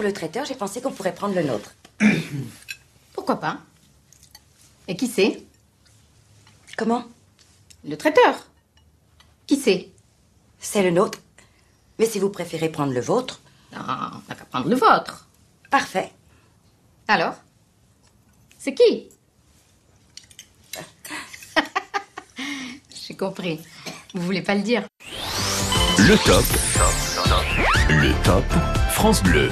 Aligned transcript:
pour 0.00 0.06
le 0.06 0.14
traiteur, 0.14 0.46
j'ai 0.46 0.54
pensé 0.54 0.80
qu'on 0.80 0.92
pourrait 0.92 1.14
prendre 1.14 1.34
le 1.34 1.42
nôtre. 1.42 1.74
Pourquoi 3.12 3.38
pas? 3.38 3.58
Et 4.88 4.96
qui 4.96 5.06
c'est? 5.06 5.42
Comment? 6.78 7.04
Le 7.84 7.98
traiteur. 7.98 8.46
Qui 9.46 9.56
c'est? 9.56 9.90
C'est 10.58 10.82
le 10.82 10.90
nôtre. 10.90 11.18
Mais 11.98 12.06
si 12.06 12.18
vous 12.18 12.30
préférez 12.30 12.70
prendre 12.70 12.94
le 12.94 13.00
vôtre, 13.02 13.42
Non, 13.74 13.80
on 13.82 13.84
n'a 14.26 14.34
qu'à 14.34 14.46
prendre 14.46 14.70
le 14.70 14.76
vôtre. 14.76 15.26
parfait. 15.70 16.10
Alors? 17.06 17.34
C'est 18.58 18.72
qui? 18.72 19.10
J'ai 23.06 23.16
compris. 23.18 23.60
Vous 24.14 24.22
voulez 24.22 24.40
pas 24.40 24.54
le 24.54 24.62
dire 24.62 24.86
Le 25.98 26.16
top. 26.24 26.46
Le 27.90 28.14
top 28.24 28.44
France 28.92 29.22
Bleu. 29.22 29.50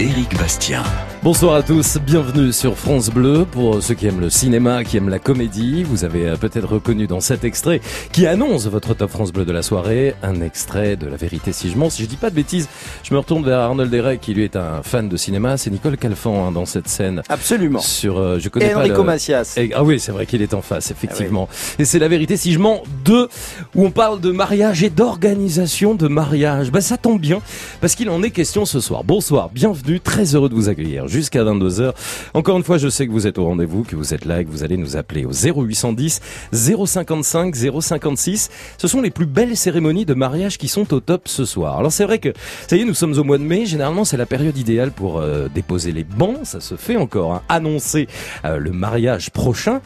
Éric 0.00 0.34
Bastien. 0.38 0.82
Bonsoir 1.22 1.54
à 1.54 1.62
tous, 1.62 1.98
bienvenue 2.06 2.50
sur 2.50 2.78
France 2.78 3.10
Bleu. 3.10 3.44
Pour 3.44 3.82
ceux 3.82 3.92
qui 3.92 4.06
aiment 4.06 4.20
le 4.20 4.30
cinéma, 4.30 4.84
qui 4.84 4.96
aiment 4.96 5.10
la 5.10 5.18
comédie, 5.18 5.82
vous 5.82 6.06
avez 6.06 6.26
euh, 6.26 6.36
peut-être 6.36 6.66
reconnu 6.66 7.06
dans 7.06 7.20
cet 7.20 7.44
extrait 7.44 7.82
qui 8.10 8.26
annonce 8.26 8.66
votre 8.68 8.94
top 8.94 9.10
France 9.10 9.30
Bleu 9.30 9.44
de 9.44 9.52
la 9.52 9.60
soirée, 9.60 10.14
un 10.22 10.40
extrait 10.40 10.96
de 10.96 11.06
La 11.06 11.16
Vérité 11.16 11.52
si 11.52 11.70
je 11.70 11.76
mens. 11.76 11.90
Si 11.90 12.02
je 12.04 12.08
dis 12.08 12.16
pas 12.16 12.30
de 12.30 12.34
bêtises, 12.34 12.70
je 13.02 13.12
me 13.12 13.18
retourne 13.18 13.44
vers 13.44 13.58
Arnold 13.58 13.90
Derek 13.90 14.22
qui 14.22 14.32
lui 14.32 14.44
est 14.44 14.56
un 14.56 14.82
fan 14.82 15.10
de 15.10 15.16
cinéma. 15.18 15.58
C'est 15.58 15.68
Nicole 15.68 15.98
Calfan 15.98 16.46
hein, 16.46 16.52
dans 16.52 16.64
cette 16.64 16.88
scène. 16.88 17.20
Absolument. 17.28 17.80
Sur, 17.80 18.16
euh, 18.18 18.38
je 18.38 18.48
connais 18.48 18.68
Et 18.68 18.70
pas 18.70 18.78
Enrico 18.78 18.96
le- 19.02 19.04
Macias. 19.04 19.56
Et- 19.58 19.72
ah 19.74 19.84
oui, 19.84 20.00
c'est 20.00 20.12
vrai 20.12 20.24
qu'il 20.24 20.40
est 20.40 20.54
en 20.54 20.62
face, 20.62 20.90
effectivement. 20.90 21.50
Ah 21.52 21.74
Et 21.80 21.84
c'est 21.84 21.98
la 21.98 22.08
vérité 22.08 22.38
si 22.38 22.50
je 22.54 22.58
mens 22.58 22.82
2, 23.04 23.28
où 23.74 23.84
on 23.84 23.90
parle 23.90 24.22
de 24.22 24.30
mariage 24.30 24.82
et 24.82 24.88
d'organisation 24.88 25.94
de 25.94 26.08
mariage. 26.08 26.70
Bah 26.70 26.80
ça 26.80 26.96
tombe 26.96 27.20
bien, 27.20 27.40
parce 27.82 27.94
qu'il 27.94 28.08
en 28.08 28.22
est 28.22 28.30
question 28.30 28.64
ce 28.64 28.80
soir. 28.80 29.04
Bonsoir, 29.04 29.50
bienvenue, 29.50 30.00
très 30.00 30.34
heureux 30.34 30.48
de 30.48 30.54
vous 30.54 30.70
accueillir 30.70 31.08
jusqu'à 31.10 31.44
22h. 31.44 31.92
Encore 32.34 32.56
une 32.56 32.64
fois, 32.64 32.78
je 32.78 32.88
sais 32.88 33.06
que 33.06 33.12
vous 33.12 33.26
êtes 33.26 33.38
au 33.38 33.44
rendez-vous, 33.44 33.82
que 33.82 33.96
vous 33.96 34.14
êtes 34.14 34.24
là 34.24 34.40
et 34.40 34.44
que 34.44 34.50
vous 34.50 34.62
allez 34.62 34.76
nous 34.76 34.96
appeler 34.96 35.24
au 35.24 35.32
0810 35.32 36.20
055 36.52 37.54
056. 37.80 38.50
Ce 38.78 38.88
sont 38.88 39.00
les 39.00 39.10
plus 39.10 39.26
belles 39.26 39.56
cérémonies 39.56 40.06
de 40.06 40.14
mariage 40.14 40.58
qui 40.58 40.68
sont 40.68 40.92
au 40.94 41.00
top 41.00 41.28
ce 41.28 41.44
soir. 41.44 41.78
Alors 41.78 41.92
c'est 41.92 42.04
vrai 42.04 42.18
que, 42.18 42.32
ça 42.66 42.76
y 42.76 42.80
est, 42.80 42.84
nous 42.84 42.94
sommes 42.94 43.18
au 43.18 43.24
mois 43.24 43.38
de 43.38 43.42
mai, 43.42 43.66
généralement 43.66 44.04
c'est 44.04 44.16
la 44.16 44.26
période 44.26 44.56
idéale 44.56 44.92
pour 44.92 45.18
euh, 45.18 45.48
déposer 45.54 45.92
les 45.92 46.04
bancs, 46.04 46.38
ça 46.44 46.60
se 46.60 46.76
fait 46.76 46.96
encore, 46.96 47.34
hein, 47.34 47.42
annoncer 47.48 48.06
euh, 48.44 48.58
le 48.58 48.70
mariage 48.70 49.30
prochain. 49.30 49.80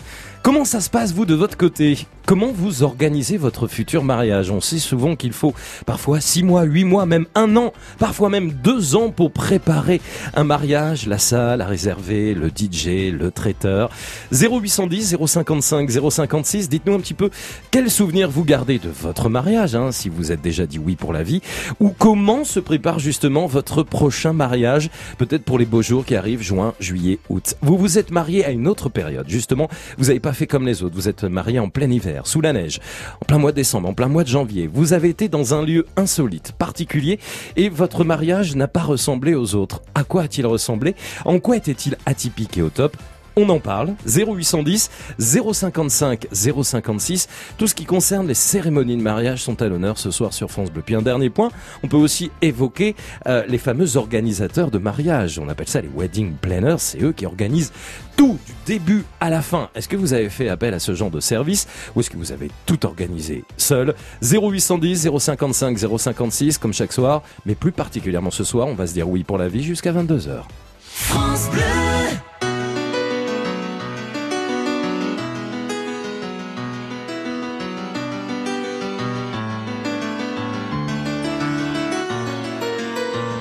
Comment 0.44 0.66
ça 0.66 0.82
se 0.82 0.90
passe, 0.90 1.14
vous, 1.14 1.24
de 1.24 1.32
votre 1.32 1.56
côté? 1.56 2.06
Comment 2.26 2.52
vous 2.52 2.82
organisez 2.82 3.38
votre 3.38 3.66
futur 3.66 4.04
mariage? 4.04 4.50
On 4.50 4.60
sait 4.60 4.78
souvent 4.78 5.16
qu'il 5.16 5.32
faut 5.32 5.54
parfois 5.86 6.20
six 6.20 6.42
mois, 6.42 6.62
huit 6.62 6.84
mois, 6.84 7.06
même 7.06 7.26
un 7.34 7.56
an, 7.56 7.72
parfois 7.98 8.30
même 8.30 8.50
deux 8.50 8.94
ans 8.94 9.10
pour 9.10 9.30
préparer 9.30 10.00
un 10.34 10.44
mariage, 10.44 11.06
la 11.06 11.18
salle 11.18 11.60
à 11.60 11.66
réserver, 11.66 12.34
le 12.34 12.48
DJ, 12.48 13.10
le 13.12 13.30
traiteur. 13.30 13.90
0810 14.32 15.16
055 15.26 15.90
056, 15.90 16.68
dites-nous 16.68 16.94
un 16.94 17.00
petit 17.00 17.14
peu 17.14 17.30
quels 17.70 17.90
souvenirs 17.90 18.30
vous 18.30 18.44
gardez 18.44 18.78
de 18.78 18.88
votre 18.88 19.28
mariage, 19.28 19.74
hein, 19.74 19.92
si 19.92 20.08
vous 20.08 20.32
êtes 20.32 20.42
déjà 20.42 20.64
dit 20.66 20.78
oui 20.78 20.96
pour 20.96 21.12
la 21.12 21.22
vie, 21.22 21.42
ou 21.80 21.90
comment 21.90 22.44
se 22.44 22.60
prépare 22.60 22.98
justement 22.98 23.46
votre 23.46 23.82
prochain 23.82 24.32
mariage, 24.32 24.90
peut-être 25.18 25.44
pour 25.44 25.58
les 25.58 25.66
beaux 25.66 25.82
jours 25.82 26.06
qui 26.06 26.16
arrivent, 26.16 26.42
juin, 26.42 26.72
juillet, 26.80 27.18
août. 27.30 27.54
Vous 27.60 27.76
vous 27.76 27.98
êtes 27.98 28.10
marié 28.10 28.46
à 28.46 28.50
une 28.50 28.66
autre 28.66 28.88
période, 28.90 29.28
justement, 29.28 29.68
vous 29.98 30.06
n'avez 30.06 30.20
pas 30.20 30.33
fait 30.34 30.46
comme 30.46 30.66
les 30.66 30.82
autres, 30.82 30.94
vous 30.94 31.08
êtes 31.08 31.24
marié 31.24 31.58
en 31.58 31.68
plein 31.68 31.90
hiver, 31.90 32.26
sous 32.26 32.40
la 32.40 32.52
neige, 32.52 32.80
en 33.22 33.24
plein 33.24 33.38
mois 33.38 33.52
de 33.52 33.56
décembre, 33.56 33.88
en 33.88 33.94
plein 33.94 34.08
mois 34.08 34.24
de 34.24 34.28
janvier, 34.28 34.68
vous 34.72 34.92
avez 34.92 35.08
été 35.08 35.28
dans 35.28 35.54
un 35.54 35.64
lieu 35.64 35.86
insolite, 35.96 36.52
particulier, 36.52 37.18
et 37.56 37.68
votre 37.68 38.04
mariage 38.04 38.56
n'a 38.56 38.68
pas 38.68 38.82
ressemblé 38.82 39.34
aux 39.34 39.54
autres. 39.54 39.82
À 39.94 40.04
quoi 40.04 40.22
a-t-il 40.22 40.46
ressemblé? 40.46 40.94
En 41.24 41.38
quoi 41.38 41.56
était-il 41.56 41.96
atypique 42.06 42.58
et 42.58 42.62
au 42.62 42.70
top? 42.70 42.96
On 43.36 43.48
en 43.48 43.58
parle, 43.58 43.94
0810 44.06 44.90
055 45.18 46.26
056. 46.32 47.28
Tout 47.58 47.66
ce 47.66 47.74
qui 47.74 47.84
concerne 47.84 48.26
les 48.26 48.34
cérémonies 48.34 48.96
de 48.96 49.02
mariage 49.02 49.42
sont 49.42 49.60
à 49.62 49.68
l'honneur 49.68 49.98
ce 49.98 50.10
soir 50.10 50.32
sur 50.32 50.50
France 50.50 50.70
Bleu. 50.70 50.82
Puis 50.84 50.94
un 50.94 51.02
dernier 51.02 51.30
point, 51.30 51.50
on 51.82 51.88
peut 51.88 51.96
aussi 51.96 52.30
évoquer 52.42 52.94
euh, 53.26 53.44
les 53.48 53.58
fameux 53.58 53.96
organisateurs 53.96 54.70
de 54.70 54.78
mariage. 54.78 55.38
On 55.38 55.48
appelle 55.48 55.68
ça 55.68 55.80
les 55.80 55.90
wedding 55.94 56.34
planners. 56.40 56.76
C'est 56.78 57.02
eux 57.02 57.12
qui 57.12 57.26
organisent 57.26 57.72
tout 58.16 58.38
du 58.46 58.52
début 58.66 59.04
à 59.20 59.30
la 59.30 59.42
fin. 59.42 59.68
Est-ce 59.74 59.88
que 59.88 59.96
vous 59.96 60.12
avez 60.12 60.30
fait 60.30 60.48
appel 60.48 60.74
à 60.74 60.78
ce 60.78 60.94
genre 60.94 61.10
de 61.10 61.20
service 61.20 61.66
ou 61.94 62.00
est-ce 62.00 62.10
que 62.10 62.16
vous 62.16 62.32
avez 62.32 62.50
tout 62.66 62.86
organisé 62.86 63.44
seul? 63.56 63.94
0810 64.22 65.08
055 65.18 65.78
056 65.98 66.58
comme 66.58 66.72
chaque 66.72 66.92
soir, 66.92 67.22
mais 67.46 67.54
plus 67.54 67.72
particulièrement 67.72 68.30
ce 68.30 68.44
soir, 68.44 68.68
on 68.68 68.74
va 68.74 68.86
se 68.86 68.92
dire 68.92 69.08
oui 69.08 69.24
pour 69.24 69.38
la 69.38 69.48
vie 69.48 69.62
jusqu'à 69.62 69.92
22h. 69.92 70.42
France 70.80 71.50
Bleu. 71.50 72.03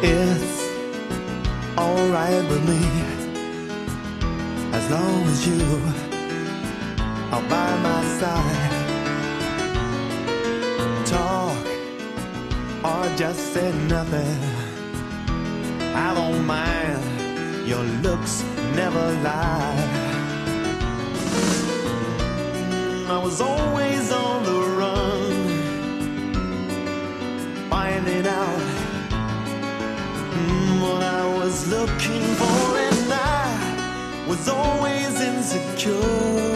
It's 0.06 0.68
alright 1.78 2.44
with 2.50 2.68
me 2.68 2.82
as 4.74 4.92
long 4.92 5.24
as 5.24 5.48
you 5.48 5.64
are 7.32 7.42
by 7.44 7.78
my 7.88 8.04
side. 8.20 8.74
Talk 11.06 11.66
or 12.84 13.16
just 13.16 13.54
say 13.54 13.72
nothing. 13.88 14.44
I 15.96 16.14
don't 16.14 16.46
mind. 16.46 17.02
Your 17.66 17.84
looks 18.04 18.44
never 18.76 19.14
lie. 19.24 19.88
I 23.08 23.18
was 23.24 23.40
always 23.40 24.12
on 24.12 24.44
the 24.44 24.60
run, 24.82 25.32
finding 27.70 28.28
out 28.28 28.73
What 30.82 31.04
I 31.04 31.26
was 31.38 31.68
looking 31.68 32.24
for, 32.40 32.78
and 32.90 33.14
I 33.14 34.26
was 34.28 34.48
always 34.48 35.22
insecure. 35.22 36.53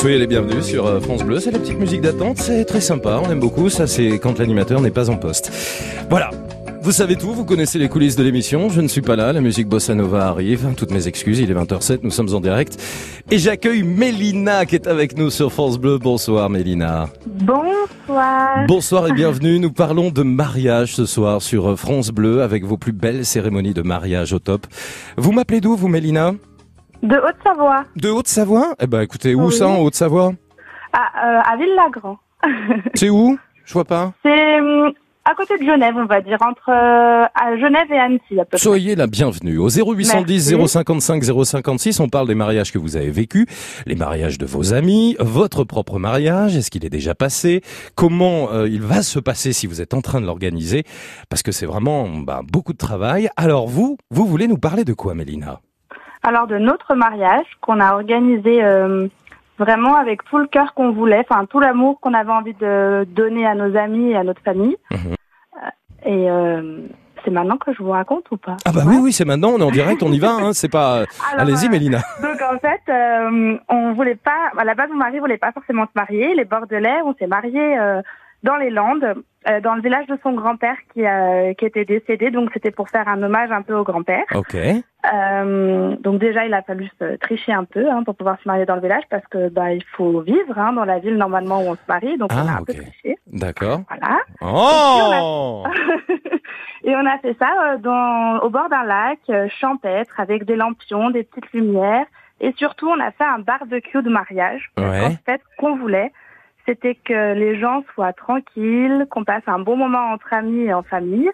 Soyez 0.00 0.16
les 0.16 0.26
bienvenus 0.26 0.64
sur 0.64 0.86
euh, 0.86 0.98
France 0.98 1.22
Bleu, 1.22 1.40
c'est 1.40 1.50
la 1.50 1.58
petite 1.58 1.78
musique 1.78 2.00
d'attente, 2.00 2.38
c'est 2.38 2.64
très 2.64 2.80
sympa, 2.80 3.20
on 3.22 3.30
aime 3.30 3.38
beaucoup, 3.38 3.68
ça 3.68 3.86
c'est 3.86 4.18
quand 4.18 4.38
l'animateur 4.38 4.80
n'est 4.80 4.90
pas 4.90 5.10
en 5.10 5.16
poste. 5.18 5.52
Voilà. 6.08 6.30
Vous 6.80 6.92
savez 6.92 7.16
tout, 7.16 7.34
vous 7.34 7.44
connaissez 7.44 7.78
les 7.78 7.90
coulisses 7.90 8.16
de 8.16 8.22
l'émission, 8.22 8.70
je 8.70 8.80
ne 8.80 8.88
suis 8.88 9.02
pas 9.02 9.14
là, 9.14 9.34
la 9.34 9.42
musique 9.42 9.68
bossa 9.68 9.94
nova 9.94 10.26
arrive, 10.28 10.72
toutes 10.74 10.90
mes 10.90 11.06
excuses, 11.06 11.40
il 11.40 11.50
est 11.50 11.54
20h07, 11.54 11.98
nous 12.02 12.10
sommes 12.10 12.34
en 12.34 12.40
direct. 12.40 12.82
Et 13.30 13.36
j'accueille 13.36 13.82
Mélina 13.82 14.64
qui 14.64 14.76
est 14.76 14.86
avec 14.86 15.18
nous 15.18 15.28
sur 15.28 15.52
France 15.52 15.78
Bleu. 15.78 15.98
Bonsoir 15.98 16.48
Mélina. 16.48 17.10
Bonsoir. 17.26 18.64
Bonsoir 18.66 19.06
et 19.06 19.12
bienvenue, 19.14 19.58
nous 19.58 19.70
parlons 19.70 20.10
de 20.10 20.22
mariage 20.22 20.94
ce 20.94 21.04
soir 21.04 21.42
sur 21.42 21.72
euh, 21.72 21.76
France 21.76 22.08
Bleu 22.08 22.40
avec 22.40 22.64
vos 22.64 22.78
plus 22.78 22.92
belles 22.92 23.26
cérémonies 23.26 23.74
de 23.74 23.82
mariage 23.82 24.32
au 24.32 24.38
top. 24.38 24.66
Vous 25.18 25.32
m'appelez 25.32 25.60
d'où 25.60 25.76
vous 25.76 25.88
Mélina? 25.88 26.32
De 27.02 27.16
Haute-Savoie, 27.16 27.84
De 27.96 28.08
Haute-Savoie? 28.10 28.74
Eh 28.80 28.86
ben 28.86 29.00
écoutez, 29.00 29.34
où 29.34 29.46
Oui. 29.46 29.52
ça 29.52 29.68
en 29.68 29.78
Haute-Savoie? 29.78 30.32
À, 30.92 30.98
euh, 31.38 31.40
à 31.52 31.56
Ville-Lagrand. 31.56 32.18
C'est 32.94 33.08
où? 33.10 33.38
Je 33.64 33.72
vois 33.72 33.84
pas. 33.84 34.12
C'est 34.24 34.60
hum, 34.60 34.92
à 35.24 35.34
côté 35.34 35.56
de 35.58 35.64
Genève, 35.64 35.94
on 35.96 36.06
va 36.06 36.20
dire, 36.20 36.38
entre 36.42 36.68
euh, 36.70 37.24
à 37.34 37.56
Genève 37.58 37.86
et 37.90 37.98
Annecy, 37.98 38.38
à 38.40 38.44
peu 38.44 38.50
près. 38.50 38.58
Soyez 38.58 38.96
la 38.96 39.06
bienvenue. 39.06 39.58
Au 39.58 39.68
0810 39.70 40.52
Merci. 40.56 40.68
055 40.68 41.22
056, 41.44 42.00
on 42.00 42.08
parle 42.08 42.26
des 42.26 42.34
mariages 42.34 42.72
que 42.72 42.78
vous 42.78 42.96
avez 42.96 43.10
vécus, 43.10 43.46
les 43.86 43.94
mariages 43.94 44.36
de 44.38 44.44
vos 44.46 44.74
amis, 44.74 45.16
votre 45.20 45.64
propre 45.64 45.98
mariage, 45.98 46.56
est-ce 46.56 46.70
qu'il 46.70 46.84
est 46.84 46.90
déjà 46.90 47.14
passé? 47.14 47.62
Comment 47.94 48.50
euh, 48.52 48.68
il 48.68 48.82
va 48.82 49.02
se 49.02 49.18
passer 49.18 49.52
si 49.52 49.66
vous 49.66 49.80
êtes 49.80 49.94
en 49.94 50.00
train 50.02 50.20
de 50.20 50.26
l'organiser? 50.26 50.84
Parce 51.28 51.42
que 51.42 51.52
c'est 51.52 51.66
vraiment 51.66 52.08
bah, 52.08 52.40
beaucoup 52.50 52.72
de 52.72 52.78
travail. 52.78 53.30
Alors 53.36 53.68
vous, 53.68 53.96
vous 54.10 54.26
voulez 54.26 54.48
nous 54.48 54.58
parler 54.58 54.84
de 54.84 54.92
quoi, 54.92 55.14
Mélina? 55.14 55.60
Alors 56.22 56.46
de 56.46 56.58
notre 56.58 56.94
mariage 56.94 57.46
qu'on 57.60 57.80
a 57.80 57.94
organisé 57.94 58.62
euh, 58.62 59.08
vraiment 59.58 59.96
avec 59.96 60.24
tout 60.24 60.38
le 60.38 60.46
cœur 60.46 60.74
qu'on 60.74 60.92
voulait, 60.92 61.24
enfin 61.28 61.46
tout 61.46 61.60
l'amour 61.60 61.98
qu'on 62.00 62.14
avait 62.14 62.32
envie 62.32 62.54
de 62.54 63.04
donner 63.10 63.46
à 63.46 63.54
nos 63.54 63.76
amis 63.76 64.10
et 64.10 64.16
à 64.16 64.24
notre 64.24 64.42
famille. 64.42 64.76
Mhm. 64.90 64.98
Euh, 65.56 65.68
Et 66.04 66.30
euh, 66.30 66.78
c'est 67.24 67.30
maintenant 67.30 67.56
que 67.58 67.72
je 67.72 67.82
vous 67.82 67.90
raconte 67.90 68.30
ou 68.30 68.36
pas? 68.36 68.56
Ah 68.64 68.72
bah 68.72 68.82
oui, 68.86 68.96
oui, 69.00 69.12
c'est 69.12 69.26
maintenant, 69.26 69.50
on 69.50 69.58
est 69.58 69.62
en 69.64 69.70
direct, 69.70 70.02
on 70.02 70.12
y 70.12 70.18
va, 70.18 70.30
hein, 70.32 70.52
c'est 70.52 70.70
pas... 70.70 71.00
Alors, 71.32 71.40
Allez-y, 71.40 71.66
euh, 71.66 71.70
Mélina. 71.70 71.98
Donc 72.22 72.40
en 72.42 72.58
fait, 72.58 72.80
euh, 72.88 73.58
on 73.68 73.92
voulait 73.92 74.14
pas. 74.14 74.50
À 74.56 74.64
la 74.64 74.74
base, 74.74 74.88
mon 74.90 74.96
mari 74.96 75.18
voulait 75.18 75.36
pas 75.38 75.52
forcément 75.52 75.84
se 75.84 75.92
marier. 75.94 76.34
Les 76.34 76.44
Bordelais, 76.46 77.02
on 77.04 77.14
s'est 77.14 77.26
mariés 77.26 77.78
euh, 77.78 78.00
dans 78.42 78.56
les 78.56 78.70
Landes, 78.70 79.14
euh, 79.48 79.60
dans 79.60 79.74
le 79.74 79.82
village 79.82 80.06
de 80.06 80.18
son 80.22 80.32
grand-père 80.32 80.76
qui, 80.92 81.04
a- 81.06 81.54
qui 81.54 81.64
était 81.66 81.84
décédé. 81.84 82.30
Donc 82.30 82.50
c'était 82.52 82.70
pour 82.70 82.88
faire 82.88 83.06
un 83.08 83.22
hommage 83.22 83.50
un 83.52 83.62
peu 83.62 83.74
au 83.74 83.84
grand-père. 83.84 84.24
Ok. 84.34 84.54
Euh, 85.12 85.96
donc 86.00 86.18
déjà, 86.20 86.44
il 86.46 86.52
a 86.54 86.62
fallu 86.62 86.88
se 86.98 87.16
tricher 87.16 87.52
un 87.52 87.64
peu 87.64 87.88
hein, 87.90 88.02
pour 88.04 88.14
pouvoir 88.16 88.36
se 88.42 88.46
marier 88.48 88.66
dans 88.66 88.74
le 88.74 88.82
village 88.82 89.02
parce 89.10 89.26
que 89.28 89.48
bah 89.48 89.72
il 89.72 89.82
faut 89.96 90.20
vivre 90.20 90.58
hein, 90.58 90.72
dans 90.74 90.84
la 90.84 90.98
ville 90.98 91.16
normalement 91.16 91.60
où 91.62 91.68
on 91.70 91.74
se 91.74 91.80
marie. 91.88 92.18
Donc 92.18 92.30
on 92.32 92.36
Ah, 92.36 92.52
a 92.52 92.56
un 92.56 92.60
ok. 92.60 92.66
peu 92.66 92.74
triché. 92.74 93.16
D'accord. 93.26 93.80
Voilà. 93.88 94.18
Oh 94.42 95.64
Et 96.84 96.94
on 96.96 97.04
a 97.06 97.18
fait 97.18 97.36
ça 97.38 97.48
euh, 97.72 97.76
dans, 97.78 98.38
au 98.42 98.48
bord 98.50 98.68
d'un 98.70 98.84
lac 98.84 99.18
euh, 99.28 99.48
champêtre 99.50 100.18
avec 100.18 100.44
des 100.44 100.56
lampions, 100.56 101.10
des 101.10 101.24
petites 101.24 101.52
lumières. 101.52 102.06
Et 102.40 102.52
surtout, 102.56 102.88
on 102.88 102.98
a 103.00 103.10
fait 103.10 103.24
un 103.24 103.38
barbecue 103.40 104.02
de 104.02 104.08
mariage. 104.08 104.70
Ouais. 104.78 105.00
qu'en 105.00 105.10
fait, 105.32 105.42
qu'on 105.58 105.76
voulait, 105.76 106.10
c'était 106.70 106.94
que 106.94 107.34
les 107.34 107.58
gens 107.58 107.82
soient 107.94 108.12
tranquilles, 108.12 109.06
qu'on 109.10 109.24
passe 109.24 109.42
un 109.46 109.58
bon 109.58 109.76
moment 109.76 110.12
entre 110.12 110.32
amis 110.32 110.66
et 110.66 110.72
en 110.72 110.82
famille. 110.82 111.30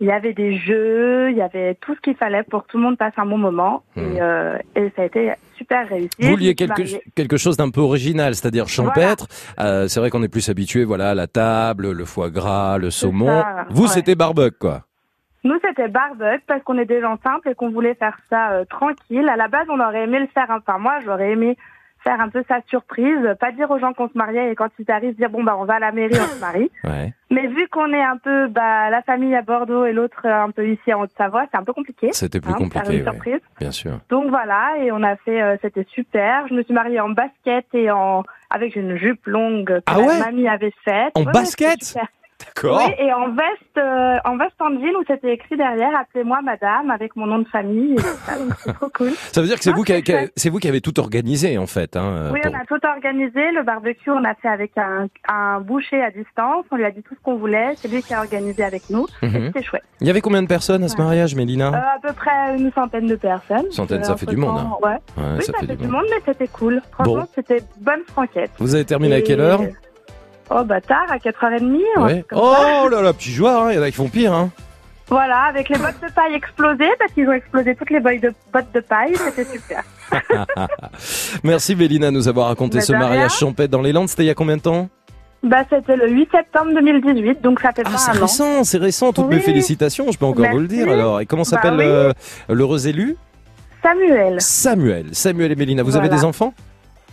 Il 0.00 0.06
y 0.06 0.10
avait 0.10 0.32
des 0.32 0.56
jeux, 0.56 1.30
il 1.30 1.36
y 1.36 1.42
avait 1.42 1.74
tout 1.74 1.94
ce 1.94 2.00
qu'il 2.00 2.16
fallait 2.16 2.42
pour 2.42 2.64
que 2.64 2.72
tout 2.72 2.78
le 2.78 2.82
monde 2.82 2.96
passe 2.96 3.12
un 3.18 3.26
bon 3.26 3.38
moment. 3.38 3.82
Hmm. 3.94 4.00
Et, 4.00 4.20
euh, 4.20 4.58
et 4.74 4.90
ça 4.96 5.02
a 5.02 5.04
été 5.04 5.32
super 5.56 5.86
réussi. 5.88 6.10
Vous 6.18 6.30
vouliez 6.30 6.54
quelque, 6.54 6.82
quelque 7.14 7.36
chose 7.36 7.56
d'un 7.58 7.70
peu 7.70 7.80
original, 7.80 8.34
c'est-à-dire 8.34 8.66
champêtre. 8.66 9.26
Euh, 9.60 9.86
c'est 9.88 10.00
vrai 10.00 10.10
qu'on 10.10 10.22
est 10.22 10.28
plus 10.28 10.48
habitué, 10.48 10.84
voilà, 10.84 11.10
à 11.10 11.14
la 11.14 11.26
table, 11.26 11.92
le 11.92 12.04
foie 12.06 12.30
gras, 12.30 12.78
le 12.78 12.90
saumon. 12.90 13.26
ça, 13.26 13.66
Vous, 13.68 13.82
ouais. 13.82 13.88
c'était 13.88 14.14
barbecue, 14.14 14.58
quoi. 14.58 14.82
Nous, 15.44 15.58
c'était 15.64 15.88
barbecue 15.88 16.42
parce 16.46 16.62
qu'on 16.64 16.78
est 16.78 16.86
des 16.86 17.00
gens 17.02 17.18
simples 17.22 17.50
et 17.50 17.54
qu'on 17.54 17.70
voulait 17.70 17.94
faire 17.94 18.18
ça 18.30 18.52
euh, 18.52 18.64
tranquille. 18.64 19.28
À 19.28 19.36
la 19.36 19.48
base, 19.48 19.66
on 19.68 19.78
aurait 19.80 20.04
aimé 20.04 20.18
le 20.18 20.28
faire, 20.28 20.46
enfin 20.50 20.78
moi, 20.78 20.98
j'aurais 21.04 21.30
aimé 21.32 21.56
faire 22.02 22.20
un 22.20 22.28
peu 22.28 22.42
ça 22.48 22.60
surprise, 22.68 23.18
pas 23.38 23.52
dire 23.52 23.70
aux 23.70 23.78
gens 23.78 23.92
qu'on 23.92 24.08
se 24.08 24.16
mariait 24.16 24.50
et 24.52 24.54
quand 24.54 24.68
ils 24.78 24.90
arrivent, 24.90 25.14
dire 25.16 25.30
bon 25.30 25.44
bah 25.44 25.56
on 25.58 25.64
va 25.64 25.74
à 25.74 25.78
la 25.78 25.92
mairie, 25.92 26.14
on 26.14 26.34
se 26.34 26.40
marie. 26.40 26.70
Ouais. 26.84 27.12
Mais 27.30 27.46
vu 27.46 27.68
qu'on 27.68 27.92
est 27.92 28.02
un 28.02 28.16
peu 28.16 28.48
bah 28.48 28.90
la 28.90 29.02
famille 29.02 29.34
à 29.36 29.42
Bordeaux 29.42 29.84
et 29.84 29.92
l'autre 29.92 30.26
un 30.26 30.50
peu 30.50 30.66
ici 30.68 30.92
en 30.92 31.02
Haute-Savoie, 31.02 31.46
c'est 31.52 31.58
un 31.58 31.62
peu 31.64 31.72
compliqué. 31.72 32.08
C'était 32.12 32.40
plus 32.40 32.50
hein, 32.52 32.56
de 32.58 32.72
faire 32.72 32.82
compliqué, 32.82 32.98
une 33.02 33.06
ouais, 33.06 33.12
surprise. 33.12 33.40
bien 33.60 33.70
sûr. 33.70 34.00
Donc 34.08 34.30
voilà, 34.30 34.74
et 34.80 34.90
on 34.92 35.02
a 35.02 35.16
fait, 35.16 35.40
euh, 35.42 35.56
c'était 35.62 35.86
super. 35.90 36.48
Je 36.48 36.54
me 36.54 36.62
suis 36.62 36.74
mariée 36.74 37.00
en 37.00 37.10
basket 37.10 37.66
et 37.74 37.90
en 37.90 38.24
avec 38.50 38.74
une 38.76 38.96
jupe 38.96 39.26
longue 39.26 39.66
que 39.66 39.80
Ah 39.86 39.98
la 39.98 40.06
ouais? 40.06 40.18
mamie 40.18 40.48
avait 40.48 40.72
faite. 40.84 41.12
En 41.14 41.22
basket? 41.24 41.96
D'accord. 42.54 42.82
Oui, 42.86 42.94
et 42.98 43.12
en 43.12 43.28
veste, 43.28 43.78
euh, 43.78 44.18
en 44.24 44.36
veste 44.36 44.54
en 44.60 44.70
jean 44.70 44.96
où 44.98 45.04
c'était 45.06 45.32
écrit 45.34 45.56
derrière, 45.56 45.90
appelez-moi 45.98 46.40
madame, 46.42 46.90
avec 46.90 47.16
mon 47.16 47.26
nom 47.26 47.38
de 47.38 47.48
famille 47.48 47.96
c'est 48.64 48.72
trop 48.74 48.88
cool. 48.96 49.10
Ça 49.32 49.40
veut 49.40 49.46
dire 49.46 49.56
que 49.56 49.64
c'est 49.64 49.70
Ah, 49.70 49.76
vous 49.76 49.84
qui, 49.84 49.92
c'est 50.36 50.50
vous 50.50 50.58
avez 50.64 50.80
tout 50.80 50.98
organisé, 51.00 51.58
en 51.58 51.66
fait. 51.66 51.96
Hein, 51.96 52.30
Oui, 52.32 52.40
pour- 52.42 52.52
on 52.52 52.54
a 52.54 52.64
tout 52.66 52.86
organisé. 52.86 53.50
Le 53.52 53.62
barbecue, 53.62 54.10
on 54.10 54.24
a 54.24 54.34
fait 54.34 54.48
avec 54.48 54.72
un, 54.76 55.06
un 55.28 55.60
boucher 55.60 56.02
à 56.02 56.10
distance. 56.10 56.64
On 56.70 56.76
lui 56.76 56.84
a 56.84 56.90
dit 56.90 57.02
tout 57.02 57.14
ce 57.14 57.20
qu'on 57.22 57.36
voulait. 57.36 57.72
C'est 57.76 57.88
lui 57.88 58.02
qui 58.02 58.12
a 58.14 58.20
organisé 58.20 58.62
avec 58.64 58.90
nous. 58.90 59.06
Mhm. 59.22 59.46
C'était 59.46 59.62
chouette. 59.62 59.82
Il 60.00 60.06
y 60.06 60.10
avait 60.10 60.20
combien 60.20 60.42
de 60.42 60.48
personnes 60.48 60.82
à 60.84 60.88
ce 60.88 60.96
mariage, 60.96 61.34
Mélina 61.34 61.68
Euh, 61.68 61.96
à 61.96 61.98
peu 62.02 62.12
près 62.12 62.56
une 62.56 62.72
centaine 62.72 63.06
de 63.06 63.16
personnes. 63.16 63.70
Centaine, 63.70 64.04
ça 64.04 64.16
fait 64.16 64.26
du 64.26 64.36
monde, 64.36 64.58
entre-temps, 64.58 64.78
Ouais. 64.82 64.90
Ouais, 65.16 65.24
oui, 65.38 65.42
ça 65.44 65.52
fait 65.60 65.66
du 65.76 65.82
monde. 65.84 65.92
monde, 65.92 66.04
mais 66.10 66.22
c'était 66.24 66.48
cool. 66.48 66.82
Franchement, 66.92 67.14
Bon. 67.16 67.26
c'était 67.34 67.62
bonne 67.80 68.00
franquette. 68.08 68.50
Vous 68.58 68.74
avez 68.74 68.84
terminé 68.84 69.16
à 69.16 69.20
quelle 69.22 69.40
heure? 69.40 69.60
Oh, 70.50 70.64
bah 70.64 70.80
tard, 70.80 71.06
à 71.08 71.18
4h30. 71.18 71.80
un 71.96 72.02
Ouais. 72.02 72.12
truc 72.14 72.26
comme 72.28 72.38
ça. 72.40 72.82
Oh 72.84 72.88
là 72.88 73.02
là, 73.02 73.12
petit 73.12 73.30
joueur, 73.30 73.62
hein, 73.64 73.68
il 73.72 73.76
y 73.76 73.78
en 73.78 73.82
a 73.82 73.90
qui 73.90 73.96
font 73.96 74.08
pire. 74.08 74.32
Hein. 74.32 74.50
Voilà, 75.08 75.42
avec 75.48 75.68
les 75.68 75.78
bottes 75.78 76.00
de 76.02 76.12
paille 76.12 76.34
explosées, 76.34 76.90
parce 76.98 77.12
qu'ils 77.12 77.28
ont 77.28 77.32
explosé 77.32 77.74
toutes 77.74 77.90
les 77.90 78.00
bottes 78.00 78.20
de, 78.20 78.32
bottes 78.52 78.72
de 78.74 78.80
paille. 78.80 79.14
C'était 79.16 79.44
super. 79.44 79.82
Merci 81.44 81.74
Mélina 81.76 82.06
de 82.10 82.12
nous 82.16 82.28
avoir 82.28 82.48
raconté 82.48 82.76
Mais 82.78 82.82
ce 82.82 82.92
de 82.92 82.96
rien. 82.98 83.06
mariage 83.08 83.32
champêtre 83.32 83.70
dans 83.70 83.82
les 83.82 83.92
Landes. 83.92 84.08
C'était 84.08 84.24
il 84.24 84.26
y 84.26 84.30
a 84.30 84.34
combien 84.34 84.56
de 84.56 84.62
temps? 84.62 84.88
Bah, 85.42 85.64
c'était 85.70 85.96
le 85.96 86.08
8 86.10 86.28
septembre 86.30 86.72
2018, 86.74 87.40
donc 87.42 87.60
ça 87.60 87.72
fait 87.72 87.82
Ah, 87.86 87.90
pas 87.90 87.96
c'est 87.96 88.10
un 88.10 88.18
an. 88.18 88.20
récent, 88.22 88.64
c'est 88.64 88.78
récent. 88.78 89.12
Toutes 89.12 89.28
mes 89.28 89.36
Oui. 89.36 89.42
félicitations, 89.42 90.12
je 90.12 90.18
peux 90.18 90.26
encore 90.26 90.46
vous 90.50 90.58
le 90.58 90.68
Merci. 90.68 90.84
dire. 90.84 90.92
Alors, 90.92 91.20
et 91.20 91.26
comment 91.26 91.42
Bah 91.42 91.48
s'appelle 91.48 91.74
oui. 91.78 91.84
euh, 91.86 92.12
l'heureux 92.48 92.86
élu? 92.86 93.16
Samuel. 93.82 94.36
Samuel. 94.40 95.06
Samuel 95.12 95.52
et 95.52 95.56
Mélina, 95.56 95.82
vous 95.82 95.96
avez 95.96 96.08
Voilà. 96.08 96.20
des 96.20 96.26
enfants? 96.26 96.52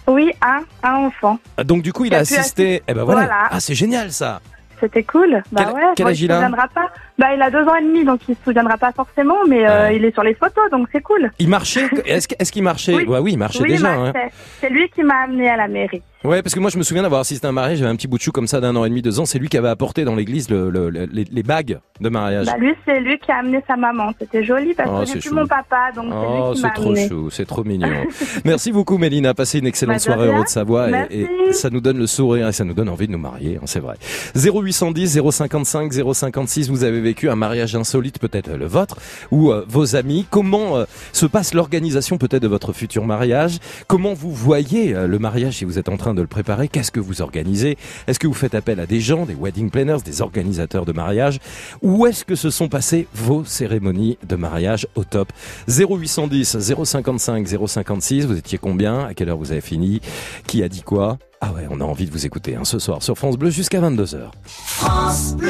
Oui, 0.08 0.32
un, 0.42 0.62
un 0.84 0.94
enfant. 1.06 1.40
Ah, 1.58 1.64
Donc 1.64 1.82
du 1.82 1.92
coup, 1.94 2.06
il 2.06 2.10
Qui 2.12 2.16
a 2.16 2.20
pu 2.24 2.34
assisté. 2.36 2.82
Eh 2.88 2.94
ben 2.94 3.04
voilà. 3.04 3.22
Voilà. 3.22 3.48
Ah, 3.52 3.60
c'est 3.60 3.76
génial 3.76 4.12
ça. 4.12 4.40
C'était 4.80 5.04
cool. 5.04 5.42
Bah 5.52 5.64
Quel- 5.66 5.74
ouais, 5.74 5.82
quel 5.96 6.06
bon, 6.06 6.12
âge 6.12 6.22
il 6.22 6.26
il 6.26 6.28
se 6.28 6.34
a 6.34 6.36
souviendra 6.36 6.68
pas. 6.68 6.92
Bah, 7.18 7.34
il 7.34 7.42
a 7.42 7.50
deux 7.50 7.64
ans 7.64 7.76
et 7.76 7.82
demi, 7.84 8.06
donc 8.06 8.20
il 8.30 8.36
se 8.36 8.44
souviendra 8.44 8.78
pas 8.78 8.92
forcément, 8.92 9.38
mais 9.48 9.68
euh, 9.68 9.88
Ouais. 9.88 9.96
il 9.96 10.06
est 10.06 10.14
sur 10.14 10.22
les 10.22 10.36
photos, 10.36 10.70
donc 10.70 10.88
c'est 10.92 11.02
cool. 11.02 11.32
Il 11.40 11.50
marchait? 11.50 11.90
Est-ce 12.06 12.28
que- 12.28 12.36
est-ce 12.38 12.52
qu'il 12.52 12.62
marchait? 12.62 12.94
Oui. 12.94 13.06
Ouais, 13.06 13.18
oui, 13.18 13.32
il 13.34 13.38
marchait 13.40 13.64
oui, 13.64 13.70
déjà. 13.72 13.96
bah, 13.96 14.12
hein. 14.16 14.30
c'est 14.62 14.70
lui 14.70 14.88
qui 14.90 15.02
m'a 15.02 15.24
amené 15.24 15.50
à 15.50 15.58
la 15.58 15.68
mairie. 15.68 16.04
Ouais, 16.24 16.42
parce 16.42 16.56
que 16.56 16.60
moi 16.60 16.70
je 16.72 16.78
me 16.78 16.84
souviens 16.84 17.04
d'avoir 17.04 17.22
assisté 17.22 17.46
à 17.46 17.52
un 17.52 17.54
mariage, 17.54 17.78
j'avais 17.78 17.92
un 17.92 17.96
petit 17.96 18.08
bout 18.08 18.18
de 18.18 18.24
chou 18.24 18.32
comme 18.32 18.48
ça 18.48 18.60
d'un 18.60 18.76
an 18.76 18.84
et 18.86 18.90
demi, 18.90 19.02
deux 19.04 19.20
ans. 19.20 19.26
C'est 19.26 19.38
lui 19.38 19.50
qui 19.50 19.58
avait 19.58 19.70
apporté 19.70 20.04
dans 20.04 20.16
l'église 20.16 20.50
le, 20.50 20.70
le- 20.72 20.90
le- 20.90 21.06
les, 21.12 21.26
les 21.26 21.44
bagues 21.44 21.80
de 22.02 22.10
mariage. 22.10 22.48
Bah, 22.48 22.58
lui, 22.58 22.74
c'est 22.86 23.00
lui 23.00 23.18
qui 23.20 23.32
a 23.32 23.38
amené 23.38 23.60
sa 23.68 23.76
maman. 23.78 24.12
C'était 24.20 24.44
joli 24.44 24.74
parce 24.74 24.90
Oh, 24.92 25.00
que 25.00 25.06
c'est 25.06 25.14
j'ai 25.14 25.20
plus 25.20 25.30
chou. 25.30 25.36
mon 25.36 25.46
papa, 25.46 25.92
donc 25.96 26.06
c'est 26.10 26.18
Oh, 26.18 26.48
lui 26.48 26.54
qui 26.56 26.62
c'est 26.62 26.68
m'a 26.68 26.74
trop 26.74 26.86
amené. 26.90 27.08
chou, 27.08 27.30
c'est 27.30 27.46
trop 27.46 27.64
mignon. 27.64 27.88
Merci 28.46 28.72
beaucoup 28.72 28.98
Mélina, 28.98 29.34
passez 29.36 29.60
une 29.60 29.68
excellente 29.68 29.96
Bah, 29.98 30.00
soirée 30.00 30.30
en 30.30 30.40
Haute-Savoie 30.40 30.90
et 31.12 31.28
ça 31.52 31.70
nous 31.70 31.82
donne 31.82 32.00
le 32.00 32.08
sourire 32.08 32.48
et 32.48 32.52
ça 32.52 32.64
nous 32.66 32.74
donne 32.74 32.90
envie 32.90 33.08
de 33.08 33.12
nous 33.12 33.18
marier, 33.20 33.58
hein, 33.58 33.66
c'est 33.66 33.80
vrai. 33.80 33.96
0810 34.36 35.20
055 35.32 35.94
056, 36.14 36.70
vous 36.70 36.84
avez 36.84 37.00
vécu 37.00 37.30
un 37.30 37.36
mariage 37.36 37.76
insolite, 37.76 38.18
peut-être 38.20 38.52
le 38.54 38.66
vôtre 38.66 38.98
ou 39.32 39.52
euh, 39.52 39.64
vos 39.68 39.96
amis. 39.96 40.26
Comment 40.30 40.78
euh, 40.78 40.86
se 41.14 41.26
passe 41.28 41.54
l'organisation 41.54 42.18
peut-être 42.18 42.42
de 42.42 42.48
votre 42.48 42.74
futur 42.74 43.06
mariage? 43.06 43.60
Comment 43.88 44.14
vous 44.14 44.32
voyez 44.32 44.96
euh, 44.96 45.08
le 45.08 45.20
mariage 45.20 45.58
si 45.58 45.66
vous 45.66 45.78
êtes 45.80 45.90
en 45.90 45.98
train 45.98 46.14
de 46.18 46.22
le 46.22 46.28
préparer. 46.28 46.68
Qu'est-ce 46.68 46.92
que 46.92 47.00
vous 47.00 47.22
organisez? 47.22 47.78
Est-ce 48.08 48.20
que 48.20 48.28
vous 48.28 48.34
faites 48.34 48.56
appel 48.56 48.80
à 48.80 48.86
des 48.86 49.00
gens, 49.00 49.26
des 49.26 49.36
wedding 49.36 49.70
planners, 49.70 50.02
des 50.04 50.22
organisateurs 50.22 50.86
de 50.86 50.92
mariage 50.92 51.40
Où 51.82 52.06
est-ce 52.06 52.26
que 52.26 52.36
se 52.36 52.50
sont 52.50 52.68
passées 52.68 53.08
vos 53.14 53.46
cérémonies 53.46 54.18
de 54.28 54.36
mariage 54.36 54.88
au 54.96 55.04
top? 55.04 55.32
0810 55.70 56.58
055 56.84 57.48
056, 57.68 58.26
vous 58.26 58.38
étiez 58.38 58.58
combien? 58.58 59.06
À 59.06 59.14
quelle 59.14 59.30
heure 59.30 59.38
vous 59.38 59.52
avez 59.52 59.62
fini? 59.62 60.02
Qui 60.46 60.64
a 60.64 60.70
dit 60.70 60.82
quoi? 60.82 61.18
Ah 61.40 61.54
ouais, 61.54 61.68
on 61.70 61.80
a 61.82 61.84
envie 61.84 62.08
de 62.08 62.12
vous 62.12 62.26
écouter 62.26 62.56
hein, 62.56 62.66
ce 62.66 62.80
soir 62.80 63.04
sur 63.04 63.16
France 63.16 63.38
Bleu 63.38 63.52
jusqu'à 63.52 63.80
22h. 63.80 64.32
France 64.44 65.36
Bleu. 65.36 65.50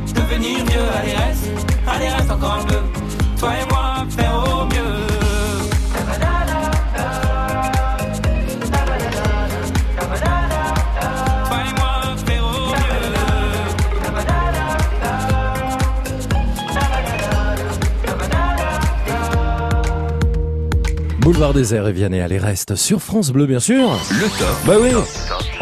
devenir 0.31 0.65
vieux, 0.65 0.79
allez 0.97 1.15
reste, 1.15 1.49
allez 1.87 2.09
reste 2.09 2.31
encore 2.31 2.59
un 2.61 2.65
peu. 2.65 2.75
Toi 3.39 3.51
et 3.61 3.65
moi, 3.69 4.05
faire 4.09 4.33
au 4.33 4.65
mieux. 4.65 4.71
Toi 11.47 11.57
et 11.59 11.73
moi, 11.75 12.15
faire 12.25 12.43
au 12.43 12.69
mieux. 12.69 12.81
Boulevard 21.19 21.53
des 21.53 21.75
Airs 21.75 21.87
et 21.87 21.93
Vianney, 21.93 22.21
allez 22.21 22.37
reste 22.37 22.75
sur 22.75 23.01
France 23.01 23.31
Bleu 23.31 23.45
bien 23.47 23.59
sûr. 23.59 23.89
Le 24.11 24.39
top. 24.39 24.55
Bah 24.65 24.75
oui, 24.79 24.91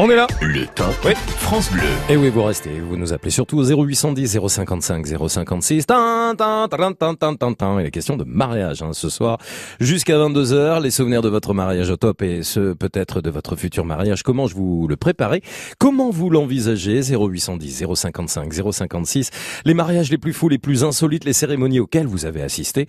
on 0.02 0.08
est 0.08 0.16
là. 0.16 0.26
Le 0.40 0.66
top. 0.66 0.94
Oui. 1.04 1.12
France 1.14 1.70
Bleu. 1.70 1.82
Et 2.08 2.16
oui, 2.16 2.30
vous 2.30 2.42
restez, 2.42 2.80
vous 2.80 2.96
nous 2.96 3.12
appelez 3.12 3.30
surtout 3.30 3.58
au 3.58 3.64
0810 3.64 4.38
055 4.48 5.06
056. 5.06 5.84
Tin, 5.86 6.34
tin, 6.38 6.68
tin. 6.68 7.80
Il 7.80 7.86
est 7.86 7.90
question 7.90 8.16
de 8.16 8.24
mariage 8.24 8.82
hein, 8.82 8.94
ce 8.94 9.10
soir 9.10 9.36
jusqu'à 9.78 10.16
22h. 10.16 10.82
Les 10.82 10.90
souvenirs 10.90 11.20
de 11.20 11.28
votre 11.28 11.52
mariage 11.52 11.90
au 11.90 11.96
top 11.96 12.22
et 12.22 12.42
ceux 12.42 12.74
peut-être 12.74 13.20
de 13.20 13.28
votre 13.28 13.56
futur 13.56 13.84
mariage. 13.84 14.22
Comment 14.22 14.46
je 14.46 14.54
vous 14.54 14.88
le 14.88 14.96
préparez 14.96 15.42
Comment 15.78 16.08
vous 16.08 16.30
l'envisagez? 16.30 17.02
0810 17.02 17.84
055 17.94 18.52
056. 18.72 19.30
Les 19.66 19.74
mariages 19.74 20.10
les 20.10 20.18
plus 20.18 20.32
fous, 20.32 20.48
les 20.48 20.58
plus 20.58 20.82
insolites, 20.82 21.26
les 21.26 21.34
cérémonies 21.34 21.80
auxquelles 21.80 22.06
vous 22.06 22.24
avez 22.24 22.40
assisté? 22.40 22.86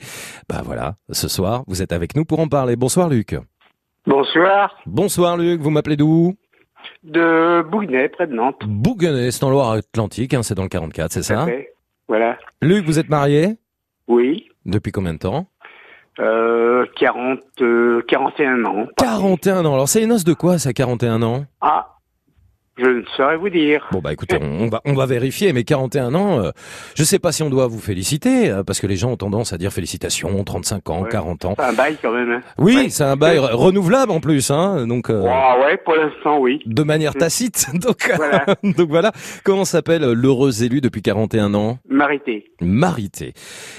Bah 0.48 0.62
voilà, 0.64 0.96
ce 1.10 1.28
soir, 1.28 1.64
vous 1.68 1.82
êtes 1.82 1.92
avec 1.92 2.16
nous 2.16 2.24
pour 2.24 2.40
en 2.40 2.48
parler. 2.48 2.78
Bonsoir 2.78 3.10
Luc. 3.10 3.36
Bonsoir, 4.08 4.78
Bonsoir 4.86 5.36
Luc, 5.36 5.60
vous 5.60 5.72
m'appelez 5.72 5.98
d'où? 5.98 6.38
De 7.04 7.62
Bouguenais, 7.64 8.10
près 8.10 8.28
de 8.28 8.34
Nantes. 8.34 8.62
Bouguenais, 8.66 9.32
c'est 9.32 9.44
en 9.44 9.50
Loire-Atlantique, 9.50 10.34
hein, 10.34 10.44
c'est 10.44 10.56
dans 10.56 10.64
le 10.64 10.70
44, 10.70 11.12
c'est 11.12 11.24
ça 11.24 11.36
Parfait. 11.36 11.74
Voilà. 12.08 12.38
Luc, 12.62 12.86
vous 12.86 13.00
êtes 13.00 13.10
marié 13.10 13.58
Oui. 14.08 14.48
Depuis 14.66 14.92
combien 14.92 15.14
de 15.14 15.20
temps 15.20 15.48
Euh, 16.20 16.86
40, 16.98 17.40
euh, 17.62 18.02
41 18.08 18.66
ans. 18.66 18.88
41 18.98 19.66
ans. 19.66 19.74
Alors 19.74 19.88
c'est 19.90 20.02
les 20.02 20.06
noces 20.08 20.24
de 20.26 20.34
quoi, 20.34 20.60
ça, 20.60 20.74
41 20.74 21.22
ans 21.24 21.46
Ah, 21.62 21.96
je 22.78 22.86
ne 22.86 23.04
saurais 23.18 23.38
vous 23.38 23.50
dire. 23.50 23.88
Bon 23.92 24.00
bah 24.00 24.14
écoutez, 24.14 24.38
on, 24.42 24.62
on 24.64 24.68
va 24.70 24.82
on 24.86 24.94
va 24.94 25.06
vérifier. 25.06 25.54
Mais 25.54 25.64
41 25.64 26.14
ans, 26.16 26.40
euh, 26.40 26.52
je 26.96 27.04
sais 27.04 27.20
pas 27.20 27.32
si 27.32 27.44
on 27.44 27.50
doit 27.50 27.68
vous 27.68 27.80
féliciter 27.80 28.50
euh, 28.50 28.64
parce 28.64 28.80
que 28.80 28.88
les 28.88 28.96
gens 28.96 29.12
ont 29.12 29.18
tendance 29.18 29.54
à 29.54 29.58
dire 29.58 29.72
félicitations, 29.74 30.44
35 30.44 30.90
ans, 30.90 31.02
Ouais. 31.04 31.10
40 31.10 31.46
ans. 31.46 31.54
C'est 31.58 31.66
un 31.66 31.74
bail 31.74 31.98
quand 32.02 32.12
même. 32.12 32.32
hein. 32.32 32.42
Oui, 32.58 32.76
Ouais. 32.76 32.90
c'est 32.90 33.04
un 33.04 33.16
bail 33.16 33.38
re- 33.38 33.52
renouvelable 33.54 34.12
en 34.12 34.20
plus, 34.20 34.50
hein. 34.52 34.88
Donc 34.88 35.10
euh, 35.10 35.26
Ah 35.30 35.58
ouais, 35.62 35.78
pour 35.78 35.96
l'instant, 35.96 36.40
oui. 36.40 36.62
de 36.66 36.84
manière 36.84 37.14
tacite. 37.14 37.68
Donc 37.74 38.12
Voilà. 38.16 38.46
donc 38.64 38.90
voilà. 38.90 39.12
Comment 39.44 39.66
s'appelle 39.66 40.04
euh, 40.04 40.14
l'heureux 40.14 40.64
élu 40.64 40.82
depuis 40.82 41.02
41 41.02 41.54
ans? 41.54 41.78
Marité. 41.90 42.52
Marité. 42.62 43.34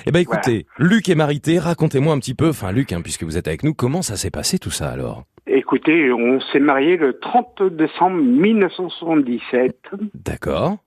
Eh 0.07 0.11
ben 0.13 0.21
écoutez, 0.21 0.67
Luc 0.79 1.09
et 1.09 1.15
Marité, 1.15 1.59
racontez-moi 1.59 2.13
un 2.15 2.19
petit 2.19 2.35
peu, 2.35 2.51
enfin 2.51 2.73
Luc, 2.73 2.93
hein, 2.93 3.01
puisque 3.03 3.23
vous 3.25 3.37
êtes 3.37 3.49
avec 3.49 3.63
nous, 3.63 3.75
comment 3.75 4.03
ça 4.03 4.17
s'est 4.17 4.31
passé 4.31 4.59
tout 4.59 4.71
ça 4.71 4.89
alors? 4.91 5.25
Écoutez, 5.54 6.11
on 6.11 6.40
s'est 6.40 6.59
marié 6.61 6.97
le 6.97 7.18
30 7.18 7.62
décembre 7.64 8.16
1977. 8.23 9.76
D'accord, 10.14 10.78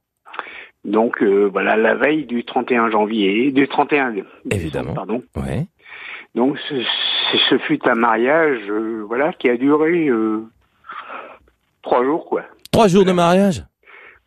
Donc 0.83 1.21
euh, 1.21 1.47
voilà, 1.51 1.75
la 1.77 1.93
veille 1.93 2.25
du 2.25 2.43
31 2.43 2.89
janvier, 2.89 3.51
du 3.51 3.67
31 3.67 4.11
décembre, 4.11 4.29
Évidemment. 4.51 4.93
Pardon. 4.95 5.21
ouais. 5.35 5.67
Donc 6.33 6.57
ce, 6.67 7.57
fut 7.59 7.87
un 7.87 7.93
mariage, 7.93 8.59
euh, 8.69 9.03
voilà, 9.07 9.33
qui 9.33 9.49
a 9.49 9.55
duré 9.55 10.07
euh, 10.09 10.41
trois 11.83 12.03
jours, 12.03 12.25
quoi. 12.25 12.41
Trois 12.71 12.87
jours 12.87 13.05
de 13.05 13.11
mariage? 13.11 13.63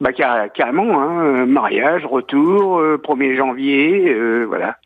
Bah 0.00 0.12
car- 0.12 0.52
carrément, 0.52 1.00
hein, 1.02 1.25
euh, 1.25 1.47
mariage, 1.47 2.07
retour, 2.07 2.78
euh, 2.78 2.97
1er 3.02 3.37
janvier, 3.37 4.09
euh, 4.14 4.45
voilà. 4.47 4.76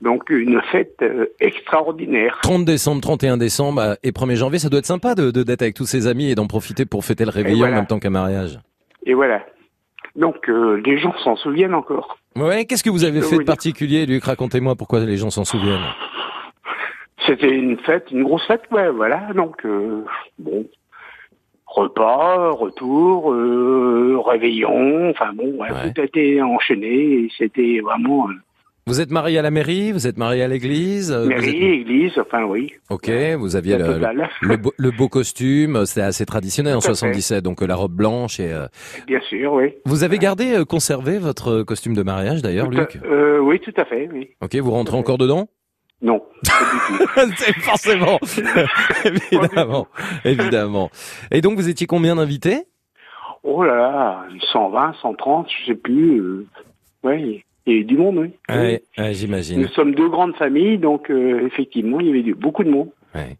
Donc 0.00 0.30
une 0.30 0.60
fête 0.70 0.96
euh, 1.02 1.26
extraordinaire. 1.40 2.38
30 2.42 2.64
décembre, 2.64 3.00
31 3.00 3.36
décembre 3.36 3.80
euh, 3.80 3.94
et 4.04 4.12
1er 4.12 4.36
janvier, 4.36 4.58
ça 4.60 4.68
doit 4.68 4.78
être 4.78 4.86
sympa 4.86 5.14
de 5.16 5.30
de- 5.32 5.42
d'être 5.42 5.62
avec 5.62 5.74
tous 5.74 5.86
ses 5.86 6.06
amis 6.06 6.30
et 6.30 6.34
d'en 6.36 6.46
profiter 6.46 6.84
pour 6.86 7.04
fêter 7.04 7.24
le 7.24 7.30
réveillon 7.30 7.58
voilà. 7.58 7.74
en 7.74 7.76
même 7.78 7.86
temps 7.86 7.98
qu'un 7.98 8.10
mariage. 8.10 8.60
Et 9.06 9.14
voilà. 9.14 9.44
Donc 10.14 10.48
euh, 10.48 10.80
les 10.84 10.98
gens 10.98 11.16
s'en 11.24 11.34
souviennent 11.36 11.74
encore. 11.74 12.18
Ouais, 12.36 12.64
qu'est-ce 12.64 12.84
que 12.84 12.90
vous 12.90 13.04
avez 13.04 13.22
fait 13.22 13.38
de 13.38 13.42
particulier, 13.42 14.06
Luc? 14.06 14.22
Racontez-moi 14.24 14.76
pourquoi 14.76 15.00
les 15.00 15.16
gens 15.16 15.30
s'en 15.30 15.44
souviennent. 15.44 15.84
C'était 17.26 17.50
une 17.50 17.76
fête, 17.78 18.06
une 18.12 18.22
grosse 18.22 18.46
fête, 18.46 18.62
ouais, 18.70 18.90
voilà. 18.90 19.32
Donc 19.34 19.64
euh, 19.66 20.04
bon, 20.38 20.64
repas, 21.66 22.50
retour, 22.50 23.32
euh, 23.32 24.18
réveillon, 24.24 25.10
enfin 25.10 25.32
bon, 25.34 25.52
ouais, 25.60 25.70
Ouais. 25.70 25.92
tout 25.92 26.00
a 26.00 26.04
été 26.04 26.40
enchaîné 26.42 26.86
et 26.86 27.28
c'était 27.36 27.80
vraiment 27.80 28.28
euh, 28.28 28.32
Vous 28.88 29.02
êtes 29.02 29.10
marié 29.10 29.38
à 29.38 29.42
la 29.42 29.50
mairie 29.50 29.92
Vous 29.92 30.06
êtes 30.06 30.16
marié 30.16 30.42
à 30.42 30.48
l'église 30.48 31.12
euh, 31.12 31.26
Mairie, 31.26 31.50
êtes- 31.50 31.80
église, 31.80 32.12
enfin 32.18 32.44
oui. 32.44 32.72
Ok, 32.88 33.10
vous 33.38 33.54
aviez 33.54 33.76
le, 33.76 34.56
beau, 34.56 34.72
le 34.78 34.90
beau 34.90 35.08
costume, 35.10 35.84
c'était 35.84 36.00
assez 36.00 36.24
traditionnel 36.24 36.74
en 36.74 36.80
Tout 36.80 36.86
à 36.86 36.90
fait. 36.92 36.96
77, 36.96 37.44
donc 37.44 37.62
euh, 37.62 37.66
la 37.66 37.74
robe 37.76 37.92
blanche 37.92 38.40
et... 38.40 38.50
euh, 38.50 38.66
Bien 39.06 39.20
sûr, 39.28 39.52
oui. 39.52 39.74
Vous 39.84 40.04
avez 40.04 40.16
gardé, 40.18 40.54
euh, 40.54 40.64
conservé 40.64 41.18
votre 41.18 41.62
costume 41.64 41.92
de 41.92 42.02
mariage 42.02 42.40
d'ailleurs, 42.40 42.70
Luc 42.70 42.98
euh, 43.04 43.38
Oui, 43.40 43.60
tout 43.60 43.74
à 43.76 43.84
fait, 43.84 44.08
oui. 44.10 44.30
Ok, 44.40 44.56
vous 44.56 44.70
rentrez 44.70 44.96
encore 44.96 45.18
dedans? 45.18 45.48
Non, 46.00 46.22
pas 46.46 46.96
du 46.96 46.98
tout. 47.28 47.32
C'est 47.36 47.54
forcément, 47.60 48.18
évidemment, 49.04 49.86
évidemment. 50.24 50.90
Et 51.30 51.42
donc 51.42 51.56
vous 51.58 51.68
étiez 51.68 51.86
combien 51.86 52.16
d'invités? 52.16 52.64
Oh 53.42 53.62
là 53.64 53.74
là, 53.76 54.24
120, 54.52 54.94
130, 55.02 55.46
je 55.60 55.66
sais 55.72 55.74
plus. 55.78 56.20
euh, 56.20 56.46
oui, 57.04 57.44
il 57.68 57.74
y 57.74 57.76
a 57.76 57.80
eu 57.80 57.84
du 57.84 57.96
monde, 57.96 58.18
oui. 58.18 58.30
Ouais, 58.48 58.82
ouais, 58.98 59.08
Nous 59.08 59.14
j'imagine. 59.14 59.68
sommes 59.68 59.94
deux 59.94 60.08
grandes 60.08 60.34
familles, 60.36 60.78
donc 60.78 61.10
euh, 61.10 61.46
effectivement, 61.46 62.00
il 62.00 62.06
y 62.06 62.10
avait 62.10 62.22
du- 62.22 62.34
beaucoup 62.34 62.64
de 62.64 62.70
monde. 62.70 62.88
Ouais. 63.14 63.36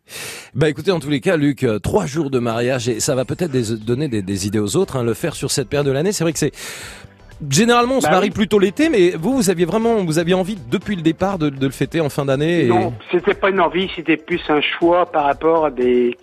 Bah 0.55 0.69
écoutez, 0.69 0.91
en 0.93 0.99
tous 1.01 1.11
les 1.11 1.21
cas, 1.21 1.37
Luc, 1.37 1.62
euh, 1.62 1.79
trois 1.79 2.07
jours 2.07 2.31
de 2.31 2.38
mariage 2.38 2.88
et 2.88 3.01
ça 3.01 3.14
va 3.14 3.25
peut-être 3.25 3.51
des- 3.51 3.77
donner 3.77 4.09
des, 4.09 4.23
des 4.23 4.47
idées 4.47 4.59
aux 4.59 4.77
autres. 4.77 4.97
Hein, 4.97 5.03
le 5.05 5.12
faire 5.14 5.35
sur 5.35 5.51
cette 5.51 5.69
période 5.69 5.87
de 5.87 5.93
l'année, 5.93 6.12
c'est 6.12 6.25
vrai 6.25 6.33
que 6.33 6.38
c'est 6.38 6.53
généralement 7.51 7.97
on 7.97 8.01
se 8.01 8.07
Bah 8.07 8.12
marie 8.12 8.29
oui. 8.29 8.35
plutôt 8.35 8.59
l'été, 8.59 8.88
mais 8.88 9.11
vous, 9.11 9.35
vous 9.37 9.51
aviez 9.51 9.64
vraiment, 9.67 10.05
vous 10.05 10.19
aviez 10.19 10.35
envie 10.35 10.57
depuis 10.71 10.97
le 10.97 11.03
départ 11.03 11.38
de, 11.38 11.51
de 11.51 11.67
le 11.67 11.71
fêter 11.73 12.01
en 12.01 12.09
fin 12.09 12.25
d'année. 12.25 12.64
et- 12.64 12.69
Non, 12.69 12.95
c'était 13.12 13.35
pas 13.35 13.51
une 13.51 13.61
envie, 13.61 13.88
c'était 13.95 14.17
plus 14.17 14.41
un 14.49 14.61
choix 14.61 15.07
par 15.07 15.25
rapport 15.25 15.67
à 15.67 15.71
des, 15.71 16.17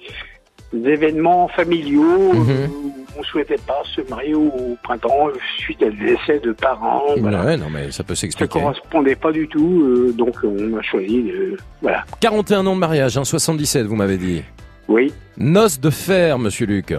des 0.74 0.90
événements 0.90 1.48
familiaux. 1.48 2.32
Euh, 2.34 2.68
On 3.18 3.24
souhaitait 3.24 3.60
pas 3.66 3.82
se 3.96 4.02
marier 4.10 4.36
au 4.36 4.78
printemps 4.84 5.28
euh, 5.30 5.34
suite 5.60 5.82
à 5.84 5.90
des 5.90 5.98
décès 6.16 6.40
de 6.40 6.52
parents. 6.52 7.02
Voilà. 7.18 7.44
Ouais, 7.46 7.58
non 7.58 7.70
mais 7.72 7.92
ça 7.92 8.04
peut 8.04 8.16
Ça 8.16 8.22
s'expliquer. 8.22 8.60
correspondait 8.60 9.16
pas 9.16 9.32
du 9.32 9.48
tout, 9.48 9.82
euh, 9.84 10.14
donc 10.14 10.36
on 10.44 10.78
a 10.78 10.82
choisi 10.82 11.24
de... 11.24 11.58
Voilà. 11.82 12.04
41 12.20 12.66
ans 12.68 12.76
de 12.76 12.80
mariage, 12.80 13.18
hein, 13.18 13.24
77, 13.24 13.86
vous 13.86 13.96
m'avez 13.96 14.18
dit. 14.18 14.44
Oui. 14.88 15.14
Noces 15.38 15.80
de 15.80 15.90
fer, 15.90 16.38
monsieur 16.40 16.66
Luc. 16.66 16.94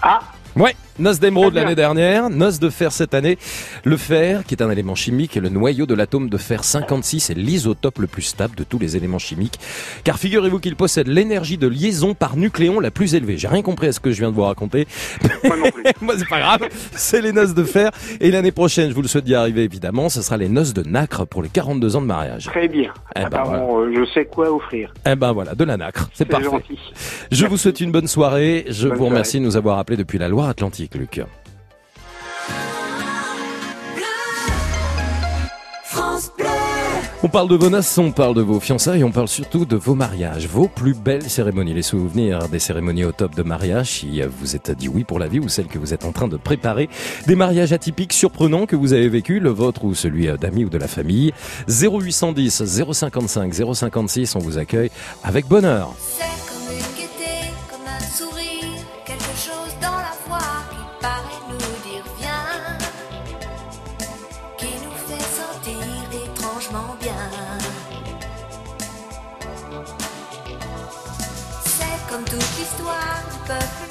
Ah, 0.00 0.20
Ouais, 0.56 0.74
noces 0.98 1.20
d'émeraude 1.20 1.54
l'année 1.54 1.74
dernière, 1.74 2.30
noces 2.30 2.58
de 2.60 2.70
fer 2.70 2.92
cette 2.92 3.14
année. 3.14 3.38
Le 3.84 3.96
fer, 3.96 4.44
qui 4.44 4.54
est 4.54 4.62
un 4.62 4.70
élément 4.70 4.94
chimique, 4.94 5.36
est 5.36 5.40
le 5.40 5.48
noyau 5.48 5.86
de 5.86 5.94
l'atome 5.94 6.28
de 6.28 6.36
fer 6.36 6.64
56 6.64 7.30
est 7.30 7.34
l'isotope 7.34 7.98
le 7.98 8.06
plus 8.06 8.22
stable 8.22 8.54
de 8.56 8.64
tous 8.64 8.78
les 8.78 8.96
éléments 8.96 9.18
chimiques. 9.18 9.58
Car 10.04 10.18
figurez-vous 10.18 10.58
qu'il 10.60 10.76
possède 10.76 11.08
l'énergie 11.08 11.58
de 11.58 11.66
liaison 11.66 12.14
par 12.14 12.36
nucléon 12.36 12.80
la 12.80 12.90
plus 12.90 13.14
élevée. 13.14 13.38
J'ai 13.38 13.48
rien 13.48 13.62
compris 13.62 13.88
à 13.88 13.92
ce 13.92 14.00
que 14.00 14.10
je 14.12 14.18
viens 14.20 14.30
de 14.30 14.34
vous 14.36 14.42
raconter. 14.42 14.86
moi 15.44 15.56
non 15.56 15.70
plus. 15.70 15.82
Moi, 16.00 16.14
c'est 16.18 16.28
pas 16.28 16.40
grave. 16.40 16.60
C'est 16.94 17.20
les 17.20 17.32
noces 17.32 17.54
de 17.54 17.64
fer. 17.64 17.90
Et 18.20 18.30
l'année 18.30 18.52
prochaine, 18.52 18.88
je 18.90 18.94
vous 18.94 19.02
le 19.02 19.08
souhaite 19.08 19.24
d'y 19.24 19.34
arriver 19.34 19.62
évidemment, 19.62 20.08
ce 20.08 20.22
sera 20.22 20.36
les 20.36 20.48
noces 20.48 20.72
de 20.74 20.82
nacre 20.82 21.24
pour 21.26 21.42
les 21.42 21.48
42 21.48 21.96
ans 21.96 22.00
de 22.02 22.06
mariage. 22.06 22.44
Très 22.46 22.68
bien. 22.68 22.92
Eh 23.16 23.24
ben, 23.30 23.42
euh, 23.46 23.92
je 23.94 24.04
sais 24.12 24.24
quoi 24.24 24.52
offrir. 24.52 24.92
Eh 25.06 25.14
ben 25.14 25.32
voilà, 25.32 25.54
de 25.54 25.64
la 25.64 25.76
nacre. 25.76 26.08
C'est 26.12 26.24
parfait. 26.24 26.46
gentil. 26.46 26.78
Je 27.30 27.46
vous 27.46 27.56
souhaite 27.56 27.80
une 27.80 27.92
bonne 27.92 28.08
soirée. 28.08 28.64
Je 28.68 28.88
Bonne 28.88 28.98
vous 28.98 29.06
remercie 29.06 29.32
soirée. 29.32 29.40
de 29.42 29.46
nous 29.46 29.56
avoir 29.56 29.78
appelés 29.78 29.96
depuis 29.96 30.18
la 30.18 30.28
Loire-Atlantique, 30.28 30.81
Luc. 30.94 31.22
On 37.24 37.28
parle 37.28 37.48
de 37.48 37.54
vos 37.54 37.70
noces, 37.70 37.98
on 37.98 38.10
parle 38.10 38.34
de 38.34 38.42
vos 38.42 38.58
fiançailles, 38.58 39.04
on 39.04 39.12
parle 39.12 39.28
surtout 39.28 39.64
de 39.64 39.76
vos 39.76 39.94
mariages, 39.94 40.48
vos 40.48 40.66
plus 40.66 40.92
belles 40.92 41.30
cérémonies, 41.30 41.72
les 41.72 41.82
souvenirs 41.82 42.48
des 42.48 42.58
cérémonies 42.58 43.04
au 43.04 43.12
top 43.12 43.36
de 43.36 43.44
mariage, 43.44 43.90
si 43.90 44.20
vous 44.22 44.56
êtes 44.56 44.72
dit 44.72 44.88
oui 44.88 45.04
pour 45.04 45.20
la 45.20 45.28
vie 45.28 45.38
ou 45.38 45.48
celle 45.48 45.66
que 45.66 45.78
vous 45.78 45.94
êtes 45.94 46.04
en 46.04 46.10
train 46.10 46.26
de 46.26 46.36
préparer, 46.36 46.88
des 47.28 47.36
mariages 47.36 47.72
atypiques, 47.72 48.12
surprenants 48.12 48.66
que 48.66 48.74
vous 48.74 48.92
avez 48.92 49.08
vécu, 49.08 49.38
le 49.38 49.50
vôtre 49.50 49.84
ou 49.84 49.94
celui 49.94 50.26
d'amis 50.36 50.64
ou 50.64 50.68
de 50.68 50.78
la 50.78 50.88
famille. 50.88 51.32
0810 51.68 52.64
055 52.64 53.54
056, 53.54 54.34
on 54.34 54.40
vous 54.40 54.58
accueille 54.58 54.90
avec 55.22 55.46
bonheur. 55.46 55.94
but 73.52 73.81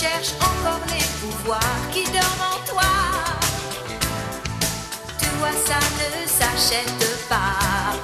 cherches 0.00 0.34
encore 0.40 0.80
les 0.90 1.04
pouvoirs 1.20 1.80
qui 1.92 2.04
dorment 2.04 2.46
en 2.54 2.58
toi. 2.70 2.90
Tu 5.18 5.26
vois, 5.38 5.56
ça 5.66 5.78
ne 5.98 6.08
s'achète 6.38 7.28
pas. 7.28 7.96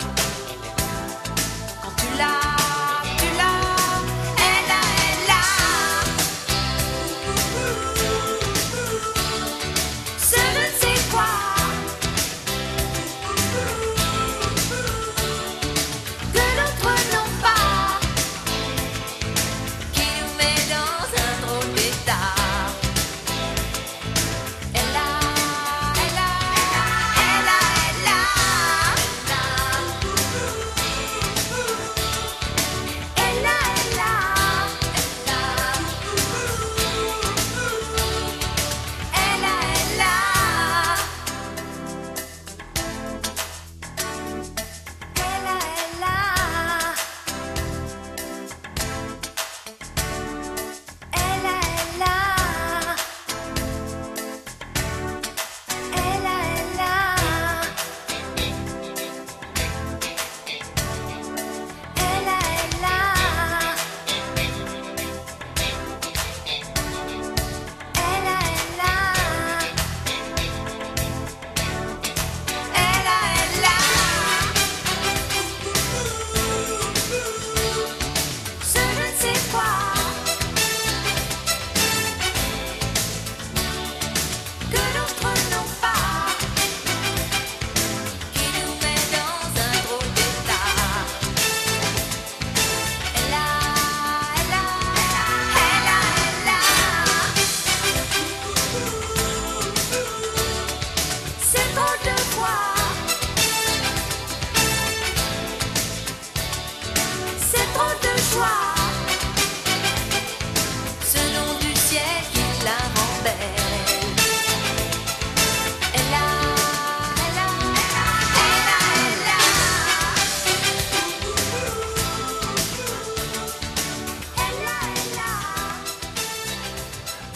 Quand 1.83 1.95
tu 1.97 2.19
l'as, 2.19 2.64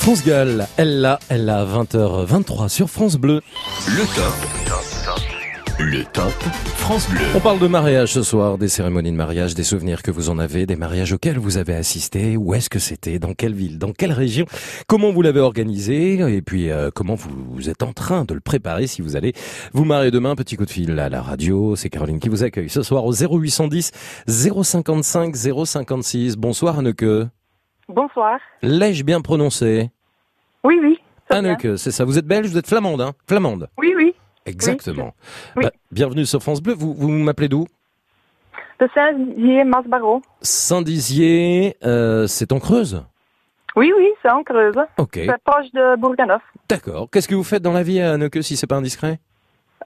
France 0.09 0.25
Gall, 0.25 0.66
elle 0.79 1.03
l'a, 1.03 1.18
elle 1.29 1.44
l'a 1.44 1.66
20h23 1.66 2.71
sur 2.71 2.88
France 2.88 3.18
Bleu. 3.18 3.42
Le 3.88 4.07
top. 4.16 4.33
Le 5.79 6.03
top 6.03 6.33
France 6.77 7.11
Bleu. 7.11 7.21
On 7.37 7.40
parle 7.40 7.59
de 7.59 7.66
mariage 7.66 8.14
ce 8.14 8.23
soir, 8.23 8.57
des 8.57 8.68
cérémonies 8.68 9.12
de 9.12 9.16
mariage, 9.16 9.55
des 9.55 9.64
souvenirs 9.64 10.01
que 10.01 10.11
vous 10.11 10.31
en 10.31 10.38
avez, 10.38 10.64
des 10.64 10.77
mariages 10.77 11.12
auxquels 11.12 11.37
vous 11.37 11.59
avez 11.59 11.75
assisté, 11.75 12.38
où 12.38 12.55
est-ce 12.55 12.71
que 12.71 12.79
c'était, 12.79 13.18
dans 13.18 13.35
quelle 13.35 13.53
ville, 13.53 13.79
dans 13.79 13.92
quelle 13.92 14.12
région, 14.12 14.47
comment 14.87 15.12
vous 15.12 15.21
l'avez 15.21 15.40
organisé, 15.40 16.14
et 16.35 16.40
puis 16.40 16.71
euh, 16.71 16.88
comment 16.90 17.14
vous, 17.14 17.29
vous 17.51 17.68
êtes 17.68 17.83
en 17.83 17.92
train 17.92 18.25
de 18.25 18.33
le 18.33 18.40
préparer 18.40 18.87
si 18.87 19.03
vous 19.03 19.14
allez 19.14 19.35
vous 19.75 19.85
marier 19.85 20.11
demain. 20.11 20.37
Petit 20.37 20.57
coup 20.57 20.64
de 20.64 20.71
fil 20.71 20.99
à 20.99 21.11
la 21.11 21.21
radio, 21.21 21.77
c'est 21.77 21.90
Caroline 21.90 22.18
qui 22.18 22.31
vous 22.31 22.44
accueille 22.44 22.71
ce 22.71 22.81
soir 22.81 23.05
au 23.05 23.12
0810 23.12 23.92
055 24.27 25.37
056. 25.37 26.37
Bonsoir 26.37 26.79
Anneke. 26.79 27.29
Bonsoir. 27.90 28.38
L'ai-je 28.62 29.05
bien 29.05 29.21
prononcé? 29.21 29.90
Oui, 30.64 30.79
oui. 30.83 30.99
très 31.29 31.40
bien. 31.40 31.51
Anneke, 31.53 31.79
c'est 31.79 31.90
ça. 31.90 32.05
Vous 32.05 32.18
êtes 32.18 32.27
belge, 32.27 32.49
vous 32.49 32.59
êtes 32.59 32.66
flamande, 32.66 33.01
hein 33.01 33.12
Flamande. 33.29 33.68
Oui, 33.79 33.94
oui. 33.97 34.14
Exactement. 34.47 35.14
Oui. 35.57 35.64
Bah, 35.64 35.71
bienvenue 35.92 36.25
sur 36.25 36.42
France 36.42 36.62
Bleu. 36.62 36.75
Vous, 36.75 36.94
vous 36.94 37.09
m'appelez 37.09 37.49
d'où? 37.49 37.66
De 38.81 38.88
Saint-Dié, 38.94 39.64
Masbaro. 39.64 40.23
Saint-Dizier, 40.40 41.77
euh, 41.85 42.27
c'est 42.27 42.53
en 42.53 42.61
Creuse? 42.61 43.03
Oui, 43.77 43.92
oui, 43.97 44.09
c'est 44.23 44.31
en 44.31 44.42
Creuse. 44.44 44.77
Ok, 44.97 45.14
C'est 45.14 45.42
proche 45.44 45.71
de 45.75 45.97
Bourganoff. 45.97 46.42
d'accord. 46.68 47.09
Qu'est-ce 47.11 47.29
que 47.29 47.35
vous 47.35 47.44
faites 47.44 47.62
dans 47.62 47.73
la 47.73 47.83
vie, 47.83 48.01
Anneke, 48.01 48.42
si 48.42 48.57
c'est 48.57 48.66
pas 48.66 48.77
indiscret? 48.77 49.18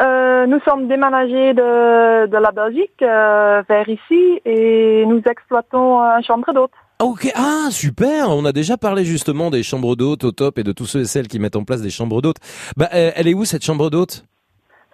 Euh, 0.00 0.46
nous 0.46 0.60
sommes 0.60 0.88
déménagés 0.88 1.52
de, 1.54 2.26
de 2.26 2.36
la 2.36 2.50
Belgique 2.50 3.02
euh, 3.02 3.62
vers 3.68 3.88
ici 3.88 4.40
et 4.44 5.04
nous 5.06 5.20
exploitons 5.28 6.00
un 6.00 6.20
chambre 6.22 6.52
d'hôte. 6.54 6.70
Ok, 7.02 7.32
ah 7.34 7.66
super, 7.72 8.28
on 8.30 8.44
a 8.44 8.52
déjà 8.52 8.76
parlé 8.76 9.04
justement 9.04 9.50
des 9.50 9.64
chambres 9.64 9.96
d'hôtes 9.96 10.22
au 10.22 10.30
top 10.30 10.58
et 10.60 10.62
de 10.62 10.70
tous 10.70 10.86
ceux 10.86 11.00
et 11.00 11.04
celles 11.04 11.26
qui 11.26 11.40
mettent 11.40 11.56
en 11.56 11.64
place 11.64 11.82
des 11.82 11.90
chambres 11.90 12.22
d'hôtes. 12.22 12.36
Bah, 12.76 12.88
euh, 12.94 13.10
elle 13.16 13.26
est 13.26 13.34
où 13.34 13.44
cette 13.44 13.64
chambre 13.64 13.90
d'hôte 13.90 14.24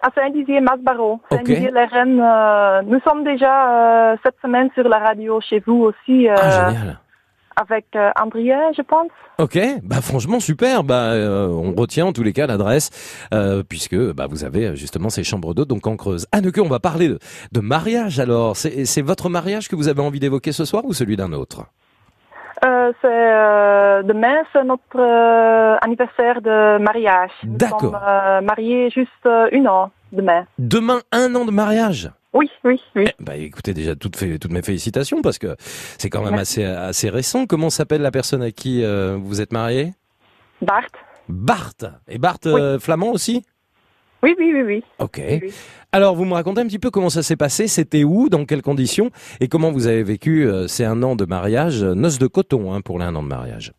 À 0.01 0.09
Saint-Dizier, 0.15 0.59
Masbaro. 0.59 1.19
Saint-Dizier, 1.31 1.69
les 1.71 1.85
Rennes. 1.85 2.19
euh, 2.19 2.81
nous 2.81 2.99
sommes 3.01 3.23
déjà 3.23 4.13
euh, 4.13 4.15
cette 4.25 4.37
semaine 4.41 4.69
sur 4.73 4.87
la 4.89 4.97
radio 4.97 5.39
chez 5.39 5.59
vous 5.67 5.83
aussi 5.83 6.27
euh, 6.27 6.33
Ah 6.35 6.71
génial. 6.71 6.99
avec 7.55 7.85
euh, 7.95 8.09
Andrea, 8.19 8.71
je 8.75 8.81
pense. 8.81 9.11
Ok, 9.37 9.59
bah 9.83 10.01
franchement 10.01 10.39
super. 10.39 10.83
Bah 10.83 11.11
euh, 11.11 11.47
on 11.47 11.73
retient 11.79 12.07
en 12.07 12.11
tous 12.11 12.23
les 12.23 12.33
cas 12.33 12.47
l'adresse 12.47 12.89
euh, 13.35 13.61
puisque 13.61 13.95
bah 14.13 14.25
vous 14.27 14.43
avez 14.43 14.75
justement 14.75 15.09
ces 15.11 15.23
chambres 15.23 15.53
d'hôtes 15.53 15.69
donc 15.69 15.85
en 15.85 15.95
Creuse. 15.95 16.25
Anneke, 16.31 16.57
on 16.57 16.67
va 16.69 16.79
parler 16.79 17.07
de, 17.09 17.19
de 17.51 17.59
mariage 17.59 18.19
alors. 18.19 18.57
C'est 18.57 18.85
c'est 18.85 19.03
votre 19.03 19.29
mariage 19.29 19.67
que 19.67 19.75
vous 19.75 19.87
avez 19.89 20.01
envie 20.01 20.19
d'évoquer 20.19 20.53
ce 20.53 20.65
soir 20.65 20.83
ou 20.85 20.93
celui 20.93 21.15
d'un 21.15 21.33
autre? 21.33 21.65
Euh, 22.65 22.91
c'est 23.01 23.07
euh, 23.07 24.03
demain, 24.03 24.43
c'est 24.51 24.63
notre 24.63 24.81
euh, 24.99 25.77
anniversaire 25.81 26.41
de 26.41 26.77
mariage. 26.79 27.31
Nous 27.43 27.55
D'accord. 27.57 27.79
sommes 27.79 27.99
euh, 28.05 28.41
mariés 28.41 28.89
juste 28.89 29.09
euh, 29.25 29.47
une 29.51 29.67
an 29.67 29.91
demain. 30.11 30.45
Demain 30.57 31.01
un 31.11 31.33
an 31.35 31.45
de 31.45 31.51
mariage. 31.51 32.11
Oui, 32.33 32.49
oui, 32.63 32.79
oui. 32.95 33.05
Eh, 33.07 33.23
Bah 33.23 33.37
écoutez 33.37 33.73
déjà 33.73 33.95
toutes, 33.95 34.21
mes 34.21 34.61
félicitations 34.61 35.21
parce 35.21 35.39
que 35.39 35.55
c'est 35.97 36.09
quand 36.09 36.23
même 36.23 36.35
assez 36.35 36.63
assez 36.63 37.09
récent. 37.09 37.45
Comment 37.47 37.69
s'appelle 37.69 38.01
la 38.01 38.11
personne 38.11 38.43
à 38.43 38.51
qui 38.51 38.83
euh, 38.83 39.17
vous 39.19 39.41
êtes 39.41 39.53
marié 39.53 39.93
Bart. 40.61 40.83
Bart. 41.27 41.73
Et 42.07 42.17
Bart 42.17 42.37
euh, 42.45 42.77
flamand 42.79 43.11
aussi? 43.11 43.45
Oui, 44.21 44.35
oui, 44.37 44.51
oui, 44.53 44.61
oui. 44.63 44.83
Ok. 44.99 45.21
Oui. 45.41 45.53
Alors 45.91 46.15
vous 46.15 46.25
me 46.25 46.33
racontez 46.33 46.61
un 46.61 46.67
petit 46.67 46.79
peu 46.79 46.91
comment 46.91 47.09
ça 47.09 47.23
s'est 47.23 47.35
passé, 47.35 47.67
c'était 47.67 48.03
où, 48.03 48.29
dans 48.29 48.45
quelles 48.45 48.61
conditions 48.61 49.09
et 49.39 49.47
comment 49.47 49.71
vous 49.71 49.87
avez 49.87 50.03
vécu 50.03 50.45
euh, 50.45 50.67
ces 50.67 50.85
un 50.85 51.01
an 51.01 51.15
de 51.15 51.25
mariage, 51.25 51.81
euh, 51.83 51.95
noces 51.95 52.19
de 52.19 52.27
coton 52.27 52.73
hein, 52.73 52.81
pour 52.81 52.99
les 52.99 53.05
un 53.05 53.15
an 53.15 53.23
de 53.23 53.27
mariage? 53.27 53.73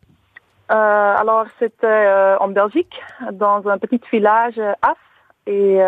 Euh, 0.71 0.73
alors, 0.73 1.45
c'était 1.59 2.07
en 2.39 2.47
Belgique, 2.47 2.93
dans 3.33 3.67
un 3.67 3.77
petit 3.77 3.99
village 4.11 4.59
As, 4.81 4.95
et 5.45 5.79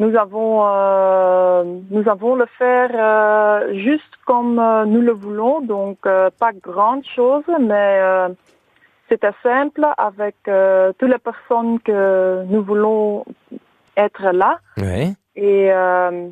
nous 0.00 0.16
avons 0.16 0.64
nous 1.90 2.08
avons 2.08 2.34
le 2.34 2.46
faire 2.58 2.90
juste 3.74 4.02
comme 4.24 4.56
nous 4.88 5.00
le 5.00 5.12
voulons, 5.12 5.60
donc 5.60 5.98
pas 6.02 6.52
grande 6.60 7.04
chose, 7.04 7.44
mais 7.60 8.00
c'était 9.08 9.34
simple 9.42 9.86
avec 9.96 10.36
euh, 10.48 10.92
toutes 10.98 11.10
les 11.10 11.18
personnes 11.18 11.80
que 11.80 12.44
nous 12.44 12.62
voulons 12.62 13.24
être 13.96 14.30
là. 14.32 14.58
Ouais. 14.76 15.12
Et 15.36 15.70
euh, 15.70 16.28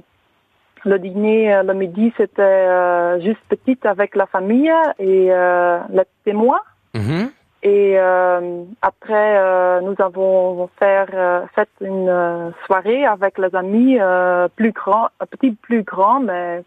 le 0.85 0.99
dîner, 0.99 1.55
euh, 1.55 1.63
le 1.63 1.75
midi, 1.75 2.13
c'était 2.17 2.43
euh, 2.43 3.21
juste 3.21 3.41
petite 3.49 3.87
avec 3.87 4.17
la 4.17 4.27
famille 4.27 4.73
et 4.99 5.29
euh, 5.31 5.79
les 5.91 6.05
témoins. 6.25 6.61
Mhm. 6.95 7.31
Et 7.63 7.95
euh, 7.99 8.65
après, 8.83 9.39
euh, 9.39 9.81
nous 9.81 9.95
avons 9.99 10.69
fait, 10.79 11.07
fait 11.55 11.69
une 11.81 12.53
soirée 12.67 13.07
avec 13.07 13.39
les 13.39 13.55
amis 13.57 13.99
euh, 13.99 14.49
plus 14.55 14.73
grands, 14.73 15.09
un 15.19 15.27
petit 15.27 15.53
plus 15.53 15.83
grand, 15.83 16.21
mais 16.21 16.63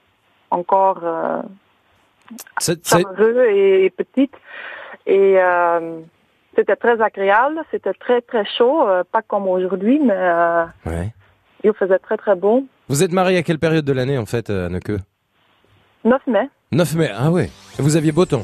encore 0.49 1.03
chaleureux 2.59 3.45
et, 3.51 3.85
et 3.85 3.89
petite. 3.91 4.33
Et 5.07 5.37
euh, 5.39 6.01
c'était 6.55 6.75
très 6.75 7.01
agréable, 7.01 7.61
c'était 7.71 7.93
très 7.93 8.21
très 8.21 8.45
chaud, 8.57 8.87
euh, 8.87 9.03
pas 9.09 9.21
comme 9.21 9.47
aujourd'hui, 9.47 9.99
mais 10.03 10.13
euh, 10.13 10.65
ouais. 10.85 11.13
il 11.63 11.73
faisait 11.73 11.99
très 11.99 12.17
très 12.17 12.35
bon. 12.35 12.65
Vous 12.89 13.03
êtes 13.03 13.13
marié 13.13 13.37
à 13.37 13.43
quelle 13.43 13.59
période 13.59 13.85
de 13.85 13.93
l'année 13.93 14.17
en 14.17 14.25
fait, 14.25 14.49
euh, 14.49 14.65
Anneke? 14.65 14.91
9 16.03 16.27
mai. 16.27 16.49
9 16.73 16.95
mai, 16.95 17.09
ah. 17.13 17.29
Et 17.39 17.81
Vous 17.81 17.95
aviez 17.95 18.11
beau 18.11 18.25
temps. 18.25 18.43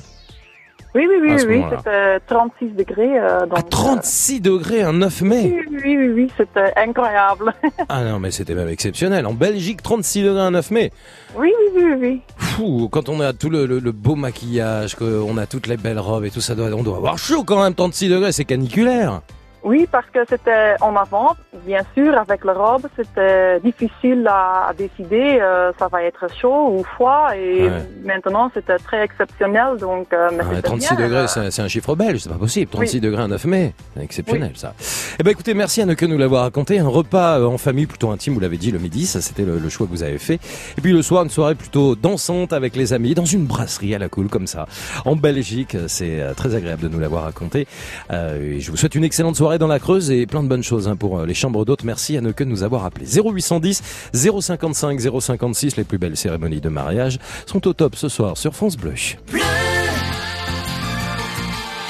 Oui, 0.95 1.07
oui, 1.09 1.17
oui, 1.21 1.43
oui, 1.47 1.63
c'était 1.75 2.19
36 2.27 2.69
degrés. 2.75 3.19
euh, 3.19 3.45
donc, 3.47 3.57
À 3.57 3.63
36 3.63 4.41
degrés 4.41 4.83
un 4.83 4.93
9 4.93 5.21
mai 5.23 5.45
euh, 5.45 5.69
oui, 5.71 5.79
oui, 5.83 5.97
oui, 5.97 6.09
oui, 6.13 6.31
c'était 6.37 6.71
incroyable. 6.77 7.53
Ah 7.89 8.03
non 8.03 8.19
mais 8.19 8.29
c'était 8.31 8.53
même 8.53 8.67
exceptionnel. 8.69 9.25
En 9.25 9.33
Belgique, 9.33 9.81
36 9.81 10.23
degrés 10.23 10.41
un 10.41 10.51
9 10.51 10.69
mai. 10.71 10.91
oui, 11.37 11.51
oui, 11.75 11.83
oui, 11.83 11.93
oui. 11.99 12.21
Fou, 12.37 12.89
quand 12.91 13.09
on 13.09 13.19
a 13.21 13.33
tout 13.33 13.49
le, 13.49 13.65
le- 13.65 13.79
le 13.79 13.91
beau 13.91 14.15
maquillage, 14.15 14.95
qu'on 14.95 15.37
a 15.37 15.45
toutes 15.47 15.65
les 15.67 15.77
belles 15.77 15.99
robes 15.99 16.25
et 16.25 16.29
tout 16.31 16.41
ça, 16.41 16.53
doit, 16.53 16.67
on 16.71 16.83
doit 16.83 16.97
avoir 16.97 17.17
chaud 17.17 17.43
quand 17.43 17.63
même, 17.63 17.73
36 17.73 18.09
degrés, 18.09 18.31
c'est 18.31 18.45
caniculaire. 18.45 19.21
Oui, 19.63 19.87
parce 19.89 20.07
que 20.13 20.19
c'était 20.29 20.75
en 20.81 20.95
avant, 20.95 21.35
bien 21.65 21.81
sûr, 21.93 22.17
avec 22.17 22.43
la 22.43 22.53
robe, 22.53 22.83
c'était 22.97 23.59
difficile 23.61 24.27
à, 24.29 24.67
à 24.69 24.73
décider, 24.73 25.39
euh, 25.41 25.71
ça 25.79 25.87
va 25.87 26.03
être 26.03 26.25
chaud 26.39 26.69
ou 26.77 26.83
froid, 26.83 27.29
et 27.35 27.63
Ouais. 27.63 27.71
maintenant 28.03 28.51
c'était 28.53 28.77
très 28.77 29.03
exceptionnel, 29.03 29.77
donc 29.79 30.07
euh, 30.11 30.29
mais 30.33 30.39
Ah, 30.41 30.47
c'était 30.49 30.61
36 30.63 30.95
bien, 30.95 31.05
degrés, 31.05 31.19
euh, 31.37 31.49
c'est 31.49 31.61
un 31.61 31.67
chiffre 31.69 31.95
belge, 31.95 32.19
c'est 32.19 32.29
pas 32.29 32.35
possible. 32.35 32.69
36 32.69 32.95
Oui. 32.95 32.99
degrés 33.01 33.21
un 33.23 33.27
9 33.29 33.45
mai, 33.45 33.73
c'est 33.95 34.03
exceptionnel 34.03 34.51
ça. 34.55 34.73
Eh 35.19 35.23
ben 35.23 35.31
écoutez, 35.31 35.53
merci 35.53 35.81
Anneke 35.81 36.01
de 36.01 36.07
nous 36.07 36.17
l'avoir 36.17 36.43
raconté. 36.43 36.79
Un 36.79 36.87
repas 36.89 37.39
euh, 37.39 37.45
en 37.45 37.57
famille 37.57 37.85
plutôt 37.85 38.11
intime, 38.11 38.33
vous 38.33 38.39
l'avez 38.41 38.57
dit, 38.57 38.71
le 38.71 38.79
midi, 38.79 39.05
ça 39.05 39.21
c'était 39.21 39.43
le, 39.43 39.59
le 39.59 39.69
choix 39.69 39.87
que 39.87 39.91
vous 39.91 40.03
avez 40.03 40.17
fait. 40.17 40.39
Et 40.77 40.81
puis 40.81 40.91
le 40.91 41.01
soir, 41.01 41.23
une 41.23 41.29
soirée 41.29 41.55
plutôt 41.55 41.95
dansante 41.95 42.51
avec 42.51 42.75
les 42.75 42.91
amis, 42.91 43.13
dans 43.15 43.23
une 43.25 43.45
brasserie 43.45 43.95
à 43.95 43.99
la 43.99 44.09
cool 44.09 44.27
comme 44.27 44.47
ça. 44.47 44.65
En 45.05 45.15
Belgique, 45.15 45.77
c'est 45.87 46.19
euh, 46.21 46.33
très 46.33 46.53
agréable 46.55 46.81
de 46.83 46.89
nous 46.89 46.99
l'avoir 46.99 47.23
raconté. 47.23 47.65
Euh, 48.11 48.55
et 48.55 48.59
je 48.59 48.69
vous 48.71 48.77
souhaite 48.77 48.95
une 48.95 49.03
excellente 49.05 49.35
soirée 49.37 49.52
dans 49.57 49.67
la 49.67 49.79
Creuse 49.79 50.11
et 50.11 50.25
plein 50.25 50.43
de 50.43 50.47
bonnes 50.47 50.63
choses 50.63 50.87
hein, 50.87 50.95
pour 50.95 51.19
euh, 51.19 51.25
les 51.25 51.33
chambres 51.33 51.65
d'hôtes. 51.65 51.83
Merci 51.83 52.17
Anneke 52.17 52.39
de 52.39 52.45
nous 52.45 52.63
avoir 52.63 52.85
appelé. 52.85 53.05
0810 53.05 53.81
055 54.13 54.99
056, 55.19 55.77
les 55.77 55.83
plus 55.83 55.97
belles 55.97 56.17
cérémonies 56.17 56.61
de 56.61 56.69
mariage 56.69 57.19
sont 57.45 57.67
au 57.67 57.73
top 57.73 57.95
ce 57.95 58.09
soir 58.09 58.37
sur 58.37 58.55
France 58.55 58.77
Bleu. 58.77 58.93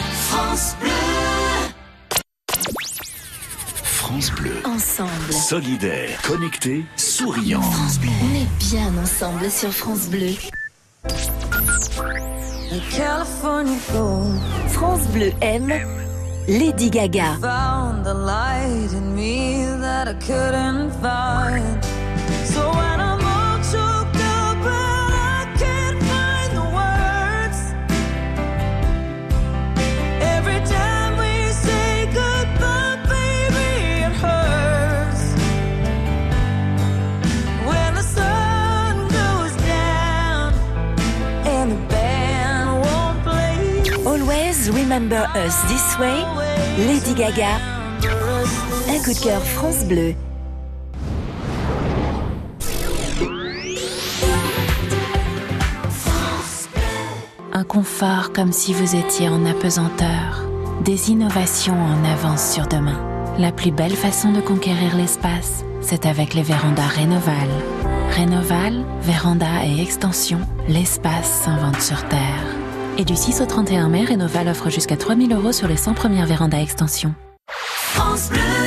France 0.10 0.76
Bleu. 0.80 0.90
France 3.84 4.32
Bleu. 4.32 4.52
Ensemble. 4.66 5.34
Solidaire, 5.34 6.22
connecté, 6.24 6.84
souriant. 6.96 7.62
On 7.62 8.36
est 8.36 8.70
bien 8.70 8.92
ensemble 9.02 9.50
sur 9.50 9.72
France 9.72 10.10
Bleu. 10.10 10.34
France 14.70 15.08
Bleu 15.14 15.32
aime 15.42 16.03
Lady 16.48 16.90
Gaga. 16.90 17.38
found 17.40 18.06
the 18.06 18.14
light 18.14 18.90
in 18.92 19.16
me 19.16 19.64
that 19.80 20.10
I 20.10 20.14
couldn't 20.16 20.92
find. 21.02 21.82
So 22.46 22.70
when 22.70 23.00
I'm 23.00 23.13
Always 44.54 44.70
remember 44.70 45.28
us 45.36 45.56
this 45.64 45.98
way. 45.98 46.24
Lady 46.78 47.16
Gaga. 47.16 47.58
Un 48.88 49.04
coup 49.04 49.14
de 49.14 49.24
cœur 49.24 49.42
France 49.42 49.84
Bleu. 49.86 50.14
Un 57.52 57.64
confort 57.64 58.32
comme 58.32 58.52
si 58.52 58.74
vous 58.74 58.96
étiez 58.96 59.28
en 59.28 59.44
apesanteur. 59.46 60.46
des 60.86 61.10
innovations 61.10 61.82
en 61.82 62.04
avance 62.04 62.54
sur 62.54 62.68
demain. 62.68 63.00
La 63.40 63.52
plus 63.52 63.72
belle 63.72 63.96
façon 63.96 64.34
de 64.34 64.42
conquérir 64.42 64.96
l'espace, 64.96 65.64
c'est 65.82 66.06
avec 66.06 66.36
les 66.36 66.44
vérandas 66.44 66.88
Rénoval. 66.88 67.50
Rénoval, 68.12 68.86
véranda 69.02 69.66
et 69.66 69.82
extension, 69.82 70.40
l'espace 70.68 71.42
s'invente 71.44 71.82
sur 71.82 72.04
Terre. 72.08 72.43
Et 72.98 73.06
du 73.06 73.16
6 73.16 73.42
au 73.42 73.46
31 73.46 73.90
mai, 73.90 74.04
Rénoval 74.04 74.48
offre 74.48 74.70
jusqu'à 74.70 74.98
3000 74.98 75.34
euros 75.34 75.52
sur 75.52 75.68
les 75.68 75.78
100 75.78 75.94
premières 75.94 76.28
vérandas 76.28 76.62
extension. 76.62 77.14
France 77.50 78.30
Bleu. 78.30 78.63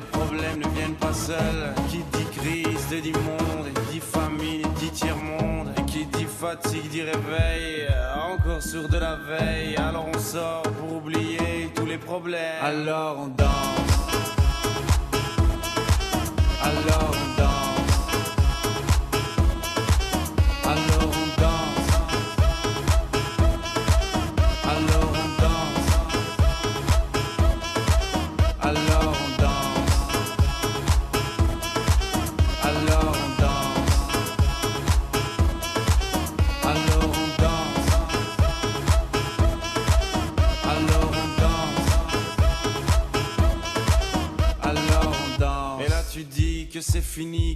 Les 0.00 0.18
problèmes 0.18 0.58
ne 0.58 0.68
viennent 0.68 0.94
pas 0.94 1.12
seuls. 1.12 1.74
Qui 1.88 1.98
dit 1.98 2.38
crise 2.38 3.02
dit 3.02 3.12
monde 3.12 3.66
Et 3.68 3.92
dit 3.92 4.00
famine 4.00 4.68
dit 4.78 4.90
tiers-monde. 4.90 5.68
Et 5.78 5.84
qui 5.84 6.06
dit 6.06 6.26
fatigue 6.26 6.88
dit 6.90 7.02
réveil 7.02 7.88
Encore 8.32 8.62
sur 8.62 8.88
de 8.88 8.98
la 8.98 9.16
veille. 9.16 9.76
Alors 9.76 10.06
on 10.12 10.18
sort 10.18 10.62
pour 10.62 10.96
oublier 10.96 11.70
tous 11.74 11.86
les 11.86 11.98
problèmes. 11.98 12.62
Alors 12.62 13.18
on 13.20 13.28
danse. 13.28 13.46
Alors 16.62 17.10
on 17.10 17.40
danse. 17.40 17.59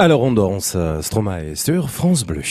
Alors 0.00 0.22
on 0.22 0.30
danse, 0.30 0.76
Stromae 1.00 1.56
sur 1.56 1.90
France 1.90 2.24
Bleu. 2.24 2.42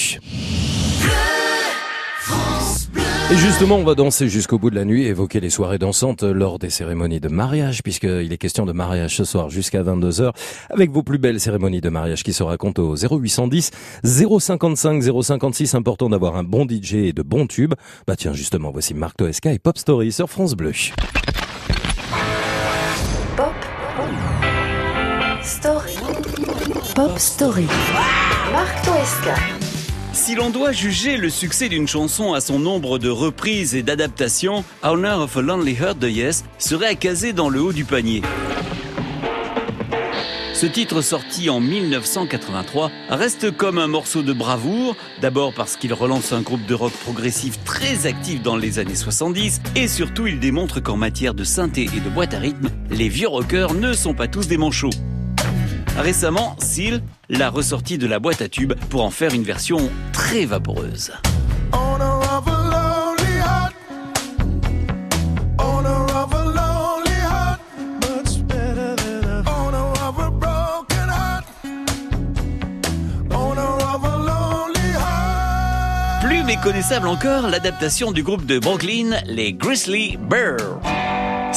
Et 3.29 3.36
justement, 3.36 3.77
on 3.77 3.86
va 3.86 3.95
danser 3.95 4.27
jusqu'au 4.27 4.60
bout 4.60 4.69
de 4.69 4.75
la 4.75 4.83
nuit, 4.83 5.05
évoquer 5.05 5.39
les 5.39 5.49
soirées 5.49 5.77
dansantes 5.77 6.23
lors 6.23 6.60
des 6.60 6.69
cérémonies 6.69 7.21
de 7.21 7.29
mariage, 7.29 7.83
puisqu'il 7.83 8.33
est 8.33 8.38
question 8.38 8.65
de 8.65 8.73
mariage 8.73 9.15
ce 9.15 9.23
soir 9.23 9.49
jusqu'à 9.49 9.81
22h, 9.81 10.31
avec 10.69 10.91
vos 10.91 11.03
plus 11.03 11.19
belles 11.19 11.39
cérémonies 11.39 11.79
de 11.79 11.89
mariage 11.89 12.23
qui 12.23 12.33
se 12.33 12.43
racontent 12.43 12.81
au 12.81 12.95
0810 12.97 13.71
055 14.03 15.01
056. 15.23 15.73
Important 15.75 16.10
d'avoir 16.10 16.36
un 16.36 16.43
bon 16.43 16.65
DJ 16.65 16.95
et 16.95 17.13
de 17.13 17.21
bons 17.21 17.47
tubes. 17.47 17.75
Bah 18.07 18.17
tiens, 18.17 18.33
justement, 18.33 18.71
voici 18.71 18.93
Marc 18.93 19.15
Toesca 19.15 19.53
et 19.53 19.60
Pop 19.60 19.77
Story 19.77 20.12
sur 20.12 20.29
France 20.29 20.53
Bleu. 20.53 20.73
Pop 26.97 27.19
Story. 27.19 27.67
Marc 28.51 28.83
Toesca. 28.83 29.36
Si 30.13 30.33
l'on 30.33 30.49
doit 30.49 30.71
juger 30.71 31.15
le 31.17 31.29
succès 31.29 31.69
d'une 31.69 31.88
chanson 31.88 32.33
à 32.33 32.41
son 32.41 32.57
nombre 32.57 32.97
de 32.97 33.07
reprises 33.07 33.75
et 33.75 33.83
d'adaptations, 33.83 34.63
Honor 34.81 35.21
of 35.21 35.38
a 35.38 35.41
Lonely 35.43 35.77
Heart 35.79 35.99
de 35.99 36.10
Yes 36.10 36.43
serait 36.57 36.88
à 36.88 36.95
caser 36.95 37.33
dans 37.33 37.49
le 37.49 37.62
haut 37.62 37.71
du 37.71 37.86
panier. 37.86 38.23
Ce 40.55 40.65
titre 40.65 41.03
sorti 41.03 41.51
en 41.51 41.60
1983 41.60 42.89
reste 43.10 43.55
comme 43.55 43.77
un 43.77 43.86
morceau 43.86 44.23
de 44.23 44.33
bravoure, 44.33 44.95
d'abord 45.21 45.53
parce 45.53 45.77
qu'il 45.77 45.93
relance 45.93 46.33
un 46.33 46.41
groupe 46.41 46.65
de 46.65 46.73
rock 46.73 46.93
progressif 46.93 47.63
très 47.63 48.07
actif 48.07 48.41
dans 48.41 48.55
les 48.55 48.79
années 48.79 48.95
70 48.95 49.62
et 49.75 49.88
surtout 49.88 50.25
il 50.25 50.39
démontre 50.39 50.79
qu'en 50.79 50.97
matière 50.97 51.36
de 51.36 51.43
synthé 51.43 51.91
et 51.95 51.99
de 51.99 52.10
boîte 52.10 52.33
à 52.33 52.39
rythme, 52.39 52.69
les 52.89 53.07
vieux 53.07 53.27
rockers 53.27 53.75
ne 53.75 53.93
sont 53.93 54.15
pas 54.15 54.27
tous 54.27 54.47
des 54.47 54.57
manchots. 54.57 54.89
Récemment, 55.97 56.55
Seal 56.60 57.01
l'a 57.27 57.49
ressorti 57.49 57.97
de 57.97 58.05
la 58.05 58.19
boîte 58.19 58.41
à 58.43 58.47
tubes 58.47 58.75
pour 58.89 59.03
en 59.03 59.10
faire 59.10 59.33
une 59.33 59.43
version 59.43 59.89
très 60.13 60.45
vaporeuse. 60.45 61.12
Plus 76.21 76.43
méconnaissable 76.43 77.07
encore, 77.07 77.47
l'adaptation 77.47 78.12
du 78.12 78.21
groupe 78.21 78.45
de 78.45 78.60
Brooklyn, 78.60 79.19
les 79.25 79.51
Grizzly 79.51 80.17
Bears. 80.17 80.79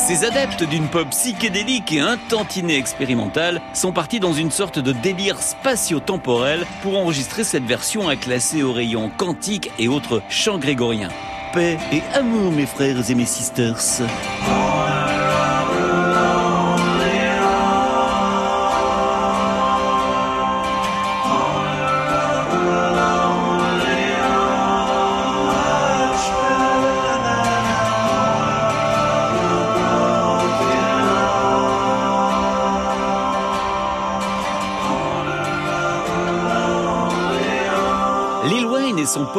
Ces 0.06 0.24
adeptes 0.24 0.64
d'une 0.64 0.88
pop 0.88 1.10
psychédélique 1.10 1.92
et 1.92 2.00
un 2.00 2.16
tantinet 2.16 2.76
expérimental 2.76 3.60
sont 3.74 3.92
partis 3.92 4.18
dans 4.18 4.32
une 4.32 4.50
sorte 4.50 4.78
de 4.78 4.92
délire 4.92 5.40
spatio-temporel 5.40 6.64
pour 6.82 6.98
enregistrer 6.98 7.44
cette 7.44 7.64
version 7.64 8.08
à 8.08 8.16
classer 8.16 8.62
au 8.62 8.72
rayon 8.72 9.10
quantique 9.16 9.70
et 9.78 9.88
autres 9.88 10.22
chants 10.30 10.58
grégoriens. 10.58 11.10
Paix 11.52 11.78
et 11.92 12.02
amour 12.14 12.50
mes 12.50 12.66
frères 12.66 13.10
et 13.10 13.14
mes 13.14 13.26
sisters. 13.26 13.76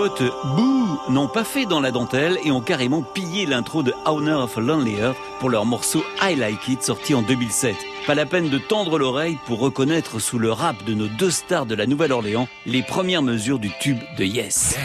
Wayne 0.01 0.11
et 0.13 0.19
son 0.19 0.25
pote 0.25 0.33
Boo 0.55 1.11
n'ont 1.11 1.27
pas 1.27 1.43
fait 1.43 1.65
dans 1.65 1.79
la 1.79 1.91
dentelle 1.91 2.37
et 2.43 2.51
ont 2.51 2.61
carrément 2.61 3.01
pillé 3.01 3.45
l'intro 3.45 3.83
de 3.83 3.93
Honor 4.05 4.43
of 4.43 4.57
a 4.57 4.61
Lonely 4.61 4.95
Earth 4.99 5.17
pour 5.39 5.49
leur 5.49 5.65
morceau 5.65 6.03
I 6.21 6.35
Like 6.35 6.67
It 6.67 6.83
sorti 6.83 7.13
en 7.13 7.21
2007. 7.21 7.75
Pas 8.07 8.15
la 8.15 8.25
peine 8.25 8.49
de 8.49 8.57
tendre 8.57 8.97
l'oreille 8.97 9.37
pour 9.45 9.59
reconnaître 9.59 10.19
sous 10.19 10.39
le 10.39 10.51
rap 10.51 10.83
de 10.85 10.93
nos 10.93 11.07
deux 11.07 11.29
stars 11.29 11.65
de 11.65 11.75
la 11.75 11.85
Nouvelle-Orléans 11.85 12.47
les 12.65 12.81
premières 12.81 13.21
mesures 13.21 13.59
du 13.59 13.71
tube 13.79 13.99
de 14.17 14.25
Yes. 14.25 14.75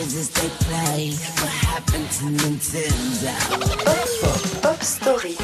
Watch 0.00 0.08
the 0.08 0.14
kids 0.14 0.16
as 0.16 0.30
they 0.30 0.48
play. 0.64 1.12
What 1.40 1.50
happened 1.50 2.10
to 2.18 2.24
Nintendo? 2.24 3.32
Pop 4.62 4.82
Story. 4.82 5.36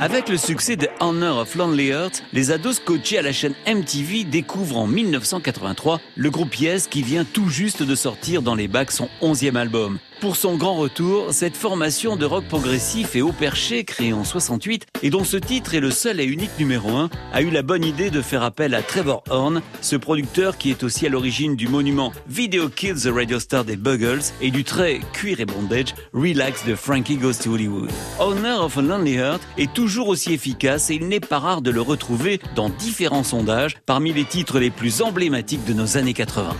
Avec 0.00 0.28
le 0.28 0.36
succès 0.36 0.76
de 0.76 0.88
Honor 0.98 1.38
of 1.38 1.54
Lonely 1.54 1.90
Earth, 1.90 2.24
les 2.32 2.50
ados 2.50 2.80
coachés 2.80 3.18
à 3.18 3.22
la 3.22 3.32
chaîne 3.32 3.54
MTV 3.68 4.24
découvrent 4.24 4.78
en 4.78 4.86
1983 4.88 6.00
le 6.16 6.30
groupe 6.30 6.58
Yes 6.58 6.88
qui 6.88 7.02
vient 7.02 7.24
tout 7.24 7.48
juste 7.48 7.84
de 7.84 7.94
sortir 7.94 8.42
dans 8.42 8.56
les 8.56 8.66
bacs 8.66 8.90
son 8.90 9.08
11e 9.20 9.54
album. 9.56 9.98
Pour 10.22 10.36
son 10.36 10.56
grand 10.56 10.76
retour, 10.76 11.32
cette 11.32 11.56
formation 11.56 12.14
de 12.14 12.24
rock 12.24 12.44
progressif 12.46 13.16
et 13.16 13.22
haut 13.22 13.32
perché 13.32 13.82
créée 13.82 14.12
en 14.12 14.22
68 14.22 14.86
et 15.02 15.10
dont 15.10 15.24
ce 15.24 15.36
titre 15.36 15.74
est 15.74 15.80
le 15.80 15.90
seul 15.90 16.20
et 16.20 16.24
unique 16.24 16.56
numéro 16.60 16.90
1 16.90 17.10
a 17.32 17.42
eu 17.42 17.50
la 17.50 17.62
bonne 17.62 17.84
idée 17.84 18.08
de 18.08 18.22
faire 18.22 18.44
appel 18.44 18.72
à 18.74 18.82
Trevor 18.82 19.24
Horn, 19.30 19.62
ce 19.80 19.96
producteur 19.96 20.58
qui 20.58 20.70
est 20.70 20.84
aussi 20.84 21.06
à 21.06 21.08
l'origine 21.08 21.56
du 21.56 21.66
monument 21.66 22.12
Video 22.28 22.68
Kills 22.68 23.02
the 23.02 23.12
Radio 23.12 23.40
Star 23.40 23.64
des 23.64 23.74
Buggles 23.74 24.22
et 24.40 24.52
du 24.52 24.62
très 24.62 25.00
cuir 25.12 25.40
et 25.40 25.44
bondage 25.44 25.92
Relax 26.12 26.64
de 26.66 26.76
Frankie 26.76 27.16
Goes 27.16 27.42
to 27.42 27.52
Hollywood. 27.52 27.90
Honor 28.20 28.66
of 28.66 28.78
a 28.78 28.82
Lonely 28.82 29.14
Heart 29.14 29.42
est 29.58 29.72
toujours 29.72 30.06
aussi 30.06 30.32
efficace 30.32 30.90
et 30.90 30.94
il 30.94 31.08
n'est 31.08 31.18
pas 31.18 31.40
rare 31.40 31.62
de 31.62 31.72
le 31.72 31.80
retrouver 31.80 32.40
dans 32.54 32.68
différents 32.68 33.24
sondages 33.24 33.76
parmi 33.86 34.12
les 34.12 34.24
titres 34.24 34.60
les 34.60 34.70
plus 34.70 35.02
emblématiques 35.02 35.64
de 35.64 35.72
nos 35.72 35.96
années 35.96 36.14
80. 36.14 36.54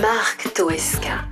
Marc 0.00 0.52
Toesca. 0.54 1.24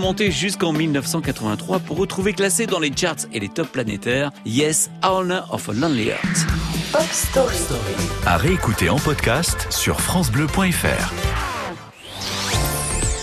Remonter 0.00 0.30
jusqu'en 0.30 0.72
1983 0.72 1.80
pour 1.80 1.98
retrouver 1.98 2.32
classé 2.32 2.66
dans 2.66 2.80
les 2.80 2.90
charts 2.96 3.26
et 3.34 3.40
les 3.40 3.50
tops 3.50 3.70
planétaires 3.70 4.30
Yes, 4.46 4.90
Honor 5.02 5.46
of 5.52 5.68
a 5.68 5.74
Lonely 5.74 6.08
Heart. 6.08 6.46
Pop 6.90 7.02
Story. 7.12 7.54
À 8.24 8.38
réécouter 8.38 8.88
en 8.88 8.96
podcast 8.96 9.66
sur 9.68 10.00
FranceBleu.fr. 10.00 11.12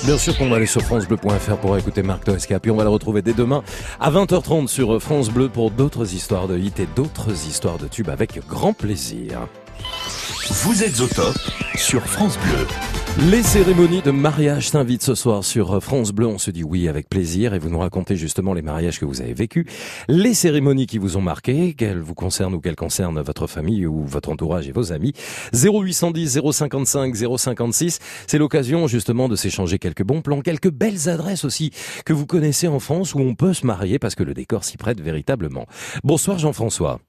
Bien 0.06 0.18
sûr 0.20 0.38
qu'on 0.38 0.50
va 0.50 0.58
aller 0.58 0.68
sur 0.68 0.84
francebleu.fr 0.84 1.58
pour 1.58 1.76
écouter 1.76 2.04
Marc 2.04 2.26
Toesca. 2.26 2.60
Puis 2.60 2.70
on 2.70 2.76
va 2.76 2.84
le 2.84 2.90
retrouver 2.90 3.24
dès 3.24 3.34
demain 3.34 3.64
à 4.00 4.12
20h30 4.12 4.68
sur 4.68 5.02
France 5.02 5.32
Bleu 5.32 5.50
pour 5.50 5.72
d'autres 5.72 6.14
histoires 6.14 6.48
de 6.48 6.60
hits 6.60 6.74
et 6.78 6.88
d'autres 6.96 7.48
histoires 7.48 7.80
de 7.80 7.88
tubes 7.88 8.10
avec 8.10 8.40
grand 8.48 8.74
plaisir. 8.74 9.48
Vous 10.50 10.84
êtes 10.84 11.00
au 11.00 11.08
top 11.08 11.38
sur 11.76 12.04
France 12.04 12.38
Bleu. 12.38 12.68
Les 13.20 13.42
cérémonies 13.42 14.04
de 14.04 14.12
mariage 14.12 14.70
s'invitent 14.70 15.02
ce 15.02 15.16
soir 15.16 15.44
sur 15.44 15.82
France 15.82 16.12
Bleu. 16.12 16.28
On 16.28 16.38
se 16.38 16.52
dit 16.52 16.64
oui 16.64 16.88
avec 16.88 17.10
plaisir 17.10 17.56
et 17.56 17.60
vous 17.60 17.70
nous 17.70 17.80
racontez 17.80 18.16
justement 18.16 18.54
les 18.54 18.62
mariages 18.62 19.00
que 19.00 19.06
vous 19.06 19.22
avez 19.22 19.34
vécus, 19.34 19.66
les 20.08 20.36
cérémonies 20.36 20.86
qui 20.86 21.00
vous 21.00 21.18
ont 21.18 21.22
marqué, 21.22 21.74
qu'elles 21.74 22.00
vous 22.00 22.14
concernent 22.14 22.54
ou 22.54 22.62
qu'elles 22.62 22.76
concernent 22.76 23.20
votre 23.20 23.48
famille 23.48 23.88
ou 23.88 24.06
votre 24.06 24.30
entourage 24.30 24.70
et 24.70 24.72
vos 24.72 24.94
amis. 24.94 25.14
0810 25.52 26.42
055 26.52 27.16
056. 27.38 28.00
C'est 28.28 28.38
l'occasion 28.38 28.86
justement 28.86 29.28
de 29.28 29.36
s'échanger 29.36 29.80
quelques 29.80 30.04
bons 30.04 30.22
plans, 30.22 30.42
quelques 30.42 30.72
belles 30.72 31.10
adresses 31.10 31.44
aussi 31.44 31.72
que 32.06 32.14
vous 32.14 32.28
connaissez 32.28 32.68
en 32.68 32.80
France 32.80 33.16
où 33.16 33.20
on 33.20 33.34
peut 33.34 33.54
se 33.54 33.66
marier 33.66 33.98
parce 33.98 34.14
que 34.14 34.24
le 34.24 34.36
décor 34.36 34.64
s'y 34.64 34.78
prête 34.78 35.02
véritablement. 35.02 35.66
Bonsoir 36.04 36.38
Jean-François. 36.38 37.00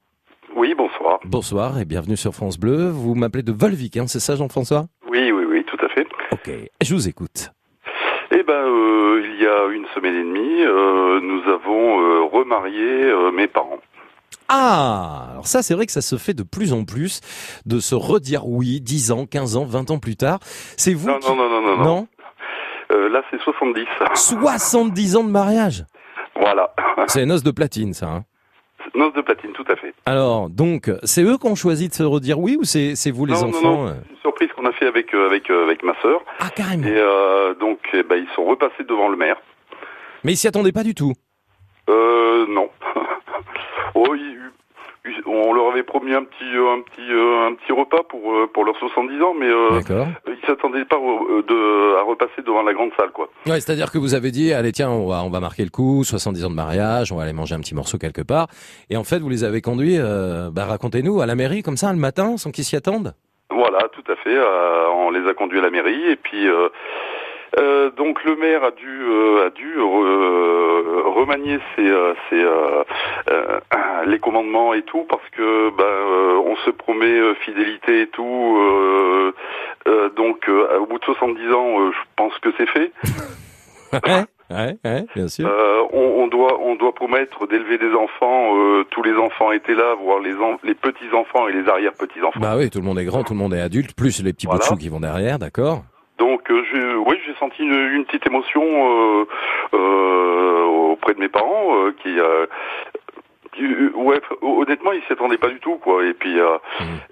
Oui, 0.56 0.74
bonsoir. 0.74 1.20
Bonsoir 1.26 1.78
et 1.78 1.84
bienvenue 1.84 2.16
sur 2.16 2.34
France 2.34 2.58
Bleu. 2.58 2.88
Vous 2.88 3.14
m'appelez 3.14 3.42
de 3.42 3.52
Volvic, 3.52 3.98
hein, 3.98 4.06
c'est 4.06 4.20
ça 4.20 4.36
Jean-François 4.36 4.86
Oui, 5.10 5.30
oui, 5.30 5.44
oui, 5.48 5.64
tout 5.66 5.76
à 5.84 5.88
fait. 5.90 6.06
Ok, 6.32 6.50
je 6.82 6.94
vous 6.94 7.08
écoute. 7.08 7.50
Eh 8.30 8.42
ben, 8.42 8.52
euh, 8.52 9.22
il 9.24 9.42
y 9.42 9.46
a 9.46 9.66
une 9.72 9.86
semaine 9.94 10.14
et 10.14 10.22
demie, 10.22 10.62
euh, 10.62 11.20
nous 11.20 11.42
avons 11.50 12.00
euh, 12.00 12.24
remarié 12.30 13.04
euh, 13.04 13.30
mes 13.32 13.46
parents. 13.48 13.78
Ah, 14.50 15.28
alors 15.32 15.46
ça 15.46 15.62
c'est 15.62 15.74
vrai 15.74 15.86
que 15.86 15.92
ça 15.92 16.00
se 16.00 16.16
fait 16.16 16.34
de 16.34 16.42
plus 16.42 16.72
en 16.72 16.84
plus 16.84 17.20
de 17.66 17.80
se 17.80 17.94
redire 17.94 18.46
oui 18.46 18.80
10 18.80 19.12
ans, 19.12 19.26
15 19.26 19.56
ans, 19.56 19.64
20 19.64 19.90
ans 19.90 19.98
plus 19.98 20.16
tard. 20.16 20.38
C'est 20.76 20.94
vous 20.94 21.08
Non, 21.08 21.18
qui... 21.18 21.28
non, 21.28 21.36
non, 21.36 21.48
non, 21.48 21.62
non, 21.62 21.76
non. 21.76 21.84
Non 21.84 22.08
là, 23.10 23.22
c'est 23.30 23.40
70. 23.40 23.84
70 24.14 25.16
ans 25.16 25.24
de 25.24 25.30
mariage 25.30 25.84
Voilà. 26.36 26.74
C'est 27.06 27.22
une 27.22 27.32
os 27.32 27.42
de 27.42 27.50
platine 27.50 27.94
ça. 27.94 28.06
Hein 28.06 28.24
Noce 28.94 29.12
de 29.14 29.20
platine, 29.20 29.52
tout 29.52 29.64
à 29.68 29.76
fait. 29.76 29.94
alors, 30.06 30.48
donc, 30.48 30.90
c'est 31.02 31.22
eux 31.22 31.36
qui 31.36 31.46
ont 31.46 31.54
choisi 31.54 31.88
de 31.88 31.94
se 31.94 32.02
redire 32.02 32.38
oui 32.38 32.56
ou 32.58 32.64
c'est 32.64 32.94
vous 33.10 33.26
les 33.26 33.34
non, 33.34 33.48
enfants 33.48 33.62
non, 33.62 33.84
non, 33.86 33.94
une 34.10 34.16
surprise 34.22 34.47
qu'on 34.58 34.66
a 34.66 34.72
fait 34.72 34.86
avec 34.86 35.14
euh, 35.14 35.26
avec 35.26 35.48
euh, 35.50 35.64
avec 35.64 35.82
ma 35.82 35.94
sœur. 36.02 36.20
Ah, 36.40 36.50
carrément. 36.54 36.86
Et 36.86 36.96
euh, 36.96 37.54
donc, 37.54 37.78
eh 37.92 38.02
ben, 38.02 38.16
ils 38.16 38.28
sont 38.34 38.44
repassés 38.44 38.84
devant 38.88 39.08
le 39.08 39.16
maire. 39.16 39.36
Mais 40.24 40.32
ils 40.32 40.36
s'y 40.36 40.48
attendaient 40.48 40.72
pas 40.72 40.82
du 40.84 40.94
tout. 40.94 41.12
Euh, 41.88 42.46
non. 42.48 42.68
oh, 43.94 44.14
ils- 44.14 44.34
on 45.24 45.54
leur 45.54 45.70
avait 45.72 45.84
promis 45.84 46.12
un 46.12 46.22
petit 46.22 46.44
un 46.44 46.82
petit 46.82 47.00
un 47.10 47.54
petit 47.54 47.72
repas 47.72 48.02
pour 48.10 48.20
pour 48.52 48.64
leurs 48.64 48.76
70 48.76 49.22
ans, 49.22 49.32
mais 49.38 49.46
euh, 49.46 49.80
ils 50.26 50.46
s'attendaient 50.46 50.84
pas 50.84 50.96
de 50.96 51.96
à 51.98 52.02
repasser 52.02 52.42
devant 52.44 52.62
la 52.62 52.74
grande 52.74 52.90
salle, 52.98 53.10
quoi. 53.12 53.30
Ouais, 53.46 53.58
c'est-à-dire 53.60 53.90
que 53.90 53.96
vous 53.96 54.14
avez 54.14 54.30
dit, 54.30 54.52
allez 54.52 54.72
tiens, 54.72 54.90
on 54.90 55.06
va, 55.06 55.22
on 55.24 55.30
va 55.30 55.40
marquer 55.40 55.64
le 55.64 55.70
coup, 55.70 56.04
70 56.04 56.44
ans 56.44 56.50
de 56.50 56.54
mariage, 56.54 57.10
on 57.10 57.16
va 57.16 57.22
aller 57.22 57.32
manger 57.32 57.54
un 57.54 57.60
petit 57.60 57.74
morceau 57.74 57.96
quelque 57.96 58.20
part. 58.22 58.48
Et 58.90 58.96
en 58.98 59.04
fait, 59.04 59.18
vous 59.20 59.30
les 59.30 59.44
avez 59.44 59.62
conduits, 59.62 59.96
euh, 59.98 60.50
bah, 60.52 60.66
racontez-nous, 60.66 61.22
à 61.22 61.26
la 61.26 61.34
mairie 61.36 61.62
comme 61.62 61.76
ça, 61.78 61.90
le 61.92 61.98
matin, 61.98 62.36
sans 62.36 62.50
qu'ils 62.50 62.64
s'y 62.64 62.76
attendent? 62.76 63.14
Voilà, 63.50 63.78
tout 63.92 64.04
à 64.12 64.16
fait. 64.16 64.36
euh, 64.36 64.88
on 64.90 65.10
les 65.10 65.26
a 65.28 65.34
conduits 65.34 65.58
à 65.58 65.62
la 65.62 65.70
mairie 65.70 66.08
et 66.10 66.16
puis 66.16 66.46
euh, 66.48 66.68
euh, 67.58 67.90
donc 67.90 68.22
le 68.24 68.36
maire 68.36 68.62
a 68.62 68.70
dû 68.72 69.02
euh, 69.08 69.46
a 69.46 69.50
dû 69.50 69.78
re- 69.78 71.02
remanier 71.14 71.58
ses, 71.74 71.90
ses, 72.28 72.44
les 74.06 74.18
commandements 74.18 74.74
et 74.74 74.82
tout 74.82 75.04
parce 75.08 75.26
que 75.30 75.70
ben 75.70 75.84
euh, 75.84 76.42
on 76.44 76.56
se 76.56 76.70
promet 76.70 77.34
fidélité 77.36 78.02
et 78.02 78.06
tout. 78.08 78.58
donc 80.16 80.48
au 80.48 80.86
bout 80.86 80.98
de 80.98 81.04
70 81.04 81.52
ans, 81.52 81.90
je 81.90 81.98
pense 82.16 82.38
que 82.40 82.50
c'est 82.58 82.66
fait. 82.68 82.92
Ouais, 84.50 84.76
ouais, 84.84 84.90
ouais, 84.92 85.06
bien 85.14 85.28
sûr. 85.28 85.46
Euh, 85.48 85.82
on, 85.92 86.22
on 86.22 86.26
doit 86.26 86.58
on 86.60 86.74
doit 86.76 86.94
promettre 86.94 87.46
d'élever 87.46 87.76
des 87.78 87.92
enfants. 87.94 88.56
euh, 88.56 88.84
tous 88.90 89.02
les 89.02 89.14
enfants 89.14 89.52
étaient 89.52 89.74
là, 89.74 89.94
voire 90.02 90.20
les 90.20 90.74
petits 90.74 91.12
enfants 91.14 91.48
et 91.48 91.52
les 91.52 91.68
arrière 91.68 91.92
petits 91.94 92.20
enfants. 92.22 92.40
Bah 92.40 92.54
oui, 92.56 92.70
tout 92.70 92.78
le 92.80 92.84
monde 92.84 92.98
est 92.98 93.04
grand, 93.04 93.24
tout 93.24 93.34
le 93.34 93.38
monde 93.38 93.54
est 93.54 93.60
adulte, 93.60 93.94
plus 93.94 94.22
les 94.22 94.32
petits 94.32 94.46
bouts 94.46 94.54
de 94.54 94.58
Voilà. 94.58 94.68
chou 94.70 94.76
qui 94.76 94.88
vont 94.88 95.00
derrière, 95.00 95.38
d'accord 95.38 95.82
Donc, 96.18 96.50
euh, 96.50 96.62
oui, 97.06 97.16
j'ai 97.26 97.34
senti 97.34 97.62
une, 97.62 97.72
une 97.72 98.04
petite 98.04 98.26
émotion 98.26 98.62
auprès 100.92 101.14
de 101.14 101.20
mes 101.20 101.28
parents 101.28 101.90
qui, 102.02 102.16
ouais, 103.94 104.20
honnêtement, 104.42 104.92
ils 104.92 105.02
s'y 105.02 105.12
attendaient 105.12 105.38
pas 105.38 105.48
du 105.48 105.60
tout, 105.60 105.76
quoi. 105.76 106.04
Et 106.04 106.14
puis, 106.14 106.38
euh, 106.38 106.56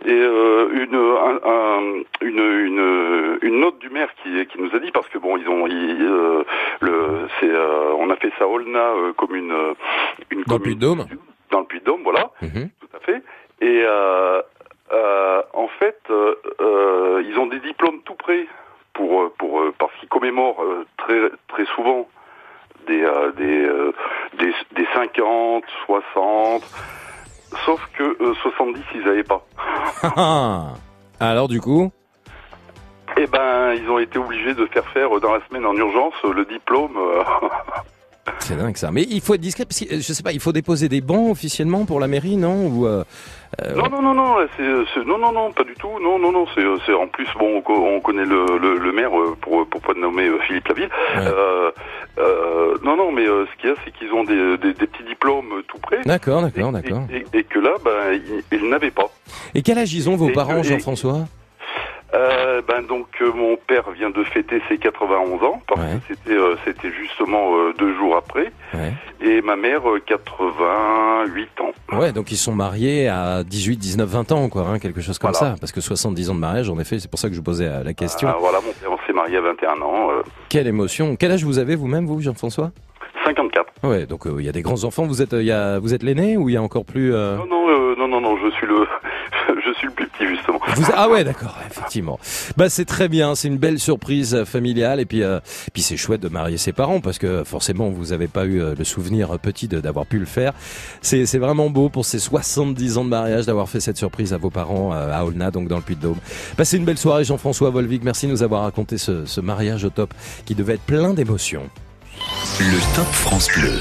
et 0.05 0.13
euh, 0.13 0.69
une, 0.73 0.95
un- 0.95 1.41
un- 1.51 2.03
une, 2.21 2.39
une, 2.39 3.39
une 3.43 3.61
note 3.61 3.79
du 3.79 3.91
maire 3.91 4.09
qui, 4.23 4.47
qui 4.47 4.61
nous 4.61 4.75
a 4.75 4.79
dit 4.79 4.91
parce 4.93 5.09
que 5.09 5.19
bon, 5.19 5.37
ils 5.37 5.49
ont, 5.49 5.67
ils, 5.67 6.03
euh, 6.03 6.45
le, 6.81 7.29
c'est, 7.41 7.51
euh, 7.51 7.93
on 7.99 8.11
a 8.11 8.17
fait 8.17 8.33
ça 8.39 8.45
à 8.45 8.49
Olna 8.49 8.79
euh, 8.79 9.13
comme 9.15 9.35
une, 9.35 9.53
euh, 9.53 9.75
une 10.31 10.43
Dans 10.45 10.57
le 10.57 10.63
Puy-de-Dôme 10.63 11.05
dans 11.51 11.61
le 11.61 11.67
Puy-de-Dôme, 11.67 12.03
voilà, 12.03 12.31
Mhm. 12.43 12.71
tout 12.81 12.89
à 12.97 13.01
fait. 13.01 13.23
Et 13.61 13.83
euh, 13.85 14.43
euh, 14.93 15.43
en 15.55 15.69
fait, 15.69 15.99
euh, 16.11 16.35
euh, 16.61 17.23
ils 17.27 17.39
ont 17.39 17.47
des 17.47 17.61
diplômes 17.61 18.01
tout 18.05 18.15
prêts 18.15 18.47
pour 18.93 19.23
euh, 19.23 19.33
pour 19.39 19.61
euh, 19.61 19.73
parce 19.79 19.93
qu'ils 20.01 20.09
commémorent 20.09 20.63
euh, 20.63 20.85
très 20.99 21.31
très 21.49 21.65
souvent 21.75 22.09
des 22.87 23.03
euh, 23.03 23.33
des, 23.33 23.65
euh, 23.65 23.93
des 24.39 24.53
des 24.75 24.87
50, 24.95 25.65
60. 25.87 26.63
Sauf 27.65 27.81
que 27.97 28.17
euh, 28.23 28.35
70, 28.43 28.83
ils 28.95 29.05
n'avaient 29.05 29.23
pas. 29.25 29.43
Ah, 30.17 30.75
Alors 31.21 31.49
du 31.49 31.61
coup 31.61 31.91
Eh 33.17 33.27
ben, 33.27 33.73
ils 33.75 33.89
ont 33.89 33.99
été 33.99 34.19
obligés 34.19 34.55
de 34.55 34.67
faire 34.67 34.87
faire 34.89 35.17
euh, 35.17 35.21
dans 35.21 35.33
la 35.33 35.41
semaine 35.49 35.65
en 35.67 35.75
urgence 35.75 36.15
euh, 36.25 36.33
le 36.33 36.45
diplôme. 36.45 36.99
C'est 38.41 38.57
dingue 38.57 38.77
ça. 38.77 38.91
Mais 38.91 39.03
il 39.09 39.21
faut 39.21 39.35
être 39.35 39.41
discret, 39.41 39.65
parce 39.65 39.81
que, 39.81 39.85
euh, 39.95 40.01
je 40.01 40.13
sais 40.13 40.23
pas, 40.23 40.33
il 40.33 40.41
faut 40.41 40.53
déposer 40.53 40.89
des 40.89 41.01
bons 41.01 41.31
officiellement 41.31 41.85
pour 41.85 42.01
la 42.01 42.09
mairie, 42.09 42.37
non 42.37 42.67
Ou 42.69 42.87
euh, 42.87 43.05
euh, 43.63 43.75
Non, 43.75 43.89
non, 43.89 44.03
non, 44.03 44.15
non, 44.15 44.37
c'est, 44.57 45.05
non, 45.05 45.19
non, 45.19 45.33
non, 45.33 45.53
pas 45.53 45.65
du 45.65 45.75
tout. 45.75 45.89
Non, 46.03 46.19
non, 46.19 46.33
non, 46.33 46.47
c'est, 46.55 46.93
en 46.95 47.07
plus, 47.09 47.27
bon, 47.39 47.59
on, 47.59 47.61
co- 47.63 47.85
on 47.87 48.01
connaît 48.01 48.25
le, 48.25 48.45
le, 48.61 48.79
le 48.79 48.93
maire 48.93 49.11
pour, 49.41 49.67
pour 49.67 49.81
pas 49.81 49.95
nommer 49.95 50.29
Philippe 50.47 50.69
Laville. 50.69 50.89
Euh, 51.19 51.71
euh, 52.19 52.75
non, 52.85 52.97
non, 52.97 53.13
mais 53.13 53.27
ce 53.27 53.61
qu'il 53.61 53.71
y 53.71 53.73
a, 53.73 53.77
c'est 53.85 53.93
qu'ils 53.93 54.13
ont 54.13 54.25
des, 54.25 54.57
des, 54.59 54.73
des 54.75 54.87
petits 54.87 55.05
diplômes 55.05 55.63
tout 55.69 55.79
prêts. 55.79 56.01
D'accord, 56.05 56.43
d'accord, 56.43 56.73
d'accord. 56.73 57.03
Et, 57.13 57.25
et 57.39 57.45
que 57.45 57.59
là, 57.59 57.75
ben, 57.85 58.21
ils, 58.53 58.59
ils 58.59 58.69
n'avaient 58.69 58.91
pas. 58.91 59.09
Et 59.55 59.63
quel 59.63 59.79
âge 59.79 59.93
ils 59.95 60.09
ont 60.09 60.17
vos 60.17 60.31
Et- 60.31 60.33
parents, 60.33 60.63
Jean-François? 60.63 61.27
Euh, 62.15 62.63
ben 62.67 62.83
donc 62.83 63.09
euh, 63.21 63.33
mon 63.33 63.57
père 63.57 63.91
vient 63.91 64.11
de 64.11 64.23
fêter 64.23 64.63
ses 64.69 64.79
91 64.79 65.43
ans 65.43 65.61
parce 65.67 65.81
que 65.81 65.87
c'était 66.15 66.37
euh, 66.39 66.55
c'était 66.65 66.91
justement 66.93 67.57
euh, 67.57 67.73
deux 67.77 67.95
jours 67.97 68.17
après 68.17 68.53
Ouais. 68.75 68.93
et 69.21 69.43
ma 69.43 69.57
mère 69.57 69.89
euh, 69.91 70.01
88 70.07 71.49
ans. 71.61 71.97
Ouais, 71.99 72.13
donc 72.13 72.31
ils 72.31 72.37
sont 72.37 72.55
mariés 72.55 73.09
à 73.09 73.43
18, 73.45 73.77
19, 73.77 74.09
20 74.09 74.33
ans, 74.33 74.49
quoi, 74.49 74.63
hein, 74.69 74.79
quelque 74.79 75.01
chose 75.01 75.19
comme 75.19 75.33
Voilà. 75.33 75.55
ça. 75.55 75.61
Parce 75.61 75.73
que 75.73 75.81
70 75.81 76.31
ans 76.31 76.35
de 76.35 76.41
mariage, 76.41 76.71
en 76.71 76.79
effet, 76.79 76.99
c'est 76.99 77.11
pour 77.11 77.19
ça 77.19 77.29
que 77.29 77.35
je 77.35 77.39
vous 77.41 77.45
posais 77.45 77.69
la 77.85 77.93
question. 77.93 78.29
Ah, 78.31 78.37
voilà, 78.39 78.59
mon 78.61 78.73
père 78.73 79.07
s'est 79.07 79.13
marié 79.13 79.37
à 79.39 79.41
21 79.41 79.81
ans. 79.83 80.11
Quelle 80.49 80.67
émotion. 80.67 81.17
Quel 81.17 81.33
âge 81.33 81.45
vous 81.45 81.59
avez 81.59 81.77
vous-même, 81.77 82.07
vous, 82.07 82.21
Jean-François? 82.21 82.71
54. 83.25 83.67
Ouais, 83.83 84.07
donc 84.07 84.23
il 84.39 84.45
y 84.45 84.49
a 84.49 84.53
des 84.53 84.63
grands 84.63 84.85
enfants. 84.85 85.05
Vous 85.07 85.23
êtes, 85.23 85.33
il 85.33 85.43
y 85.45 85.51
a, 85.53 85.79
vous 85.81 85.93
êtes 85.95 86.03
l'aîné 86.05 86.37
ou 86.37 86.49
il 86.49 86.53
y 86.53 86.57
a 86.57 86.63
encore 86.63 86.85
plus 86.85 87.11
Non, 87.11 87.47
non, 87.47 87.97
non, 87.97 88.09
non, 88.09 88.21
non, 88.21 88.37
je 88.45 88.51
suis 88.53 88.67
le, 88.67 88.87
suis 89.79 89.87
le 89.89 89.93
plus 89.93 90.07
petit 90.09 90.27
justement. 90.29 90.59
Vous- 90.75 90.91
Ah 90.95 91.09
ouais, 91.09 91.25
d'accord, 91.25 91.57
effectivement. 91.71 92.19
Bah 92.57 92.69
c'est 92.69 92.85
très 92.85 93.09
bien, 93.09 93.35
c'est 93.35 93.49
une 93.49 93.59
belle 93.59 93.79
surprise 93.79 94.45
familiale 94.45 95.01
et 95.01 95.05
puis 95.07 95.23
euh, 95.23 95.41
puis 95.73 95.83
c'est 95.83 95.97
chouette 95.97 96.21
de 96.21 96.29
marier 96.29 96.57
ses 96.59 96.73
parents 96.73 97.01
parce 97.01 97.19
que 97.19 97.45
forcément 97.45 97.89
vous 97.91 98.13
avez 98.13 98.29
pas 98.29 98.45
eu 98.45 98.61
euh, 98.61 98.75
le 98.77 98.85
souvenir 98.85 99.39
petit 99.39 99.69
de- 99.69 99.81
d'avoir 99.81 100.07
pu 100.07 100.19
le 100.19 100.27
faire. 100.27 100.53
C'est 101.03 101.27
c'est 101.27 101.39
vraiment 101.39 101.71
beau 101.71 101.89
pour 101.89 102.05
ces 102.05 102.19
70 102.19 102.99
ans 102.99 103.05
de 103.05 103.11
mariage 103.11 103.47
d'avoir 103.47 103.69
fait 103.69 103.81
cette 103.81 103.97
surprise 103.99 104.33
à 104.33 104.39
vos 104.39 104.51
parents 104.51 104.93
euh, 104.95 105.13
à 105.13 105.25
Olna 105.25 105.51
donc 105.51 105.69
dans 105.69 105.77
le 105.77 105.83
Puy-de-Dôme. 105.83 106.19
Passez 106.57 106.77
une 106.77 106.85
belle 106.85 106.99
soirée 106.99 107.25
Jean-François 107.25 107.71
Volvic, 107.71 108.03
merci 108.05 108.27
de 108.27 108.33
nous 108.33 108.43
avoir 108.43 108.63
raconté 108.63 108.99
ce, 108.99 109.25
ce 109.27 109.41
mariage 109.41 109.85
au 109.85 109.91
top 109.91 110.13
qui 110.45 110.55
devait 110.55 110.75
être 110.75 110.83
plein 110.83 111.13
d'émotions. 111.15 111.69
Le 112.61 112.97
Top 112.97 113.07
France 113.07 113.49
Bleu. 113.55 113.79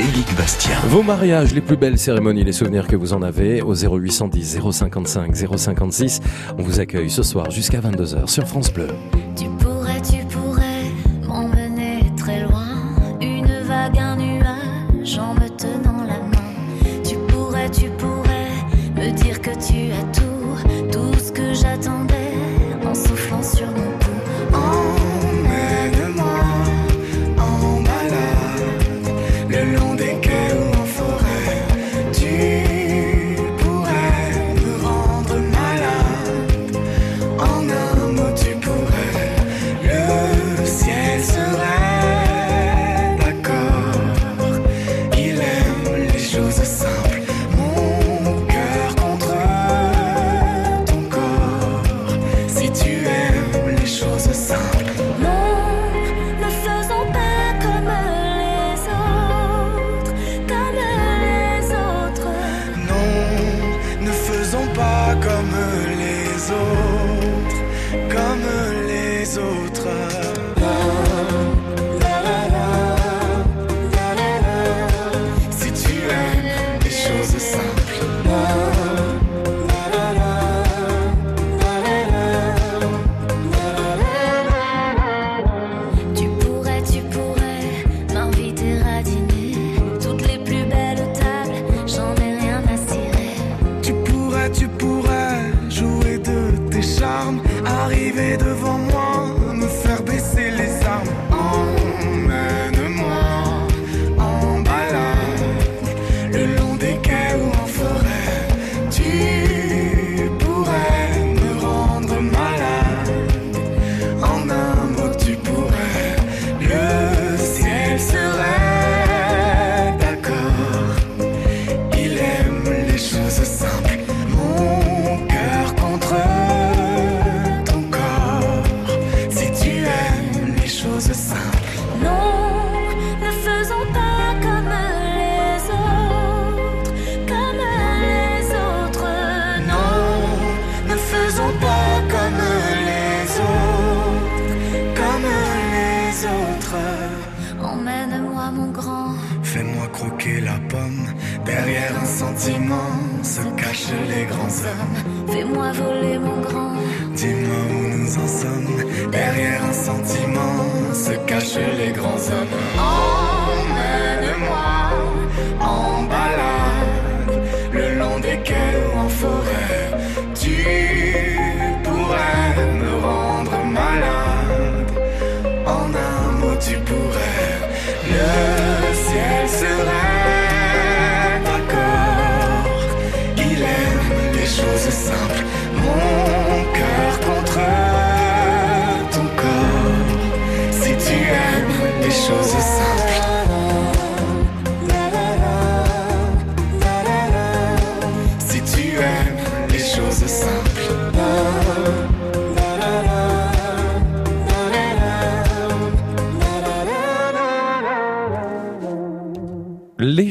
Éric 0.00 0.34
Bastien. 0.34 0.78
Vos 0.86 1.02
mariages, 1.02 1.52
les 1.52 1.60
plus 1.60 1.76
belles 1.76 1.98
cérémonies, 1.98 2.42
les 2.42 2.52
souvenirs 2.52 2.86
que 2.86 2.96
vous 2.96 3.12
en 3.12 3.20
avez 3.20 3.60
au 3.60 3.74
0810 3.74 4.58
055 4.72 5.36
056. 5.58 6.20
On 6.56 6.62
vous 6.62 6.80
accueille 6.80 7.10
ce 7.10 7.22
soir 7.22 7.50
jusqu'à 7.50 7.80
22h 7.80 8.26
sur 8.26 8.48
France 8.48 8.72
Bleu. 8.72 8.88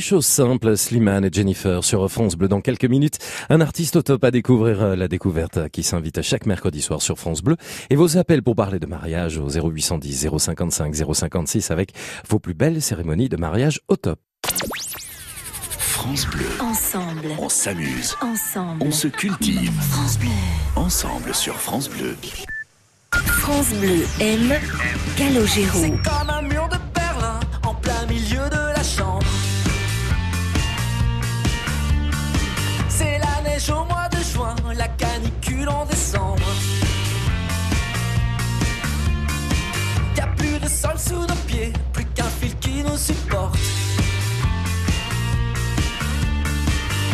Les 0.09 0.15
choses 0.15 0.25
simples, 0.25 0.75
Slimane 0.75 1.25
et 1.25 1.29
Jennifer 1.31 1.83
sur 1.83 2.09
France 2.09 2.35
Bleu 2.35 2.47
dans 2.47 2.61
quelques 2.61 2.85
minutes. 2.85 3.19
Un 3.51 3.61
artiste 3.61 3.95
au 3.95 4.01
top 4.01 4.23
à 4.23 4.31
découvrir, 4.31 4.81
euh, 4.81 4.95
la 4.95 5.07
découverte 5.07 5.57
euh, 5.57 5.67
qui 5.67 5.83
s'invite 5.83 6.23
chaque 6.23 6.47
mercredi 6.47 6.81
soir 6.81 7.03
sur 7.03 7.19
France 7.19 7.43
Bleu. 7.43 7.57
Et 7.91 7.95
vos 7.95 8.17
appels 8.17 8.41
pour 8.41 8.55
parler 8.55 8.79
de 8.79 8.87
mariage 8.87 9.37
au 9.37 9.47
0810 9.51 10.29
055 10.35 10.95
056 11.13 11.69
avec 11.69 11.91
vos 12.27 12.39
plus 12.39 12.55
belles 12.55 12.81
cérémonies 12.81 13.29
de 13.29 13.37
mariage 13.37 13.81
au 13.87 13.97
top. 13.97 14.19
France 15.77 16.25
Bleu. 16.25 16.47
Ensemble. 16.59 17.27
On 17.37 17.47
s'amuse. 17.47 18.15
Ensemble. 18.21 18.81
On 18.83 18.89
se 18.89 19.09
cultive. 19.09 19.71
France 19.91 20.17
Bleu. 20.17 20.29
Ensemble 20.75 21.35
sur 21.35 21.55
France 21.61 21.87
Bleu. 21.87 22.15
France 23.13 23.69
Bleu 23.75 24.07
aime 24.19 24.55
Calogero. 25.15 25.77
C'est 25.79 25.91
comme 25.91 26.29
un 26.31 26.41
mur 26.41 26.67
de 26.67 26.77
Berlin 26.95 27.39
en 27.63 27.75
plein 27.75 28.07
milieu 28.07 28.49
de 28.49 28.68
neige 33.59 33.69
au 33.69 33.83
mois 33.85 34.07
de 34.09 34.17
juin, 34.23 34.55
la 34.75 34.87
canicule 34.87 35.69
en 35.69 35.85
décembre. 35.85 36.47
Y 40.15 40.19
a 40.19 40.27
plus 40.27 40.59
de 40.59 40.67
sol 40.67 40.97
sous 40.97 41.21
nos 41.21 41.41
pieds, 41.47 41.73
plus 41.93 42.05
qu'un 42.05 42.29
fil 42.39 42.55
qui 42.59 42.83
nous 42.83 42.97
supporte. 42.97 43.57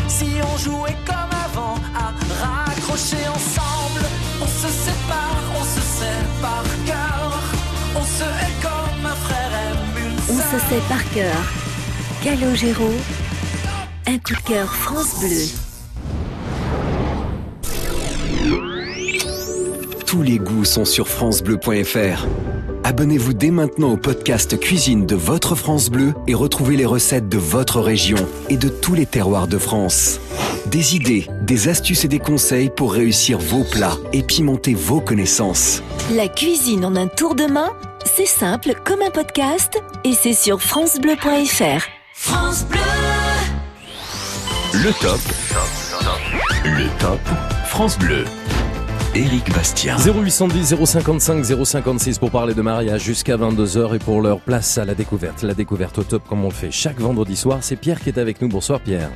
Si 0.08 0.28
on 0.42 0.58
jouait 0.58 0.98
comme 1.06 1.34
avant 1.48 1.76
à 1.96 2.14
raccrocher 2.44 3.28
ensemble, 3.28 4.06
on 4.42 4.48
se 4.48 4.68
sépare, 4.68 5.44
on 5.60 5.64
se 5.64 5.82
sait 5.98 6.26
par 6.42 6.64
cœur. 6.86 7.40
On 7.96 8.04
se 8.04 8.24
hait 8.24 8.56
comme 8.62 9.06
un 9.06 9.16
frère 9.16 9.52
aime 9.68 10.06
une 10.06 10.36
On 10.36 10.40
se 10.40 10.60
sait 10.68 10.82
par 10.90 11.04
cœur. 11.12 11.42
Calogero. 12.24 12.92
Un 14.08 14.18
coup 14.20 14.36
de 14.36 14.48
cœur 14.48 14.74
France 14.74 15.20
Bleu. 15.20 15.65
Tous 20.06 20.22
les 20.22 20.38
goûts 20.38 20.66
sont 20.66 20.86
sur 20.86 21.08
francebleu.fr. 21.08 22.28
Abonnez-vous 22.84 23.34
dès 23.34 23.50
maintenant 23.50 23.94
au 23.94 23.98
podcast 23.98 24.60
Cuisine 24.60 25.06
de 25.06 25.16
votre 25.16 25.56
France 25.56 25.90
Bleu 25.90 26.14
et 26.28 26.36
retrouvez 26.36 26.76
les 26.76 26.86
recettes 26.86 27.28
de 27.28 27.38
votre 27.38 27.82
région 27.82 28.18
et 28.50 28.58
de 28.58 28.70
tous 28.70 28.94
les 28.94 29.08
terroirs 29.08 29.48
de 29.48 29.58
France. 29.58 30.20
Des 30.68 30.96
idées, 30.96 31.28
des 31.42 31.68
astuces 31.68 32.06
et 32.06 32.08
des 32.08 32.20
conseils 32.20 32.70
pour 32.70 32.94
réussir 32.94 33.40
vos 33.40 33.64
plats 33.64 33.98
et 34.14 34.22
pimenter 34.22 34.76
vos 34.76 35.02
connaissances. 35.02 35.82
La 36.16 36.28
cuisine 36.28 36.86
en 36.86 36.96
un 36.96 37.08
tour 37.08 37.34
de 37.34 37.46
main, 37.46 37.74
c'est 38.06 38.28
simple 38.28 38.76
comme 38.84 39.02
un 39.02 39.12
podcast 39.12 39.82
et 40.04 40.14
c'est 40.14 40.34
sur 40.34 40.62
francebleu.fr. 40.62 41.84
France 42.14 42.66
Bleu. 42.66 42.80
Le 44.74 44.92
top. 45.02 45.20
Le 46.66 47.00
top. 47.00 47.20
France 47.76 48.00
Bleu. 48.00 48.24
Éric 49.16 49.54
Bastien. 49.54 49.98
0810 49.98 50.78
055 50.86 51.44
056 51.44 52.20
pour 52.20 52.32
parler 52.32 52.54
de 52.54 52.62
mariage 52.62 53.04
jusqu'à 53.04 53.36
22h 53.36 53.98
et 53.98 54.00
pour 54.00 54.22
leur 54.22 54.40
place 54.40 54.78
à 54.78 54.86
la 54.86 54.96
découverte. 54.96 55.44
La 55.44 55.54
découverte 55.54 55.98
au 55.98 56.04
top 56.04 56.24
comme 56.26 56.46
on 56.46 56.48
le 56.48 56.54
fait 56.54 56.72
chaque 56.72 57.02
vendredi 57.02 57.36
soir. 57.36 57.58
C'est 57.60 57.76
Pierre 57.76 58.00
qui 58.00 58.08
est 58.08 58.18
avec 58.18 58.42
nous. 58.42 58.48
Bonsoir 58.48 58.80
Pierre. 58.80 59.10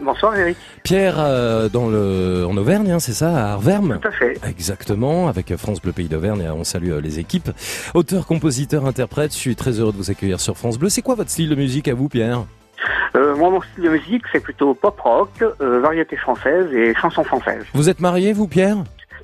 Bonsoir 0.00 0.36
Eric. 0.36 0.56
Pierre 0.82 1.20
euh, 1.20 1.68
dans 1.68 1.88
le 1.88 2.44
en 2.50 2.56
Auvergne, 2.56 2.90
hein, 2.90 2.98
c'est 2.98 3.12
ça, 3.12 3.28
à 3.30 3.52
Arverme 3.52 4.00
Tout 4.02 4.08
à 4.08 4.10
fait. 4.10 4.40
Exactement, 4.44 5.28
avec 5.28 5.54
France 5.54 5.80
Bleu 5.80 5.92
Pays 5.92 6.08
d'Auvergne, 6.08 6.50
on 6.52 6.64
salue 6.64 6.90
euh, 6.90 7.00
les 7.00 7.20
équipes. 7.20 7.50
Auteur, 7.94 8.26
compositeur, 8.26 8.86
interprète, 8.86 9.32
je 9.32 9.38
suis 9.38 9.54
très 9.54 9.78
heureux 9.78 9.92
de 9.92 9.98
vous 9.98 10.10
accueillir 10.10 10.40
sur 10.40 10.56
France 10.56 10.80
Bleu. 10.80 10.88
C'est 10.88 11.02
quoi 11.02 11.14
votre 11.14 11.30
style 11.30 11.48
de 11.48 11.54
musique 11.54 11.86
à 11.86 11.94
vous 11.94 12.08
Pierre? 12.08 12.44
Euh, 13.16 13.36
moi, 13.36 13.50
mon 13.50 13.60
style 13.62 13.84
de 13.84 13.88
musique, 13.90 14.22
c'est 14.32 14.40
plutôt 14.40 14.74
pop 14.74 14.98
rock, 15.00 15.30
euh, 15.60 15.80
variété 15.80 16.16
française 16.16 16.72
et 16.72 16.94
chanson 16.94 17.22
française. 17.24 17.64
Vous 17.74 17.88
êtes 17.88 18.00
marié 18.00 18.32
vous 18.32 18.48
Pierre? 18.48 18.76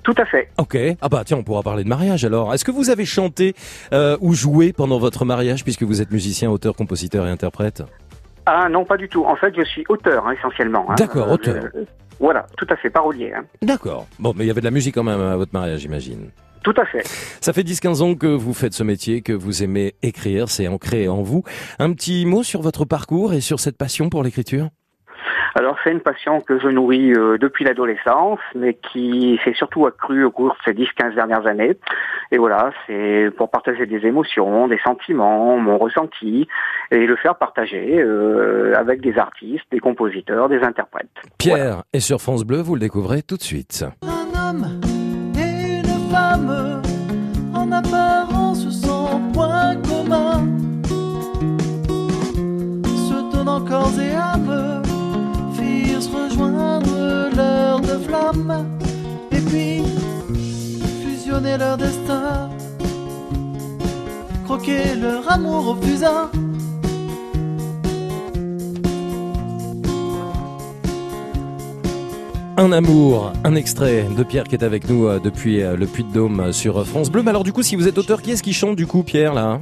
Tout 0.02 0.14
à 0.18 0.24
fait. 0.24 0.48
Ok. 0.58 0.76
Ah 1.00 1.08
bah 1.08 1.22
tiens, 1.24 1.38
on 1.38 1.42
pourra 1.42 1.62
parler 1.62 1.82
de 1.82 1.88
mariage 1.88 2.24
alors. 2.24 2.54
Est-ce 2.54 2.64
que 2.64 2.70
vous 2.70 2.90
avez 2.90 3.04
chanté 3.04 3.54
euh, 3.92 4.16
ou 4.20 4.34
joué 4.34 4.72
pendant 4.72 4.98
votre 4.98 5.24
mariage 5.24 5.64
puisque 5.64 5.82
vous 5.82 6.00
êtes 6.00 6.12
musicien, 6.12 6.48
auteur, 6.50 6.74
compositeur 6.76 7.26
et 7.26 7.30
interprète? 7.30 7.82
Ah 8.46 8.68
non, 8.68 8.84
pas 8.84 8.96
du 8.96 9.08
tout. 9.08 9.24
En 9.24 9.34
fait, 9.34 9.52
je 9.56 9.64
suis 9.64 9.84
auteur 9.88 10.24
hein, 10.26 10.34
essentiellement. 10.38 10.86
hein. 10.90 10.94
D'accord, 10.96 11.28
Euh, 11.28 11.32
auteur. 11.34 11.64
Voilà, 12.20 12.46
tout 12.56 12.66
à 12.70 12.76
fait, 12.76 12.88
parolier. 12.88 13.32
hein. 13.36 13.44
D'accord. 13.62 14.06
Bon, 14.20 14.32
mais 14.36 14.44
il 14.44 14.46
y 14.46 14.50
avait 14.50 14.60
de 14.60 14.66
la 14.66 14.70
musique 14.70 14.94
quand 14.94 15.02
même 15.02 15.20
à 15.20 15.36
votre 15.36 15.52
mariage, 15.52 15.80
j'imagine. 15.80 16.30
Tout 16.66 16.74
à 16.78 16.84
fait. 16.84 17.06
Ça 17.40 17.52
fait 17.52 17.62
10-15 17.62 18.02
ans 18.02 18.14
que 18.16 18.26
vous 18.26 18.52
faites 18.52 18.72
ce 18.72 18.82
métier, 18.82 19.22
que 19.22 19.32
vous 19.32 19.62
aimez 19.62 19.94
écrire, 20.02 20.48
c'est 20.48 20.66
ancré 20.66 21.06
en 21.06 21.22
vous. 21.22 21.44
Un 21.78 21.92
petit 21.92 22.26
mot 22.26 22.42
sur 22.42 22.60
votre 22.60 22.84
parcours 22.84 23.34
et 23.34 23.40
sur 23.40 23.60
cette 23.60 23.78
passion 23.78 24.08
pour 24.08 24.24
l'écriture? 24.24 24.70
Alors 25.54 25.76
c'est 25.84 25.92
une 25.92 26.00
passion 26.00 26.40
que 26.40 26.58
je 26.58 26.66
nourris 26.66 27.12
euh, 27.12 27.38
depuis 27.38 27.64
l'adolescence, 27.64 28.40
mais 28.56 28.74
qui 28.74 29.38
s'est 29.44 29.54
surtout 29.54 29.86
accrue 29.86 30.24
au 30.24 30.32
cours 30.32 30.56
de 30.66 30.72
ces 30.72 30.72
10-15 30.72 31.14
dernières 31.14 31.46
années. 31.46 31.76
Et 32.32 32.36
voilà, 32.36 32.72
c'est 32.88 33.30
pour 33.36 33.48
partager 33.48 33.86
des 33.86 34.04
émotions, 34.04 34.66
des 34.66 34.80
sentiments, 34.84 35.58
mon 35.58 35.78
ressenti, 35.78 36.48
et 36.90 37.06
le 37.06 37.14
faire 37.14 37.36
partager 37.36 38.00
euh, 38.00 38.74
avec 38.76 39.00
des 39.02 39.16
artistes, 39.18 39.64
des 39.70 39.78
compositeurs, 39.78 40.48
des 40.48 40.62
interprètes. 40.62 41.06
Pierre 41.38 41.84
est 41.92 42.00
sur 42.00 42.20
France 42.20 42.44
Bleu, 42.44 42.60
vous 42.60 42.74
le 42.74 42.80
découvrez 42.80 43.22
tout 43.22 43.36
de 43.36 43.42
suite. 43.42 43.84
Fusionner 61.56 61.58
leur 61.58 61.76
destin, 61.76 62.50
croquer 64.44 64.94
leur 65.00 65.30
amour 65.30 65.68
au 65.68 65.82
fusain. 65.82 66.30
Un 72.58 72.72
amour, 72.72 73.32
un 73.44 73.54
extrait 73.54 74.04
de 74.16 74.22
Pierre 74.22 74.44
qui 74.44 74.54
est 74.54 74.64
avec 74.64 74.88
nous 74.88 75.06
euh, 75.06 75.18
depuis 75.22 75.62
euh, 75.62 75.76
le 75.76 75.86
Puy-de-Dôme 75.86 76.40
euh, 76.40 76.52
sur 76.52 76.86
France 76.86 77.10
Bleu. 77.10 77.22
Mais 77.22 77.28
alors 77.30 77.44
du 77.44 77.52
coup, 77.52 77.62
si 77.62 77.76
vous 77.76 77.86
êtes 77.86 77.98
auteur, 77.98 78.22
qui 78.22 78.30
est-ce 78.30 78.42
qui 78.42 78.54
chante 78.54 78.76
du 78.76 78.86
coup, 78.86 79.02
Pierre, 79.02 79.34
là? 79.34 79.60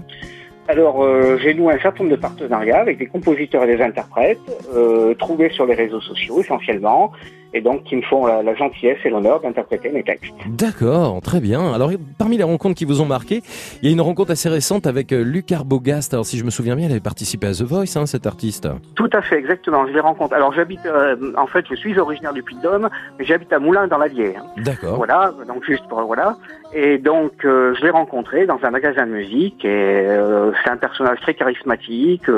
Alors, 0.69 1.03
euh, 1.03 1.37
j'ai 1.43 1.55
noué 1.55 1.75
un 1.75 1.79
certain 1.81 2.05
nombre 2.05 2.17
de 2.17 2.21
partenariats 2.21 2.81
avec 2.81 2.99
des 2.99 3.07
compositeurs 3.07 3.65
et 3.65 3.77
des 3.77 3.83
interprètes, 3.83 4.39
euh, 4.75 5.13
trouvés 5.15 5.51
sur 5.51 5.67
les 5.67 5.75
réseaux 5.75 6.01
sociaux 6.01 6.41
essentiellement, 6.41 7.13
et 7.55 7.61
donc 7.61 7.85
qui 7.85 7.97
me 7.97 8.03
font 8.03 8.27
la, 8.27 8.43
la 8.43 8.55
gentillesse 8.55 8.99
et 9.05 9.11
l'honneur 9.11 9.41
d'interpréter 9.41 9.91
mes 9.91 10.03
textes. 10.03 10.35
D'accord, 10.49 11.21
très 11.23 11.41
bien. 11.41 11.73
Alors 11.73 11.91
parmi 12.19 12.37
les 12.37 12.45
rencontres 12.45 12.75
qui 12.75 12.85
vous 12.85 13.01
ont 13.01 13.07
marqué, 13.07 13.43
il 13.83 13.89
y 13.89 13.91
a 13.91 13.93
une 13.95 14.01
rencontre 14.01 14.33
assez 14.33 14.49
récente 14.49 14.87
avec 14.87 15.13
euh, 15.13 15.23
Luc 15.23 15.53
Arbogast. 15.53 16.13
Alors 16.13 16.27
si 16.27 16.39
je 16.39 16.45
me 16.45 16.51
souviens 16.51 16.77
bien, 16.77 16.87
il 16.87 16.91
avait 16.91 17.01
participé 17.01 17.47
à 17.47 17.53
The 17.53 17.63
Voice, 17.63 17.97
hein, 17.97 18.07
cet 18.07 18.27
artiste. 18.27 18.69
Tout 18.95 19.11
à 19.13 19.23
fait, 19.23 19.37
exactement. 19.39 19.87
Je 19.87 19.93
les 19.93 20.01
rencontre. 20.01 20.35
Alors, 20.35 20.53
j'habite, 20.53 20.85
euh, 20.87 21.17
en 21.37 21.47
fait, 21.47 21.65
je 21.69 21.75
suis 21.75 21.99
originaire 21.99 22.33
du 22.33 22.43
Puy-de-Dôme, 22.43 22.89
mais 23.19 23.25
j'habite 23.25 23.53
à 23.53 23.59
Moulins 23.59 23.87
dans 23.87 23.99
l'Allier. 23.99 24.35
hein. 24.37 24.43
D'accord. 24.59 24.97
Voilà, 24.97 25.33
donc 25.47 25.65
juste 25.65 25.87
pour 25.89 26.01
voilà. 26.03 26.37
Et 26.77 26.99
donc 26.99 27.45
euh, 27.45 27.73
je 27.75 27.85
l'ai 27.85 27.91
rencontré 27.91 28.47
dans 28.47 28.59
un 28.65 28.71
magasin 28.71 29.07
de 29.07 29.13
musique 29.13 29.65
et 29.65 29.69
euh, 29.69 30.51
c'est 30.65 30.71
un 30.71 30.77
personnage 30.77 31.21
très 31.21 31.35
charismatique. 31.35 32.29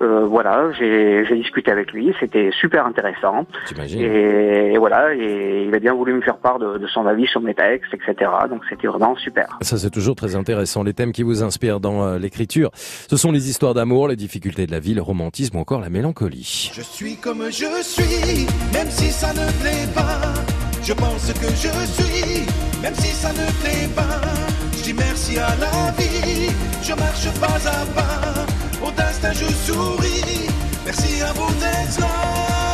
voilà, 0.00 0.72
j'ai 0.72 1.36
discuté 1.36 1.70
avec 1.70 1.92
lui, 1.92 2.14
c'était 2.18 2.50
super 2.52 2.86
intéressant. 2.86 3.44
Et, 3.90 4.45
et 4.46 4.78
voilà, 4.78 5.14
et 5.14 5.64
il 5.66 5.74
a 5.74 5.78
bien 5.78 5.94
voulu 5.94 6.14
me 6.14 6.20
faire 6.20 6.38
part 6.38 6.58
de, 6.58 6.78
de 6.78 6.86
son 6.86 7.06
avis 7.06 7.26
sur 7.26 7.40
mes 7.40 7.54
textes, 7.54 7.92
etc. 7.92 8.30
Donc 8.48 8.62
c'était 8.68 8.86
vraiment 8.86 9.16
super. 9.16 9.58
Ça, 9.60 9.76
c'est 9.76 9.90
toujours 9.90 10.14
très 10.14 10.36
intéressant. 10.36 10.82
Les 10.82 10.94
thèmes 10.94 11.12
qui 11.12 11.22
vous 11.22 11.42
inspirent 11.42 11.80
dans 11.80 12.04
euh, 12.04 12.18
l'écriture, 12.18 12.70
ce 12.74 13.16
sont 13.16 13.32
les 13.32 13.48
histoires 13.48 13.74
d'amour, 13.74 14.08
les 14.08 14.16
difficultés 14.16 14.66
de 14.66 14.72
la 14.72 14.80
vie, 14.80 14.94
le 14.94 15.02
romantisme 15.02 15.56
ou 15.56 15.60
encore 15.60 15.80
la 15.80 15.90
mélancolie. 15.90 16.70
Je 16.72 16.82
suis 16.82 17.16
comme 17.16 17.44
je 17.46 17.82
suis, 17.82 18.46
même 18.72 18.90
si 18.90 19.10
ça 19.10 19.32
ne 19.32 19.50
plaît 19.62 19.92
pas. 19.94 20.34
Je 20.82 20.92
pense 20.92 21.32
que 21.32 21.48
je 21.48 22.02
suis, 22.02 22.46
même 22.82 22.94
si 22.94 23.12
ça 23.12 23.30
ne 23.30 23.46
plaît 23.62 23.88
pas. 23.94 24.20
Je 24.76 24.82
dis 24.84 24.94
merci 24.94 25.38
à 25.38 25.48
la 25.60 25.90
vie, 25.98 26.50
je 26.82 26.94
marche 26.94 27.40
pas 27.40 27.70
à 27.70 27.86
pas. 27.94 28.86
Au 28.86 28.90
destin, 28.92 29.32
je 29.32 29.46
souris. 29.46 30.48
Merci 30.84 31.22
à 31.22 31.32
vous 31.32 31.52
d'être 31.54 32.00
là. 32.00 32.65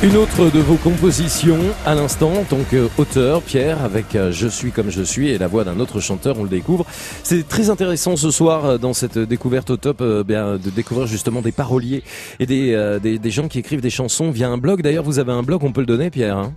Une 0.00 0.16
autre 0.16 0.48
de 0.48 0.60
vos 0.60 0.76
compositions 0.76 1.58
à 1.84 1.96
l'instant 1.96 2.32
en 2.32 2.44
tant 2.44 2.60
qu'auteur, 2.70 3.42
Pierre, 3.42 3.82
avec 3.82 4.14
euh, 4.14 4.30
Je 4.30 4.46
suis 4.46 4.70
comme 4.70 4.90
je 4.90 5.02
suis 5.02 5.30
et 5.30 5.38
la 5.38 5.48
voix 5.48 5.64
d'un 5.64 5.80
autre 5.80 5.98
chanteur, 5.98 6.38
on 6.38 6.44
le 6.44 6.48
découvre. 6.48 6.86
C'est 7.24 7.48
très 7.48 7.68
intéressant 7.68 8.14
ce 8.14 8.30
soir 8.30 8.64
euh, 8.64 8.78
dans 8.78 8.92
cette 8.92 9.18
découverte 9.18 9.70
au 9.70 9.76
top 9.76 10.00
euh, 10.00 10.22
bien, 10.22 10.52
de 10.52 10.70
découvrir 10.70 11.08
justement 11.08 11.42
des 11.42 11.50
paroliers 11.50 12.04
et 12.38 12.46
des, 12.46 12.98
des, 13.02 13.18
des 13.18 13.30
gens 13.32 13.48
qui 13.48 13.58
écrivent 13.58 13.80
des 13.80 13.90
chansons 13.90 14.30
via 14.30 14.48
un 14.48 14.56
blog. 14.56 14.82
D'ailleurs, 14.82 15.02
vous 15.02 15.18
avez 15.18 15.32
un 15.32 15.42
blog, 15.42 15.64
on 15.64 15.72
peut 15.72 15.80
le 15.80 15.86
donner, 15.86 16.10
Pierre 16.10 16.36
hein? 16.36 16.52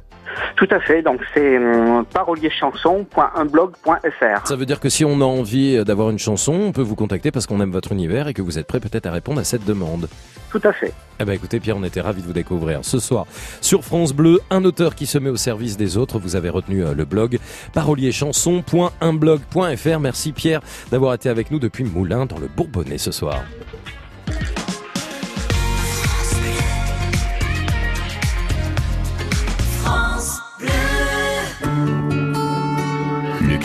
Tout 0.55 0.67
à 0.71 0.79
fait. 0.79 1.01
Donc 1.01 1.21
c'est 1.33 1.57
hum, 1.57 2.05
parolierchanson.unblog.fr. 2.05 4.47
Ça 4.47 4.55
veut 4.55 4.65
dire 4.65 4.79
que 4.79 4.89
si 4.89 5.05
on 5.05 5.21
a 5.21 5.25
envie 5.25 5.83
d'avoir 5.83 6.09
une 6.09 6.19
chanson, 6.19 6.53
on 6.53 6.71
peut 6.71 6.81
vous 6.81 6.95
contacter 6.95 7.31
parce 7.31 7.47
qu'on 7.47 7.61
aime 7.61 7.71
votre 7.71 7.91
univers 7.91 8.27
et 8.27 8.33
que 8.33 8.41
vous 8.41 8.59
êtes 8.59 8.67
prêt 8.67 8.79
peut-être 8.79 9.05
à 9.05 9.11
répondre 9.11 9.39
à 9.39 9.43
cette 9.43 9.65
demande. 9.65 10.07
Tout 10.51 10.61
à 10.63 10.73
fait. 10.73 10.93
Eh 11.19 11.23
ben 11.23 11.33
écoutez 11.33 11.59
Pierre, 11.59 11.77
on 11.77 11.83
était 11.83 12.01
ravis 12.01 12.21
de 12.21 12.27
vous 12.27 12.33
découvrir 12.33 12.79
ce 12.83 12.99
soir 12.99 13.25
sur 13.61 13.83
France 13.83 14.13
Bleu, 14.13 14.39
un 14.49 14.65
auteur 14.65 14.95
qui 14.95 15.05
se 15.05 15.17
met 15.17 15.29
au 15.29 15.37
service 15.37 15.77
des 15.77 15.97
autres. 15.97 16.19
Vous 16.19 16.35
avez 16.35 16.49
retenu 16.49 16.83
euh, 16.83 16.93
le 16.93 17.05
blog 17.05 17.39
parolierchanson.unblog.fr. 17.73 19.99
Merci 19.99 20.33
Pierre 20.33 20.59
d'avoir 20.91 21.13
été 21.13 21.29
avec 21.29 21.51
nous 21.51 21.59
depuis 21.59 21.85
Moulins 21.85 22.25
dans 22.25 22.39
le 22.39 22.47
Bourbonnais 22.47 22.97
ce 22.97 23.11
soir. 23.11 23.43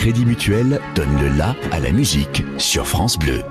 Crédit 0.07 0.25
Mutuel 0.25 0.79
donne 0.95 1.19
le 1.19 1.27
la 1.37 1.53
à 1.69 1.81
la 1.81 1.91
musique 1.91 2.41
sur 2.57 2.87
France 2.87 3.19
Bleu. 3.19 3.41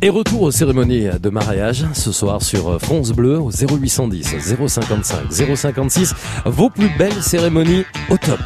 Et 0.00 0.08
retour 0.08 0.40
aux 0.40 0.50
cérémonies 0.50 1.08
de 1.20 1.28
mariage 1.28 1.84
ce 1.92 2.10
soir 2.10 2.40
sur 2.40 2.80
France 2.80 3.10
Bleu 3.10 3.38
au 3.38 3.50
0810 3.50 4.56
055 4.66 5.30
056. 5.30 6.14
Vos 6.46 6.70
plus 6.70 6.88
belles 6.96 7.22
cérémonies 7.22 7.84
au 8.08 8.16
top. 8.16 8.40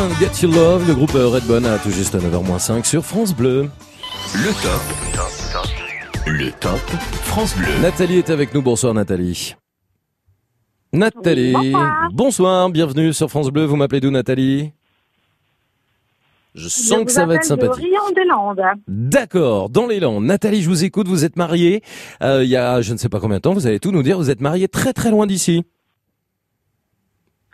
And 0.00 0.14
Get 0.18 0.42
Your 0.42 0.54
Love, 0.54 0.88
le 0.88 0.94
groupe 0.94 1.12
Redbone 1.12 1.66
à 1.66 1.76
tout 1.78 1.90
juste 1.90 2.14
9h-5 2.14 2.84
sur 2.84 3.04
France 3.04 3.34
Bleu. 3.34 3.68
Le 4.34 4.62
top. 4.62 4.80
Le 6.26 6.50
top 6.52 6.80
France 7.24 7.54
Bleu. 7.54 7.68
Nathalie 7.82 8.16
est 8.16 8.30
avec 8.30 8.54
nous. 8.54 8.62
Bonsoir 8.62 8.94
Nathalie. 8.94 9.56
Nathalie. 10.94 11.52
bonsoir. 11.52 12.08
Bonsoir, 12.12 12.70
bienvenue 12.70 13.12
sur 13.12 13.28
France 13.28 13.50
Bleu. 13.50 13.66
Vous 13.66 13.76
m'appelez 13.76 14.00
d'où 14.00 14.10
Nathalie? 14.10 14.72
Je 16.54 16.68
sens 16.68 17.00
Je 17.00 17.04
que 17.04 17.12
ça 17.12 17.26
va 17.26 17.34
être 17.34 17.42
de 17.42 17.46
sympathique. 17.46 17.84
Rion 17.84 18.14
des 18.14 18.24
Landes. 18.24 18.62
D'accord, 18.88 19.68
dans 19.68 19.86
les 19.86 20.00
Landes. 20.00 20.24
Nathalie, 20.24 20.62
je 20.62 20.68
vous 20.70 20.82
écoute, 20.82 21.08
vous 21.08 21.26
êtes 21.26 21.36
mariée. 21.36 21.82
Euh, 22.22 22.42
il 22.42 22.48
y 22.48 22.56
a 22.56 22.80
je 22.80 22.94
ne 22.94 22.98
sais 22.98 23.10
pas 23.10 23.20
combien 23.20 23.36
de 23.36 23.42
temps, 23.42 23.52
vous 23.52 23.66
allez 23.66 23.80
tout 23.80 23.92
nous 23.92 24.02
dire. 24.02 24.16
Vous 24.16 24.30
êtes 24.30 24.40
mariée 24.40 24.66
très 24.66 24.94
très 24.94 25.10
loin 25.10 25.26
d'ici. 25.26 25.64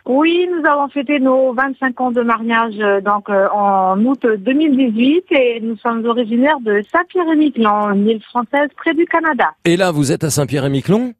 Oui, 0.07 0.47
nous 0.49 0.65
avons 0.69 0.87
fêté 0.87 1.19
nos 1.19 1.53
25 1.53 1.99
ans 2.01 2.11
de 2.11 2.21
mariage 2.21 2.75
euh, 2.79 3.01
donc 3.01 3.29
euh, 3.29 3.47
en 3.49 3.99
août 4.05 4.25
2018 4.37 5.25
et 5.31 5.59
nous 5.61 5.75
sommes 5.77 6.05
originaires 6.05 6.59
de 6.61 6.81
Saint-Pierre-et-Miquelon, 6.91 7.91
une 7.93 8.07
île 8.07 8.23
française 8.23 8.69
près 8.77 8.93
du 8.93 9.05
Canada. 9.05 9.51
Et 9.65 9.75
là, 9.75 9.91
vous 9.91 10.11
êtes 10.13 10.23
à 10.23 10.29
Saint-Pierre-et-Miquelon? 10.29 11.13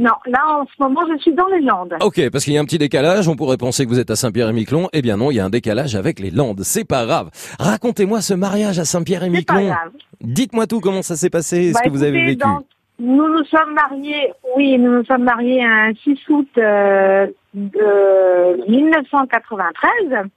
Non, 0.00 0.12
là 0.26 0.60
en 0.60 0.64
ce 0.64 0.80
moment 0.80 1.00
je 1.12 1.20
suis 1.20 1.34
dans 1.34 1.46
les 1.48 1.60
Landes. 1.60 1.94
Ok, 2.00 2.30
parce 2.30 2.44
qu'il 2.44 2.52
y 2.52 2.58
a 2.58 2.60
un 2.60 2.64
petit 2.64 2.78
décalage, 2.78 3.26
on 3.28 3.34
pourrait 3.34 3.56
penser 3.56 3.84
que 3.84 3.90
vous 3.90 3.98
êtes 3.98 4.10
à 4.10 4.16
Saint-Pierre-et-Miquelon. 4.16 4.88
Eh 4.92 5.02
bien 5.02 5.16
non, 5.16 5.30
il 5.32 5.34
y 5.34 5.40
a 5.40 5.44
un 5.44 5.50
décalage 5.50 5.96
avec 5.96 6.20
les 6.20 6.30
Landes, 6.30 6.60
c'est 6.62 6.84
pas 6.84 7.04
grave. 7.04 7.30
Racontez-moi 7.58 8.20
ce 8.22 8.34
mariage 8.34 8.78
à 8.78 8.84
C'est 8.84 8.92
pas 8.96 8.98
Saint-Pierre-et-Miquelon. 8.98 9.66
grave. 9.66 9.90
Dites-moi 10.20 10.66
tout, 10.68 10.78
comment 10.80 11.02
ça 11.02 11.16
s'est 11.16 11.30
passé, 11.30 11.70
ce 11.70 11.74
Bah, 11.74 11.80
que 11.84 11.90
vous 11.90 12.02
avez 12.04 12.24
vécu. 12.24 12.36
donc, 12.36 12.64
nous 12.98 13.28
nous 13.28 13.44
sommes 13.44 13.74
mariés, 13.74 14.32
oui, 14.56 14.76
nous 14.78 14.98
nous 14.98 15.04
sommes 15.04 15.22
mariés 15.22 15.64
un 15.64 15.92
6 15.94 16.18
août 16.30 16.48
euh, 16.58 17.28
de 17.54 18.68
1993. 18.68 20.28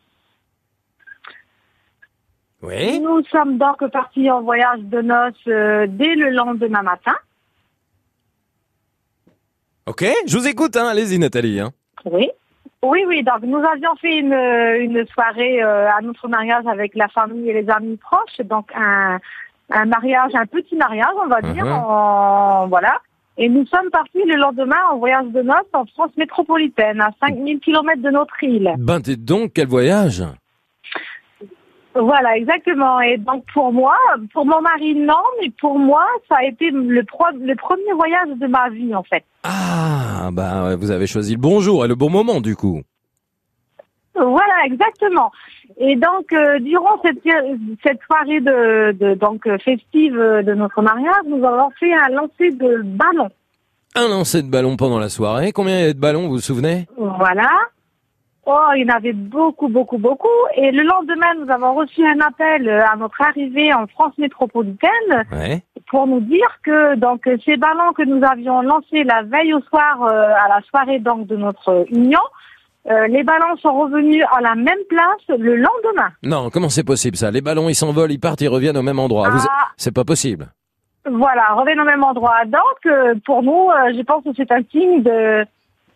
Oui. 2.62 3.00
Nous 3.00 3.24
sommes 3.26 3.58
donc 3.58 3.86
partis 3.88 4.30
en 4.30 4.42
voyage 4.42 4.82
de 4.82 5.02
noces 5.02 5.34
euh, 5.48 5.88
dès 5.90 6.14
le 6.14 6.30
lendemain 6.30 6.84
matin. 6.84 7.16
Ok, 9.88 10.06
je 10.28 10.38
vous 10.38 10.48
écoute, 10.48 10.78
hein. 10.78 10.88
allez-y 10.88 11.18
Nathalie. 11.18 11.60
Hein. 11.60 11.72
Oui. 12.06 12.30
Oui, 12.84 13.04
oui, 13.08 13.24
donc 13.24 13.42
nous 13.44 13.64
avions 13.64 13.96
fait 13.96 14.18
une, 14.18 14.34
une 14.34 15.06
soirée 15.08 15.64
euh, 15.64 15.88
à 15.92 16.02
notre 16.02 16.28
mariage 16.28 16.66
avec 16.66 16.96
la 16.96 17.08
famille 17.10 17.50
et 17.50 17.62
les 17.62 17.70
amis 17.70 17.98
proches, 17.98 18.40
donc 18.46 18.72
un, 18.76 19.20
un 19.72 19.86
mariage, 19.86 20.32
un 20.36 20.46
petit 20.46 20.76
mariage, 20.76 21.14
on 21.24 21.28
va 21.28 21.42
dire, 21.42 21.66
Mhm. 21.66 21.72
en, 21.72 22.68
voilà. 22.68 23.00
Et 23.38 23.48
nous 23.50 23.66
sommes 23.66 23.90
partis 23.92 24.24
le 24.26 24.36
lendemain 24.36 24.76
en 24.92 24.98
voyage 24.98 25.28
de 25.28 25.42
noces 25.42 25.72
en 25.74 25.86
France 25.86 26.12
métropolitaine, 26.18 27.00
à 27.02 27.10
5000 27.26 27.60
km 27.60 28.02
de 28.02 28.10
notre 28.10 28.44
île. 28.44 28.74
Ben 28.78 29.00
dites 29.00 29.24
donc, 29.26 29.54
quel 29.54 29.68
voyage? 29.68 30.24
Voilà, 31.94 32.38
exactement. 32.38 33.02
Et 33.02 33.18
donc 33.18 33.44
pour 33.54 33.74
moi, 33.74 33.96
pour 34.34 34.46
mon 34.46 34.62
mari, 34.62 34.96
non, 34.96 35.22
mais 35.42 35.50
pour 35.60 35.78
moi, 35.78 36.06
ça 36.30 36.36
a 36.40 36.46
été 36.46 36.70
le, 36.72 37.04
pro- 37.04 37.26
le 37.38 37.56
premier 37.56 37.92
voyage 37.94 38.30
de 38.38 38.48
ma 38.48 38.70
vie, 38.70 38.96
en 38.96 39.04
fait. 39.04 39.24
Ah, 39.44 40.30
ouais, 40.32 40.76
vous 40.78 40.92
avez 40.92 41.06
choisi 41.08 41.34
le 41.36 41.42
bon 41.42 41.60
jour 41.60 41.84
et 41.84 41.88
le 41.90 41.96
bon 41.96 42.10
moment 42.10 42.40
du 42.40 42.56
coup. 42.56 42.82
Voilà, 44.16 44.54
exactement. 44.66 45.32
Et 45.78 45.96
donc, 45.96 46.32
euh, 46.34 46.60
durant 46.60 47.02
cette, 47.04 47.20
cette 47.84 48.00
soirée 48.04 48.42
de, 48.42 48.92
de 48.92 49.14
donc 49.16 49.44
festive 49.64 50.16
de 50.16 50.54
notre 50.54 50.82
mariage, 50.82 51.24
nous 51.28 51.44
avons 51.46 51.70
fait 51.80 51.94
un 51.94 52.10
lancer 52.10 52.52
de 52.52 52.82
ballon. 52.84 53.30
Un 53.96 54.08
lancer 54.10 54.42
de 54.44 54.50
ballon 54.50 54.76
pendant 54.78 55.00
la 55.00 55.10
soirée. 55.10 55.52
Combien 55.52 55.76
il 55.78 55.80
y 55.80 55.84
avait 55.84 55.94
de 55.94 56.00
ballons, 56.00 56.24
vous 56.28 56.36
vous 56.36 56.40
souvenez? 56.40 56.88
Voilà. 56.98 57.50
Oh, 58.46 58.70
il 58.76 58.86
y 58.88 58.92
en 58.92 58.96
avait 58.96 59.14
beaucoup, 59.14 59.68
beaucoup, 59.68 59.98
beaucoup. 60.00 60.28
Et 60.56 60.72
le 60.72 60.82
lendemain, 60.84 61.34
nous 61.40 61.50
avons 61.52 61.76
reçu 61.76 62.04
un 62.06 62.20
appel 62.22 62.68
à 62.70 62.96
notre 62.96 63.22
arrivée 63.22 63.72
en 63.74 63.86
France 63.88 64.18
métropolitaine 64.18 64.90
Ouais. 65.32 65.62
pour 65.90 66.08
nous 66.08 66.22
dire 66.22 66.50
que 66.64 66.96
donc 66.96 67.30
ces 67.46 67.56
ballons 67.58 67.94
que 67.96 68.04
nous 68.04 68.22
avions 68.26 68.62
lancés 68.62 69.04
la 69.04 69.22
veille 69.24 69.54
au 69.54 69.62
soir 69.62 70.02
euh, 70.04 70.34
à 70.44 70.48
la 70.50 70.62
soirée 70.70 71.00
donc 71.00 71.28
de 71.28 71.36
notre 71.36 71.86
union, 71.92 72.20
euh, 72.90 73.08
les 73.08 73.24
ballons 73.24 73.56
sont 73.62 73.74
revenus 73.80 74.24
à 74.36 74.42
la 74.42 74.56
même 74.56 74.84
place 74.90 75.38
le 75.40 75.56
lendemain. 75.56 76.10
Non, 76.24 76.50
comment 76.50 76.70
c'est 76.70 76.84
possible 76.84 77.16
ça? 77.18 77.30
Les 77.32 77.42
ballons, 77.42 77.70
ils 77.70 77.76
s'envolent, 77.76 78.12
ils 78.12 78.20
partent, 78.20 78.42
ils 78.42 78.48
reviennent 78.50 78.78
au 78.78 78.82
même 78.82 79.00
endroit. 79.00 79.30
Vous- 79.30 79.46
Ah. 79.50 79.68
C'est 79.78 79.94
pas 79.94 80.04
possible. 80.04 80.50
Voilà, 81.10 81.54
reviennent 81.56 81.80
au 81.82 81.86
même 81.86 82.04
endroit. 82.04 82.46
Donc, 82.46 82.62
euh, 82.86 83.16
pour 83.26 83.42
nous, 83.44 83.70
euh, 83.70 83.92
je 83.96 84.02
pense 84.04 84.24
que 84.24 84.30
c'est 84.36 84.52
un 84.52 84.62
signe 84.72 85.04
de 85.04 85.46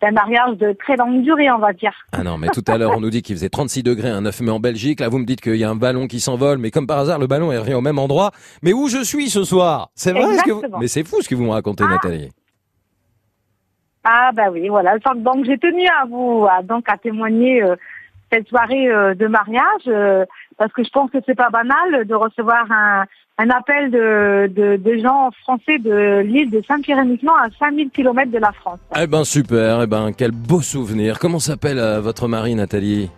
d'un 0.02 0.12
mariage 0.12 0.58
de 0.58 0.74
très 0.74 0.98
longue 0.98 1.22
durée, 1.24 1.50
on 1.50 1.58
va 1.58 1.72
dire. 1.72 1.94
Ah 2.12 2.22
non, 2.22 2.38
mais 2.38 2.50
tout 2.50 2.62
à 2.68 2.78
l'heure, 2.78 2.92
on 2.98 3.00
nous 3.00 3.10
dit 3.10 3.22
qu'il 3.22 3.34
faisait 3.38 3.48
36 3.48 3.82
degrés 3.82 4.10
un 4.10 4.22
9 4.22 4.42
mai 4.42 4.52
en 4.52 4.60
Belgique. 4.60 5.00
Là, 5.00 5.08
vous 5.08 5.20
me 5.20 5.26
dites 5.26 5.40
qu'il 5.40 5.56
y 5.56 5.64
a 5.64 5.70
un 5.70 5.76
ballon 5.76 6.08
qui 6.08 6.20
s'envole, 6.20 6.58
mais 6.58 6.70
comme 6.70 6.86
par 6.86 7.00
hasard, 7.00 7.18
le 7.18 7.28
ballon, 7.28 7.52
il 7.54 7.58
revient 7.58 7.76
au 7.76 7.82
même 7.82 7.98
endroit. 7.98 8.32
Mais 8.62 8.74
où 8.74 8.90
je 8.90 9.02
suis 9.04 9.30
ce 9.30 9.46
soir? 9.46 9.90
C'est 9.96 10.12
vrai 10.12 10.24
ce 10.36 10.44
que 10.44 10.52
vous... 10.52 10.58
Exactement. 10.58 10.80
Mais 10.80 10.88
c'est 10.90 11.08
fou 11.08 11.22
ce 11.22 11.30
que 11.30 11.34
vous 11.36 11.46
me 11.46 11.52
racontez, 11.52 11.86
Nathalie. 11.86 12.30
Ah 14.06 14.30
bah 14.34 14.50
oui, 14.52 14.68
voilà. 14.70 14.98
Donc, 15.00 15.24
Donc 15.24 15.46
j'ai 15.46 15.58
tenu 15.58 15.86
à 15.88 16.06
vous 16.06 16.46
à, 16.50 16.62
donc 16.62 16.86
à 16.88 16.98
témoigner 16.98 17.64
euh, 17.64 17.76
cette 18.32 18.48
soirée 18.48 18.88
euh, 18.88 19.16
de 19.16 19.26
mariage 19.28 19.88
euh, 19.88 20.26
parce 20.58 20.72
que 20.74 20.84
je 20.84 20.90
pense 20.92 21.10
que 21.10 21.18
c'est 21.26 21.36
pas 21.36 21.50
banal 21.50 22.06
de 22.06 22.14
recevoir 22.14 22.72
un, 22.72 23.06
un 23.40 23.50
appel 23.50 23.90
de, 23.90 24.48
de, 24.56 24.78
de 24.78 24.98
gens 25.00 25.32
français 25.42 25.80
de 25.80 26.20
l'île 26.20 26.52
de 26.52 26.62
Saint-Pierre-et-Miquelon 26.68 27.34
à 27.34 27.48
5000 27.58 27.90
km 27.90 28.30
de 28.32 28.38
la 28.38 28.52
France. 28.52 28.80
Eh 28.96 29.08
ben 29.08 29.24
super, 29.24 29.82
eh 29.82 29.88
ben 29.88 30.12
quel 30.16 30.32
beau 30.32 30.62
souvenir. 30.62 31.18
Comment 31.18 31.40
s'appelle 31.40 31.80
votre 32.00 32.28
mari, 32.28 32.54
Nathalie? 32.54 33.10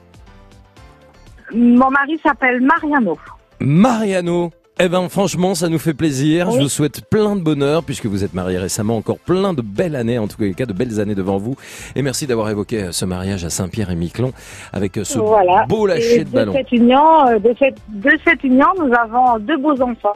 Mon 1.54 1.90
mari 1.92 2.18
s'appelle 2.24 2.62
Mariano. 2.62 3.18
Mariano. 3.60 4.52
Eh 4.80 4.90
ben 4.90 5.10
franchement, 5.10 5.56
ça 5.56 5.70
nous 5.70 5.80
fait 5.80 5.96
plaisir. 5.96 6.52
Je 6.52 6.60
vous 6.60 6.70
souhaite 6.70 7.02
plein 7.10 7.36
de 7.36 7.42
bonheur 7.42 7.84
puisque 7.84 8.06
vous 8.06 8.24
êtes 8.24 8.36
marié 8.36 8.60
récemment, 8.60 8.98
encore 8.98 9.18
plein 9.18 9.54
de 9.54 9.64
belles 9.64 9.96
années, 9.96 10.20
en 10.20 10.28
tout 10.28 10.38
cas 10.56 10.66
de 10.68 10.74
belles 10.74 11.00
années 11.00 11.16
devant 11.16 11.38
vous. 11.38 11.56
Et 11.96 12.04
merci 12.04 12.28
d'avoir 12.28 12.50
évoqué 12.52 12.84
euh, 12.84 12.92
ce 12.92 13.04
mariage 13.06 13.44
à 13.44 13.50
Saint-Pierre 13.50 13.90
et 13.90 13.96
Miquelon 13.96 14.34
avec 14.72 14.98
euh, 14.98 15.04
ce 15.04 15.18
Voilà. 15.18 15.66
beau 15.68 15.88
lâcher 15.88 16.20
Et 16.22 16.24
de 16.26 16.30
ballon. 16.30 16.54
cette 16.54 16.72
union, 16.72 17.28
euh, 17.28 17.40
de 17.40 17.56
cette, 17.58 17.78
de 17.90 18.12
cette 18.24 18.44
union, 18.44 18.68
nous 18.78 18.94
avons 18.94 19.40
deux 19.40 19.58
beaux 19.58 19.82
enfants 19.82 20.14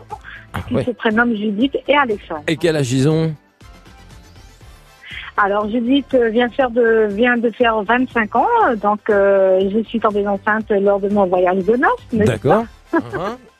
qui 0.68 0.76
ouais. 0.76 0.84
se 0.84 0.91
prénomment 0.91 1.36
Judith 1.36 1.76
et 1.88 1.95
Alexandre. 1.95 2.43
Et 2.47 2.55
quel 2.55 2.76
âge 2.76 2.91
ils 2.93 3.09
ont? 3.09 3.34
Alors 5.38 5.68
Judith 5.72 6.14
vient 6.32 6.49
faire 6.49 6.70
de 6.70 7.07
vient 7.09 7.38
de 7.38 7.49
faire 7.49 7.82
25 7.82 8.36
ans, 8.36 8.45
donc 8.80 8.99
euh, 9.09 9.59
je 9.74 9.82
suis 9.86 9.99
tombée 9.99 10.28
enceinte 10.28 10.70
lors 10.70 10.99
de 10.99 11.09
mon 11.09 11.26
voyage 11.26 11.64
de 11.66 11.78
noces. 11.78 12.28
D'accord. 12.28 12.66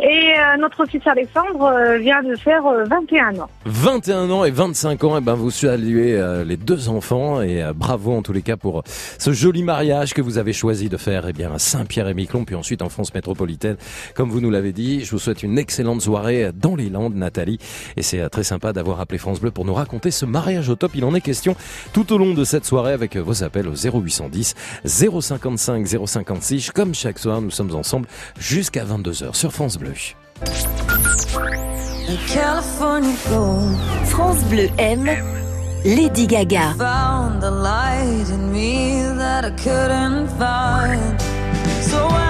Et 0.00 0.04
euh, 0.38 0.56
notre 0.58 0.84
fils 0.86 1.06
Alexandre 1.06 1.62
euh, 1.64 1.98
vient 1.98 2.22
de 2.22 2.36
faire 2.36 2.64
euh, 2.66 2.84
21 2.84 3.38
ans. 3.40 3.48
21 3.64 4.30
ans 4.30 4.44
et 4.44 4.50
25 4.50 5.04
ans, 5.04 5.18
et 5.18 5.20
ben 5.20 5.34
vous 5.34 5.50
saluez 5.50 6.14
euh, 6.18 6.44
les 6.44 6.56
deux 6.56 6.88
enfants 6.88 7.40
et 7.42 7.62
euh, 7.62 7.72
bravo 7.72 8.16
en 8.16 8.22
tous 8.22 8.32
les 8.32 8.42
cas 8.42 8.56
pour 8.56 8.80
euh, 8.80 8.82
ce 9.18 9.32
joli 9.32 9.62
mariage 9.62 10.14
que 10.14 10.22
vous 10.22 10.38
avez 10.38 10.52
choisi 10.52 10.88
de 10.88 10.96
faire 10.96 11.26
eh 11.28 11.32
bien 11.32 11.52
à 11.52 11.58
Saint-Pierre-et-Miquelon 11.58 12.44
puis 12.44 12.54
ensuite 12.54 12.82
en 12.82 12.88
France 12.88 13.14
métropolitaine. 13.14 13.76
Comme 14.14 14.30
vous 14.30 14.40
nous 14.40 14.50
l'avez 14.50 14.72
dit, 14.72 15.04
je 15.04 15.10
vous 15.10 15.18
souhaite 15.18 15.42
une 15.42 15.58
excellente 15.58 16.02
soirée 16.02 16.50
dans 16.54 16.76
les 16.76 16.88
Landes, 16.90 17.14
Nathalie, 17.14 17.58
et 17.96 18.02
c'est 18.02 18.20
euh, 18.20 18.28
très 18.28 18.44
sympa 18.44 18.72
d'avoir 18.72 19.00
appelé 19.00 19.18
France 19.18 19.40
Bleu 19.40 19.50
pour 19.50 19.64
nous 19.64 19.74
raconter 19.74 20.10
ce 20.10 20.26
mariage 20.26 20.68
au 20.68 20.74
top. 20.76 20.92
Il 20.94 21.04
en 21.04 21.14
est 21.14 21.20
question 21.20 21.56
tout 21.92 22.12
au 22.12 22.18
long 22.18 22.34
de 22.34 22.44
cette 22.44 22.64
soirée 22.64 22.92
avec 22.92 23.16
euh, 23.16 23.20
vos 23.20 23.42
appels 23.42 23.68
au 23.68 23.74
0810 23.74 24.54
055 24.84 25.86
056. 26.06 26.70
Comme 26.70 26.94
chaque 26.94 27.18
soir, 27.18 27.40
nous 27.40 27.50
sommes 27.50 27.74
ensemble 27.74 28.06
jusqu'à 28.38 28.84
22h 28.84 29.34
sur 29.34 29.52
France 29.52 29.65
Bleu. 29.74 29.94
California 32.28 33.16
gold. 33.28 33.76
France 34.10 34.44
Bleu 34.44 34.68
aime 34.78 35.16
Lady 35.84 36.26
Gaga. 36.26 36.74
found 36.78 37.42
the 37.42 37.50
light 37.50 38.28
in 38.30 38.52
me 38.52 39.02
that 39.22 39.44
I 39.44 39.50
couldn't 39.64 40.28
find. 40.38 41.20
So 41.90 41.98
when 42.06 42.25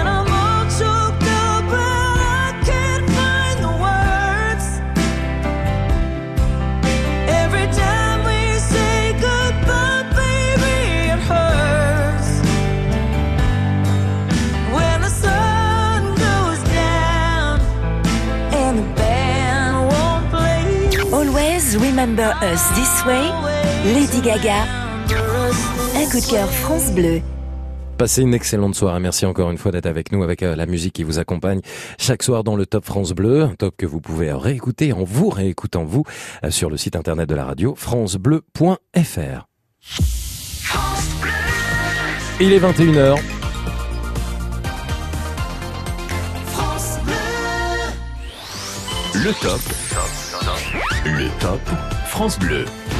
remember 22.17 22.35
us 22.43 22.63
this 22.75 23.05
way. 23.05 23.31
Lady 23.93 24.21
Gaga. 24.21 24.65
Un 25.95 26.11
coup 26.11 26.21
de 26.21 26.31
cœur 26.31 26.49
France 26.49 26.91
Bleu. 26.93 27.21
Passez 27.99 28.23
une 28.23 28.35
excellente 28.35 28.75
soirée. 28.75 29.01
Merci 29.01 29.27
encore 29.27 29.51
une 29.51 29.59
fois 29.59 29.73
d'être 29.73 29.87
avec 29.87 30.13
nous 30.13 30.23
avec 30.23 30.43
euh, 30.43 30.55
la 30.55 30.67
musique 30.67 30.95
qui 30.95 31.03
vous 31.03 31.19
accompagne 31.19 31.61
chaque 31.99 32.23
soir 32.23 32.45
dans 32.45 32.57
le 32.57 32.67
Top 32.67 32.85
France 32.85 33.13
Bleu, 33.13 33.43
un 33.43 33.55
top 33.55 33.75
que 33.77 33.87
vous 33.87 34.01
pouvez 34.01 34.33
réécouter 34.33 34.93
en 34.93 35.05
vous 35.05 35.31
réécoutant 35.31 35.85
vous 35.85 36.05
euh, 36.45 36.51
sur 36.51 36.69
le 36.69 36.77
site 36.77 36.97
internet 36.97 37.29
de 37.29 37.35
la 37.35 37.45
radio 37.45 37.75
francebleu.fr. 37.75 39.47
Il 42.39 42.53
est 42.53 42.59
21h. 42.59 43.17
France 46.47 46.99
Bleu. 47.05 47.15
Le 49.15 49.33
top. 49.41 49.61
Le 51.07 51.29
top 51.41 51.96
France 52.17 52.39
Bleu. 52.39 52.96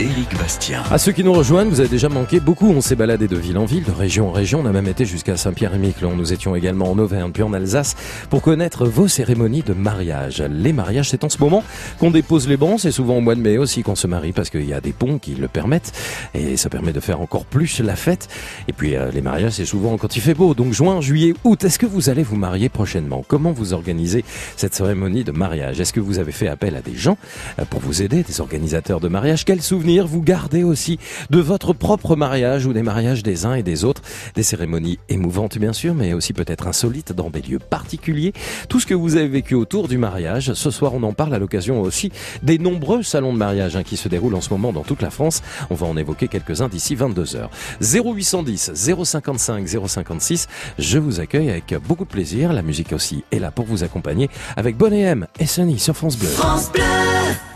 Éric 0.00 0.34
Bastien. 0.38 0.82
À 0.90 0.96
ceux 0.96 1.12
qui 1.12 1.22
nous 1.22 1.34
rejoignent, 1.34 1.68
vous 1.68 1.80
avez 1.80 1.90
déjà 1.90 2.08
manqué 2.08 2.40
beaucoup. 2.40 2.70
On 2.70 2.80
s'est 2.80 2.96
baladé 2.96 3.28
de 3.28 3.36
ville 3.36 3.58
en 3.58 3.66
ville, 3.66 3.84
de 3.84 3.90
région 3.90 4.30
en 4.30 4.32
région. 4.32 4.60
On 4.60 4.66
a 4.66 4.72
même 4.72 4.86
été 4.86 5.04
jusqu'à 5.04 5.36
Saint-Pierre-et-Miquelon. 5.36 6.16
Nous 6.16 6.32
étions 6.32 6.56
également 6.56 6.90
en 6.90 6.98
Auvergne, 6.98 7.32
puis 7.32 7.42
en 7.42 7.52
Alsace, 7.52 7.96
pour 8.30 8.40
connaître 8.40 8.86
vos 8.86 9.08
cérémonies 9.08 9.60
de 9.60 9.74
mariage. 9.74 10.40
Les 10.40 10.72
mariages, 10.72 11.10
c'est 11.10 11.22
en 11.22 11.28
ce 11.28 11.36
moment 11.36 11.62
qu'on 11.98 12.10
dépose 12.10 12.48
les 12.48 12.56
bancs. 12.56 12.80
C'est 12.80 12.92
souvent 12.92 13.18
au 13.18 13.20
mois 13.20 13.34
de 13.34 13.42
mai 13.42 13.58
aussi 13.58 13.82
qu'on 13.82 13.94
se 13.94 14.06
marie, 14.06 14.32
parce 14.32 14.48
qu'il 14.48 14.64
y 14.64 14.72
a 14.72 14.80
des 14.80 14.94
ponts 14.94 15.18
qui 15.18 15.34
le 15.34 15.48
permettent. 15.48 15.92
Et 16.32 16.56
ça 16.56 16.70
permet 16.70 16.94
de 16.94 17.00
faire 17.00 17.20
encore 17.20 17.44
plus 17.44 17.80
la 17.80 17.94
fête. 17.94 18.28
Et 18.68 18.72
puis, 18.72 18.96
euh, 18.96 19.10
les 19.12 19.20
mariages, 19.20 19.52
c'est 19.52 19.66
souvent 19.66 19.98
quand 19.98 20.16
il 20.16 20.22
fait 20.22 20.32
beau. 20.32 20.54
Donc, 20.54 20.72
juin, 20.72 21.02
juillet, 21.02 21.34
août. 21.44 21.62
Est-ce 21.62 21.78
que 21.78 21.84
vous 21.84 22.08
allez 22.08 22.22
vous 22.22 22.36
marier 22.36 22.70
prochainement? 22.70 23.22
Comment 23.28 23.52
vous 23.52 23.74
organisez 23.74 24.24
cette 24.56 24.74
cérémonie 24.74 25.24
de 25.24 25.32
mariage? 25.32 25.78
Est-ce 25.78 25.92
que 25.92 26.00
vous 26.00 26.18
avez 26.18 26.32
fait 26.32 26.48
appel 26.48 26.74
à 26.74 26.80
des 26.80 26.96
gens 26.96 27.18
euh, 27.58 27.66
pour 27.68 27.80
vous 27.80 28.00
aider, 28.00 28.22
des 28.22 28.40
organisateurs 28.40 29.00
de 29.00 29.08
mariage 29.08 29.44
Quels 29.44 29.60
souvenirs 29.60 29.89
vous 29.98 30.22
gardez 30.22 30.62
aussi 30.62 30.98
de 31.30 31.40
votre 31.40 31.72
propre 31.72 32.14
mariage 32.14 32.66
ou 32.66 32.72
des 32.72 32.82
mariages 32.82 33.22
des 33.22 33.44
uns 33.44 33.54
et 33.54 33.62
des 33.62 33.84
autres 33.84 34.02
Des 34.36 34.42
cérémonies 34.42 34.98
émouvantes, 35.08 35.58
bien 35.58 35.72
sûr, 35.72 35.94
mais 35.94 36.12
aussi 36.12 36.32
peut-être 36.32 36.68
insolites 36.68 37.12
dans 37.12 37.30
des 37.30 37.42
lieux 37.42 37.58
particuliers. 37.58 38.32
Tout 38.68 38.78
ce 38.78 38.86
que 38.86 38.94
vous 38.94 39.16
avez 39.16 39.28
vécu 39.28 39.54
autour 39.54 39.88
du 39.88 39.98
mariage. 39.98 40.52
Ce 40.54 40.70
soir, 40.70 40.94
on 40.94 41.02
en 41.02 41.12
parle 41.12 41.34
à 41.34 41.38
l'occasion 41.38 41.80
aussi 41.80 42.12
des 42.42 42.58
nombreux 42.58 43.02
salons 43.02 43.32
de 43.32 43.38
mariage 43.38 43.76
hein, 43.76 43.82
qui 43.82 43.96
se 43.96 44.08
déroulent 44.08 44.36
en 44.36 44.40
ce 44.40 44.50
moment 44.50 44.72
dans 44.72 44.82
toute 44.82 45.02
la 45.02 45.10
France. 45.10 45.42
On 45.70 45.74
va 45.74 45.86
en 45.86 45.96
évoquer 45.96 46.28
quelques-uns 46.28 46.68
d'ici 46.68 46.94
22h. 46.94 47.48
0810 47.80 48.72
055 48.74 49.68
056. 49.86 50.46
Je 50.78 50.98
vous 50.98 51.20
accueille 51.20 51.50
avec 51.50 51.74
beaucoup 51.86 52.04
de 52.04 52.10
plaisir. 52.10 52.52
La 52.52 52.62
musique 52.62 52.92
aussi 52.92 53.24
est 53.32 53.38
là 53.38 53.50
pour 53.50 53.64
vous 53.64 53.82
accompagner 53.82 54.30
avec 54.56 54.76
Bonnet 54.76 55.00
M 55.00 55.26
et 55.38 55.46
Sunny 55.46 55.78
sur 55.78 55.96
France 55.96 56.16
Bleu. 56.16 56.28
France 56.28 56.70
Bleu. 56.72 57.49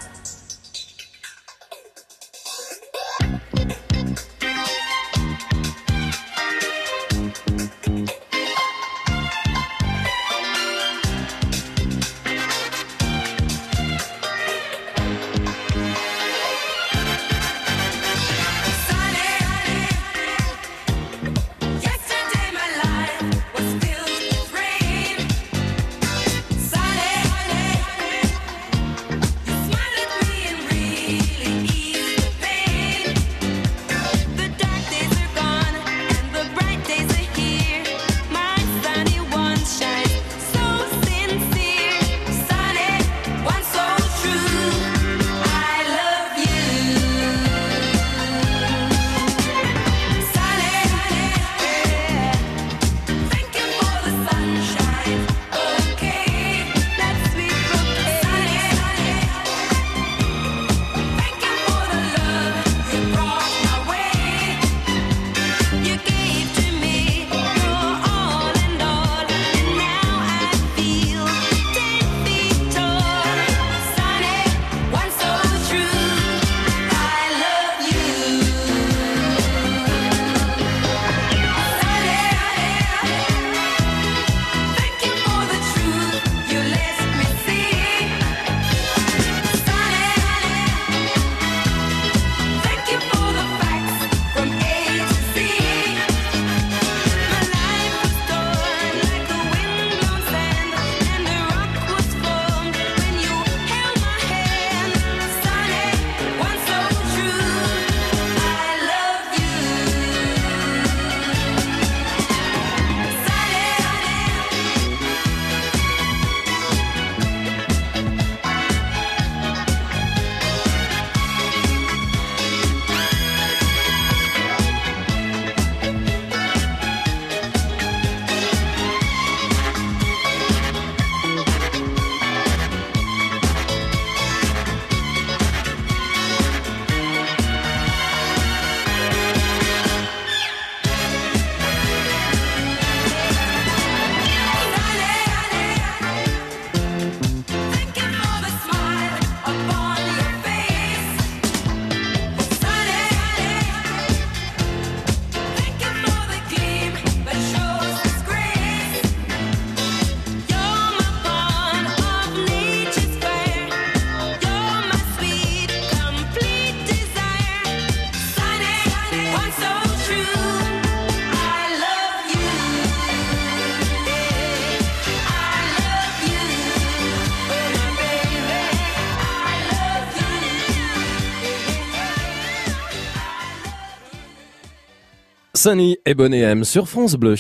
Sunny 185.64 185.96
et 186.04 186.12
Bonnet 186.12 186.40
M 186.40 186.62
sur 186.62 186.86
France 186.90 187.14
Bleu. 187.14 187.36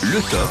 Le 0.00 0.20
top. 0.30 0.48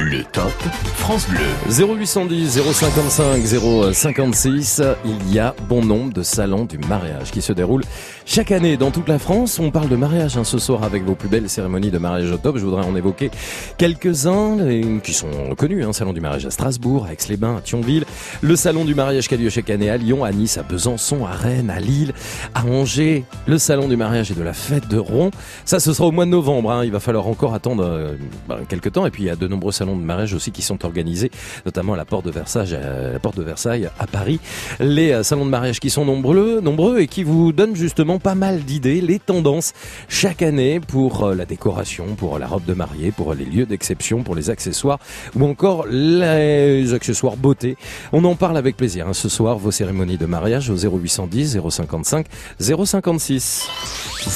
Le 0.00 0.24
top 0.24 0.50
France 0.96 1.28
Bleu. 1.28 1.86
0810 1.88 2.60
055 2.72 3.94
056, 3.94 4.82
il 5.04 5.32
y 5.32 5.38
a 5.38 5.54
bon 5.68 5.84
nombre 5.84 6.12
de 6.12 6.24
salons 6.24 6.64
du 6.64 6.76
mariage 6.78 7.30
qui 7.30 7.40
se 7.40 7.52
déroulent 7.52 7.84
chaque 8.30 8.52
année 8.52 8.76
dans 8.76 8.92
toute 8.92 9.08
la 9.08 9.18
France. 9.18 9.58
On 9.58 9.72
parle 9.72 9.88
de 9.88 9.96
mariage 9.96 10.36
hein, 10.36 10.44
ce 10.44 10.60
soir 10.60 10.84
avec 10.84 11.02
vos 11.02 11.16
plus 11.16 11.28
belles 11.28 11.48
cérémonies 11.48 11.90
de 11.90 11.98
mariage 11.98 12.30
au 12.30 12.36
top. 12.36 12.58
Je 12.58 12.64
voudrais 12.64 12.84
en 12.84 12.94
évoquer 12.94 13.28
quelques-uns 13.76 14.56
qui 15.02 15.12
sont 15.12 15.26
connus. 15.58 15.82
Un 15.82 15.92
salon 15.92 16.12
du 16.12 16.20
mariage 16.20 16.46
à 16.46 16.52
Strasbourg, 16.52 17.06
à 17.06 17.12
Aix-les-Bains, 17.12 17.56
à 17.56 17.60
Thionville. 17.60 18.04
Le 18.40 18.54
salon 18.54 18.84
du 18.84 18.94
mariage 18.94 19.26
qui 19.26 19.34
a 19.34 19.36
lieu 19.36 19.50
chaque 19.50 19.68
année 19.68 19.90
à 19.90 19.96
Lyon, 19.96 20.22
à 20.22 20.30
Nice, 20.30 20.58
à 20.58 20.62
Besançon, 20.62 21.26
à 21.26 21.32
Rennes, 21.32 21.70
à 21.70 21.80
Lille, 21.80 22.12
à 22.54 22.64
Angers. 22.66 23.24
Le 23.46 23.58
salon 23.58 23.88
du 23.88 23.96
mariage 23.96 24.30
et 24.30 24.34
de 24.34 24.44
la 24.44 24.52
fête 24.52 24.86
de 24.86 24.98
Rouen. 24.98 25.32
Ça, 25.64 25.80
ce 25.80 25.92
sera 25.92 26.06
au 26.06 26.12
mois 26.12 26.24
de 26.24 26.30
novembre. 26.30 26.70
hein. 26.70 26.84
Il 26.84 26.92
va 26.92 27.00
falloir 27.00 27.26
encore 27.26 27.52
attendre 27.52 27.82
euh, 27.84 28.14
ben, 28.48 28.58
quelques 28.68 28.92
temps. 28.92 29.06
Et 29.06 29.10
puis, 29.10 29.24
il 29.24 29.26
y 29.26 29.30
a 29.30 29.34
de 29.34 29.48
nombreux 29.48 29.72
salons 29.72 29.96
de 29.96 30.04
mariage 30.04 30.34
aussi 30.34 30.52
qui 30.52 30.62
sont 30.62 30.84
organisés, 30.84 31.32
notamment 31.66 31.94
à 31.94 31.96
la 31.96 32.04
porte 32.04 32.26
de 32.26 32.30
Versailles, 32.30 32.76
à 32.76 33.12
la 33.12 33.18
porte 33.18 33.38
de 33.38 33.42
Versailles 33.42 33.90
à 33.98 34.06
Paris. 34.06 34.38
Les 34.78 35.10
euh, 35.10 35.24
salons 35.24 35.46
de 35.46 35.50
mariage 35.50 35.80
qui 35.80 35.90
sont 35.90 36.04
nombreux, 36.04 36.60
nombreux 36.60 37.00
et 37.00 37.08
qui 37.08 37.24
vous 37.24 37.50
donnent 37.50 37.74
justement 37.74 38.19
pas 38.20 38.34
mal 38.34 38.60
d'idées, 38.60 39.00
les 39.00 39.18
tendances 39.18 39.72
chaque 40.08 40.42
année 40.42 40.78
pour 40.78 41.24
euh, 41.24 41.34
la 41.34 41.46
décoration, 41.46 42.14
pour 42.16 42.38
la 42.38 42.46
robe 42.46 42.64
de 42.64 42.74
mariée, 42.74 43.10
pour 43.10 43.34
les 43.34 43.44
lieux 43.44 43.66
d'exception, 43.66 44.22
pour 44.22 44.34
les 44.34 44.50
accessoires 44.50 44.98
ou 45.34 45.44
encore 45.44 45.86
les 45.88 46.94
accessoires 46.94 47.36
beauté. 47.36 47.76
On 48.12 48.24
en 48.24 48.36
parle 48.36 48.56
avec 48.56 48.76
plaisir 48.76 49.08
hein, 49.08 49.12
ce 49.12 49.28
soir, 49.28 49.58
vos 49.58 49.70
cérémonies 49.70 50.18
de 50.18 50.26
mariage 50.26 50.70
au 50.70 50.76
0810 50.76 51.58
055 51.68 52.26
056. 52.60 53.68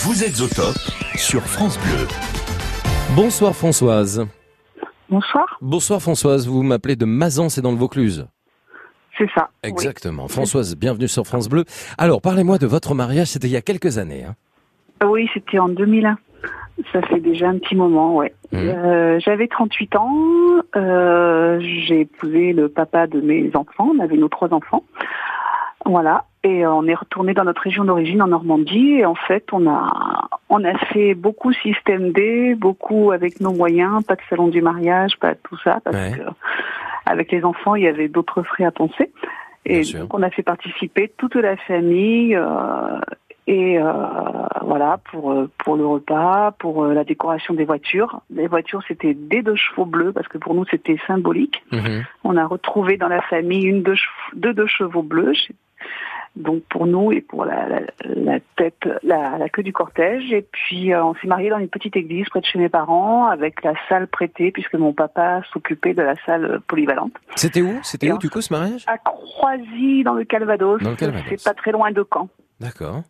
Vous 0.05 0.24
êtes 0.24 0.41
au 0.41 0.49
top 0.49 0.76
sur 1.16 1.43
France 1.43 1.78
Bleu. 1.78 2.09
Bonsoir 3.14 3.55
Françoise. 3.55 4.26
Bonsoir. 5.09 5.59
Bonsoir 5.61 6.01
Françoise, 6.01 6.49
vous 6.49 6.62
m'appelez 6.62 6.97
de 6.97 7.05
Mazan, 7.05 7.49
c'est 7.49 7.61
dans 7.61 7.72
le 7.72 7.78
Vaucluse. 7.78 8.26
C'est 9.19 9.31
ça. 9.35 9.49
Exactement. 9.62 10.27
Françoise, 10.29 10.77
bienvenue 10.77 11.09
sur 11.09 11.25
France 11.27 11.49
Bleu. 11.49 11.65
Alors, 11.99 12.21
parlez-moi 12.21 12.59
de 12.59 12.67
votre 12.67 12.95
mariage, 12.95 13.29
c'était 13.29 13.47
il 13.47 13.53
y 13.53 13.57
a 13.57 13.62
quelques 13.62 13.99
années. 13.99 14.25
Hein. 14.29 14.35
Ah 15.01 15.07
Oui, 15.07 15.29
c'était 15.35 15.59
en 15.59 15.69
2001. 15.69 16.19
Ça 16.93 17.01
fait 17.03 17.21
déjà 17.21 17.49
un 17.49 17.59
petit 17.59 17.77
moment, 17.77 18.17
ouais. 18.17 18.35
Mmh. 18.51 18.57
Euh, 18.57 19.21
J'avais 19.21 19.47
38 19.47 19.95
ans. 19.97 20.12
euh, 20.75 21.61
J'ai 21.61 22.01
épousé 22.01 22.53
le 22.53 22.69
papa 22.69 23.07
de 23.07 23.21
mes 23.21 23.51
enfants. 23.55 23.93
On 23.97 24.01
avait 24.01 24.17
nos 24.17 24.29
trois 24.29 24.53
enfants. 24.53 24.83
Voilà. 25.87 26.25
Et 26.43 26.67
on 26.67 26.85
est 26.87 26.95
retourné 26.95 27.33
dans 27.35 27.45
notre 27.45 27.62
région 27.62 27.85
d'origine, 27.85 28.23
en 28.23 28.27
Normandie. 28.27 28.95
Et 28.99 29.05
en 29.07 29.15
fait, 29.15 29.45
on 29.53 29.69
a, 29.69 30.29
on 30.49 30.65
a 30.65 30.77
fait 30.93 31.15
beaucoup 31.15 31.53
système 31.53 32.11
D, 32.12 32.55
beaucoup 32.57 33.12
avec 33.12 33.41
nos 33.41 33.53
moyens, 33.53 34.03
pas 34.05 34.17
de 34.17 34.21
salon 34.29 34.49
du 34.49 34.61
mariage, 34.61 35.12
pas 35.21 35.35
de 35.35 35.39
tout 35.45 35.57
ça, 35.62 35.79
parce 35.85 35.97
que 36.17 36.23
avec 37.07 37.33
les 37.33 37.45
enfants, 37.45 37.75
il 37.75 37.85
y 37.85 37.89
avait 37.89 38.09
d'autres 38.09 38.43
frais 38.43 38.65
à 38.65 38.71
penser. 38.71 39.11
Et 39.67 39.83
donc, 39.83 40.13
on 40.13 40.23
a 40.23 40.31
fait 40.31 40.43
participer 40.43 41.13
toute 41.17 41.37
la 41.37 41.57
famille. 41.57 42.35
euh, 42.37 43.01
et 43.47 43.79
euh, 43.79 43.93
voilà 44.63 44.99
pour 45.11 45.33
euh, 45.33 45.51
pour 45.59 45.77
le 45.77 45.87
repas, 45.87 46.53
pour 46.53 46.85
euh, 46.85 46.95
la 46.95 47.05
décoration 47.05 47.53
des 47.53 47.65
voitures. 47.65 48.21
Les 48.31 48.47
voitures 48.47 48.83
c'était 48.89 49.13
des 49.13 49.43
deux 49.43 49.57
chevaux 49.57 49.85
bleus 49.85 50.13
parce 50.13 50.29
que 50.29 50.39
pour 50.39 50.55
nous 50.55 50.65
c'était 50.71 50.97
symbolique. 51.07 51.63
On 52.23 52.37
a 52.37 52.47
retrouvé 52.47 52.97
dans 52.97 53.09
la 53.09 53.21
famille 53.21 53.65
une 53.65 53.83
deux, 53.83 53.97
deux, 54.35 54.55
deux 54.55 54.67
chevaux 54.67 55.03
bleus. 55.03 55.35
Donc 56.37 56.62
pour 56.68 56.87
nous 56.87 57.12
et 57.12 57.20
pour 57.20 57.45
la, 57.45 57.68
la, 57.68 57.80
la 58.05 58.39
tête, 58.57 58.89
la, 59.05 59.39
la 59.39 59.49
queue 59.49 59.62
du 59.62 59.72
cortège. 59.72 60.32
Et 60.32 60.43
puis 60.43 60.93
euh, 60.93 61.05
on 61.05 61.14
s'est 61.14 61.28
marié 61.28 61.49
dans 61.51 61.59
une 61.59 61.68
petite 61.68 61.97
église 61.97 62.28
près 62.28 62.41
de 62.41 62.47
chez 62.47 62.59
mes 62.59 62.68
parents 62.68 63.26
avec 63.26 63.62
la 63.62 63.74
salle 63.89 64.09
prêtée 64.09 64.51
puisque 64.51 64.74
mon 64.74 64.93
papa 64.93 65.43
s'occupait 65.53 65.95
de 65.95 66.03
la 66.03 66.14
salle 66.26 66.61
polyvalente. 66.66 67.12
C'était 67.37 67.62
où? 67.62 67.78
C'était 67.85 68.11
où 68.11 68.18
du 68.18 68.30
coup 68.30 68.41
ce 68.41 68.53
mariage? 68.53 68.85
À 68.89 68.99
Croisy 68.99 70.03
dans 70.03 70.14
le 70.14 70.24
Calvados. 70.24 70.82
Dans 70.82 70.91
le 70.91 70.97
Calvados. 70.97 71.24
C'est 71.28 71.45
pas 71.45 71.55
très 71.55 71.70
loin 71.70 71.93
de 71.93 72.05
Caen. 72.12 72.28
D'accord. 72.59 73.03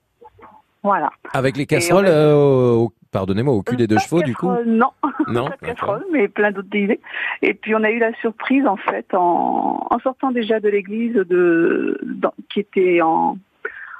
Voilà. 0.82 1.10
Avec 1.32 1.56
les 1.56 1.64
casseroles, 1.64 2.06
a- 2.06 2.10
euh, 2.10 2.34
au- 2.74 2.92
pardonnez-moi, 3.14 3.54
au 3.54 3.62
cul 3.62 3.76
des 3.76 3.86
deux 3.86 3.98
chevaux 3.98 4.20
du 4.22 4.34
coup 4.36 4.50
Euh, 4.50 4.62
non, 4.66 4.90
Non 5.28 5.46
pas 5.48 5.56
de 5.56 5.66
casserole, 5.66 6.04
mais 6.12 6.28
plein 6.28 6.50
d'autres 6.52 6.76
idées. 6.76 7.00
Et 7.40 7.54
puis 7.54 7.74
on 7.74 7.82
a 7.82 7.90
eu 7.90 7.98
la 7.98 8.12
surprise 8.20 8.66
en 8.66 8.76
fait 8.76 9.06
en, 9.14 9.86
en 9.90 9.98
sortant 10.00 10.30
déjà 10.32 10.60
de 10.60 10.68
l'église 10.68 11.14
de 11.14 11.98
dans- 12.02 12.34
qui 12.50 12.60
était 12.60 13.00
en 13.00 13.38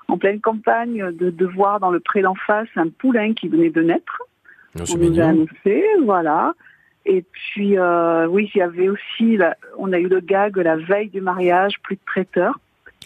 en 0.09 0.19
pleine 0.19 0.41
campagne 0.41 1.13
de, 1.13 1.31
de 1.31 1.47
voir 1.47 1.81
dans 1.81 1.91
le 1.91 1.99
pré 2.01 2.21
d'en 2.21 2.35
face 2.35 2.69
un 2.77 2.89
poulain 2.91 3.33
qui 3.33 3.49
venait 3.49 3.71
de 3.71 3.83
naître. 3.83 4.21
Non, 4.77 4.85
on 4.93 4.99
nous 4.99 5.21
a 5.21 5.25
annoncé, 5.31 5.83
voilà. 6.05 6.53
Et 7.07 7.25
puis 7.33 7.79
euh, 7.79 8.27
oui, 8.27 8.51
il 8.55 8.59
y 8.59 8.63
avait 8.63 8.89
aussi, 8.91 9.37
la- 9.39 9.57
on 9.79 9.93
a 9.95 9.99
eu 9.99 10.09
le 10.09 10.21
gag 10.21 10.57
la 10.59 10.77
veille 10.77 11.09
du 11.09 11.21
mariage, 11.23 11.75
plus 11.83 11.97
de 11.97 12.01
traiteur. 12.07 12.59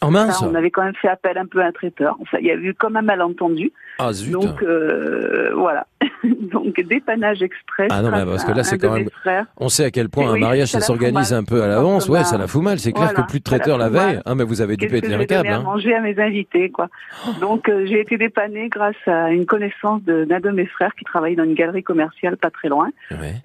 Oh 0.03 0.11
mince 0.11 0.39
Ça, 0.39 0.47
on 0.49 0.55
avait 0.55 0.71
quand 0.71 0.85
même 0.85 0.95
fait 0.95 1.09
appel 1.09 1.37
un 1.39 1.47
peu 1.47 1.61
à 1.63 1.67
un 1.67 1.73
traiteur. 1.73 2.17
Enfin, 2.21 2.39
il 2.41 2.47
y 2.47 2.51
a 2.51 2.55
eu 2.55 2.75
comme 2.75 2.97
un 2.97 3.03
malentendu. 3.03 3.73
Ah 3.99 4.13
zut 4.13 4.33
Donc 4.33 4.63
euh, 4.63 5.51
voilà. 5.57 5.87
Donc 6.25 6.81
dépannage 6.81 7.43
express. 7.43 7.89
Ah 7.91 8.01
non, 8.03 8.11
mais 8.13 8.25
parce 8.25 8.45
que 8.45 8.53
là, 8.53 8.63
c'est 8.63 8.79
quand 8.79 8.93
même. 8.93 9.09
frères. 9.23 9.47
On 9.57 9.69
sait 9.69 9.85
à 9.85 9.91
quel 9.91 10.09
point 10.09 10.25
Et 10.25 10.27
un 10.29 10.33
oui, 10.35 10.41
mariage, 10.41 10.69
ça 10.69 10.81
s'organise 10.81 11.33
un 11.33 11.43
peu 11.45 11.63
à 11.63 11.67
l'avance. 11.67 12.09
Ouais, 12.09 12.23
ça 12.25 12.39
la 12.39 12.47
fout 12.47 12.63
mal. 12.63 12.79
C'est 12.79 12.93
clair 12.93 13.13
que 13.13 13.23
plus 13.23 13.41
de 13.41 13.49
ça 13.49 13.77
la 13.77 13.89
veille. 13.89 14.21
Ah, 14.25 14.35
mais 14.35 14.45
vous 14.45 14.61
avez 14.61 14.77
dû 14.77 14.87
Qu'est-ce 14.87 15.01
péter 15.01 15.09
que 15.09 15.15
un 15.15 15.19
j'ai 15.19 15.27
câble. 15.27 15.43
donné 15.49 15.55
à 15.55 15.59
Hein. 15.59 15.63
manger 15.63 15.95
à 15.95 16.01
mes 16.01 16.19
invités, 16.21 16.71
quoi. 16.71 16.89
Donc 17.41 17.69
euh, 17.69 17.87
j'ai 17.87 18.01
été 18.01 18.17
dépannée 18.19 18.69
grâce 18.69 18.95
à 19.07 19.31
une 19.33 19.47
connaissance 19.47 20.03
d'un 20.03 20.41
de, 20.41 20.51
mes 20.51 20.67
frères 20.67 20.95
qui 20.95 21.05
travaillait 21.05 21.37
dans 21.37 21.45
une 21.45 21.55
galerie 21.55 21.83
commerciale 21.83 22.37
pas 22.37 22.51
très 22.51 22.69
loin, 22.69 22.89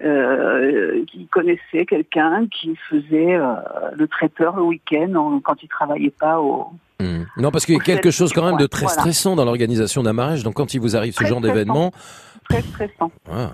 euh, 0.02 1.04
qui 1.06 1.26
connaissait 1.26 1.86
quelqu'un 1.86 2.46
qui 2.50 2.76
faisait 2.88 3.34
euh, 3.34 3.54
le 3.96 4.06
traiteur 4.06 4.56
le 4.56 4.62
week-end 4.62 5.14
en- 5.14 5.40
quand 5.40 5.62
il 5.62 5.68
travaillait 5.68 6.10
pas 6.18 6.40
au. 6.44 6.68
Hmm. 7.00 7.24
Non, 7.38 7.50
parce 7.50 7.66
qu'il 7.66 7.74
y 7.74 7.80
a 7.80 7.82
quelque 7.82 8.10
chose 8.10 8.32
quand 8.32 8.44
même 8.44 8.56
de 8.56 8.66
très 8.66 8.86
voilà. 8.86 9.00
stressant 9.00 9.34
dans 9.36 9.44
l'organisation 9.44 10.02
d'un 10.02 10.12
mariage. 10.12 10.42
Donc 10.44 10.54
quand 10.54 10.74
il 10.74 10.80
vous 10.80 10.96
arrive 10.96 11.12
ce 11.12 11.18
Très 11.20 11.28
genre 11.28 11.40
d'événement, 11.40 11.92
Très 12.48 12.62
stressant. 12.62 13.10
ah. 13.30 13.52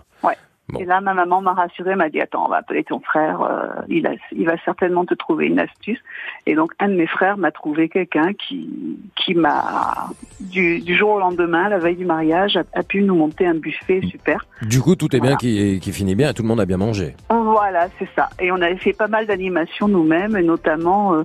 Bon. 0.73 0.79
Et 0.79 0.85
là, 0.85 1.01
ma 1.01 1.15
maman 1.15 1.41
m'a 1.41 1.53
rassurée, 1.53 1.97
m'a 1.97 2.09
dit 2.09 2.21
attends, 2.21 2.47
on 2.47 2.49
va 2.49 2.59
appeler 2.59 2.85
ton 2.85 3.01
frère, 3.01 3.43
euh, 3.43 3.69
il, 3.89 4.07
a, 4.07 4.13
il 4.33 4.47
va 4.47 4.57
certainement 4.65 5.05
te 5.05 5.15
trouver 5.15 5.47
une 5.47 5.59
astuce. 5.59 5.99
Et 6.47 6.55
donc, 6.55 6.73
un 6.79 6.89
de 6.89 6.95
mes 6.95 7.07
frères 7.07 7.37
m'a 7.37 7.51
trouvé 7.51 7.89
quelqu'un 7.89 8.33
qui, 8.33 8.69
qui 9.17 9.35
m'a, 9.35 10.11
du, 10.41 10.81
du 10.81 10.97
jour 10.97 11.11
au 11.11 11.19
lendemain, 11.19 11.69
la 11.69 11.79
veille 11.79 11.97
du 11.97 12.05
mariage, 12.05 12.57
a, 12.57 12.63
a 12.73 12.83
pu 12.83 13.03
nous 13.03 13.15
monter 13.15 13.47
un 13.47 13.55
buffet 13.55 14.01
super. 14.09 14.47
du 14.63 14.81
coup, 14.81 14.97
tout 14.97 15.15
est 15.15 15.21
bien 15.21 15.37
qui, 15.37 15.81
qui 15.81 15.93
finit 15.93 16.15
bien 16.15 16.31
et 16.31 16.35
tout 16.35 16.43
le 16.43 16.49
monde 16.49 16.61
a 16.61 16.67
bien 16.67 16.77
mangé. 16.77 17.15
Voilà, 17.29 17.89
c'est 17.99 18.09
ça. 18.15 18.29
Et 18.39 18.53
on 18.53 18.57
avait 18.57 18.77
fait 18.77 18.93
pas 18.93 19.09
mal 19.09 19.27
d'animations 19.27 19.89
nous-mêmes, 19.89 20.37
et 20.37 20.43
notamment 20.43 21.15
euh, 21.15 21.25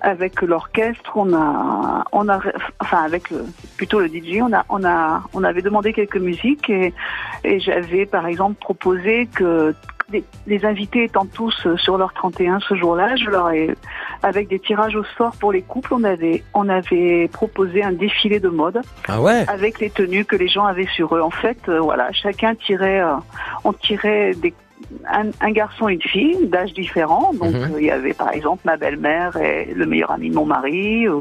avec 0.00 0.42
l'orchestre, 0.42 1.12
on 1.16 1.32
a, 1.34 2.04
on 2.12 2.28
a, 2.28 2.40
enfin 2.80 3.02
avec 3.02 3.30
le, 3.30 3.44
plutôt 3.76 4.00
le 4.00 4.08
DJ, 4.08 4.40
on 4.42 4.52
a, 4.52 4.64
on 4.68 4.84
a, 4.84 5.22
on 5.32 5.44
avait 5.44 5.62
demandé 5.62 5.92
quelques 5.92 6.16
musiques 6.16 6.70
et, 6.70 6.92
et 7.44 7.60
j'avais 7.60 8.06
par 8.06 8.26
exemple 8.26 8.56
proposé 8.62 9.26
que 9.26 9.74
les, 10.12 10.24
les 10.46 10.64
invités 10.64 11.04
étant 11.04 11.26
tous 11.26 11.54
euh, 11.66 11.76
sur 11.76 11.96
leur 11.98 12.12
31 12.12 12.60
ce 12.60 12.74
jour-là, 12.74 13.16
je 13.16 13.30
leur 13.30 13.50
ai, 13.50 13.74
avec 14.22 14.48
des 14.48 14.58
tirages 14.58 14.94
au 14.94 15.04
sort 15.16 15.34
pour 15.40 15.52
les 15.52 15.62
couples, 15.62 15.94
on 15.94 16.04
avait, 16.04 16.44
on 16.54 16.68
avait 16.68 17.28
proposé 17.32 17.82
un 17.82 17.92
défilé 17.92 18.38
de 18.40 18.48
mode 18.48 18.80
Ah 19.08 19.20
ouais? 19.20 19.44
Avec 19.48 19.80
les 19.80 19.90
tenues 19.90 20.24
que 20.24 20.36
les 20.36 20.48
gens 20.48 20.64
avaient 20.64 20.88
sur 20.94 21.16
eux. 21.16 21.20
En 21.20 21.30
fait, 21.30 21.58
euh, 21.68 21.80
voilà, 21.80 22.12
chacun 22.12 22.54
tirait, 22.54 23.00
euh, 23.00 23.14
on 23.64 23.72
tirait 23.72 24.32
des, 24.34 24.54
un, 25.10 25.30
un 25.40 25.50
garçon 25.52 25.88
et 25.88 25.94
une 25.94 26.02
fille 26.02 26.46
d'âge 26.46 26.72
différent. 26.74 27.32
Donc 27.34 27.52
Mhm. 27.54 27.62
euh, 27.74 27.80
il 27.80 27.84
y 27.86 27.90
avait 27.90 28.14
par 28.14 28.32
exemple 28.32 28.62
ma 28.64 28.76
belle-mère 28.76 29.36
et 29.36 29.72
le 29.74 29.86
meilleur 29.86 30.10
ami 30.12 30.30
de 30.30 30.34
mon 30.34 30.46
mari. 30.46 31.06
euh, 31.08 31.20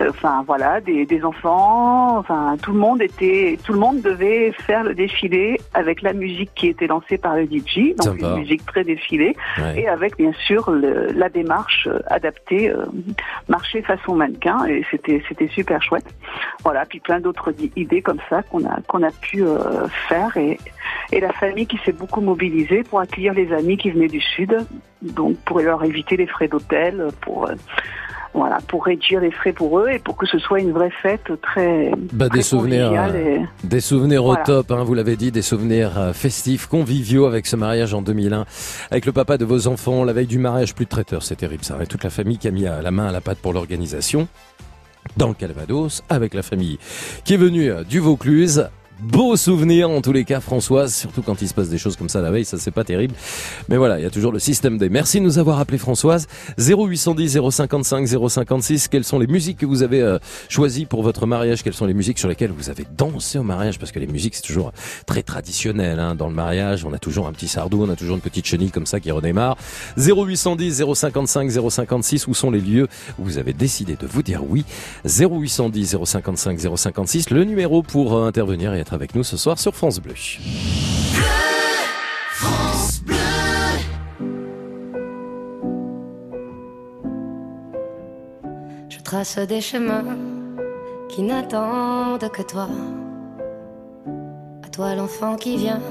euh, 0.00 0.10
Enfin 0.10 0.42
voilà, 0.46 0.80
des, 0.80 1.06
des 1.06 1.24
enfants. 1.24 2.18
Enfin 2.18 2.56
tout 2.62 2.72
le 2.72 2.78
monde 2.78 3.02
était, 3.02 3.58
tout 3.64 3.72
le 3.72 3.78
monde 3.78 4.00
devait 4.00 4.52
faire 4.66 4.84
le 4.84 4.94
défilé 4.94 5.60
avec 5.74 6.02
la 6.02 6.12
musique 6.12 6.50
qui 6.54 6.68
était 6.68 6.86
lancée 6.86 7.18
par 7.18 7.36
le 7.36 7.44
DJ, 7.46 7.94
donc 7.96 8.18
Sympa. 8.20 8.26
une 8.34 8.38
musique 8.40 8.64
très 8.66 8.84
défilée, 8.84 9.34
Ouais. 9.58 9.80
et 9.82 9.88
avec 9.88 10.16
bien 10.16 10.32
sûr 10.46 10.70
le- 10.70 11.08
la 11.14 11.28
démarche 11.28 11.86
euh, 11.90 11.98
adaptée, 12.08 12.70
euh, 12.70 12.84
marcher 13.48 13.82
façon 13.82 14.14
mannequin. 14.14 14.64
Et 14.66 14.84
c'était 14.90 15.22
c'était 15.28 15.48
super 15.48 15.82
chouette. 15.82 16.06
Voilà, 16.62 16.84
puis 16.86 17.00
plein 17.00 17.20
d'autres 17.20 17.52
idées 17.76 18.02
comme 18.02 18.20
ça 18.30 18.42
qu'on 18.42 18.64
a 18.64 18.78
qu'on 18.86 19.02
a 19.02 19.10
pu 19.10 19.42
euh, 19.42 19.86
faire 20.08 20.36
et 20.36 20.58
et 21.12 21.20
la 21.20 21.32
famille 21.32 21.66
qui 21.66 21.78
s'est 21.84 21.92
beaucoup 21.92 22.20
mobilisée 22.20 22.82
pour 22.82 23.00
accueillir 23.00 23.34
les 23.34 23.52
amis 23.52 23.76
qui 23.76 23.90
venaient 23.90 24.08
du 24.08 24.20
sud, 24.20 24.56
donc 25.02 25.36
pour 25.44 25.60
leur 25.60 25.82
éviter 25.84 26.16
les 26.16 26.26
frais 26.26 26.48
d'hôtel, 26.48 27.08
pour 27.20 27.48
euh, 27.48 27.54
voilà, 28.34 28.58
pour 28.68 28.84
réduire 28.84 29.20
les 29.20 29.30
frais 29.30 29.52
pour 29.52 29.80
eux 29.80 29.88
et 29.88 29.98
pour 29.98 30.16
que 30.16 30.26
ce 30.26 30.38
soit 30.38 30.60
une 30.60 30.70
vraie 30.72 30.90
fête 31.02 31.32
très, 31.40 31.90
Bah, 32.12 32.28
très 32.28 32.38
des 32.38 32.42
souvenirs, 32.42 32.92
euh, 32.92 33.38
et- 33.38 33.66
des 33.66 33.80
souvenirs 33.80 34.22
Voilà. 34.22 34.42
au 34.42 34.44
top, 34.44 34.70
hein, 34.70 34.84
vous 34.84 34.94
l'avez 34.94 35.16
dit, 35.16 35.32
des 35.32 35.42
souvenirs 35.42 35.98
euh, 35.98 36.12
festifs, 36.12 36.66
conviviaux 36.66 37.24
avec 37.26 37.46
ce 37.46 37.56
mariage 37.56 37.94
en 37.94 38.02
2001, 38.02 38.44
avec 38.90 39.06
le 39.06 39.12
papa 39.12 39.38
de 39.38 39.44
vos 39.46 39.66
enfants, 39.66 40.04
la 40.04 40.12
veille 40.12 40.26
du 40.26 40.38
mariage, 40.38 40.74
plus 40.74 40.84
de 40.84 40.90
traiteurs, 40.90 41.22
c'est 41.22 41.36
terrible 41.36 41.64
ça, 41.64 41.78
et 41.82 41.86
toute 41.86 42.04
la 42.04 42.10
famille 42.10 42.36
qui 42.38 42.46
a 42.48 42.50
mis 42.50 42.62
la 42.62 42.90
main 42.90 43.08
à 43.08 43.12
la 43.12 43.22
pâte 43.22 43.38
pour 43.38 43.54
l'organisation, 43.54 44.28
dans 45.16 45.28
le 45.28 45.34
Calvados, 45.34 46.04
avec 46.10 46.34
la 46.34 46.42
famille 46.42 46.78
qui 47.24 47.32
est 47.34 47.38
venue 47.38 47.70
du 47.88 47.98
Vaucluse. 47.98 48.68
Beau 49.00 49.36
souvenir 49.36 49.88
en 49.88 50.00
tous 50.00 50.10
les 50.10 50.24
cas 50.24 50.40
Françoise, 50.40 50.92
surtout 50.92 51.22
quand 51.22 51.40
il 51.40 51.46
se 51.46 51.54
passe 51.54 51.68
des 51.68 51.78
choses 51.78 51.94
comme 51.94 52.08
ça 52.08 52.20
la 52.20 52.32
veille, 52.32 52.44
ça 52.44 52.58
c'est 52.58 52.72
pas 52.72 52.82
terrible. 52.82 53.14
Mais 53.68 53.76
voilà, 53.76 54.00
il 54.00 54.02
y 54.02 54.06
a 54.06 54.10
toujours 54.10 54.32
le 54.32 54.40
système 54.40 54.76
D. 54.76 54.88
Merci 54.88 55.20
de 55.20 55.24
nous 55.24 55.38
avoir 55.38 55.60
appelé 55.60 55.78
Françoise. 55.78 56.26
0810 56.58 57.38
055 57.48 58.08
056, 58.28 58.88
quelles 58.88 59.04
sont 59.04 59.20
les 59.20 59.28
musiques 59.28 59.58
que 59.58 59.66
vous 59.66 59.84
avez 59.84 60.02
euh, 60.02 60.18
choisies 60.48 60.84
pour 60.84 61.04
votre 61.04 61.26
mariage? 61.26 61.62
Quelles 61.62 61.74
sont 61.74 61.86
les 61.86 61.94
musiques 61.94 62.18
sur 62.18 62.28
lesquelles 62.28 62.50
vous 62.50 62.70
avez 62.70 62.86
dansé 62.96 63.38
au 63.38 63.44
mariage? 63.44 63.78
Parce 63.78 63.92
que 63.92 64.00
les 64.00 64.08
musiques 64.08 64.34
c'est 64.34 64.42
toujours 64.42 64.72
très 65.06 65.22
traditionnel 65.22 66.00
hein. 66.00 66.16
dans 66.16 66.28
le 66.28 66.34
mariage. 66.34 66.84
On 66.84 66.92
a 66.92 66.98
toujours 66.98 67.28
un 67.28 67.32
petit 67.32 67.46
sardou, 67.46 67.84
on 67.84 67.90
a 67.90 67.94
toujours 67.94 68.16
une 68.16 68.20
petite 68.20 68.46
chenille 68.46 68.72
comme 68.72 68.86
ça 68.86 68.98
qui 68.98 69.12
redémarre. 69.12 69.56
0810 69.96 70.82
055 70.94 71.52
056, 71.70 72.26
où 72.26 72.34
sont 72.34 72.50
les 72.50 72.60
lieux 72.60 72.88
où 73.20 73.24
vous 73.24 73.38
avez 73.38 73.52
décidé 73.52 73.94
de 73.94 74.08
vous 74.08 74.24
dire 74.24 74.42
oui? 74.44 74.64
0810 75.04 75.98
055 76.04 76.58
056, 76.76 77.30
le 77.30 77.44
numéro 77.44 77.84
pour 77.84 78.16
euh, 78.16 78.26
intervenir 78.26 78.74
et 78.74 78.87
avec 78.92 79.14
nous 79.14 79.24
ce 79.24 79.36
soir 79.36 79.58
sur 79.58 79.74
France 79.74 80.00
Bleu. 80.00 80.14
France 82.32 83.00
Bleu. 83.02 83.16
Je 88.88 88.98
trace 89.00 89.38
des 89.38 89.60
chemins 89.60 90.16
qui 91.08 91.22
n'attendent 91.22 92.30
que 92.30 92.42
toi. 92.42 92.68
À 94.64 94.68
toi 94.68 94.94
l'enfant 94.94 95.36
qui 95.36 95.56
vient, 95.56 95.82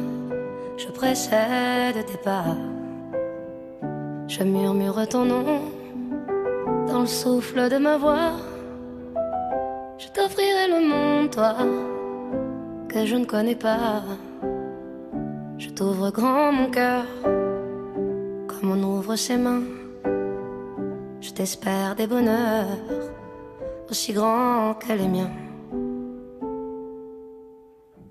je 0.77 0.87
précède 0.87 2.05
tes 2.05 2.17
pas. 2.23 2.55
Je 4.27 4.43
murmure 4.43 5.07
ton 5.07 5.25
nom 5.25 5.61
dans 6.87 7.01
le 7.01 7.07
souffle 7.07 7.69
de 7.69 7.77
ma 7.77 7.97
voix. 7.97 8.33
Je 9.97 10.07
t'offrirai 10.09 10.67
le 10.67 10.87
monde, 10.87 11.31
toi 11.31 11.55
je 13.05 13.15
ne 13.15 13.25
connais 13.25 13.55
pas. 13.55 14.03
Je 15.57 15.69
t'ouvre 15.69 16.09
grand 16.11 16.51
mon 16.51 16.69
cœur, 16.69 17.05
comme 18.47 18.71
on 18.71 18.83
ouvre 18.83 19.15
ses 19.15 19.37
mains. 19.37 19.63
Je 21.21 21.31
t'espère 21.31 21.95
des 21.95 22.07
bonheurs 22.07 22.67
aussi 23.89 24.13
grands 24.13 24.73
que 24.73 24.93
les 24.93 25.07
miens. 25.07 25.31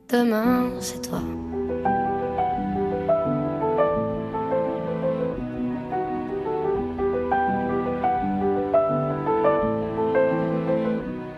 Demain, 0.08 0.70
c'est 0.80 1.02
toi. 1.02 1.20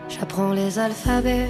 J'apprends 0.07 0.53
les 0.53 0.77
alphabets 0.77 1.49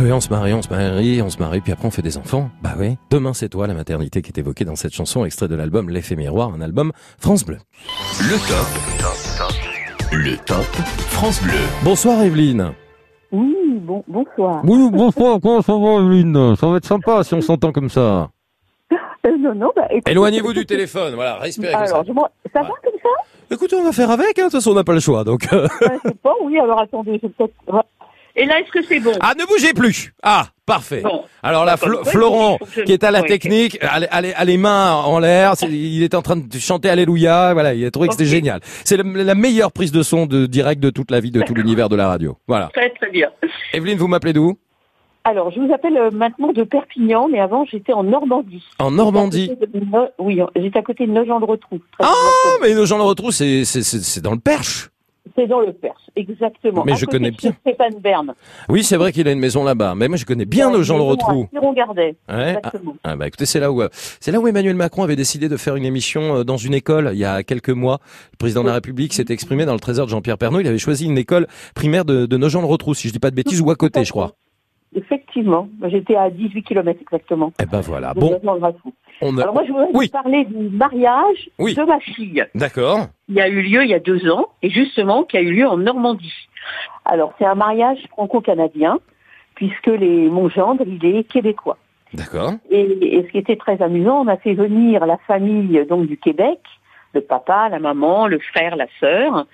Eh 0.00 0.04
oui, 0.04 0.12
on 0.12 0.20
se 0.20 0.30
marie, 0.30 0.54
on 0.54 0.62
se 0.62 0.70
marie, 0.70 1.20
on 1.20 1.28
se 1.28 1.38
marie, 1.38 1.60
puis 1.60 1.72
après 1.72 1.86
on 1.86 1.90
fait 1.90 2.00
des 2.00 2.16
enfants. 2.16 2.48
Bah 2.62 2.70
oui. 2.78 2.96
Demain, 3.10 3.34
c'est 3.34 3.50
toi, 3.50 3.66
la 3.66 3.74
maternité 3.74 4.22
qui 4.22 4.28
est 4.30 4.38
évoquée 4.38 4.64
dans 4.64 4.74
cette 4.76 4.94
chanson, 4.94 5.26
extrait 5.26 5.46
de 5.46 5.54
l'album 5.54 5.90
L'effet 5.90 6.16
miroir, 6.16 6.54
un 6.54 6.62
album 6.62 6.92
France 7.18 7.44
Bleu. 7.44 7.58
Le 8.20 8.38
top. 8.48 10.10
Le 10.12 10.36
top 10.38 10.64
France 11.10 11.42
Bleu. 11.42 11.52
Bonsoir 11.84 12.22
Evelyne. 12.22 12.72
Oui, 13.30 13.54
bon, 13.82 14.02
bonsoir. 14.08 14.62
Oui, 14.64 14.88
bonsoir, 14.90 15.38
comment 15.42 15.60
ça 15.60 15.74
va 15.74 16.02
Evelyne? 16.02 16.56
Ça 16.56 16.66
va 16.68 16.78
être 16.78 16.86
sympa 16.86 17.22
si 17.22 17.34
on 17.34 17.42
s'entend 17.42 17.70
comme 17.72 17.90
ça. 17.90 18.30
Euh, 19.26 19.36
non, 19.38 19.54
non, 19.54 19.70
bah, 19.76 19.86
écoute- 19.90 20.08
Éloignez-vous 20.08 20.54
du 20.54 20.64
téléphone, 20.64 21.14
voilà, 21.14 21.36
respirez 21.36 21.74
comme 21.74 21.86
ça. 21.86 21.96
Alors, 21.96 22.04
je 22.06 22.50
ça 22.54 22.62
va 22.62 22.68
comme 22.68 22.98
ça? 23.02 23.54
Écoutez, 23.54 23.76
on 23.76 23.84
va 23.84 23.92
faire 23.92 24.10
avec, 24.10 24.38
hein, 24.38 24.44
de 24.46 24.50
toute 24.50 24.52
façon 24.52 24.70
on 24.70 24.74
n'a 24.74 24.84
pas 24.84 24.94
le 24.94 25.00
choix, 25.00 25.24
donc... 25.24 25.46
euh, 25.52 25.68
Ouais, 25.82 25.98
Je 26.04 26.08
sais 26.08 26.14
pas, 26.22 26.32
oui, 26.42 26.58
alors 26.58 26.80
attendez, 26.80 27.20
je 27.22 27.26
vais 27.26 27.32
peut-être... 27.36 27.52
Et 28.36 28.44
là, 28.46 28.60
est-ce 28.60 28.70
que 28.70 28.82
c'est 28.82 29.00
bon? 29.00 29.12
Ah, 29.20 29.32
ne 29.38 29.44
bougez 29.44 29.72
plus 29.72 30.14
Ah, 30.22 30.46
parfait. 30.66 31.00
Bon. 31.02 31.24
Alors 31.42 31.64
là, 31.64 31.76
D'accord. 31.76 32.02
Flo- 32.02 32.10
Florent, 32.10 32.58
je- 32.76 32.82
qui 32.82 32.92
est 32.92 33.02
à 33.04 33.10
la 33.10 33.22
technique, 33.22 33.78
a, 33.82 33.98
les- 34.00 34.06
a 34.06 34.20
les- 34.20 34.32
a 34.32 34.44
les 34.44 34.56
mains 34.56 34.92
en 34.94 35.18
l'air, 35.18 35.54
il 35.68 36.02
est 36.02 36.14
en 36.14 36.22
train 36.22 36.36
de 36.36 36.58
chanter 36.58 36.88
Alléluia, 36.88 37.52
voilà, 37.54 37.74
il 37.74 37.84
a 37.84 37.90
trouvé 37.90 38.08
que 38.08 38.14
c'était 38.14 38.26
génial. 38.28 38.60
C'est 38.84 38.96
la, 38.96 39.02
la 39.04 39.34
meilleure 39.34 39.72
prise 39.72 39.90
de 39.92 40.02
son 40.02 40.26
de 40.26 40.46
direct 40.46 40.80
de 40.82 40.90
toute 40.90 41.10
la 41.10 41.20
vie, 41.20 41.30
de 41.30 41.42
tout 41.42 41.54
l'univers 41.54 41.88
de 41.88 41.96
la 41.96 42.08
radio. 42.08 42.36
Voilà. 42.46 42.70
Très, 42.72 42.90
très 42.90 43.10
bien. 43.10 43.30
Evelyne, 43.72 43.98
vous 43.98 44.08
m'appelez 44.08 44.32
d'où? 44.32 44.56
Alors, 45.24 45.50
je 45.50 45.60
vous 45.60 45.70
appelle 45.72 45.96
euh, 45.98 46.10
maintenant 46.10 46.50
de 46.52 46.62
Perpignan, 46.62 47.28
mais 47.30 47.40
avant, 47.40 47.66
j'étais 47.66 47.92
en 47.92 48.02
Normandie. 48.04 48.64
En 48.78 48.90
Normandie. 48.90 49.48
De 49.48 49.68
Oui, 50.18 50.40
j'étais 50.56 50.78
à 50.78 50.82
côté 50.82 51.06
de 51.06 51.12
Nogent-le-Rotrou. 51.12 51.78
Très 51.78 52.08
Ah, 52.08 52.08
exactement. 52.08 52.58
mais 52.62 52.74
c'est- 53.84 54.02
c'est 54.02 54.20
dans 54.22 54.32
le 54.32 54.38
Perche. 54.40 54.88
C'est 55.36 55.46
dans 55.46 55.60
le 55.60 55.72
Perse, 55.72 56.02
exactement. 56.16 56.84
Mais 56.84 56.92
À 56.92 56.96
je 56.96 57.06
connais 57.06 57.30
bien. 57.30 57.52
Stéphane 57.60 58.00
Bern. 58.00 58.34
Oui, 58.68 58.82
c'est 58.82 58.96
vrai 58.96 59.12
qu'il 59.12 59.26
a 59.28 59.32
une 59.32 59.38
maison 59.38 59.64
là-bas, 59.64 59.94
mais 59.94 60.08
moi 60.08 60.16
je 60.16 60.24
connais 60.24 60.44
bien 60.44 60.70
nos 60.70 60.82
gens 60.82 60.98
le. 60.98 61.74
Gardet. 61.74 62.16
Ouais. 62.28 62.56
Ah, 62.62 62.72
ah, 63.04 63.16
bah 63.16 63.26
écoutez, 63.28 63.46
c'est 63.46 63.60
là 63.60 63.70
où 63.70 63.82
euh, 63.82 63.88
c'est 63.92 64.32
là 64.32 64.40
où 64.40 64.48
Emmanuel 64.48 64.74
Macron 64.74 65.02
avait 65.02 65.16
décidé 65.16 65.48
de 65.48 65.56
faire 65.56 65.76
une 65.76 65.84
émission 65.84 66.36
euh, 66.36 66.44
dans 66.44 66.56
une 66.56 66.74
école 66.74 67.10
il 67.12 67.18
y 67.18 67.24
a 67.24 67.42
quelques 67.42 67.70
mois. 67.70 68.00
Le 68.32 68.36
président 68.38 68.62
de 68.62 68.68
la 68.68 68.74
République 68.74 69.12
s'était 69.12 69.34
exprimé 69.34 69.64
dans 69.64 69.74
le 69.74 69.80
trésor 69.80 70.06
de 70.06 70.10
Jean-Pierre 70.10 70.38
Pernaut. 70.38 70.60
Il 70.60 70.66
avait 70.66 70.78
choisi 70.78 71.06
une 71.06 71.18
école 71.18 71.46
primaire 71.74 72.04
de, 72.04 72.26
de 72.26 72.36
Nogent-le-Rotrou, 72.36 72.94
si 72.94 73.08
je 73.08 73.12
dis 73.12 73.18
pas 73.18 73.30
de 73.30 73.36
bêtises, 73.36 73.60
ou 73.60 73.70
à 73.70 73.76
côté, 73.76 74.04
je 74.04 74.10
crois. 74.10 74.32
Effectivement, 74.94 75.68
j'étais 75.88 76.16
à 76.16 76.30
18 76.30 76.62
km 76.64 77.00
exactement. 77.00 77.52
Eh 77.62 77.66
ben 77.66 77.80
voilà. 77.80 78.12
Bon, 78.14 78.30
Nogent-le-Rotrou. 78.42 78.92
on 79.22 79.38
a... 79.38 79.42
Alors 79.42 79.54
moi, 79.54 79.64
je 79.64 79.72
voudrais 79.72 79.92
vous 79.92 80.08
parler 80.08 80.44
du 80.46 80.68
mariage 80.70 81.48
Oui. 81.60 81.74
de 81.74 81.82
ma 81.84 82.00
fille. 82.00 82.44
D'accord. 82.56 83.06
Il 83.28 83.40
a 83.40 83.48
eu 83.48 83.62
lieu 83.62 83.84
il 83.84 83.90
y 83.90 83.94
a 83.94 84.00
deux 84.00 84.28
ans, 84.30 84.48
et 84.62 84.70
justement, 84.70 85.22
qui 85.22 85.36
a 85.36 85.40
eu 85.42 85.52
lieu 85.52 85.66
en 85.66 85.76
Normandie. 85.76 86.32
Alors, 87.04 87.32
c'est 87.38 87.44
un 87.46 87.54
mariage 87.54 87.98
franco-canadien, 88.10 88.98
puisque 89.54 89.86
les, 89.86 90.28
mon 90.28 90.48
gendre, 90.48 90.82
il 90.86 91.04
est 91.04 91.22
québécois. 91.24 91.76
D'accord. 92.12 92.54
Et, 92.70 92.80
et 92.80 93.22
ce 93.24 93.30
qui 93.30 93.38
était 93.38 93.56
très 93.56 93.80
amusant, 93.80 94.22
on 94.24 94.26
a 94.26 94.36
fait 94.36 94.54
venir 94.54 95.06
la 95.06 95.18
famille 95.18 95.86
donc 95.88 96.06
du 96.08 96.16
Québec, 96.16 96.58
le 97.12 97.20
papa, 97.20 97.68
la 97.68 97.78
maman, 97.78 98.26
le 98.26 98.38
frère, 98.38 98.76
la 98.76 98.86
sœur, 99.00 99.46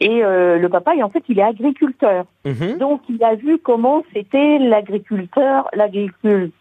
et 0.00 0.24
euh, 0.24 0.58
le 0.58 0.68
papa, 0.68 0.92
en 1.02 1.08
fait, 1.10 1.22
il 1.28 1.38
est 1.38 1.42
agriculteur. 1.42 2.24
Mhm. 2.44 2.78
Donc, 2.78 3.02
il 3.08 3.22
a 3.22 3.34
vu 3.34 3.58
comment 3.58 4.02
c'était 4.12 4.58
l'agriculteur, 4.58 5.68
l'agriculture 5.74 6.52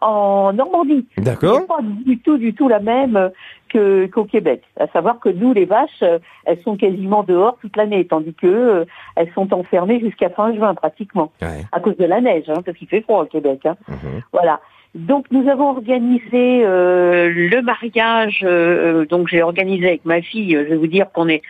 en 0.00 0.52
Normandie. 0.52 1.06
D'accord. 1.18 1.66
Pas 1.66 1.78
du 1.82 2.18
tout, 2.18 2.38
du 2.38 2.54
tout 2.54 2.68
la 2.68 2.80
même 2.80 3.16
euh, 3.16 3.28
que 3.68 4.06
qu'au 4.06 4.24
Québec. 4.24 4.62
À 4.78 4.86
savoir 4.88 5.18
que 5.20 5.28
nous, 5.28 5.52
les 5.52 5.64
vaches, 5.66 6.02
euh, 6.02 6.18
elles 6.46 6.62
sont 6.62 6.76
quasiment 6.76 7.24
dehors 7.24 7.58
toute 7.60 7.76
l'année, 7.76 8.06
tandis 8.06 8.32
que 8.34 8.46
euh, 8.46 8.84
elles 9.16 9.30
sont 9.34 9.52
enfermées 9.52 10.00
jusqu'à 10.00 10.30
fin 10.30 10.54
juin 10.54 10.74
pratiquement, 10.74 11.30
Ouais. 11.42 11.62
à 11.72 11.80
cause 11.80 11.96
de 11.96 12.04
la 12.06 12.20
neige, 12.20 12.48
hein, 12.48 12.62
parce 12.64 12.78
qu'il 12.78 12.88
fait 12.88 13.02
froid 13.02 13.22
au 13.22 13.26
Québec. 13.26 13.60
Hein. 13.66 13.76
Mhm. 13.88 14.22
Voilà. 14.32 14.60
Donc 14.94 15.26
nous 15.30 15.48
avons 15.48 15.70
organisé 15.70 16.64
euh, 16.64 17.28
le 17.34 17.62
mariage. 17.62 18.40
euh, 18.44 19.04
donc 19.06 19.28
j'ai 19.28 19.42
organisé 19.42 19.86
avec 19.88 20.04
ma 20.04 20.22
fille. 20.22 20.54
euh, 20.56 20.64
Je 20.64 20.70
vais 20.70 20.76
vous 20.76 20.86
dire 20.86 21.10
qu'on 21.12 21.28
est. 21.28 21.42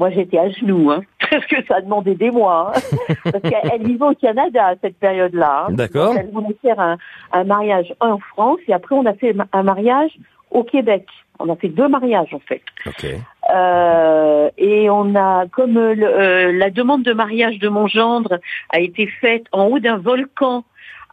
Moi 0.00 0.10
j'étais 0.10 0.38
à 0.38 0.48
genoux, 0.50 0.90
hein, 0.92 1.02
parce 1.30 1.44
que 1.46 1.56
ça 1.66 1.76
a 1.76 1.80
demandé 1.80 2.14
des 2.14 2.30
mois. 2.30 2.72
Hein, 2.74 2.80
parce 3.24 3.42
qu'elle 3.42 3.82
vivait 3.86 4.04
au 4.04 4.14
Canada 4.14 4.66
à 4.68 4.74
cette 4.80 4.96
période-là. 4.98 5.66
hein. 5.68 5.72
D'accord. 5.72 6.14
Elle 6.18 6.30
voulait 6.30 6.56
faire 6.62 6.78
un, 6.80 6.96
un 7.32 7.44
mariage 7.44 7.92
en 8.00 8.18
France 8.18 8.58
et 8.68 8.72
après 8.72 8.94
on 8.94 9.06
a 9.06 9.14
fait 9.14 9.34
un 9.52 9.62
mariage 9.62 10.10
au 10.50 10.62
Québec. 10.64 11.06
On 11.40 11.48
a 11.52 11.56
fait 11.56 11.68
deux 11.68 11.86
mariages 11.88 12.32
en 12.34 12.40
fait. 12.40 12.62
Ok. 12.86 13.06
Euh, 13.54 14.50
et 14.58 14.90
on 14.90 15.14
a, 15.14 15.46
comme 15.46 15.76
euh, 15.76 15.94
le- 15.94 16.06
euh, 16.06 16.52
la 16.52 16.70
demande 16.70 17.02
de 17.02 17.12
mariage 17.12 17.58
de 17.58 17.68
mon 17.68 17.86
gendre 17.86 18.38
a 18.70 18.80
été 18.80 19.06
faite 19.06 19.44
en 19.52 19.66
haut 19.66 19.78
d'un 19.78 19.96
volcan 19.98 20.64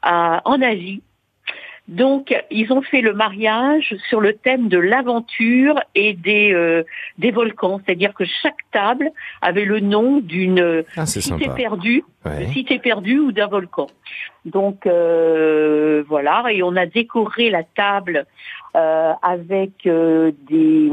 à- 0.02 0.42
en 0.46 0.62
Asie, 0.62 1.02
Donc, 1.88 2.34
ils 2.50 2.74
ont 2.74 2.82
fait 2.82 3.02
le 3.02 3.14
mariage 3.14 3.96
sur 4.10 4.20
le 4.20 4.34
thème 4.34 4.70
de 4.70 4.80
l'aventure 4.80 5.80
et 5.94 6.14
des 6.14 6.52
euh, 6.52 6.84
des 7.20 7.30
volcans, 7.30 7.80
c'est-à-dire 7.86 8.14
que 8.16 8.26
chaque 8.26 8.58
table 8.72 9.12
avait 9.44 9.66
le 9.66 9.80
nom 9.82 10.18
d'une 10.20 10.84
Ah, 10.98 11.06
cité 11.06 11.22
sympa. 11.46 11.54
perdue, 11.54 12.04
Ouais. 12.26 12.48
cité 12.48 12.80
perdue 12.80 13.20
ou 13.20 13.32
d'un 13.32 13.46
volcan. 13.46 13.86
Donc 14.46 14.88
euh, 14.88 16.04
voilà, 16.08 16.46
et 16.52 16.64
on 16.64 16.76
a 16.76 16.88
décoré 16.88 17.52
la 17.52 17.62
table 17.64 18.26
euh, 18.76 19.14
avec 19.22 19.86
euh, 19.86 20.32
des 20.50 20.90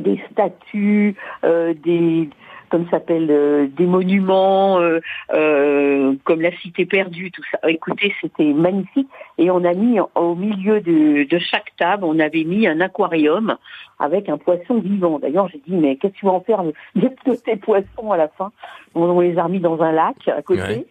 des 0.00 0.20
statues, 0.32 1.14
euh, 1.44 1.72
des 1.84 2.28
comme 2.74 2.86
ça 2.86 2.98
s'appelle 2.98 3.28
euh, 3.30 3.68
des 3.68 3.86
monuments 3.86 4.80
euh, 4.80 4.98
euh, 5.32 6.14
comme 6.24 6.40
la 6.40 6.50
cité 6.56 6.86
perdue, 6.86 7.30
tout 7.30 7.44
ça. 7.52 7.58
Écoutez, 7.68 8.12
c'était 8.20 8.52
magnifique. 8.52 9.08
Et 9.38 9.48
on 9.48 9.64
a 9.64 9.74
mis 9.74 10.00
au 10.16 10.34
milieu 10.34 10.80
de, 10.80 11.22
de 11.22 11.38
chaque 11.38 11.70
table, 11.78 12.02
on 12.02 12.18
avait 12.18 12.42
mis 12.42 12.66
un 12.66 12.80
aquarium 12.80 13.56
avec 14.00 14.28
un 14.28 14.38
poisson 14.38 14.80
vivant. 14.80 15.20
D'ailleurs, 15.20 15.46
j'ai 15.50 15.60
dit 15.64 15.76
mais 15.76 15.94
qu'est-ce 15.94 16.14
que 16.14 16.18
tu 16.18 16.26
vas 16.26 16.32
en 16.32 16.40
faire 16.40 16.64
de 16.64 16.72
de 16.96 17.34
tes 17.36 17.54
poissons 17.54 18.10
à 18.10 18.16
la 18.16 18.26
fin? 18.26 18.50
On, 18.96 19.20
les 19.20 19.38
a 19.38 19.46
mis 19.46 19.60
dans 19.60 19.80
un 19.80 19.92
lac 19.92 20.26
à 20.26 20.42
côté. 20.42 20.60
Ouais. 20.60 20.86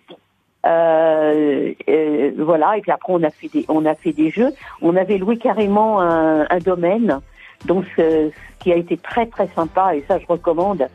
Euh, 0.65 1.73
euh, 1.89 2.31
voilà, 2.37 2.77
et 2.77 2.81
puis 2.81 2.91
après 2.91 3.11
on 3.11 3.23
a 3.23 3.29
fait 3.29 3.49
des 3.49 3.65
on 3.67 3.85
a 3.85 3.95
fait 3.95 4.13
des 4.13 4.29
jeux. 4.29 4.51
On 4.81 4.95
avait 4.95 5.17
loué 5.17 5.35
carrément 5.35 5.99
un, 5.99 6.47
un 6.49 6.59
domaine, 6.59 7.19
donc 7.65 7.83
ce, 7.97 8.29
ce 8.29 8.63
qui 8.63 8.71
a 8.71 8.77
été 8.77 8.95
très 8.95 9.25
très 9.25 9.47
sympa 9.49 9.93
et 9.97 10.05
ça 10.07 10.17
je 10.17 10.25
recommande 10.27 10.87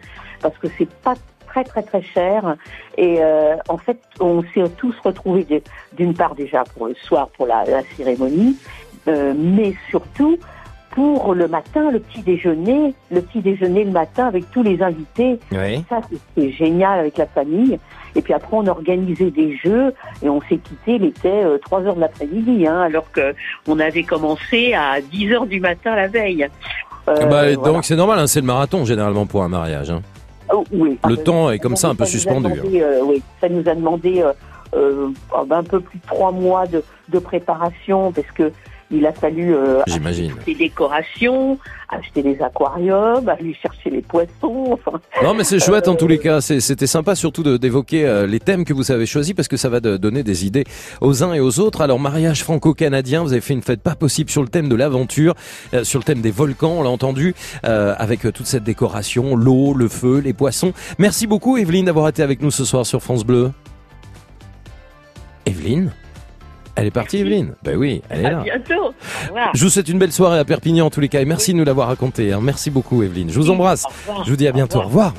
parce 0.42 0.56
que 0.58 0.68
c'est 0.78 0.88
pas 1.02 1.14
très 1.46 1.64
très 1.64 1.82
très 1.82 2.02
cher 2.02 2.56
et 2.98 3.18
euh, 3.20 3.56
en 3.68 3.78
fait 3.78 3.98
on 4.20 4.42
s'est 4.54 4.68
tous 4.76 4.94
retrouvés 5.02 5.62
d'une 5.94 6.12
part 6.14 6.34
déjà 6.34 6.62
pour 6.76 6.86
le 6.88 6.94
soir 6.94 7.28
pour 7.36 7.46
la, 7.46 7.64
la 7.64 7.82
cérémonie, 7.96 8.56
euh, 9.08 9.32
mais 9.36 9.74
surtout 9.88 10.38
pour 10.90 11.34
le 11.34 11.46
matin, 11.48 11.90
le 11.92 12.00
petit 12.00 12.22
déjeuner, 12.22 12.92
le 13.10 13.20
petit 13.20 13.40
déjeuner 13.40 13.84
le 13.84 13.92
matin 13.92 14.26
avec 14.26 14.50
tous 14.50 14.62
les 14.64 14.82
invités. 14.82 15.38
Oui. 15.52 15.84
Ça, 15.88 16.00
c'était 16.10 16.50
génial 16.50 16.98
avec 16.98 17.18
la 17.18 17.26
famille. 17.26 17.78
Et 18.16 18.22
puis 18.22 18.32
après, 18.32 18.56
on 18.56 18.66
organisait 18.66 19.30
des 19.30 19.56
jeux 19.58 19.94
et 20.22 20.28
on 20.28 20.40
s'est 20.40 20.56
quitté, 20.56 20.94
il 20.96 21.04
était 21.04 21.28
euh, 21.44 21.58
3 21.58 21.82
heures 21.82 21.94
de 21.94 22.00
l'après-midi, 22.00 22.66
hein, 22.66 22.80
alors 22.80 23.12
que 23.12 23.32
on 23.68 23.78
avait 23.78 24.02
commencé 24.02 24.74
à 24.74 25.00
10 25.00 25.32
heures 25.34 25.46
du 25.46 25.60
matin 25.60 25.94
la 25.94 26.08
veille. 26.08 26.44
Euh, 27.08 27.14
Ah 27.20 27.26
bah, 27.26 27.26
voilà. 27.26 27.56
Donc 27.56 27.84
c'est 27.84 27.94
normal, 27.94 28.18
hein, 28.18 28.26
c'est 28.26 28.40
le 28.40 28.46
marathon 28.46 28.84
généralement 28.84 29.26
pour 29.26 29.42
un 29.44 29.48
mariage. 29.48 29.90
hein. 29.90 30.00
Oh, 30.52 30.64
oui. 30.72 30.98
Le 31.06 31.16
Ah, 31.18 31.22
temps 31.22 31.50
est 31.50 31.58
comme 31.58 31.76
ça, 31.76 31.88
un 31.88 31.94
peu 31.94 32.04
suspendu, 32.06 32.50
demandé, 32.50 32.80
euh, 32.82 33.00
oui, 33.04 33.22
ça 33.40 33.48
nous 33.48 33.68
a 33.68 33.74
demandé 33.74 34.22
euh, 34.22 34.32
euh, 34.74 35.08
un 35.50 35.62
peu 35.62 35.80
plus 35.80 35.98
de 35.98 36.06
trois 36.06 36.32
mois 36.32 36.66
de, 36.66 36.82
de 37.08 37.18
préparation 37.18 38.12
parce 38.12 38.30
que 38.32 38.50
il 38.90 39.04
a 39.06 39.12
fallu 39.12 39.54
euh, 39.54 39.82
acheter 39.86 40.30
des 40.46 40.54
décorations, 40.54 41.58
acheter 41.90 42.22
des 42.22 42.40
aquariums, 42.40 43.28
aller 43.28 43.54
chercher 43.60 43.90
les 43.90 44.00
poissons. 44.02 44.72
Enfin, 44.72 44.98
Non 45.22 45.34
mais 45.34 45.44
c'est 45.44 45.58
chouette 45.60 45.88
en 45.88 45.92
euh, 45.92 45.96
tous 45.96 46.06
les 46.08 46.18
cas, 46.18 46.40
c'était 46.40 46.86
sympa 46.86 47.14
surtout 47.14 47.42
d'évoquer 47.58 48.06
euh, 48.06 48.26
les 48.26 48.40
thèmes 48.40 48.64
que 48.64 48.72
vous 48.72 48.90
avez 48.90 49.04
choisis 49.04 49.34
parce 49.34 49.46
que 49.48 49.56
ça 49.58 49.68
va 49.68 49.80
de- 49.80 49.96
donner 49.98 50.22
des 50.22 50.46
idées 50.46 50.64
aux 51.02 51.22
uns 51.22 51.34
et 51.34 51.40
aux 51.40 51.60
autres. 51.60 51.80
Alors 51.82 52.00
mariage 52.00 52.42
franco-canadien, 52.44 53.22
vous 53.22 53.32
avez 53.32 53.42
fait 53.42 53.54
une 53.54 53.62
fête 53.62 53.82
pas 53.82 53.94
possible 53.94 54.30
sur 54.30 54.42
le 54.42 54.48
thème 54.48 54.68
de 54.70 54.74
l'aventure, 54.76 55.34
euh, 55.74 55.84
sur 55.84 55.98
le 55.98 56.04
thème 56.04 56.20
des 56.22 56.30
volcans, 56.30 56.76
on 56.78 56.82
l'a 56.82 56.90
entendu, 56.90 57.34
euh, 57.64 57.94
avec 57.98 58.24
euh, 58.24 58.32
toute 58.32 58.46
cette 58.46 58.64
décoration, 58.64 59.36
l'eau, 59.36 59.74
le 59.74 59.88
feu, 59.88 60.20
les 60.20 60.32
poissons. 60.32 60.72
Merci 60.98 61.26
beaucoup 61.26 61.58
Evelyne 61.58 61.84
d'avoir 61.84 62.08
été 62.08 62.22
avec 62.22 62.40
nous 62.40 62.50
ce 62.50 62.64
soir 62.64 62.86
sur 62.86 63.02
France 63.02 63.24
Bleu. 63.24 63.50
Evelyne? 65.46 65.92
Elle 66.80 66.86
est 66.86 66.90
partie 66.92 67.18
Evelyne 67.18 67.54
Ben 67.64 67.76
oui, 67.76 68.02
elle 68.08 68.20
est 68.22 68.24
à 68.26 68.30
là. 68.30 68.42
bientôt. 68.44 68.94
Je 69.54 69.64
vous 69.64 69.70
souhaite 69.70 69.88
une 69.88 69.98
belle 69.98 70.12
soirée 70.12 70.38
à 70.38 70.44
Perpignan 70.44 70.86
en 70.86 70.90
tous 70.90 71.00
les 71.00 71.08
cas 71.08 71.20
et 71.20 71.24
merci 71.24 71.52
de 71.52 71.58
nous 71.58 71.64
l'avoir 71.64 71.88
raconté. 71.88 72.32
hein. 72.32 72.40
Merci 72.42 72.70
beaucoup 72.70 73.02
Evelyne. 73.02 73.30
Je 73.30 73.38
vous 73.38 73.50
embrasse. 73.50 73.84
Je 74.24 74.30
vous 74.30 74.36
dis 74.36 74.46
à 74.48 74.52
bientôt. 74.52 74.78
Au 74.78 74.82
revoir. 74.82 75.12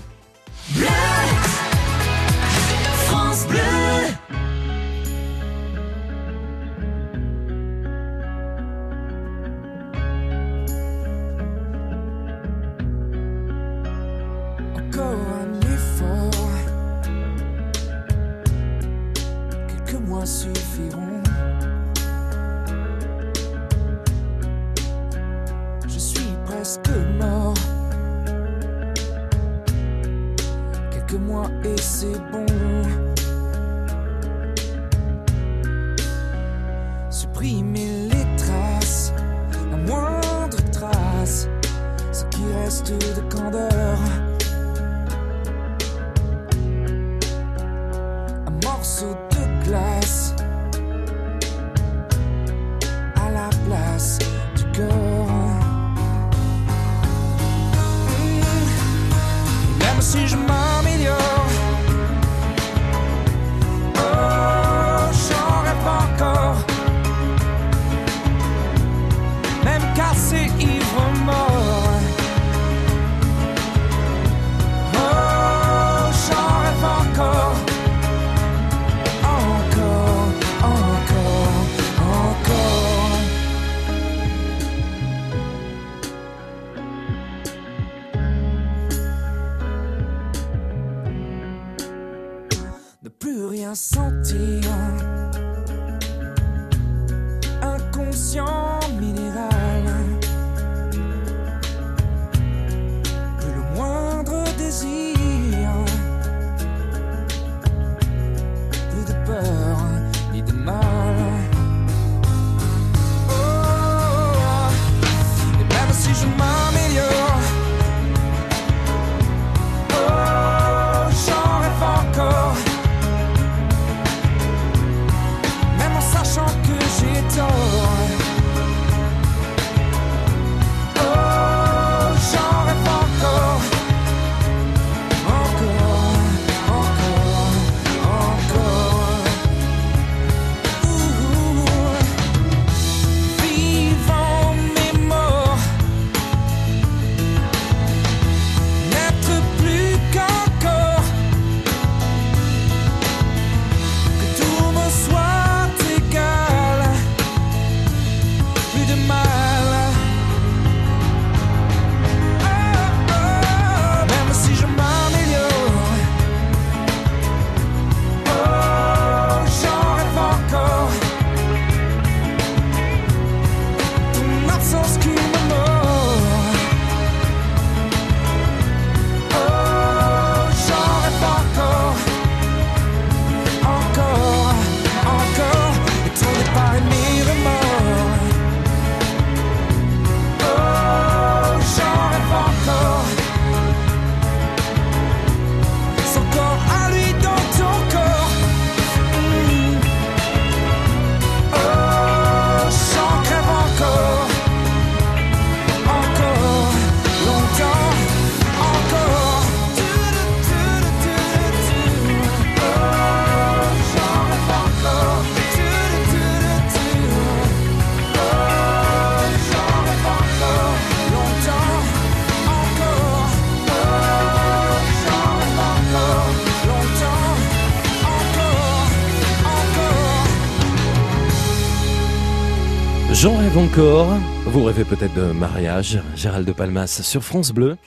Encore. 233.72 234.18
Vous 234.46 234.64
rêvez 234.64 234.84
peut-être 234.84 235.14
de 235.14 235.32
mariage. 235.32 236.00
Gérald 236.16 236.48
de 236.48 236.54
Palmas 236.54 237.02
sur 237.04 237.24
France 237.24 237.52
Bleu. 237.52 237.78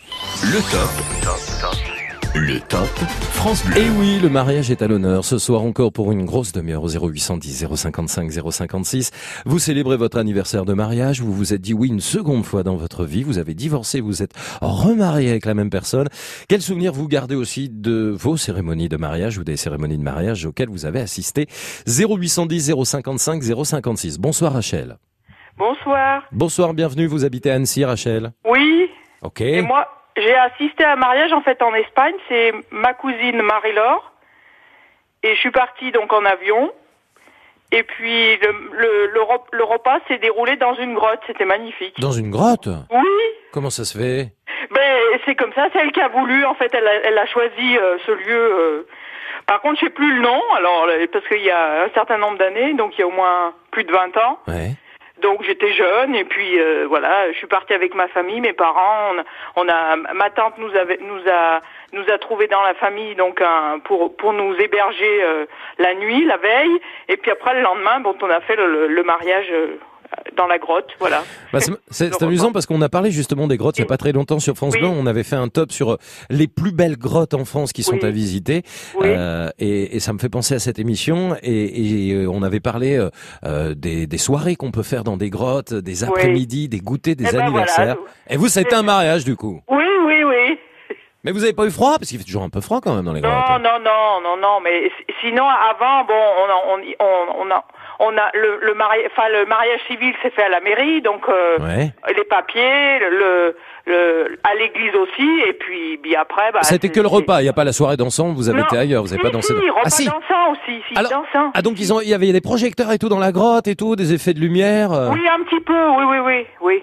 Le 0.44 0.60
top. 0.70 0.90
Le 2.34 2.60
top 2.60 2.88
France 3.32 3.64
Bleu. 3.66 3.78
Et 3.78 3.90
oui, 3.98 4.18
le 4.20 4.28
mariage 4.28 4.70
est 4.70 4.82
à 4.82 4.88
l'honneur. 4.88 5.24
Ce 5.24 5.38
soir 5.38 5.62
encore 5.62 5.92
pour 5.92 6.12
une 6.12 6.24
grosse 6.24 6.52
demi-heure 6.52 6.82
au 6.84 6.88
0810 6.88 7.66
055 7.74 8.30
056. 8.50 9.10
Vous 9.44 9.58
célébrez 9.58 9.96
votre 9.96 10.18
anniversaire 10.18 10.64
de 10.64 10.72
mariage. 10.72 11.20
Vous 11.20 11.32
vous 11.32 11.52
êtes 11.52 11.60
dit 11.60 11.74
oui 11.74 11.88
une 11.88 12.00
seconde 12.00 12.44
fois 12.44 12.62
dans 12.62 12.76
votre 12.76 13.04
vie. 13.04 13.22
Vous 13.22 13.38
avez 13.38 13.54
divorcé. 13.54 14.00
Vous 14.00 14.22
êtes 14.22 14.32
remarié 14.60 15.30
avec 15.30 15.46
la 15.46 15.54
même 15.54 15.70
personne. 15.70 16.08
Quel 16.48 16.62
souvenir 16.62 16.92
vous 16.92 17.08
gardez 17.08 17.34
aussi 17.34 17.68
de 17.70 18.14
vos 18.16 18.36
cérémonies 18.36 18.88
de 18.88 18.96
mariage 18.96 19.38
ou 19.38 19.44
des 19.44 19.56
cérémonies 19.56 19.98
de 19.98 20.04
mariage 20.04 20.46
auxquelles 20.46 20.70
vous 20.70 20.86
avez 20.86 21.00
assisté? 21.00 21.48
0810 21.86 22.72
055 22.84 23.42
056. 23.64 24.18
Bonsoir 24.18 24.52
Rachel. 24.52 24.96
Bonsoir. 25.56 26.22
Bonsoir, 26.32 26.74
bienvenue. 26.74 27.06
Vous 27.06 27.24
habitez 27.24 27.50
à 27.50 27.54
Annecy, 27.54 27.84
Rachel. 27.84 28.30
Oui. 28.44 28.90
Ok. 29.22 29.40
Et 29.40 29.62
moi, 29.62 29.86
j'ai 30.16 30.34
assisté 30.34 30.84
à 30.84 30.92
un 30.92 30.96
mariage 30.96 31.32
en 31.32 31.42
fait 31.42 31.60
en 31.62 31.74
Espagne. 31.74 32.14
C'est 32.28 32.52
ma 32.70 32.94
cousine 32.94 33.42
Marie-Laure. 33.42 34.12
Et 35.22 35.34
je 35.34 35.40
suis 35.40 35.50
partie 35.50 35.92
donc 35.92 36.12
en 36.12 36.24
avion. 36.24 36.72
Et 37.70 37.84
puis 37.84 38.36
le, 38.38 38.52
le, 38.72 39.06
le, 39.12 39.22
rep- 39.22 39.48
le 39.52 39.64
repas 39.64 39.98
s'est 40.08 40.18
déroulé 40.18 40.56
dans 40.56 40.74
une 40.74 40.94
grotte. 40.94 41.20
C'était 41.26 41.44
magnifique. 41.44 41.98
Dans 42.00 42.12
une 42.12 42.30
grotte? 42.30 42.68
Oui. 42.90 43.00
Comment 43.52 43.70
ça 43.70 43.84
se 43.84 43.96
fait? 43.96 44.32
Ben 44.74 44.98
c'est 45.24 45.34
comme 45.34 45.52
ça. 45.54 45.68
C'est 45.72 45.78
elle 45.80 45.92
qui 45.92 46.00
a 46.00 46.08
voulu. 46.08 46.44
En 46.44 46.54
fait, 46.54 46.72
elle 46.74 46.86
a, 46.86 46.94
elle 47.04 47.18
a 47.18 47.26
choisi 47.26 47.78
euh, 47.78 47.98
ce 48.06 48.12
lieu. 48.12 48.52
euh. 48.52 48.86
Par 49.46 49.60
contre, 49.60 49.80
je 49.80 49.86
sais 49.86 49.90
plus 49.92 50.16
le 50.16 50.22
nom. 50.22 50.40
Alors 50.56 50.86
euh, 50.88 51.06
parce 51.12 51.26
qu'il 51.28 51.42
y 51.42 51.50
a 51.50 51.84
un 51.84 51.88
certain 51.94 52.18
nombre 52.18 52.38
d'années, 52.38 52.74
donc 52.74 52.92
il 52.96 53.00
y 53.00 53.04
a 53.04 53.06
au 53.06 53.10
moins 53.12 53.54
plus 53.70 53.84
de 53.84 53.92
20 53.92 54.16
ans. 54.18 54.38
Ouais. 54.48 54.72
Donc 55.22 55.42
j'étais 55.44 55.72
jeune 55.72 56.14
et 56.16 56.24
puis 56.24 56.58
euh, 56.58 56.84
voilà, 56.88 57.30
je 57.32 57.36
suis 57.38 57.46
partie 57.46 57.72
avec 57.72 57.94
ma 57.94 58.08
famille, 58.08 58.40
mes 58.40 58.52
parents. 58.52 59.12
On 59.56 59.62
on 59.62 59.68
a 59.68 59.96
ma 60.14 60.30
tante 60.30 60.58
nous 60.58 60.74
avait 60.76 60.98
nous 61.00 61.20
a 61.30 61.60
nous 61.92 62.04
a 62.12 62.18
trouvé 62.18 62.46
dans 62.48 62.62
la 62.62 62.74
famille 62.74 63.14
donc 63.14 63.40
un, 63.40 63.78
pour 63.78 64.16
pour 64.16 64.32
nous 64.32 64.54
héberger 64.60 65.22
euh, 65.22 65.46
la 65.78 65.94
nuit, 65.94 66.24
la 66.24 66.36
veille, 66.38 66.80
et 67.08 67.16
puis 67.16 67.30
après 67.30 67.54
le 67.54 67.60
lendemain, 67.62 68.00
bon, 68.00 68.14
on 68.20 68.30
a 68.30 68.40
fait 68.40 68.56
le, 68.56 68.66
le- 68.66 68.86
le 68.88 69.02
mariage 69.02 69.46
euh, 69.52 69.78
dans 70.36 70.46
la 70.46 70.58
grotte, 70.58 70.88
voilà. 70.98 71.22
Bah, 71.52 71.58
c'est 71.90 72.22
amusant 72.22 72.52
parce 72.52 72.66
qu'on 72.66 72.80
a 72.82 72.88
parlé 72.88 73.10
justement 73.10 73.46
des 73.48 73.56
grottes 73.56 73.78
il 73.78 73.82
n'y 73.82 73.86
a 73.86 73.88
pas 73.88 73.96
très 73.96 74.12
longtemps 74.12 74.38
sur 74.38 74.54
France 74.56 74.74
Oui. 74.74 74.80
Bleu. 74.80 74.88
On 74.88 75.06
avait 75.06 75.22
fait 75.24 75.36
un 75.36 75.48
top 75.48 75.72
sur 75.72 75.92
euh, 75.92 75.96
les 76.30 76.48
plus 76.48 76.72
belles 76.72 76.96
grottes 76.96 77.34
en 77.34 77.44
France 77.44 77.72
qui 77.72 77.82
sont 77.82 77.94
Oui. 77.96 78.04
à 78.04 78.10
visiter. 78.10 78.62
Oui. 78.94 79.06
Euh, 79.08 79.48
et, 79.58 79.96
et 79.96 80.00
ça 80.00 80.12
me 80.12 80.18
fait 80.18 80.28
penser 80.28 80.54
à 80.54 80.58
cette 80.58 80.78
émission. 80.78 81.36
Et, 81.42 82.08
et, 82.10 82.12
euh, 82.14 82.26
on 82.30 82.42
avait 82.42 82.60
parlé 82.60 82.96
euh, 82.96 83.10
euh, 83.44 83.74
des, 83.74 84.06
des 84.06 84.18
soirées 84.18 84.56
qu'on 84.56 84.70
peut 84.70 84.82
faire 84.82 85.04
dans 85.04 85.16
des 85.16 85.30
grottes, 85.30 85.74
des 85.74 86.04
après-midi, 86.04 86.68
des 86.68 86.80
goûters, 86.80 87.14
des 87.16 87.26
Eh 87.28 87.32
ben 87.32 87.40
anniversaires. 87.42 87.96
voilà. 87.96 88.10
Et 88.30 88.36
vous, 88.36 88.48
c'était 88.48 88.74
un 88.74 88.82
mariage 88.82 89.24
du 89.24 89.36
coup. 89.36 89.60
Oui, 89.68 89.84
oui, 90.06 90.24
oui. 90.24 90.58
Mais 91.24 91.30
vous 91.30 91.44
avez 91.44 91.52
pas 91.52 91.64
eu 91.66 91.70
froid? 91.70 91.98
Parce 91.98 92.08
qu'il 92.08 92.18
fait 92.18 92.24
toujours 92.24 92.42
un 92.42 92.48
peu 92.48 92.60
froid 92.60 92.80
quand 92.82 92.96
même 92.96 93.04
dans 93.04 93.12
les 93.12 93.20
grottes. 93.20 93.32
Non, 93.32 93.58
non, 93.60 93.78
non, 93.84 94.20
non, 94.24 94.36
non, 94.40 94.60
mais 94.60 94.90
sinon 95.20 95.44
avant, 95.44 96.04
bon, 96.04 96.14
on 96.14 96.72
on, 96.74 96.80
on, 96.98 97.46
on 97.46 97.50
a, 97.52 97.64
on 98.04 98.16
a 98.18 98.30
le, 98.34 98.58
le 98.60 98.74
mariage, 98.74 99.06
enfin 99.12 99.28
le 99.30 99.46
mariage 99.46 99.80
civil 99.88 100.12
s'est 100.22 100.30
fait 100.30 100.42
à 100.42 100.48
la 100.48 100.60
mairie, 100.60 101.00
donc 101.02 101.22
euh, 101.28 101.58
Ouais. 101.60 101.90
les 102.16 102.24
papiers, 102.24 102.98
le, 102.98 103.54
le, 103.86 104.38
à 104.44 104.54
l'église 104.54 104.94
aussi, 104.96 105.28
et 105.48 105.52
puis, 105.54 105.98
après, 106.16 106.50
bah. 106.52 106.60
C'était 106.62 106.90
que 106.90 107.00
le 107.00 107.06
repas. 107.06 107.40
Il 107.40 107.44
n'y 107.44 107.48
a 107.48 107.52
pas 107.52 107.64
la 107.64 107.72
soirée 107.72 107.96
dansant. 107.96 108.32
Vous 108.32 108.48
avez 108.48 108.58
Non. 108.60 108.66
été 108.66 108.76
ailleurs. 108.76 109.02
Vous 109.02 109.08
n'avez 109.10 109.20
Si, 109.20 109.24
pas 109.26 109.30
dansé. 109.32 109.54
si, 109.54 109.66
dans- 109.66 109.74
repas 109.74 109.80
Ah 109.84 109.90
si. 109.90 110.04
dansant 110.06 110.52
aussi, 110.52 110.82
si, 110.88 110.96
Alors- 110.98 111.10
dansant. 111.10 111.50
Ah 111.54 111.62
donc 111.62 111.78
ils 111.80 111.92
ont, 111.92 112.00
il 112.00 112.08
y 112.08 112.14
avait 112.14 112.32
des 112.32 112.40
projecteurs 112.40 112.90
et 112.92 112.98
tout 112.98 113.08
dans 113.08 113.18
la 113.18 113.32
grotte 113.32 113.66
et 113.68 113.76
tout, 113.76 113.96
des 113.96 114.12
effets 114.12 114.34
de 114.34 114.40
lumière. 114.40 114.92
euh. 114.92 115.10
Oui, 115.12 115.20
un 115.28 115.42
petit 115.44 115.60
peu, 115.60 115.88
oui, 115.96 116.04
oui, 116.10 116.18
oui, 116.24 116.46
oui. 116.60 116.82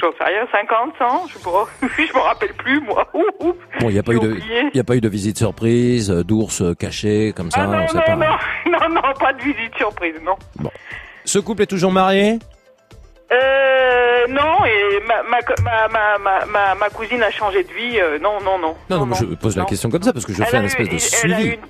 j'en 0.00 0.12
sais 0.12 0.24
rien, 0.24 0.46
50, 0.52 0.94
100, 0.98 1.26
je 1.28 1.34
sais 1.34 1.44
pas. 1.44 1.66
je 1.96 2.12
me 2.14 2.20
rappelle 2.22 2.54
plus, 2.54 2.80
moi. 2.80 3.06
Bon, 3.80 3.88
il 3.88 3.92
n'y 3.92 3.98
a 3.98 4.02
pas 4.02 4.12
eu 4.12 4.20
de, 4.20 4.36
y 4.74 4.80
a 4.80 4.84
pas 4.84 4.96
eu 4.96 5.00
de 5.00 5.08
visite 5.08 5.38
surprise, 5.38 6.10
euh, 6.10 6.22
d'ours 6.22 6.60
euh, 6.62 6.74
cachés 6.74 7.32
comme 7.34 7.50
ça, 7.50 7.62
Ah 7.62 7.66
non, 7.66 7.84
on 7.84 7.88
sait 7.88 7.96
non, 7.98 8.02
pas. 8.04 8.16
non, 8.16 8.36
non, 8.72 8.94
non, 8.94 9.02
pas 9.18 9.32
de 9.32 9.40
visite 9.42 9.74
surprise, 9.76 10.14
non. 10.22 10.36
Ce 11.24 11.38
couple 11.38 11.62
est 11.62 11.66
toujours 11.66 11.92
marié? 11.92 12.38
Euh, 13.32 14.26
non, 14.28 14.64
et 14.64 15.00
ma, 15.06 15.22
ma, 15.22 15.38
ma, 15.62 15.88
ma, 15.88 16.18
ma, 16.18 16.46
ma, 16.46 16.74
ma 16.74 16.88
cousine 16.90 17.22
a 17.22 17.30
changé 17.30 17.62
de 17.62 17.72
vie, 17.72 17.98
euh, 18.00 18.18
non, 18.18 18.40
non, 18.42 18.58
non. 18.58 18.74
Non, 18.90 19.06
non, 19.06 19.14
je 19.14 19.24
pose 19.36 19.56
la 19.56 19.64
question 19.64 19.88
comme 19.88 20.02
ça 20.02 20.12
parce 20.12 20.26
que 20.26 20.32
je 20.32 20.42
Elle 20.42 20.48
fais 20.48 20.56
a 20.56 20.60
un 20.60 20.62
eu- 20.64 20.66
espèce 20.66 20.88
de 20.88 20.94
elle 21.26 21.32
a 21.32 21.36
suivi. 21.38 21.50
eu 21.50 21.54
une- 21.54 21.60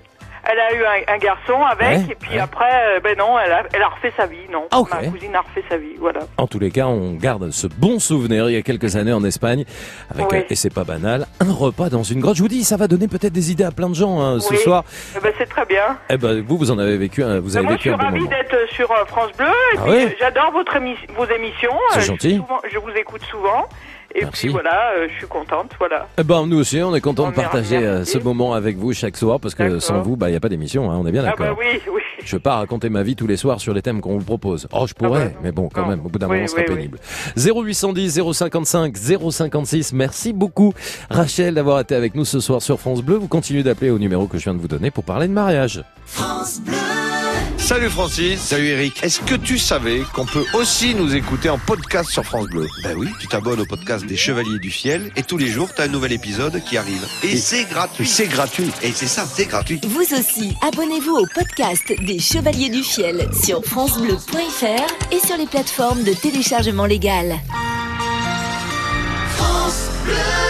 Elle 0.44 0.58
a 0.58 0.72
eu 0.74 0.84
un, 0.84 1.14
un 1.14 1.18
garçon 1.18 1.62
avec, 1.62 1.80
Ouais, 2.06 2.12
et 2.12 2.14
puis 2.14 2.38
après, 2.38 2.96
euh, 2.96 3.00
ben 3.00 3.16
non, 3.18 3.38
elle 3.38 3.52
a, 3.52 3.62
elle 3.72 3.82
a 3.82 3.88
refait 3.88 4.12
sa 4.16 4.26
vie, 4.26 4.36
non. 4.50 4.64
Ah, 4.70 4.80
ok. 4.80 4.90
Ma 4.90 5.08
cousine 5.08 5.34
a 5.34 5.40
refait 5.40 5.62
sa 5.68 5.76
vie, 5.76 5.94
voilà. 5.98 6.20
En 6.38 6.46
tous 6.46 6.58
les 6.58 6.70
cas, 6.70 6.86
on 6.86 7.12
garde 7.14 7.50
ce 7.50 7.66
bon 7.66 7.98
souvenir 7.98 8.48
il 8.48 8.54
y 8.54 8.56
a 8.56 8.62
quelques 8.62 8.96
années 8.96 9.12
en 9.12 9.22
Espagne, 9.24 9.64
avec, 10.12 10.30
Oui. 10.32 10.38
euh, 10.38 10.42
et 10.50 10.54
c'est 10.54 10.72
pas 10.72 10.84
banal, 10.84 11.26
un 11.40 11.52
repas 11.52 11.88
dans 11.90 12.02
une 12.02 12.20
grotte. 12.20 12.36
Je 12.36 12.42
vous 12.42 12.48
dis, 12.48 12.64
ça 12.64 12.76
va 12.76 12.88
donner 12.88 13.06
peut-être 13.08 13.32
des 13.32 13.50
idées 13.52 13.64
à 13.64 13.70
plein 13.70 13.88
de 13.90 13.94
gens 13.94 14.20
hein, 14.20 14.40
ce 14.40 14.50
Oui. 14.50 14.58
soir. 14.58 14.84
Eh 15.16 15.20
ben, 15.20 15.32
c'est 15.38 15.48
très 15.48 15.66
bien. 15.66 15.98
Eh 16.08 16.16
ben, 16.16 16.42
vous, 16.46 16.56
vous 16.58 16.70
en 16.70 16.78
avez 16.78 16.96
vécu, 16.96 17.22
vous 17.22 17.56
avez 17.56 17.66
Moi, 17.66 17.72
je 17.72 17.76
vécu 17.76 17.80
suis 17.82 17.90
un 17.90 17.96
bon 17.96 18.04
ravie 18.04 18.18
moment. 18.20 18.30
d'être 18.30 18.68
sur 18.72 18.90
euh, 18.90 19.04
France 19.06 19.30
Bleu. 19.36 19.46
Et 19.94 20.06
Ah 20.08 20.14
J'adore 20.18 20.52
votre 20.52 20.74
émi- 20.76 20.96
vos 21.16 21.26
émissions. 21.26 21.72
C'est 21.92 22.00
je 22.00 22.06
gentil. 22.06 22.28
suis 22.30 22.36
souvent- 22.38 22.60
Je, 22.72 22.78
vous 22.78 22.90
écoute 22.96 23.22
souvent. 23.30 23.68
Et 24.14 24.22
Merci. 24.22 24.46
puis 24.46 24.48
voilà, 24.52 24.92
euh, 24.96 25.08
je 25.12 25.18
suis 25.18 25.26
contente. 25.26 25.70
Voilà. 25.78 26.08
Eh 26.18 26.24
ben, 26.24 26.46
nous 26.46 26.58
aussi, 26.58 26.80
on 26.82 26.94
est 26.94 27.00
content 27.00 27.24
de 27.26 27.28
On 27.28 27.32
partager 27.32 27.76
euh, 27.76 28.04
ce 28.04 28.18
moment 28.18 28.54
avec 28.54 28.76
vous 28.76 28.92
chaque 28.92 29.16
soir, 29.16 29.38
parce 29.38 29.54
que 29.54 29.78
sans 29.78 30.00
vous, 30.02 30.16
bah, 30.16 30.28
il 30.28 30.32
n'y 30.32 30.36
a 30.36 30.40
pas 30.40 30.48
d'émission, 30.48 30.90
hein, 30.90 30.98
on 31.00 31.06
est 31.06 31.12
bien 31.12 31.22
Ah 31.24 31.30
d'accord. 31.30 31.54
bah 31.54 31.56
oui, 31.60 31.80
oui. 31.92 32.00
Je 32.24 32.36
veux 32.36 32.40
pas 32.40 32.56
raconter 32.56 32.88
ma 32.90 33.02
vie 33.02 33.16
tous 33.16 33.26
les 33.26 33.36
soirs 33.36 33.60
sur 33.60 33.72
les 33.72 33.82
thèmes 33.82 34.00
qu'on 34.00 34.18
vous 34.18 34.24
propose. 34.24 34.66
Oh, 34.72 34.86
je 34.86 34.94
pourrais, 34.94 35.34
mais 35.42 35.52
bon, 35.52 35.68
quand 35.72 35.86
même, 35.86 36.00
au 36.04 36.08
bout 36.08 36.18
d'un 36.18 36.26
Ah 36.26 36.28
bah, 36.28 36.34
Oui, 36.34 36.38
moment, 36.40 36.48
ce 36.48 36.52
sera 36.56 36.64
oui, 36.68 36.74
pénible. 36.74 36.98
0810 37.36 38.20
055 38.32 38.96
056. 38.96 39.92
Merci 39.94 40.32
beaucoup, 40.32 40.74
Rachel, 41.08 41.54
d'avoir 41.54 41.80
été 41.80 41.94
avec 41.94 42.14
nous 42.14 42.24
ce 42.24 42.40
soir 42.40 42.60
sur 42.62 42.78
France 42.80 43.02
Bleu. 43.02 43.16
Vous 43.16 43.28
continuez 43.28 43.62
d'appeler 43.62 43.90
au 43.90 43.98
numéro 43.98 44.26
que 44.26 44.38
je 44.38 44.44
viens 44.44 44.54
de 44.54 44.60
vous 44.60 44.68
donner 44.68 44.90
pour 44.90 45.04
parler 45.04 45.28
de 45.28 45.32
mariage. 45.32 45.82
Salut 47.70 47.88
Francis. 47.88 48.40
Salut 48.40 48.66
Eric. 48.66 49.00
Est-ce 49.04 49.20
que 49.20 49.36
tu 49.36 49.56
savais 49.56 50.02
qu'on 50.12 50.26
peut 50.26 50.44
aussi 50.54 50.92
nous 50.96 51.14
écouter 51.14 51.48
en 51.50 51.56
podcast 51.56 52.10
sur 52.10 52.24
France 52.24 52.48
Bleu? 52.48 52.66
Ben 52.82 52.96
oui, 52.98 53.06
tu 53.20 53.28
t'abonnes 53.28 53.60
au 53.60 53.64
podcast 53.64 54.04
des 54.04 54.16
Chevaliers 54.16 54.58
du 54.58 54.72
Fiel 54.72 55.12
et 55.14 55.22
tous 55.22 55.36
les 55.36 55.46
jours, 55.46 55.72
tu 55.72 55.80
as 55.80 55.84
un 55.84 55.86
nouvel 55.86 56.10
épisode 56.10 56.60
qui 56.64 56.76
arrive. 56.76 57.06
Et, 57.22 57.36
c'est 57.36 57.66
gratuit. 57.66 58.08
C'est 58.08 58.26
gratuit. 58.26 58.72
Et 58.82 58.90
c'est 58.90 59.06
ça, 59.06 59.24
c'est 59.24 59.44
gratuit. 59.44 59.80
Vous 59.86 60.00
aussi, 60.00 60.52
abonnez-vous 60.66 61.14
au 61.14 61.26
podcast 61.32 61.84
des 62.04 62.18
Chevaliers 62.18 62.70
du 62.70 62.82
Fiel 62.82 63.28
sur 63.40 63.64
francebleu.fr 63.64 65.12
et 65.12 65.24
sur 65.24 65.36
les 65.36 65.46
plateformes 65.46 66.02
de 66.02 66.12
téléchargement 66.12 66.86
légal. 66.86 67.38
France 69.36 69.90
Bleu. 70.04 70.49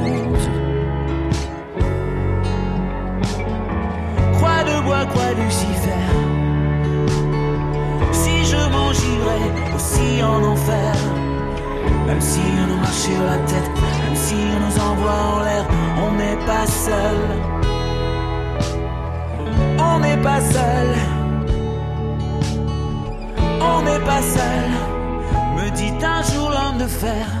Bois, 4.85 5.05
croix 5.05 5.33
Lucifer. 5.33 6.03
Si 8.11 8.45
je 8.45 8.57
m'en 8.73 8.91
girais, 8.93 9.75
aussi 9.75 10.21
Même 12.07 12.21
si 12.21 12.39
on 12.61 12.67
nous 12.67 12.81
marche 12.81 13.03
sur 13.09 13.23
la 13.23 13.37
tête, 13.49 13.71
même 14.03 14.15
si 14.15 14.35
on 14.35 14.59
nous 14.65 14.77
envoie 14.91 15.19
en 15.33 15.39
l'air, 15.43 15.65
on 16.05 16.11
n'est 16.11 16.45
pas 16.45 16.65
seul. 16.67 17.19
On 19.79 19.99
n'est 19.99 20.21
pas 20.21 20.41
seul. 20.41 20.89
On 23.61 23.81
n'est 23.83 24.05
pas 24.05 24.21
seul. 24.21 24.69
Me 25.55 25.69
dit 25.71 25.93
un 26.05 26.23
jour 26.23 26.49
l'homme 26.49 26.77
de 26.79 26.87
fer. 26.87 27.40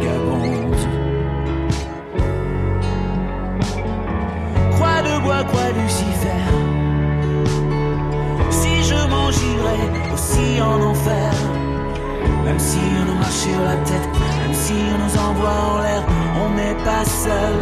Si 12.61 12.79
on 12.99 13.05
nous 13.05 13.19
marche 13.23 13.41
sur 13.47 13.61
la 13.69 13.77
tête, 13.89 14.09
même 14.19 14.53
si 14.53 14.73
on 14.93 14.97
nous 15.03 15.15
envoie 15.27 15.57
en 15.69 15.77
l'air, 15.83 16.03
on 16.43 16.49
n'est 16.59 16.79
pas 16.89 17.05
seul. 17.05 17.59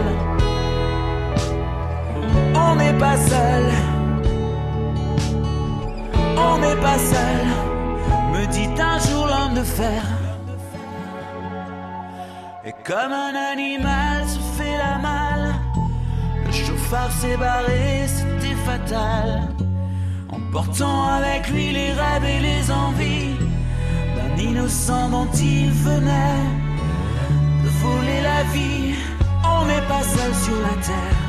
On 2.65 2.75
n'est 2.75 2.97
pas 3.05 3.17
seul. 3.31 3.65
On 6.47 6.57
n'est 6.63 6.81
pas 6.87 6.99
seul. 7.13 7.41
Me 8.33 8.45
dit 8.55 8.69
un 8.91 8.99
jour 9.07 9.25
l'homme 9.31 9.55
de 9.55 9.63
fer. 9.63 10.01
Et 12.65 12.73
comme 12.83 13.13
un 13.27 13.35
animal 13.53 14.27
se 14.27 14.39
fait 14.57 14.77
la 14.85 14.97
malle, 15.07 15.53
le 16.45 16.51
chauffard 16.51 17.11
s'est 17.19 17.37
barré, 17.37 18.05
c'était 18.05 18.59
fatal. 18.67 19.47
Emportant 20.29 21.07
avec 21.19 21.49
lui 21.49 21.71
les 21.71 21.91
rêves 21.93 22.27
et 22.35 22.39
les 22.49 22.71
envies 22.71 23.48
innocent 24.39 25.09
dont 25.09 25.27
il 25.33 25.71
venait 25.71 26.43
de 27.63 27.69
voler 27.83 28.21
la 28.21 28.43
vie. 28.53 28.95
On 29.43 29.65
n'est 29.65 29.87
pas 29.87 30.03
seul 30.03 30.33
sur 30.33 30.59
la 30.61 30.75
terre. 30.87 31.19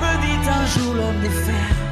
Me 0.00 0.12
dit 0.22 0.48
un 0.48 0.66
jour 0.66 0.94
l'homme 0.94 1.20
de 1.22 1.28
fer. 1.28 1.83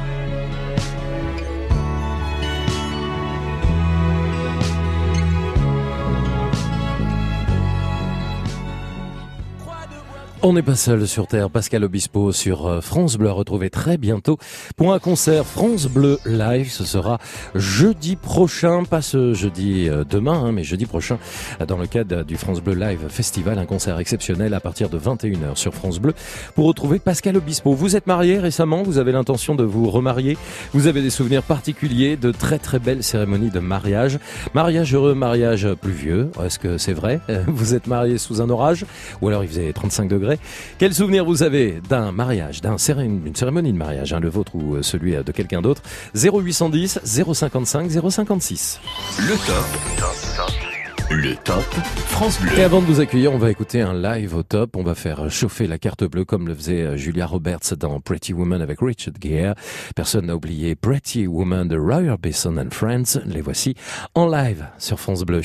On 10.45 10.51
n'est 10.51 10.61
pas 10.61 10.75
seul 10.75 11.07
sur 11.07 11.25
Terre. 11.25 11.49
Pascal 11.49 11.85
Obispo 11.85 12.33
sur 12.33 12.67
euh, 12.67 12.81
France 12.81 13.15
Bleu 13.15 13.29
à 13.29 13.31
retrouver 13.31 13.69
très 13.69 13.97
bientôt 13.97 14.37
pour 14.75 14.91
un 14.91 14.99
concert 14.99 15.45
France 15.45 15.85
Bleu 15.85 16.19
Live. 16.25 16.69
Ce 16.69 16.83
sera 16.83 17.17
jeudi 17.55 18.17
prochain, 18.17 18.83
pas 18.83 19.01
ce 19.01 19.33
jeudi 19.33 19.87
euh, 19.87 20.03
demain, 20.03 20.33
hein, 20.33 20.51
mais 20.51 20.65
jeudi 20.65 20.85
prochain 20.85 21.17
dans 21.65 21.77
le 21.77 21.87
cadre 21.87 22.23
du 22.23 22.35
France 22.35 22.59
Bleu 22.59 22.73
Live 22.73 23.07
Festival, 23.07 23.57
un 23.57 23.65
concert 23.65 23.97
exceptionnel 23.99 24.53
à 24.53 24.59
partir 24.59 24.89
de 24.89 24.99
21h 24.99 25.55
sur 25.55 25.73
France 25.73 25.99
Bleu 25.99 26.13
pour 26.55 26.65
retrouver 26.65 26.99
Pascal 26.99 27.37
Obispo. 27.37 27.73
Vous 27.73 27.95
êtes 27.95 28.05
marié 28.05 28.37
récemment, 28.37 28.83
vous 28.83 28.97
avez 28.97 29.13
l'intention 29.13 29.55
de 29.55 29.63
vous 29.63 29.89
remarier, 29.89 30.37
vous 30.73 30.87
avez 30.87 31.01
des 31.01 31.09
souvenirs 31.09 31.43
particuliers 31.43 32.17
de 32.17 32.33
très 32.33 32.59
très 32.59 32.79
belles 32.79 33.03
cérémonies 33.03 33.49
de 33.49 33.61
mariage. 33.61 34.19
Mariage 34.53 34.93
heureux, 34.93 35.13
mariage 35.13 35.69
pluvieux. 35.75 36.31
Est-ce 36.43 36.59
que 36.59 36.77
c'est 36.77 36.91
vrai? 36.91 37.21
Vous 37.47 37.75
êtes 37.75 37.87
marié 37.87 38.17
sous 38.17 38.41
un 38.41 38.49
orage? 38.49 38.85
Ou 39.21 39.29
alors 39.29 39.45
il 39.45 39.47
faisait 39.47 39.71
35 39.71 40.09
degrés? 40.09 40.32
Quel 40.77 40.93
souvenir 40.93 41.25
vous 41.25 41.43
avez 41.43 41.81
d'un 41.89 42.11
mariage, 42.11 42.61
d'un 42.61 42.77
une 42.77 43.35
cérémonie 43.35 43.73
de 43.73 43.77
mariage, 43.77 44.13
hein, 44.13 44.19
le 44.19 44.29
vôtre 44.29 44.55
ou 44.55 44.81
celui 44.81 45.13
de 45.13 45.31
quelqu'un 45.31 45.61
d'autre? 45.61 45.81
0810 46.15 46.99
055 47.03 47.89
056. 48.09 48.79
Le 49.19 49.35
top. 49.45 50.63
Le 51.09 51.35
top 51.35 51.63
France 52.07 52.39
Bleu. 52.39 52.57
Et 52.57 52.63
avant 52.63 52.81
de 52.81 52.85
vous 52.85 52.99
accueillir, 52.99 53.33
on 53.33 53.37
va 53.37 53.51
écouter 53.51 53.81
un 53.81 53.93
live 53.93 54.35
au 54.35 54.43
top. 54.43 54.75
On 54.75 54.83
va 54.83 54.95
faire 54.95 55.29
chauffer 55.29 55.67
la 55.67 55.77
carte 55.77 56.03
bleue 56.03 56.25
comme 56.25 56.47
le 56.47 56.55
faisait 56.55 56.97
Julia 56.97 57.27
Roberts 57.27 57.75
dans 57.77 57.99
Pretty 57.99 58.33
Woman 58.33 58.61
avec 58.61 58.79
Richard 58.81 59.13
Gere. 59.21 59.53
Personne 59.95 60.27
n'a 60.27 60.35
oublié 60.35 60.75
Pretty 60.75 61.27
Woman 61.27 61.67
de 61.67 61.77
Roy 61.77 62.09
Orbison 62.09 62.57
and 62.57 62.71
Friends. 62.71 63.19
Les 63.25 63.41
voici 63.41 63.75
en 64.15 64.27
live 64.27 64.65
sur 64.79 64.99
France 64.99 65.23
Bleu. 65.23 65.41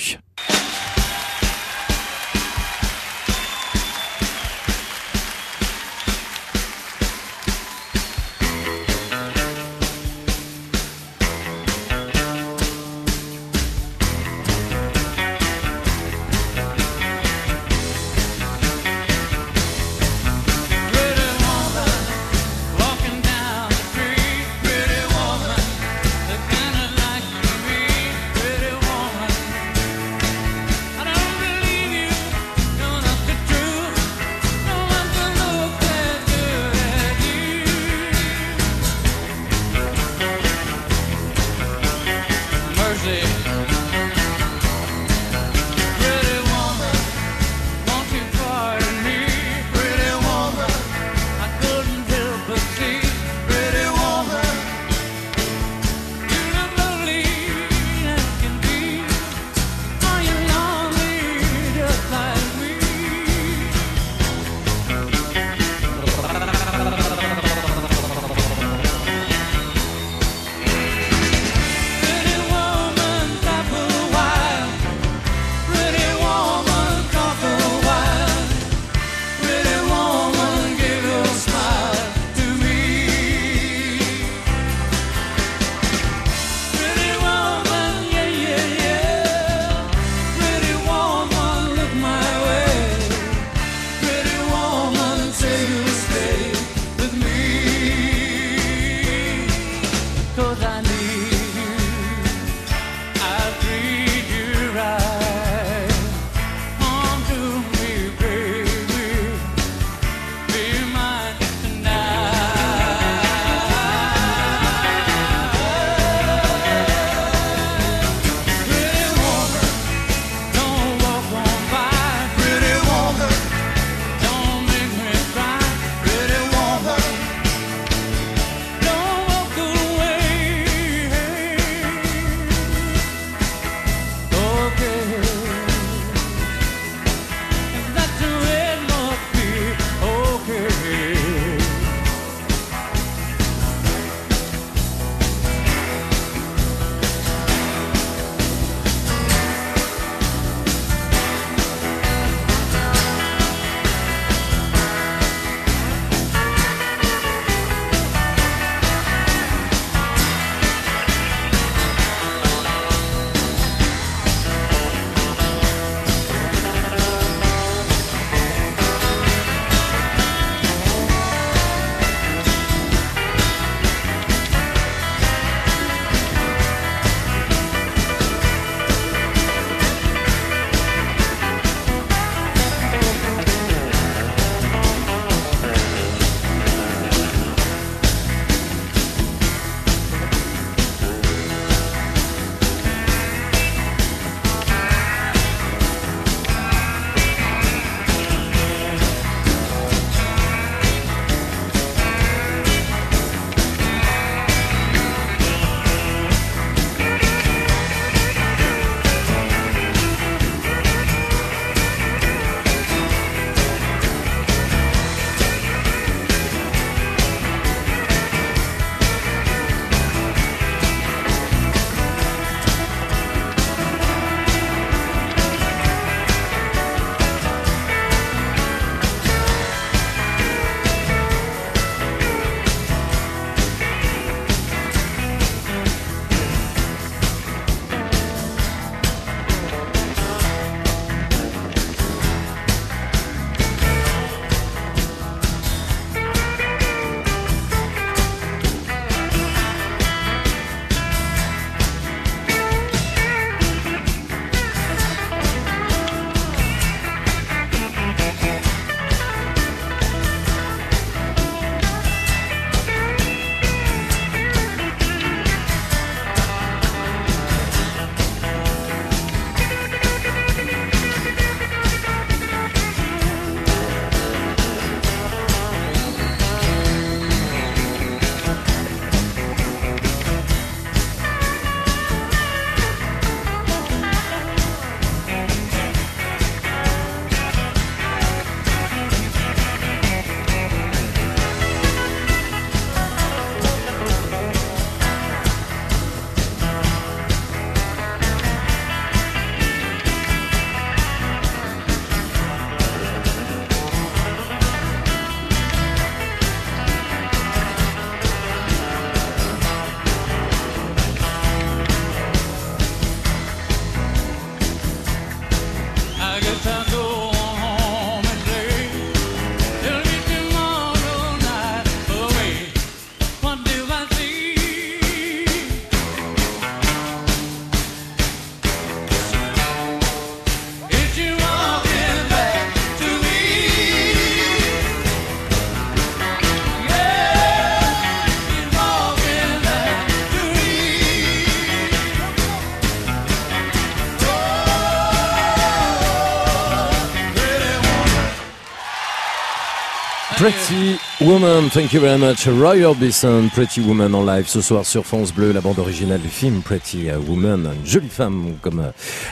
Pretty 350.48 351.07
Woman, 351.20 351.68
thank 351.70 351.92
you 351.92 352.00
very 352.00 352.16
much. 352.16 352.46
Roy 352.46 352.84
Orbison, 352.84 353.48
Pretty 353.52 353.80
Woman 353.80 354.14
en 354.14 354.24
live 354.24 354.46
ce 354.46 354.60
soir 354.60 354.86
sur 354.86 355.04
France 355.04 355.34
Bleu, 355.34 355.50
la 355.50 355.60
bande 355.60 355.80
originale 355.80 356.20
du 356.20 356.28
film 356.28 356.62
Pretty 356.62 357.08
Woman, 357.26 357.68
une 357.74 357.84
jolie 357.84 358.08
femme 358.08 358.52
comme 358.62 358.78
euh, 358.78 358.90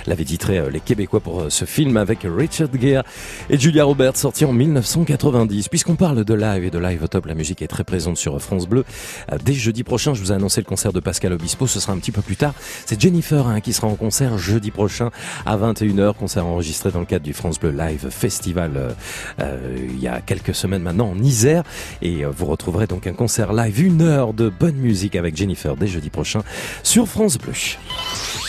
l'avaient 0.08 0.24
titré 0.24 0.58
euh, 0.58 0.68
les 0.68 0.80
Québécois 0.80 1.20
pour 1.20 1.42
euh, 1.42 1.48
ce 1.48 1.64
film 1.64 1.96
avec 1.96 2.20
Richard 2.24 2.70
Gere 2.76 3.04
et 3.48 3.56
Julia 3.56 3.84
Roberts 3.84 4.16
sorti 4.16 4.44
en 4.44 4.52
1990. 4.52 5.68
Puisqu'on 5.68 5.94
parle 5.94 6.24
de 6.24 6.34
live 6.34 6.64
et 6.64 6.70
de 6.70 6.78
live 6.80 7.04
au 7.04 7.06
top, 7.06 7.26
la 7.26 7.34
musique 7.36 7.62
est 7.62 7.68
très 7.68 7.84
présente 7.84 8.16
sur 8.16 8.42
France 8.42 8.66
Bleu. 8.66 8.84
Dès 9.44 9.52
jeudi 9.52 9.84
prochain, 9.84 10.12
je 10.12 10.20
vous 10.20 10.32
ai 10.32 10.34
annoncé 10.34 10.60
le 10.60 10.66
concert 10.66 10.92
de 10.92 10.98
Pascal 10.98 11.34
Obispo, 11.34 11.68
ce 11.68 11.78
sera 11.78 11.92
un 11.92 11.98
petit 11.98 12.12
peu 12.12 12.20
plus 12.20 12.36
tard. 12.36 12.54
C'est 12.84 13.00
Jennifer 13.00 13.46
hein, 13.46 13.60
qui 13.60 13.72
sera 13.72 13.86
en 13.86 13.94
concert 13.94 14.38
jeudi 14.38 14.72
prochain 14.72 15.10
à 15.44 15.56
21h, 15.56 16.14
concert 16.14 16.46
enregistré 16.46 16.90
dans 16.90 17.00
le 17.00 17.06
cadre 17.06 17.24
du 17.24 17.32
France 17.32 17.60
Bleu 17.60 17.70
Live 17.70 18.08
Festival 18.10 18.96
euh, 19.38 19.86
il 19.88 20.00
y 20.00 20.08
a 20.08 20.20
quelques 20.20 20.54
semaines 20.54 20.82
maintenant 20.82 21.10
en 21.10 21.18
Isère. 21.22 21.62
Et 22.02 22.24
euh, 22.24 22.30
vous 22.30 22.46
retrouverez 22.46 22.86
donc 22.86 23.06
un 23.06 23.12
concert 23.12 23.52
live, 23.52 23.80
une 23.82 24.02
heure 24.02 24.32
de 24.32 24.48
bonne 24.48 24.76
musique 24.76 25.16
avec 25.16 25.36
Jennifer 25.36 25.76
dès 25.76 25.86
jeudi 25.86 26.10
prochain 26.10 26.42
sur 26.82 27.06
France 27.06 27.38
Bleu. 27.38 27.52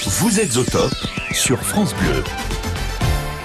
Vous 0.05 0.39
êtes 0.39 0.57
au 0.57 0.63
top 0.63 0.91
sur 1.31 1.59
France 1.59 1.93
Bleu. 1.95 2.23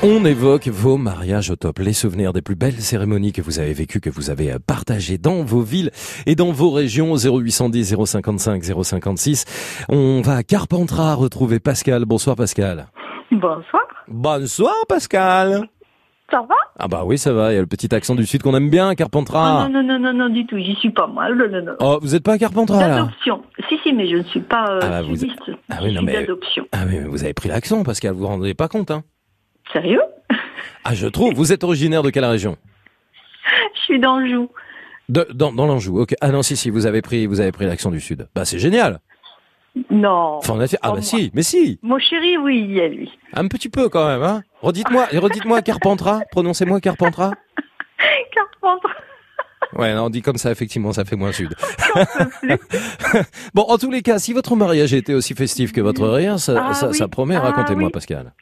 On 0.05 0.25
évoque 0.25 0.67
vos 0.67 0.97
mariages 0.97 1.51
au 1.51 1.57
top, 1.57 1.79
les 1.79 1.93
souvenirs 1.93 2.33
des 2.33 2.43
plus 2.43 2.57
belles 2.57 2.81
cérémonies 2.81 3.31
que 3.31 3.41
vous 3.41 3.61
avez 3.61 3.73
vécues, 3.73 4.01
que 4.01 4.11
vous 4.11 4.31
avez 4.31 4.51
euh, 4.51 4.59
partagées 4.59 5.17
dans 5.17 5.45
vos 5.45 5.61
villes 5.61 5.93
et 6.27 6.35
dans 6.35 6.51
vos 6.51 6.71
régions 6.71 7.15
0810 7.17 7.95
055 8.05 8.65
056. 8.83 9.45
On 9.89 10.21
va 10.21 10.39
à 10.39 10.43
Carpentras 10.43 11.15
retrouver 11.15 11.61
Pascal. 11.61 12.05
Bonsoir 12.05 12.35
Pascal. 12.35 12.89
Bonsoir. 13.31 13.83
Bonsoir 14.09 14.75
Pascal. 14.89 15.69
Ça 16.33 16.41
va 16.49 16.55
Ah 16.79 16.89
bah 16.89 17.03
oui 17.05 17.19
ça 17.19 17.33
va, 17.33 17.53
il 17.53 17.57
y 17.57 17.59
a 17.59 17.61
le 17.61 17.67
petit 17.67 17.95
accent 17.95 18.15
du 18.15 18.25
sud 18.27 18.43
qu'on 18.43 18.57
aime 18.57 18.71
bien, 18.71 18.89
Ah, 18.89 18.95
Carpentras. 18.97 19.69
Non, 19.69 19.83
non, 19.83 19.83
non, 19.83 19.99
non, 20.01 20.13
non, 20.15 20.29
du 20.31 20.47
tout, 20.47 20.57
j'y 20.59 20.75
suis 20.77 20.91
pas 20.91 21.07
moi. 21.07 21.29
Non, 21.29 21.47
non, 21.49 21.63
non. 21.63 21.73
Oh, 21.79 21.99
vous 22.01 22.15
êtes 22.15 22.25
pas 22.25 22.33
à 22.33 22.39
Carpentras 22.39 22.89
là 22.89 22.97
D'adoption. 22.97 23.43
Si, 23.69 23.77
si, 23.83 23.93
mais 23.93 24.09
je 24.09 24.17
ne 24.17 24.23
suis 24.25 24.41
pas 24.41 24.65
euh, 24.71 24.81
Ah 24.83 24.89
bah, 24.89 25.03
vous- 25.03 25.15
sudiste. 25.15 25.39
Ah 25.71 25.77
Je 25.81 25.85
oui, 25.85 25.93
non 25.93 25.99
suis 25.99 26.07
mais... 26.07 26.13
d'adoption. 26.15 26.67
Ah 26.73 26.85
oui, 26.87 26.97
mais 27.01 27.05
vous 27.09 27.23
avez 27.23 27.35
pris 27.35 27.49
l'accent 27.51 27.83
Pascal, 27.85 28.13
vous 28.15 28.21
vous 28.21 28.27
rendez 28.29 28.55
pas 28.55 28.69
compte 28.69 28.91
hein 28.91 29.03
Sérieux 29.73 30.01
Ah 30.85 30.95
je 30.95 31.07
trouve, 31.07 31.35
vous 31.35 31.53
êtes 31.53 31.63
originaire 31.65 32.03
de 32.03 32.09
quelle 32.11 32.25
région 32.25 32.57
Je 33.75 33.81
suis 33.83 34.01
d'Anjou. 34.01 34.49
de, 35.11 35.27
Dans, 35.35 35.53
dans 35.53 35.67
l'Anjou, 35.67 36.01
ok. 36.01 36.15
Ah 36.23 36.31
non 36.31 36.43
si 36.43 36.57
si, 36.57 36.71
vous 36.71 36.87
avez 36.87 37.03
pris, 37.03 37.27
vous 37.27 37.41
avez 37.41 37.53
pris 37.53 37.67
l'accent 37.67 37.91
du 37.91 38.01
sud. 38.01 38.27
Bah 38.35 38.45
c'est 38.47 38.59
génial 38.59 39.01
Non. 39.91 40.37
Enfin, 40.39 40.55
on 40.57 40.61
a 40.61 40.67
fait- 40.67 40.79
Ah 40.81 40.89
bah 40.89 40.93
moi. 40.95 41.03
si, 41.03 41.31
mais 41.35 41.43
si 41.43 41.79
Mon 41.83 41.99
chéri, 41.99 42.39
oui, 42.39 42.65
il 42.69 42.73
y 42.75 42.81
a 42.81 42.89
lui. 42.89 43.11
Un 43.35 43.49
petit 43.49 43.69
peu 43.69 43.89
quand 43.91 44.07
même, 44.07 44.23
hein 44.23 44.43
Redites-moi, 44.63 45.09
et 45.13 45.19
redites-moi 45.19 45.61
Carpentras, 45.63 46.21
prononcez-moi 46.31 46.81
Carpentras. 46.81 47.33
Carpentras. 48.33 48.95
Ouais, 49.75 49.95
non, 49.95 50.05
on 50.07 50.11
dit 50.11 50.23
comme 50.23 50.37
ça, 50.37 50.51
effectivement, 50.51 50.93
ça 50.93 51.05
fait 51.05 51.17
moins 51.17 51.33
sud. 51.33 51.55
bon, 53.55 53.63
en 53.63 53.79
tous 53.79 53.91
les 53.91 54.03
cas, 54.03 54.19
si 54.19 54.33
votre 54.33 54.55
mariage 54.57 54.93
était 54.95 55.15
aussi 55.15 55.35
festif 55.35 55.73
que 55.73 55.81
votre 55.81 56.07
rire, 56.09 56.39
ça, 56.39 56.67
Ah 56.69 56.75
ça, 56.75 56.89
oui. 56.89 56.95
ça 56.95 57.09
promet, 57.09 57.37
Ah 57.37 57.41
racontez-moi, 57.41 57.87
oui. 57.87 57.93
Pascal. 57.93 58.33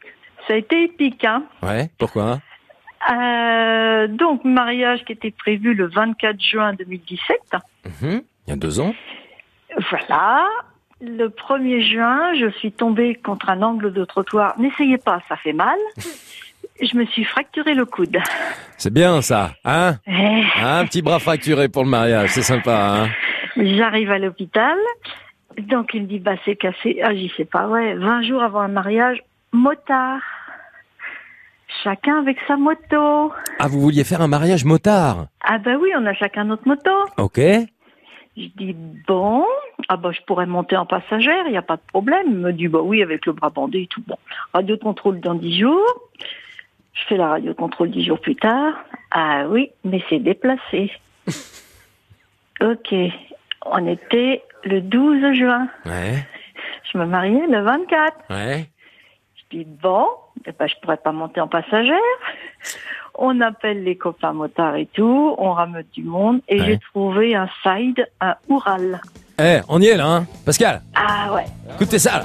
Ça 0.47 0.55
a 0.55 0.57
été 0.57 0.85
épique, 0.85 1.25
hein. 1.25 1.45
Ouais, 1.63 1.91
pourquoi? 1.99 2.41
Euh, 3.13 4.09
donc, 4.09 4.45
mariage 4.45 5.05
qui 5.05 5.13
était 5.13 5.31
prévu 5.31 5.73
le 5.75 5.87
24 5.89 6.41
juin 6.41 6.75
2017. 6.75 7.37
Mhm, 8.03 8.23
Il 8.47 8.51
y 8.51 8.53
a 8.53 8.57
deux 8.57 8.81
ans 8.81 8.93
Voilà. 9.91 10.47
Le 11.03 11.29
1er 11.29 11.81
juin, 11.83 12.35
je 12.35 12.51
suis 12.59 12.73
tombée 12.73 13.15
contre 13.15 13.49
un 13.49 13.63
angle 13.63 13.93
de 13.93 14.05
trottoir. 14.05 14.55
N'essayez 14.59 14.99
pas, 14.99 15.21
ça 15.29 15.37
fait 15.37 15.53
mal. 15.55 15.79
Je 16.83 16.97
me 16.97 17.05
suis 17.07 17.25
fracturé 17.25 17.75
le 17.75 17.85
coude. 17.85 18.17
C'est 18.79 18.93
bien 18.93 19.21
ça, 19.21 19.51
hein 19.67 19.97
Eh, 20.07 20.43
Un 20.63 20.85
petit 20.87 21.03
bras 21.03 21.19
fracturé 21.19 21.69
pour 21.69 21.85
le 21.85 21.91
mariage, 21.91 22.31
c'est 22.31 22.43
sympa, 22.43 22.75
hein 22.75 23.09
J'arrive 23.57 24.11
à 24.11 24.19
l'hôpital. 24.19 24.77
Donc, 25.59 25.91
il 25.93 26.03
me 26.03 26.07
dit, 26.07 26.19
bah, 26.21 26.37
c'est 26.45 26.57
cassé. 26.57 26.99
Ah, 27.03 27.15
j'y 27.15 27.31
sais 27.37 27.45
pas, 27.45 27.67
ouais. 27.69 27.95
20 27.97 28.23
jours 28.23 28.43
avant 28.43 28.61
un 28.61 28.69
mariage, 28.69 29.23
motard. 29.53 30.21
Chacun 31.85 32.19
avec 32.21 32.39
sa 32.49 32.57
moto. 32.57 33.33
Ah, 33.59 33.69
vous 33.69 33.81
vouliez 33.81 34.05
faire 34.05 34.23
un 34.23 34.29
mariage 34.29 34.65
motard? 34.65 35.27
Ah, 35.43 35.59
bah 35.59 35.73
oui, 35.81 35.91
on 35.99 36.07
a 36.07 36.15
chacun 36.15 36.45
notre 36.45 36.67
moto. 36.67 36.91
Ok. 37.19 37.41
Je 38.41 38.47
dis 38.57 38.75
bon, 39.07 39.45
ah 39.89 39.97
bah 39.99 40.13
je 40.13 40.21
pourrais 40.23 40.47
monter 40.47 40.75
en 40.75 40.87
passagère, 40.87 41.45
il 41.47 41.51
n'y 41.51 41.59
a 41.59 41.63
pas 41.63 41.77
de 41.77 41.83
problème. 41.89 42.27
Il 42.29 42.39
me 42.39 42.53
dit 42.53 42.69
bah 42.69 42.81
oui 42.81 43.03
avec 43.03 43.27
le 43.27 43.33
bras 43.33 43.51
bandé 43.51 43.83
et 43.83 43.87
tout. 43.87 44.03
Bon, 44.07 44.17
radio 44.55 44.79
contrôle 44.79 45.21
dans 45.21 45.35
dix 45.35 45.59
jours. 45.61 45.85
Je 46.95 47.05
fais 47.07 47.17
la 47.19 47.29
radio 47.29 47.53
contrôle 47.53 47.91
dix 47.91 48.05
jours 48.05 48.19
plus 48.21 48.37
tard. 48.37 48.75
Ah 49.11 49.45
oui, 49.49 49.71
mais 49.85 50.03
c'est 50.09 50.21
déplacé. 50.21 50.91
ok, 52.63 52.95
on 53.67 53.87
était 53.87 54.43
le 54.65 54.81
12 54.81 55.35
juin. 55.35 55.69
Ouais, 55.85 56.25
Je 56.91 56.97
me 56.99 57.05
mariais 57.05 57.47
le 57.47 57.61
24. 57.61 58.17
ouais. 58.31 58.71
Je 59.37 59.59
dis 59.59 59.65
bon, 59.65 60.07
eh 60.47 60.53
ben, 60.53 60.67
je 60.67 60.75
pourrais 60.81 60.97
pas 60.97 61.13
monter 61.13 61.41
en 61.41 61.49
passagère. 61.49 61.99
On 63.23 63.39
appelle 63.43 63.85
les 63.85 63.97
copains 63.97 64.33
motards 64.33 64.77
et 64.77 64.87
tout, 64.87 65.35
on 65.37 65.53
rameute 65.53 65.89
du 65.93 66.03
monde 66.03 66.41
et 66.49 66.59
Ouais. 66.59 66.67
j'ai 66.67 66.79
trouvé 66.79 67.35
un 67.35 67.49
side, 67.63 68.07
un 68.21 68.35
Oural. 68.49 69.01
Eh, 69.39 69.59
on 69.69 69.79
y 69.81 69.89
est 69.89 69.97
là, 69.99 70.07
hein 70.07 70.27
Pascal, 70.47 70.81
Ah 70.95 71.33
ouais. 71.35 71.45
écoutez 71.75 71.99
ça, 71.99 72.21
là 72.21 72.25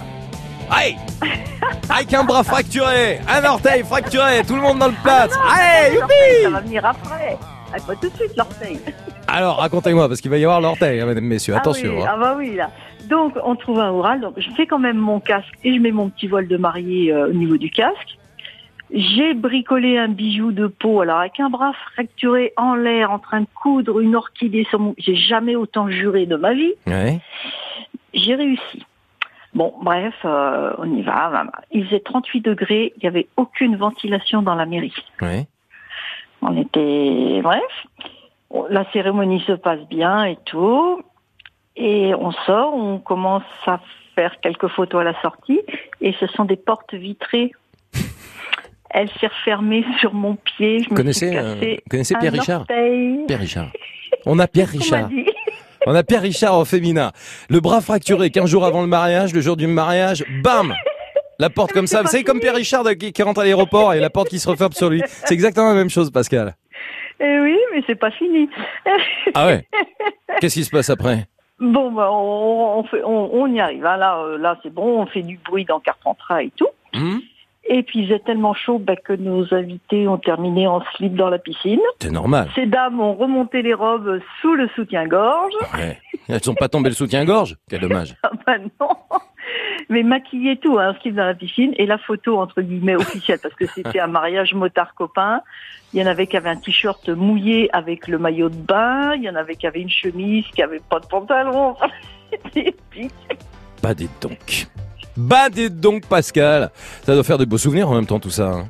Aïe 0.72 0.96
Avec 1.90 2.14
un 2.14 2.24
bras 2.24 2.44
fracturé, 2.44 3.20
un 3.28 3.44
orteil 3.44 3.84
fracturé, 3.84 4.42
tout 4.48 4.56
le 4.56 4.62
monde 4.62 4.80
dans 4.80 4.88
le 4.88 4.94
plat 5.04 5.28
Allez, 5.54 5.96
L'orteil, 5.96 5.96
youpi 5.96 6.44
Ça 6.44 6.50
va 6.50 6.60
venir 6.62 6.86
après. 6.86 7.38
Ah, 7.74 7.78
pas 7.86 7.96
tout 7.96 8.10
de 8.10 8.16
suite 8.16 8.38
l'orteil. 8.38 8.80
Alors, 9.28 9.58
racontez-moi, 9.58 10.08
parce 10.08 10.22
qu'il 10.22 10.32
va 10.32 10.38
y 10.38 10.44
avoir 10.46 10.62
l'orteil, 10.62 11.02
hein, 11.02 11.06
mesdames, 11.08 11.26
messieurs, 11.26 11.56
attention. 11.56 11.92
Ah, 11.92 11.98
oui, 11.98 12.04
hein. 12.04 12.10
ah 12.14 12.18
bah 12.18 12.36
oui 12.38 12.56
là. 12.56 12.70
Donc 13.10 13.34
on 13.44 13.56
trouve 13.56 13.80
un 13.80 13.92
Oural, 13.92 14.22
donc 14.22 14.34
je 14.38 14.50
fais 14.52 14.66
quand 14.66 14.80
même 14.80 14.98
mon 14.98 15.20
casque 15.20 15.54
et 15.64 15.76
je 15.76 15.80
mets 15.80 15.92
mon 15.92 16.10
petit 16.10 16.28
voile 16.28 16.48
de 16.48 16.58
mariée 16.58 17.12
euh, 17.12 17.28
au 17.30 17.34
niveau 17.34 17.58
du 17.58 17.70
casque. 17.70 18.18
J'ai 18.96 19.34
bricolé 19.34 19.98
un 19.98 20.08
bijou 20.08 20.54
de 20.54 20.68
peau, 20.68 21.02
alors 21.02 21.20
avec 21.20 21.38
un 21.42 21.50
bras 21.50 21.74
fracturé 21.92 22.54
en 22.56 22.76
l'air, 22.76 23.12
en 23.12 23.20
train 23.20 23.42
de 23.42 23.48
coudre 23.54 24.00
une 24.00 24.16
orchidée 24.16 24.64
sur 24.70 24.80
mon... 24.80 24.96
J'ai 24.98 25.18
jamais 25.18 25.58
autant 25.58 25.90
juré 25.90 26.26
de 26.26 26.38
ma 26.38 26.54
vie. 26.54 26.74
Ouais. 26.88 27.20
J'ai 28.14 28.36
réussi. 28.36 28.86
Bon, 29.54 29.74
bref, 29.82 30.14
euh, 30.24 30.74
on 30.78 30.96
y 30.96 31.02
va. 31.02 31.44
Il 31.72 31.86
faisait 31.86 32.00
38 32.00 32.40
degrés, 32.40 32.94
il 32.96 33.02
n'y 33.02 33.10
avait 33.10 33.28
aucune 33.36 33.76
ventilation 33.76 34.42
dans 34.42 34.56
la 34.56 34.66
mairie. 34.66 34.96
Ouais. 35.22 35.46
On 36.42 36.56
était... 36.56 37.42
Bref, 37.44 37.62
la 38.70 38.90
cérémonie 38.94 39.42
se 39.42 39.54
passe 39.54 39.86
bien 39.90 40.24
et 40.24 40.38
tout. 40.46 41.02
Et 41.76 42.16
on 42.16 42.32
sort, 42.32 42.74
on 42.74 43.00
commence 43.00 43.44
à 43.66 43.82
faire 44.16 44.40
quelques 44.40 44.70
photos 44.70 45.02
à 45.02 45.04
la 45.04 45.22
sortie. 45.22 45.60
Et 46.00 46.14
ce 46.14 46.28
sont 46.28 46.46
des 46.46 46.56
portes 46.56 46.94
vitrées. 46.94 47.52
Elle 48.98 49.10
s'est 49.20 49.28
refermée 49.28 49.84
sur 50.00 50.14
mon 50.14 50.36
pied. 50.38 50.80
Je 50.80 50.90
me 50.90 50.96
Connaissez, 50.96 51.28
suis 51.28 51.38
euh, 51.38 51.54
cassé 51.56 51.84
connaissez 51.90 52.16
un 52.16 52.20
Pierre 52.20 52.32
Richard 52.32 52.62
orteil. 52.62 53.20
Pierre 53.28 53.40
Richard. 53.40 53.68
On 54.26 54.40
a 54.40 54.48
Pierre 54.48 54.70
Richard. 54.70 55.10
On 55.86 55.94
a 55.94 56.02
Pierre 56.04 56.22
Richard 56.22 56.58
au 56.58 56.64
féminin. 56.66 57.12
Le 57.50 57.60
bras 57.60 57.82
fracturé 57.82 58.30
15 58.30 58.50
jours 58.50 58.64
avant 58.66 58.82
le 58.82 58.88
mariage, 58.88 59.34
le 59.34 59.42
jour 59.42 59.58
du 59.58 59.68
mariage, 59.68 60.24
bam 60.42 60.74
La 61.40 61.50
porte 61.50 61.74
comme 61.74 61.88
ça. 61.88 62.04
Vous 62.04 62.08
savez, 62.08 62.24
comme 62.24 62.40
Pierre 62.40 62.56
Richard 62.56 62.86
qui, 62.98 63.12
qui 63.12 63.22
rentre 63.22 63.42
à 63.42 63.44
l'aéroport 63.44 63.94
et 63.94 64.00
la 64.00 64.10
porte 64.10 64.30
qui 64.30 64.40
se 64.40 64.48
referme 64.50 64.72
sur 64.72 64.90
lui. 64.90 65.02
C'est 65.06 65.34
exactement 65.34 65.68
la 65.70 65.76
même 65.76 65.90
chose, 65.90 66.10
Pascal. 66.10 66.56
Eh 67.20 67.40
oui, 67.42 67.58
mais 67.74 67.82
c'est 67.86 67.96
pas 68.00 68.12
fini. 68.12 68.50
Ah 69.34 69.48
ouais 69.48 69.68
Qu'est-ce 70.40 70.56
qui 70.56 70.64
se 70.64 70.70
passe 70.72 70.90
après? 70.90 71.26
Bon, 71.60 71.92
bah, 71.92 72.10
on, 72.12 72.80
on, 72.80 72.84
fait, 72.86 73.02
on, 73.04 73.30
on 73.34 73.48
y 73.54 73.60
arrive. 73.60 73.86
hein. 73.86 73.98
Là, 73.98 74.20
euh, 74.20 74.38
là 74.38 74.58
c'est 74.64 74.74
bon, 74.74 75.02
on 75.02 75.06
fait 75.06 75.22
du 75.22 75.38
bruit 75.46 75.66
dans 75.66 75.80
Carpentras 75.80 76.44
et 76.44 76.52
tout. 76.56 76.68
Hmm 76.94 77.18
Et 77.68 77.84
puis, 77.84 78.00
il 78.00 78.08
faisait 78.08 78.20
tellement 78.20 78.54
chaud 78.54 78.78
bah, 78.78 78.96
que 78.96 79.14
nos 79.14 79.54
invités 79.54 80.08
ont 80.08 80.18
terminé 80.18 80.68
en 80.68 80.84
slip 80.96 81.16
dans 81.16 81.30
la 81.30 81.40
piscine. 81.40 81.80
C'est 82.00 82.12
normal. 82.12 82.50
Ces 82.54 82.68
dames 82.68 83.00
ont 83.00 83.14
remonté 83.14 83.62
les 83.62 83.74
robes 83.74 84.20
sous 84.42 84.54
le 84.54 84.68
soutien-gorge. 84.76 85.54
Ouais. 85.74 86.00
Elles 86.30 86.44
sont 86.44 86.54
pas 86.54 86.70
tombées 86.70 86.90
le 86.90 86.96
soutien-gorge? 86.96 87.58
Quel 87.70 87.82
dommage. 87.82 88.16
Ah 88.24 88.32
bah 88.46 88.58
non 88.80 88.90
Mais 89.90 90.04
maquillé 90.04 90.58
tout, 90.58 90.78
hein, 90.80 90.96
slip 91.02 91.16
dans 91.16 91.26
la 91.26 91.34
piscine. 91.34 91.74
Et 91.78 91.86
la 91.86 91.98
photo, 91.98 92.40
entre 92.40 92.62
guillemets, 92.62 92.96
officielle, 92.96 93.40
parce 93.42 93.56
que 93.56 93.66
c'était 93.66 94.00
un 94.00 94.08
mariage 94.08 94.54
motard 94.54 94.94
copain. 94.94 95.42
Il 95.94 96.00
y 96.00 96.04
en 96.04 96.08
avait 96.08 96.28
qui 96.28 96.38
avaient 96.38 96.50
un 96.50 96.58
t-shirt 96.58 97.10
mouillé 97.10 97.70
avec 97.74 98.08
le 98.08 98.20
maillot 98.20 98.50
de 98.50 98.56
bain. 98.56 99.16
Il 99.16 99.24
y 99.24 99.30
en 99.30 99.36
avait 99.36 99.56
qui 99.56 99.66
avaient 99.66 99.82
une 99.82 99.90
chemise, 99.90 100.46
qui 100.54 100.62
avait 100.62 100.82
pas 100.90 101.00
de 101.00 101.08
pantalon. 101.08 101.76
Épique. 102.56 103.14
Bah 103.82 103.94
dites 103.94 104.22
donc. 104.22 104.68
Bah 105.18 105.50
donc, 105.50 106.06
Pascal. 106.08 106.72
Ça 107.06 107.14
doit 107.14 107.24
faire 107.24 107.38
de 107.38 107.46
beaux 107.46 107.58
souvenirs 107.58 107.90
en 107.90 107.96
même 107.96 108.06
temps, 108.06 108.20
tout 108.20 108.30
ça. 108.30 108.48
hein. 108.48 108.68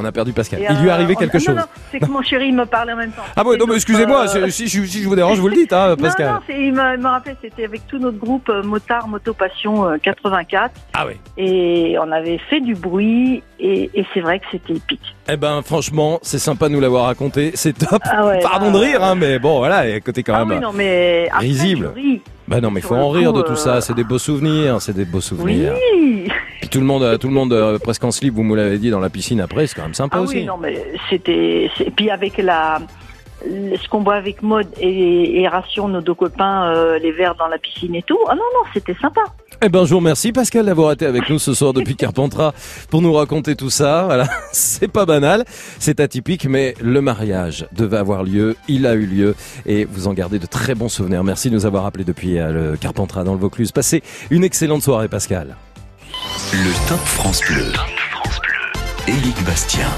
On 0.00 0.04
a 0.04 0.12
perdu 0.12 0.32
Pascal. 0.32 0.60
Il 0.60 0.76
lui 0.76 0.86
est 0.86 0.90
euh, 0.90 0.94
arrivé 0.94 1.14
on- 1.16 1.18
quelque 1.18 1.40
chose. 1.40 1.48
Non, 1.56 1.62
non, 1.62 1.66
c'est 1.90 1.98
que 1.98 2.06
mon 2.06 2.22
chéri 2.22 2.52
me 2.52 2.64
parlait 2.66 2.92
en 2.92 2.96
même 2.96 3.10
temps. 3.10 3.24
Ah 3.34 3.44
ouais, 3.44 3.56
non, 3.56 3.66
mais 3.66 3.74
excusez-moi, 3.74 4.26
euh, 4.36 4.48
si, 4.48 4.68
si- 4.68 4.86
si 4.86 5.02
je 5.02 5.08
vous 5.08 5.16
dérange, 5.16 5.40
vous 5.40 5.48
le 5.48 5.56
dites, 5.56 5.72
hein, 5.72 5.96
Pascal. 6.00 6.26
Non, 6.28 6.32
non, 6.34 6.40
il 6.56 6.72
me, 6.72 7.08
rappelait, 7.08 7.34
c'était 7.42 7.64
avec 7.64 7.84
tout 7.88 7.98
notre 7.98 8.16
groupe 8.16 8.48
euh, 8.48 8.62
Motard 8.62 9.08
Moto 9.08 9.34
Passion 9.34 9.88
euh, 9.88 9.96
84. 10.00 10.70
Ah 10.94 11.04
oui. 11.08 11.14
Et 11.36 11.96
on 12.00 12.12
avait 12.12 12.38
fait 12.48 12.60
du 12.60 12.74
bruit 12.76 13.42
et, 13.58 13.90
et 13.92 14.06
c'est 14.14 14.20
vrai 14.20 14.38
que 14.38 14.44
c'était 14.52 14.74
épique. 14.74 15.16
Eh 15.28 15.36
ben, 15.36 15.62
franchement, 15.62 16.20
c'est 16.22 16.38
sympa 16.38 16.68
de 16.68 16.74
nous 16.74 16.80
l'avoir 16.80 17.06
raconté. 17.06 17.50
C'est 17.56 17.76
top. 17.76 18.00
Ah 18.04 18.24
ouais, 18.24 18.38
Pardon 18.40 18.70
de 18.70 18.78
rire, 18.78 19.02
hein, 19.02 19.16
mais 19.16 19.40
bon, 19.40 19.58
voilà, 19.58 19.88
il 19.88 19.90
y 19.90 19.94
a 19.94 20.00
côté 20.00 20.22
quand 20.22 20.34
ah 20.34 20.44
même 20.44 20.58
oui, 20.58 20.62
non, 20.62 20.72
mais 20.72 21.26
après, 21.32 21.40
risible. 21.44 21.90
je 21.96 22.00
ris. 22.00 22.22
Bah 22.48 22.60
non, 22.62 22.70
mais 22.70 22.80
il 22.80 22.82
faut 22.82 22.94
en 22.94 23.10
rire 23.10 23.32
de 23.34 23.42
tout 23.42 23.52
euh, 23.52 23.56
ça. 23.56 23.80
C'est 23.82 23.92
des 23.94 24.04
beaux 24.04 24.18
souvenirs, 24.18 24.80
c'est 24.80 24.94
des 24.94 25.04
beaux 25.04 25.20
souvenirs. 25.20 25.74
Oui. 25.94 26.28
Puis 26.60 26.68
tout 26.70 26.80
le 26.80 26.86
monde, 26.86 27.02
euh, 27.02 27.18
tout 27.18 27.28
le 27.28 27.34
monde 27.34 27.52
euh, 27.52 27.78
presque 27.78 28.02
en 28.04 28.10
slip, 28.10 28.32
vous 28.34 28.42
me 28.42 28.56
l'avez 28.56 28.78
dit 28.78 28.90
dans 28.90 29.00
la 29.00 29.10
piscine 29.10 29.40
après, 29.40 29.66
c'est 29.66 29.74
quand 29.76 29.82
même 29.82 29.92
sympa 29.94 30.16
Ah 30.18 30.22
aussi. 30.22 30.36
oui, 30.38 30.44
non, 30.46 30.56
mais 30.56 30.82
c'était. 31.10 31.70
Puis 31.94 32.10
avec 32.10 32.38
la. 32.38 32.80
Ce 33.44 33.88
qu'on 33.88 34.00
boit 34.00 34.14
avec 34.16 34.42
mode 34.42 34.66
et, 34.80 35.40
et 35.42 35.46
ration, 35.46 35.86
nos 35.88 36.00
deux 36.00 36.14
copains, 36.14 36.72
euh, 36.74 36.98
les 36.98 37.12
verres 37.12 37.36
dans 37.36 37.46
la 37.46 37.58
piscine 37.58 37.94
et 37.94 38.02
tout. 38.02 38.18
Ah 38.28 38.34
non, 38.34 38.42
non, 38.54 38.68
c'était 38.74 38.96
sympa. 39.00 39.20
Eh 39.60 39.68
ben, 39.68 39.84
je 39.84 39.94
vous 39.94 40.32
Pascal 40.32 40.66
d'avoir 40.66 40.92
été 40.92 41.04
avec 41.04 41.28
nous 41.28 41.40
ce 41.40 41.52
soir 41.52 41.72
depuis 41.72 41.96
Carpentras 41.96 42.52
pour 42.90 43.02
nous 43.02 43.12
raconter 43.12 43.56
tout 43.56 43.70
ça. 43.70 44.04
Voilà, 44.08 44.28
c'est 44.52 44.88
pas 44.88 45.04
banal, 45.04 45.44
c'est 45.78 46.00
atypique, 46.00 46.46
mais 46.46 46.74
le 46.80 47.00
mariage 47.00 47.66
devait 47.72 47.98
avoir 47.98 48.22
lieu, 48.22 48.56
il 48.68 48.86
a 48.86 48.94
eu 48.94 49.04
lieu 49.04 49.34
et 49.66 49.84
vous 49.84 50.06
en 50.06 50.14
gardez 50.14 50.38
de 50.38 50.46
très 50.46 50.74
bons 50.74 50.88
souvenirs. 50.88 51.24
Merci 51.24 51.50
de 51.50 51.54
nous 51.54 51.66
avoir 51.66 51.84
appelés 51.84 52.04
depuis 52.04 52.38
euh, 52.38 52.70
le 52.70 52.76
Carpentras 52.76 53.24
dans 53.24 53.34
le 53.34 53.40
Vaucluse. 53.40 53.72
Passez 53.72 54.02
une 54.30 54.44
excellente 54.44 54.82
soirée, 54.82 55.08
Pascal. 55.08 55.56
Le 56.52 56.88
Top 56.88 57.00
France 57.00 57.42
Bleu. 57.48 57.72
Éric 59.08 59.44
Bastien. 59.44 59.88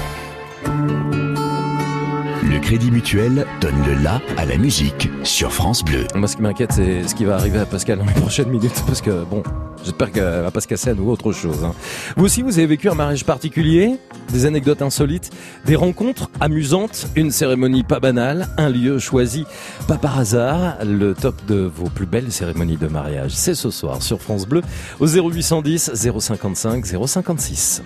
Crédit 2.61 2.91
Mutuel 2.91 3.45
donne 3.59 3.83
le 3.85 3.95
la 4.03 4.21
à 4.37 4.45
la 4.45 4.57
musique 4.57 5.09
sur 5.23 5.51
France 5.51 5.83
Bleu. 5.83 6.05
Moi, 6.15 6.27
ce 6.27 6.35
qui 6.37 6.41
m'inquiète, 6.41 6.71
c'est 6.73 7.07
ce 7.07 7.15
qui 7.15 7.25
va 7.25 7.35
arriver 7.35 7.59
à 7.59 7.65
Pascal 7.65 7.97
dans 7.99 8.05
les 8.05 8.13
prochaines 8.21 8.49
minutes, 8.49 8.83
parce 8.85 9.01
que 9.01 9.23
bon, 9.23 9.43
j'espère 9.83 10.11
qu'elle 10.11 10.23
va 10.41 10.51
pas 10.51 10.61
se 10.61 10.67
casser 10.67 10.89
à 10.91 10.93
nouveau 10.93 11.13
autre 11.13 11.31
chose. 11.33 11.63
hein. 11.65 11.73
Vous 12.15 12.25
aussi, 12.25 12.41
vous 12.41 12.57
avez 12.57 12.67
vécu 12.67 12.89
un 12.89 12.93
mariage 12.93 13.25
particulier, 13.25 13.97
des 14.31 14.45
anecdotes 14.45 14.81
insolites, 14.81 15.31
des 15.65 15.75
rencontres 15.75 16.29
amusantes, 16.39 17.07
une 17.15 17.31
cérémonie 17.31 17.83
pas 17.83 17.99
banale, 17.99 18.47
un 18.57 18.69
lieu 18.69 18.99
choisi 18.99 19.45
pas 19.87 19.97
par 19.97 20.17
hasard, 20.19 20.77
le 20.85 21.13
top 21.13 21.35
de 21.47 21.55
vos 21.75 21.89
plus 21.89 22.05
belles 22.05 22.31
cérémonies 22.31 22.77
de 22.77 22.87
mariage. 22.87 23.31
C'est 23.33 23.55
ce 23.55 23.69
soir 23.71 24.01
sur 24.01 24.21
France 24.21 24.47
Bleu 24.47 24.61
au 24.99 25.07
0810 25.07 25.91
055 25.95 26.85
056. 26.85 27.83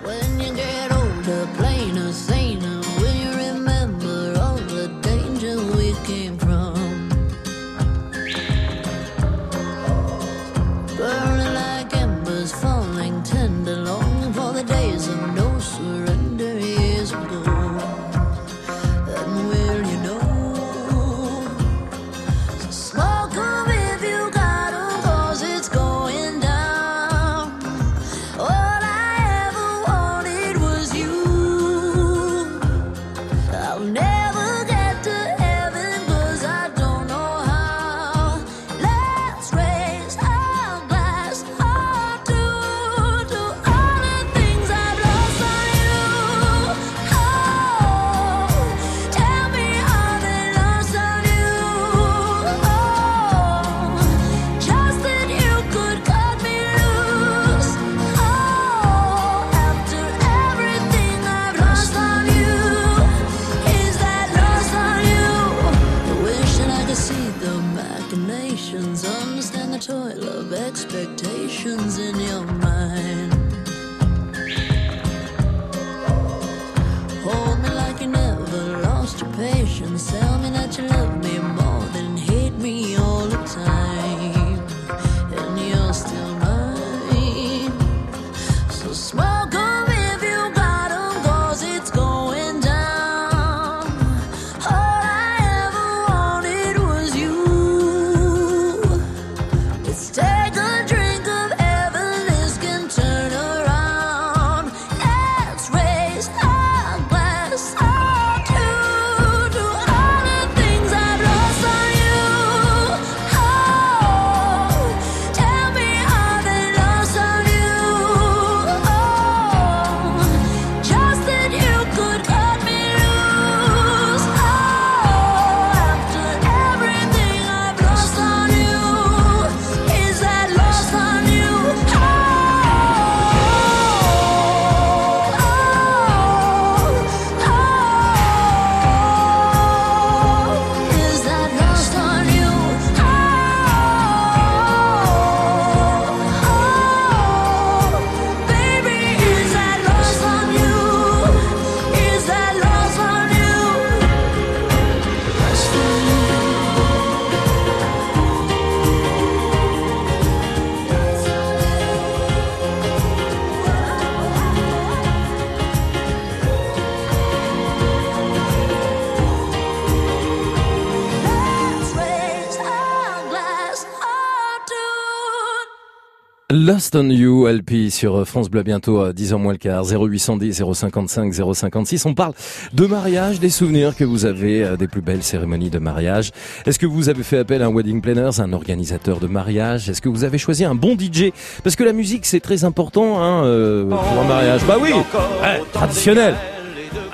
Lost 176.75 176.93
on 176.97 177.09
You, 177.09 177.47
LP 177.47 177.89
sur 177.89 178.27
France 178.27 178.49
Bleu 178.49 178.61
bientôt 178.61 178.99
à 178.99 179.13
10h 179.13 179.37
moins 179.37 179.53
le 179.53 179.57
quart, 179.57 179.85
0810 179.85 180.61
055 180.73 181.33
056. 181.33 182.05
On 182.05 182.13
parle 182.13 182.33
de 182.73 182.85
mariage, 182.85 183.39
des 183.39 183.49
souvenirs 183.49 183.95
que 183.95 184.03
vous 184.03 184.25
avez 184.25 184.61
euh, 184.61 184.75
des 184.75 184.89
plus 184.89 184.99
belles 184.99 185.23
cérémonies 185.23 185.69
de 185.69 185.79
mariage. 185.79 186.31
Est-ce 186.65 186.77
que 186.77 186.85
vous 186.85 187.07
avez 187.07 187.23
fait 187.23 187.37
appel 187.37 187.61
à 187.61 187.67
un 187.67 187.73
wedding 187.73 188.01
planners, 188.01 188.41
un 188.41 188.51
organisateur 188.51 189.21
de 189.21 189.27
mariage? 189.27 189.89
Est-ce 189.89 190.01
que 190.01 190.09
vous 190.09 190.25
avez 190.25 190.37
choisi 190.37 190.65
un 190.65 190.75
bon 190.75 190.97
DJ 190.99 191.31
Parce 191.63 191.77
que 191.77 191.85
la 191.85 191.93
musique 191.93 192.25
c'est 192.25 192.41
très 192.41 192.65
important 192.65 193.23
hein, 193.23 193.45
euh, 193.45 193.85
pour 193.85 194.19
un 194.19 194.27
mariage. 194.27 194.59
Bah 194.67 194.75
oui, 194.77 194.89
ouais, 194.91 195.61
traditionnel, 195.71 196.35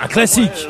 un 0.01 0.07
classique. 0.07 0.67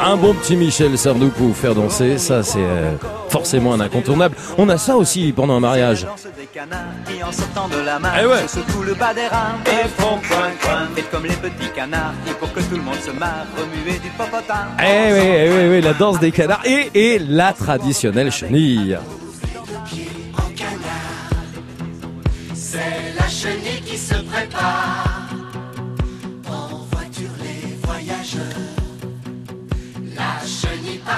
Un 0.00 0.16
bon 0.16 0.34
petit 0.34 0.56
Michel 0.56 0.96
Sardou 0.98 1.28
pour 1.28 1.46
vous 1.48 1.54
faire 1.54 1.74
danser, 1.74 2.18
ça 2.18 2.42
c'est 2.42 2.58
euh, 2.58 2.92
forcément 3.28 3.72
un 3.72 3.80
incontournable. 3.80 4.34
On 4.58 4.68
a 4.68 4.78
ça 4.78 4.96
aussi 4.96 5.32
pendant 5.32 5.54
un 5.56 5.60
mariage. 5.60 6.06
canards 6.52 6.78
qui 7.06 7.22
en 7.22 7.32
sortant 7.32 7.68
de 7.68 7.84
la 7.84 7.98
main 7.98 8.10
Eh 8.20 8.26
ouais. 8.26 8.42
se 8.46 8.58
secouent 8.60 8.82
le 8.82 8.94
bas 8.94 9.14
des 9.14 9.26
reins 9.26 9.54
et 9.66 9.88
font 10.00 10.18
coin 10.28 10.50
coin. 10.60 10.88
Faites 10.94 11.10
comme 11.10 11.24
les 11.24 11.34
petits 11.34 11.70
canards 11.74 12.12
et 12.28 12.32
pour 12.34 12.52
que 12.52 12.60
tout 12.60 12.76
le 12.76 12.82
monde 12.82 13.00
se 13.04 13.10
marre, 13.12 13.46
remuez 13.56 13.98
du 13.98 14.10
popotin. 14.10 14.66
Eh 14.80 15.12
oui, 15.12 15.20
eh 15.22 15.50
oui, 15.50 15.68
oui, 15.76 15.80
la 15.80 15.92
danse 15.94 16.18
des 16.20 16.30
canards 16.32 16.62
et, 16.64 16.90
et 16.94 17.18
la 17.18 17.52
traditionnelle 17.52 18.30
chenille. 18.30 18.98
C'est 22.54 22.78
la 23.18 23.28
chenille 23.28 23.80
qui 23.84 23.96
se 23.98 24.14
prépare. 24.14 25.11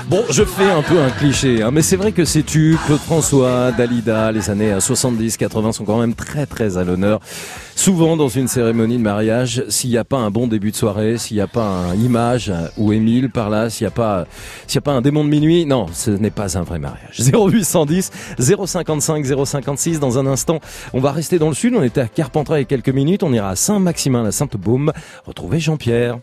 Bon, 0.08 0.22
je 0.28 0.44
fais 0.44 0.70
un 0.70 0.82
peu 0.82 1.00
un 1.00 1.08
cliché, 1.08 1.62
hein, 1.62 1.70
mais 1.72 1.80
c'est 1.80 1.96
vrai 1.96 2.12
que 2.12 2.26
ces 2.26 2.42
tubes, 2.42 2.76
Claude 2.84 3.00
François, 3.00 3.72
Dalida, 3.72 4.32
les 4.32 4.50
années 4.50 4.74
70-80 4.74 5.72
sont 5.72 5.84
quand 5.84 5.98
même 5.98 6.14
très 6.14 6.44
très 6.44 6.76
à 6.76 6.84
l'honneur. 6.84 7.20
Souvent 7.74 8.14
dans 8.16 8.28
une 8.28 8.46
cérémonie 8.46 8.98
de 8.98 9.02
mariage, 9.02 9.64
s'il 9.68 9.88
n'y 9.88 9.96
a 9.96 10.04
pas 10.04 10.18
un 10.18 10.30
bon 10.30 10.46
début 10.46 10.72
de 10.72 10.76
soirée, 10.76 11.16
s'il 11.16 11.38
n'y 11.38 11.40
a 11.40 11.46
pas 11.46 11.64
un 11.64 11.94
image 11.94 12.50
euh, 12.50 12.68
ou 12.76 12.92
Émile 12.92 13.30
par 13.30 13.48
là, 13.48 13.70
s'il 13.70 13.86
n'y 13.86 13.88
a 13.88 13.92
pas, 13.92 14.26
s'il 14.66 14.78
a 14.78 14.82
pas 14.82 14.92
un 14.92 15.00
démon 15.00 15.24
de 15.24 15.30
minuit, 15.30 15.64
non, 15.64 15.86
ce 15.90 16.10
n'est 16.10 16.30
pas 16.30 16.58
un 16.58 16.62
vrai 16.62 16.78
mariage. 16.78 17.20
0810 17.20 18.10
055 18.38 19.24
056. 19.46 20.00
Dans 20.00 20.18
un 20.18 20.26
instant, 20.26 20.60
on 20.92 21.00
va 21.00 21.12
rester 21.12 21.38
dans 21.38 21.48
le 21.48 21.54
sud. 21.54 21.74
On 21.74 21.82
était 21.82 22.02
à 22.02 22.08
Carpentras 22.08 22.58
il 22.58 22.60
y 22.60 22.64
a 22.64 22.66
quelques 22.66 22.90
minutes. 22.90 23.22
On 23.22 23.32
ira 23.32 23.48
à 23.48 23.56
Saint-Maximin, 23.56 24.22
la 24.22 24.32
Sainte-Baume, 24.32 24.92
retrouver 25.24 25.60
Jean-Pierre. 25.60 26.18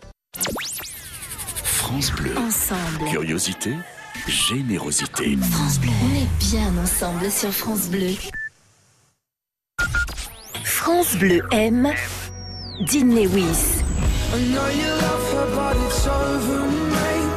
France 1.81 2.11
Bleu. 2.11 2.37
Ensemble. 2.37 3.09
Curiosité, 3.09 3.73
générosité. 4.27 5.35
France 5.51 5.79
Bleu. 5.79 5.89
On 6.03 6.15
est 6.15 6.29
bien 6.39 6.71
ensemble 6.81 7.31
sur 7.31 7.51
France 7.51 7.89
Bleu. 7.89 8.13
France 10.63 11.15
Bleu 11.15 11.41
aime 11.51 11.91
Dean 12.81 13.07
Lewis. 13.07 13.81
I 14.31 14.39
know 14.53 14.69
you 14.69 14.89
love 14.89 15.33
her, 15.33 15.47
but 15.55 15.75
it's 15.87 16.05
over, 16.05 16.67
mate. 16.93 17.31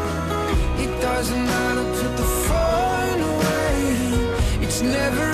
It 0.79 1.01
doesn't 1.01 1.45
matter, 1.47 1.85
put 2.03 2.17
the 2.17 2.29
phone 2.47 3.21
away. 3.33 4.63
It's 4.63 4.83
never 4.83 5.34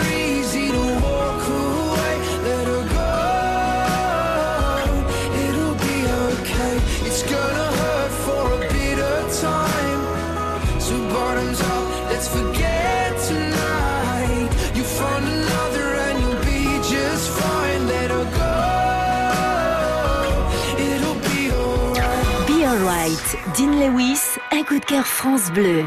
Lewis, 23.81 24.21
un 24.53 24.63
coup 24.63 24.79
de 24.79 24.85
cœur 24.85 25.07
France 25.07 25.51
Bleu. 25.53 25.87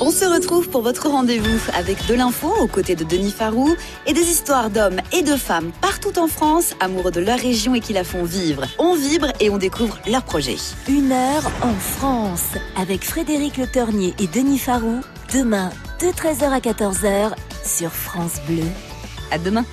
On 0.00 0.12
se 0.12 0.24
retrouve 0.24 0.68
pour 0.68 0.82
votre 0.82 1.08
rendez-vous 1.08 1.58
avec 1.74 2.06
de 2.06 2.14
l'info 2.14 2.54
aux 2.60 2.68
côtés 2.68 2.94
de 2.94 3.02
Denis 3.02 3.32
Farou 3.32 3.74
et 4.06 4.12
des 4.12 4.20
histoires 4.20 4.70
d'hommes 4.70 5.00
et 5.12 5.22
de 5.22 5.34
femmes 5.34 5.72
partout 5.80 6.16
en 6.20 6.28
France, 6.28 6.76
amoureux 6.78 7.10
de 7.10 7.18
leur 7.18 7.40
région 7.40 7.74
et 7.74 7.80
qui 7.80 7.92
la 7.92 8.04
font 8.04 8.22
vivre. 8.22 8.64
On 8.78 8.94
vibre 8.94 9.32
et 9.40 9.50
on 9.50 9.58
découvre 9.58 9.98
leurs 10.06 10.22
projets. 10.22 10.58
Une 10.88 11.10
heure 11.10 11.50
en 11.62 11.74
France 11.74 12.52
avec 12.76 13.02
Frédéric 13.02 13.56
Le 13.56 13.66
Tornier 13.66 14.14
et 14.20 14.28
Denis 14.28 14.58
Farou. 14.58 15.00
Demain, 15.34 15.70
de 16.00 16.06
13h 16.06 16.44
à 16.44 16.60
14h 16.60 17.32
sur 17.64 17.90
France 17.90 18.40
Bleu. 18.46 18.62
À 19.32 19.38
demain. 19.38 19.64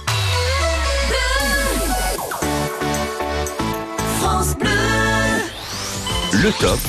Le 6.41 6.52
top. 6.52 6.80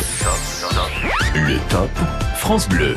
Le 1.34 1.58
top. 1.68 1.90
France 2.36 2.68
Bleu. 2.68 2.94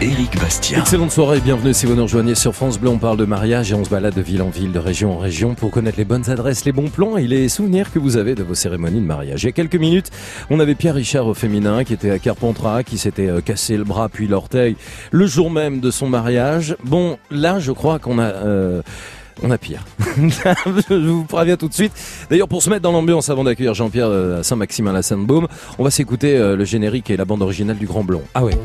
Éric 0.00 0.38
Bastien. 0.38 0.78
Excellente 0.78 1.10
soirée, 1.10 1.40
bienvenue 1.40 1.74
si 1.74 1.86
vous 1.86 1.96
nous 1.96 2.04
rejoignez 2.04 2.36
sur 2.36 2.54
France 2.54 2.78
Bleu. 2.78 2.90
On 2.90 2.98
parle 2.98 3.16
de 3.16 3.24
mariage 3.24 3.72
et 3.72 3.74
on 3.74 3.82
se 3.82 3.90
balade 3.90 4.14
de 4.14 4.20
ville 4.20 4.42
en 4.42 4.50
ville, 4.50 4.70
de 4.70 4.78
région 4.78 5.14
en 5.14 5.18
région 5.18 5.56
pour 5.56 5.72
connaître 5.72 5.98
les 5.98 6.04
bonnes 6.04 6.30
adresses, 6.30 6.64
les 6.66 6.70
bons 6.70 6.88
plans 6.88 7.16
et 7.16 7.26
les 7.26 7.48
souvenirs 7.48 7.90
que 7.92 7.98
vous 7.98 8.16
avez 8.16 8.36
de 8.36 8.44
vos 8.44 8.54
cérémonies 8.54 9.00
de 9.00 9.06
mariage. 9.06 9.42
Il 9.42 9.46
y 9.46 9.48
a 9.48 9.52
quelques 9.52 9.74
minutes, 9.74 10.12
on 10.50 10.60
avait 10.60 10.76
Pierre 10.76 10.94
Richard 10.94 11.26
au 11.26 11.34
féminin 11.34 11.82
qui 11.82 11.94
était 11.94 12.10
à 12.10 12.20
Carpentras, 12.20 12.84
qui 12.84 12.96
s'était 12.96 13.26
euh, 13.26 13.40
cassé 13.40 13.76
le 13.76 13.82
bras 13.82 14.08
puis 14.08 14.28
l'orteil 14.28 14.76
le 15.10 15.26
jour 15.26 15.50
même 15.50 15.80
de 15.80 15.90
son 15.90 16.08
mariage. 16.08 16.76
Bon, 16.84 17.18
là, 17.32 17.58
je 17.58 17.72
crois 17.72 17.98
qu'on 17.98 18.20
a... 18.20 18.26
euh, 18.26 18.82
on 19.42 19.50
a 19.50 19.58
pire. 19.58 19.84
je 20.18 20.94
vous 21.08 21.24
préviens 21.24 21.56
tout 21.56 21.68
de 21.68 21.74
suite. 21.74 21.92
D'ailleurs, 22.30 22.48
pour 22.48 22.62
se 22.62 22.70
mettre 22.70 22.82
dans 22.82 22.92
l'ambiance 22.92 23.28
avant 23.30 23.44
d'accueillir 23.44 23.74
Jean-Pierre 23.74 24.08
euh, 24.08 24.40
à 24.40 24.42
Saint-Maximin 24.42 24.92
la 24.92 25.02
Sainte-Baume, 25.02 25.46
on 25.78 25.84
va 25.84 25.90
s'écouter 25.90 26.36
euh, 26.36 26.56
le 26.56 26.64
générique 26.64 27.10
et 27.10 27.16
la 27.16 27.24
bande 27.24 27.42
originale 27.42 27.76
du 27.76 27.86
Grand 27.86 28.04
Blond. 28.04 28.22
Ah 28.34 28.44
ouais. 28.44 28.56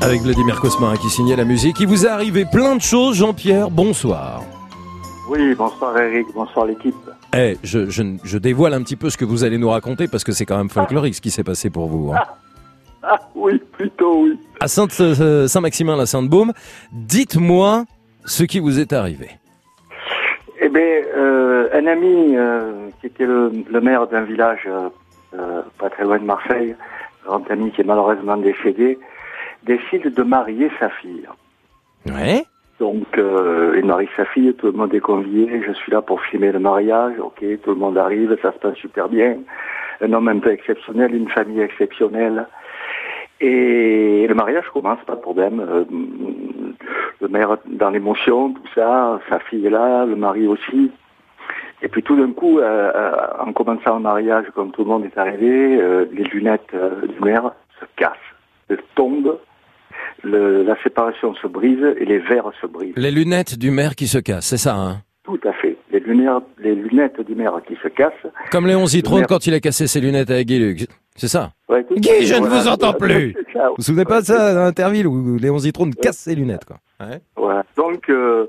Avec 0.00 0.20
Vladimir 0.20 0.60
Cosma 0.60 0.96
qui 0.98 1.08
signait 1.08 1.36
la 1.36 1.44
musique. 1.44 1.80
Il 1.80 1.86
vous 1.86 2.04
est 2.04 2.08
arrivé 2.08 2.44
plein 2.44 2.76
de 2.76 2.82
choses, 2.82 3.16
Jean-Pierre. 3.16 3.70
Bonsoir. 3.70 4.42
Oui, 5.30 5.54
bonsoir 5.54 5.96
Eric, 5.98 6.26
bonsoir 6.34 6.66
l'équipe. 6.66 6.94
Eh, 7.34 7.56
je, 7.62 7.88
je, 7.88 8.02
je 8.22 8.38
dévoile 8.38 8.74
un 8.74 8.82
petit 8.82 8.96
peu 8.96 9.08
ce 9.08 9.16
que 9.16 9.24
vous 9.24 9.42
allez 9.44 9.56
nous 9.56 9.70
raconter 9.70 10.06
parce 10.06 10.22
que 10.22 10.32
c'est 10.32 10.44
quand 10.44 10.58
même 10.58 10.68
folklorique 10.68 11.14
ce 11.14 11.22
qui 11.22 11.30
s'est 11.30 11.42
passé 11.44 11.70
pour 11.70 11.88
vous. 11.88 12.12
hein. 12.12 12.18
Ah 13.06 13.20
oui, 13.34 13.60
plutôt 13.72 14.22
oui. 14.22 14.38
À 14.60 14.64
euh, 14.64 15.46
Saint-Maximin, 15.46 15.96
la 15.96 16.06
Sainte-Baume, 16.06 16.52
dites-moi 16.92 17.84
ce 18.24 18.44
qui 18.44 18.60
vous 18.60 18.80
est 18.80 18.94
arrivé. 18.94 19.28
Eh 20.60 20.68
bien, 20.70 21.02
euh, 21.16 21.68
un 21.74 21.86
ami 21.86 22.34
euh, 22.34 22.88
qui 23.00 23.08
était 23.08 23.26
le, 23.26 23.52
le 23.70 23.80
maire 23.80 24.06
d'un 24.06 24.22
village 24.22 24.68
pas 25.78 25.90
très 25.90 26.04
loin 26.04 26.18
de 26.18 26.24
Marseille, 26.24 26.76
grand 27.26 27.50
ami 27.50 27.72
qui 27.72 27.80
est 27.80 27.84
malheureusement 27.84 28.36
décédé, 28.36 28.96
décide 29.64 30.14
de 30.14 30.22
marier 30.22 30.70
sa 30.78 30.88
fille. 30.90 31.26
Ouais. 32.06 32.44
Donc, 32.78 33.06
il 33.16 33.84
marie 33.84 34.08
sa 34.16 34.24
fille, 34.26 34.54
tout 34.54 34.66
le 34.66 34.72
monde 34.72 34.94
est 34.94 35.00
convié, 35.00 35.60
je 35.66 35.72
suis 35.72 35.90
là 35.90 36.02
pour 36.02 36.20
filmer 36.22 36.52
le 36.52 36.60
mariage, 36.60 37.14
ok, 37.18 37.44
tout 37.64 37.70
le 37.70 37.76
monde 37.76 37.98
arrive, 37.98 38.36
ça 38.42 38.52
se 38.52 38.58
passe 38.58 38.76
super 38.76 39.08
bien. 39.08 39.38
Un 40.00 40.12
homme 40.12 40.28
un 40.28 40.38
peu 40.38 40.52
exceptionnel, 40.52 41.14
une 41.14 41.28
famille 41.28 41.60
exceptionnelle. 41.60 42.46
Et 43.40 44.26
le 44.28 44.34
mariage 44.34 44.64
commence, 44.72 44.98
pas 45.06 45.16
de 45.16 45.20
problème. 45.20 45.60
Euh, 45.60 45.84
le 47.20 47.28
maire 47.28 47.56
dans 47.66 47.90
l'émotion, 47.90 48.52
tout 48.52 48.62
ça, 48.74 49.20
sa 49.28 49.38
fille 49.40 49.66
est 49.66 49.70
là, 49.70 50.04
le 50.06 50.16
mari 50.16 50.46
aussi. 50.46 50.90
Et 51.82 51.88
puis 51.88 52.02
tout 52.02 52.16
d'un 52.16 52.32
coup, 52.32 52.58
euh, 52.60 52.92
euh, 52.94 53.12
en 53.40 53.52
commençant 53.52 53.96
le 53.96 54.02
mariage, 54.02 54.46
comme 54.54 54.70
tout 54.70 54.82
le 54.84 54.88
monde 54.90 55.04
est 55.04 55.18
arrivé, 55.18 55.76
euh, 55.80 56.06
les 56.12 56.24
lunettes 56.24 56.70
du 56.72 57.20
maire 57.24 57.50
se 57.80 57.84
cassent, 57.96 58.12
elles 58.68 58.82
tombent, 58.94 59.38
le- 60.22 60.62
la 60.62 60.76
séparation 60.82 61.34
se 61.34 61.46
brise 61.46 61.84
et 61.98 62.04
les 62.04 62.18
verres 62.18 62.50
se 62.60 62.66
brisent. 62.66 62.94
Les 62.96 63.10
lunettes 63.10 63.58
du 63.58 63.70
maire 63.70 63.94
qui 63.96 64.06
se 64.06 64.18
cassent, 64.18 64.46
c'est 64.46 64.56
ça, 64.56 64.74
hein? 64.74 64.98
Tout 65.24 65.40
à 65.44 65.52
fait. 65.52 65.73
Les 66.04 66.12
lunettes, 66.14 66.42
les 66.58 66.74
lunettes 66.74 67.20
du 67.20 67.34
maire 67.34 67.60
qui 67.66 67.76
se 67.82 67.88
cassent. 67.88 68.12
Comme 68.50 68.66
Léon 68.66 68.86
Zitrone 68.86 69.20
maire- 69.20 69.26
quand 69.28 69.46
il 69.46 69.54
a 69.54 69.60
cassé 69.60 69.86
ses 69.86 70.00
lunettes 70.00 70.30
avec 70.30 70.46
Guy 70.46 70.58
Lux. 70.58 70.86
C'est 71.16 71.28
ça 71.28 71.52
Ouais, 71.68 71.84
tout 71.84 71.94
à 71.94 71.98
Guy, 71.98 72.26
je 72.26 72.34
ne 72.34 72.46
vous 72.46 72.68
entends 72.68 72.92
plus. 72.92 73.32
Vous 73.54 73.60
vous 73.78 73.82
souvenez 73.82 74.04
pas 74.04 74.20
de 74.20 74.26
ça, 74.26 74.52
dans 74.54 74.64
Interville, 74.64 75.06
où 75.06 75.36
Léon 75.38 75.58
Zitrone 75.58 75.94
casse 75.94 76.18
ses 76.18 76.34
lunettes, 76.34 76.64
quoi 76.64 76.76
Ouais. 77.00 77.20
Voilà. 77.36 77.64
Donc, 77.76 78.08
euh, 78.10 78.46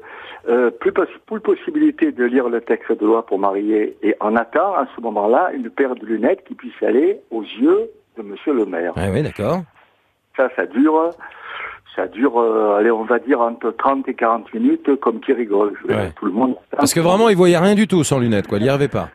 euh, 0.49 0.69
plus, 0.72 0.91
possi- 0.91 1.19
plus 1.27 1.40
possibilité 1.40 2.11
de 2.11 2.23
lire 2.26 2.49
le 2.49 2.61
texte 2.61 2.91
de 2.91 3.06
loi 3.06 3.26
pour 3.26 3.40
marier. 3.40 3.98
Et 4.03 4.15
on 4.22 4.36
attend 4.36 4.73
à 4.73 4.88
ce 4.95 5.02
moment-là 5.02 5.52
une 5.53 5.69
paire 5.69 5.95
de 5.95 6.06
lunettes 6.06 6.44
qui 6.48 6.56
puisse 6.56 6.82
aller 6.82 7.19
aux 7.32 7.41
yeux 7.44 7.90
de 8.18 8.23
Monsieur 8.23 8.53
le 8.53 8.65
maire. 8.65 8.94
Ah 8.95 9.07
oui, 9.11 9.22
d'accord. 9.23 9.61
Ça, 10.38 10.49
ça 10.56 10.65
dure, 10.65 11.10
ça 11.95 12.07
dure, 12.07 12.39
euh, 12.39 12.77
allez, 12.77 12.91
on 12.91 13.03
va 13.03 13.19
dire 13.19 13.41
entre 13.41 13.72
30 13.72 14.07
et 14.09 14.13
40 14.13 14.53
minutes, 14.53 14.95
comme 14.99 15.19
qui 15.19 15.34
rigole. 15.34 15.73
Je 15.81 15.93
Ouais. 15.93 16.11
Tout 16.15 16.26
le 16.26 16.31
monde. 16.31 16.55
Parce 16.72 16.93
que 16.93 16.99
vraiment, 16.99 17.30
il 17.30 17.38
voyait 17.38 17.57
rien 17.57 17.76
du 17.76 17.88
tout 17.88 18.03
sans 18.03 18.19
lunettes, 18.19 18.47
quoi. 18.47 18.57
Il 18.57 18.65
y 18.65 18.69
arrivait 18.69 18.88
pas. 18.88 19.09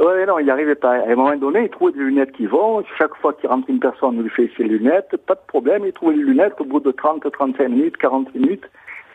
Ouais, 0.00 0.24
non, 0.24 0.38
il 0.38 0.44
n'y 0.44 0.50
arrivait 0.50 0.76
pas. 0.76 0.92
À 0.92 1.10
un 1.10 1.14
moment 1.14 1.36
donné, 1.36 1.64
il 1.64 1.68
trouvait 1.68 1.92
des 1.92 1.98
lunettes 1.98 2.32
qui 2.32 2.46
vont. 2.46 2.82
Chaque 2.98 3.14
fois 3.16 3.34
qu'il 3.34 3.50
rentre 3.50 3.68
une 3.68 3.80
personne, 3.80 4.18
on 4.18 4.22
lui 4.22 4.30
fait 4.30 4.50
ses 4.56 4.64
lunettes. 4.64 5.14
Pas 5.26 5.34
de 5.34 5.46
problème. 5.46 5.82
Il 5.84 5.92
trouve 5.92 6.12
les 6.12 6.22
lunettes 6.22 6.58
au 6.58 6.64
bout 6.64 6.80
de 6.80 6.90
30, 6.90 7.30
35 7.30 7.68
minutes, 7.68 7.96
40 7.98 8.34
minutes. 8.34 8.64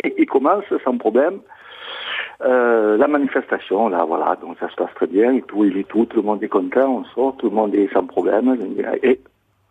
Et 0.04 0.14
il 0.18 0.28
commence 0.28 0.66
sans 0.84 0.98
problème. 0.98 1.40
Euh, 2.42 2.98
la 2.98 3.08
manifestation, 3.08 3.90
là, 3.90 4.06
voilà. 4.06 4.38
Donc 4.42 4.58
ça 4.60 4.70
se 4.70 4.76
passe 4.76 4.94
très 4.96 5.08
bien. 5.08 5.34
Et 5.34 5.42
tout, 5.42 5.66
il 5.66 5.76
est 5.78 5.88
tout. 5.88 6.06
Tout 6.06 6.18
le 6.18 6.24
monde 6.24 6.44
est 6.44 6.50
content. 6.50 6.98
On 7.00 7.04
sort. 7.16 7.36
Tout 7.38 7.50
le 7.50 7.56
monde 7.56 7.74
est 7.74 7.92
sans 7.92 8.06
problème. 8.06 8.56
Et 9.02 9.20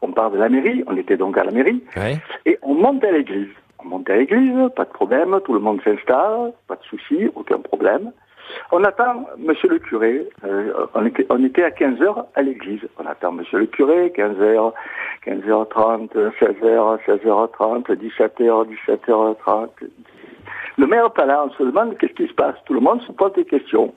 on 0.02 0.12
part 0.12 0.30
de 0.30 0.38
la 0.38 0.48
mairie. 0.48 0.84
On 0.86 0.96
était 0.96 1.16
donc 1.16 1.38
à 1.38 1.44
la 1.44 1.50
mairie. 1.50 1.82
Ouais. 1.96 2.18
Et 2.46 2.58
on 2.62 2.74
monte 2.74 3.02
à 3.04 3.12
l'église. 3.12 3.48
On 3.84 3.88
monte 3.88 4.08
à 4.08 4.16
l'église, 4.16 4.70
pas 4.74 4.84
de 4.84 4.90
problème, 4.90 5.38
tout 5.44 5.52
le 5.52 5.60
monde 5.60 5.80
s'installe, 5.82 6.52
pas 6.68 6.76
de 6.76 6.82
souci, 6.84 7.28
aucun 7.34 7.58
problème. 7.58 8.12
on 8.72 8.82
attend 8.82 9.26
monsieur 9.38 9.68
le 9.68 9.78
curé. 9.78 10.26
Euh, 10.44 10.72
on, 10.94 11.04
était, 11.04 11.26
on 11.28 11.44
était 11.44 11.64
à 11.64 11.70
15h 11.70 12.24
à 12.34 12.42
l'église. 12.42 12.80
On 12.98 13.06
attend 13.06 13.32
monsieur 13.32 13.58
le 13.58 13.66
curé, 13.66 14.10
15h, 14.16 14.72
15h30, 15.26 16.08
16h, 16.40 16.98
16h30, 17.06 17.84
17h, 17.84 18.66
17h30. 18.88 19.68
Le 20.76 20.86
maire 20.86 21.06
est 21.06 21.14
pas 21.14 21.26
là, 21.26 21.44
on 21.46 21.50
se 21.50 21.62
demande 21.62 21.96
qu'est-ce 21.98 22.14
qui 22.14 22.26
se 22.26 22.34
passe. 22.34 22.56
Tout 22.64 22.74
le 22.74 22.80
monde 22.80 23.02
se 23.02 23.12
pose 23.12 23.32
des 23.34 23.44
questions. 23.44 23.94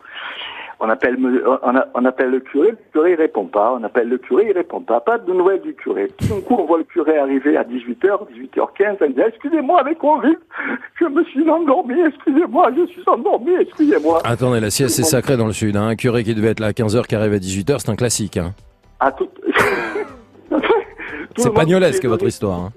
On 0.80 0.90
appelle, 0.90 1.18
on, 1.64 1.76
a- 1.76 1.88
on 1.96 2.06
appelle 2.06 2.30
le 2.30 2.40
curé, 2.40 2.70
le 2.70 2.78
curé 2.92 3.12
il 3.14 3.16
répond 3.16 3.46
pas. 3.46 3.74
On 3.80 3.84
appelle 3.84 4.10
le 4.10 4.18
curé, 4.20 4.46
il 4.50 4.52
répond 4.52 4.80
pas. 4.82 5.00
Pas 5.00 5.18
de 5.18 5.34
nouvelles 5.34 5.62
du 5.62 5.74
curé. 5.74 6.08
Tout 6.18 6.28
d'un 6.28 6.42
coup, 6.42 6.56
on 6.60 6.66
voit 6.66 6.78
le 6.78 6.84
curé 6.84 7.18
arriver 7.18 7.58
à 7.58 7.64
18h, 7.64 8.28
18h15. 8.32 8.98
Elle 9.02 9.14
dit, 9.16 9.22
excusez-moi, 9.28 9.80
avec 9.80 9.98
convict, 9.98 10.40
je 11.00 11.06
me 11.06 11.24
suis 11.26 11.50
endormi, 11.50 12.00
excusez-moi, 12.06 12.70
je 12.78 12.86
suis 12.92 13.04
endormi, 13.08 13.54
excusez-moi. 13.60 14.22
Attendez, 14.24 14.60
la 14.60 14.70
sieste 14.70 14.96
c'est 14.96 15.04
sacré 15.04 15.36
dans 15.36 15.48
le 15.48 15.54
sud. 15.54 15.76
Hein. 15.76 15.88
Un 15.88 15.96
curé 15.96 16.24
qui 16.24 16.36
devait 16.36 16.50
être 16.50 16.60
là 16.60 16.68
à 16.68 16.72
15h 16.72 17.08
qui 17.08 17.16
arrive 17.16 17.34
à 17.34 17.38
18h, 17.38 17.80
c'est 17.80 17.90
un 17.90 17.96
classique. 17.96 18.38
Hein. 18.38 18.54
À 19.00 19.12
tout... 19.12 19.28
C'est 21.38 21.54
pagnolesque 21.54 22.04
votre 22.06 22.26
histoire. 22.26 22.60
Hein. 22.60 22.72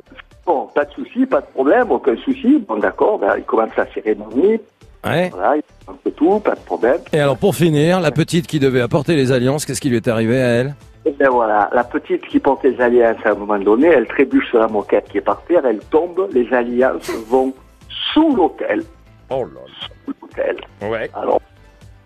Bon, 0.44 0.68
pas 0.74 0.84
de 0.84 0.90
souci, 0.92 1.24
pas 1.26 1.40
de 1.40 1.46
problème, 1.46 1.90
aucun 1.90 2.16
souci. 2.16 2.58
Bon, 2.66 2.76
d'accord, 2.76 3.18
ben, 3.18 3.34
il 3.38 3.44
commence 3.44 3.74
la 3.76 3.86
cérémonie. 3.92 4.60
Ouais. 5.04 5.30
Voilà, 5.30 5.56
il 5.56 5.62
commence 5.86 6.00
tout, 6.16 6.40
pas 6.40 6.54
de 6.54 6.60
problème. 6.60 6.98
Et 7.12 7.20
alors 7.20 7.36
pour 7.38 7.54
finir, 7.54 8.00
la 8.00 8.10
petite 8.10 8.46
qui 8.46 8.58
devait 8.58 8.82
apporter 8.82 9.16
les 9.16 9.32
alliances, 9.32 9.64
qu'est-ce 9.64 9.80
qui 9.80 9.88
lui 9.88 9.96
est 9.96 10.08
arrivé 10.08 10.40
à 10.40 10.46
elle? 10.46 10.74
Et 11.06 11.12
ben 11.12 11.30
voilà, 11.30 11.70
la 11.72 11.84
petite 11.84 12.26
qui 12.26 12.38
porte 12.38 12.62
les 12.64 12.78
alliances 12.80 13.16
à 13.24 13.30
un 13.30 13.34
moment 13.34 13.58
donné, 13.58 13.86
elle 13.86 14.06
trébuche 14.06 14.48
sur 14.50 14.58
la 14.58 14.68
moquette 14.68 15.08
qui 15.08 15.18
est 15.18 15.22
par 15.22 15.42
terre, 15.44 15.64
elle 15.64 15.80
tombe, 15.90 16.28
les 16.32 16.52
alliances 16.52 17.10
vont 17.28 17.54
sous 18.12 18.36
l'hôtel. 18.36 18.82
Oh 19.30 19.44
là 19.44 19.60
Sous 19.80 20.12
l'hôtel. 20.20 20.56
Ouais. 20.82 21.08
Alors, 21.14 21.40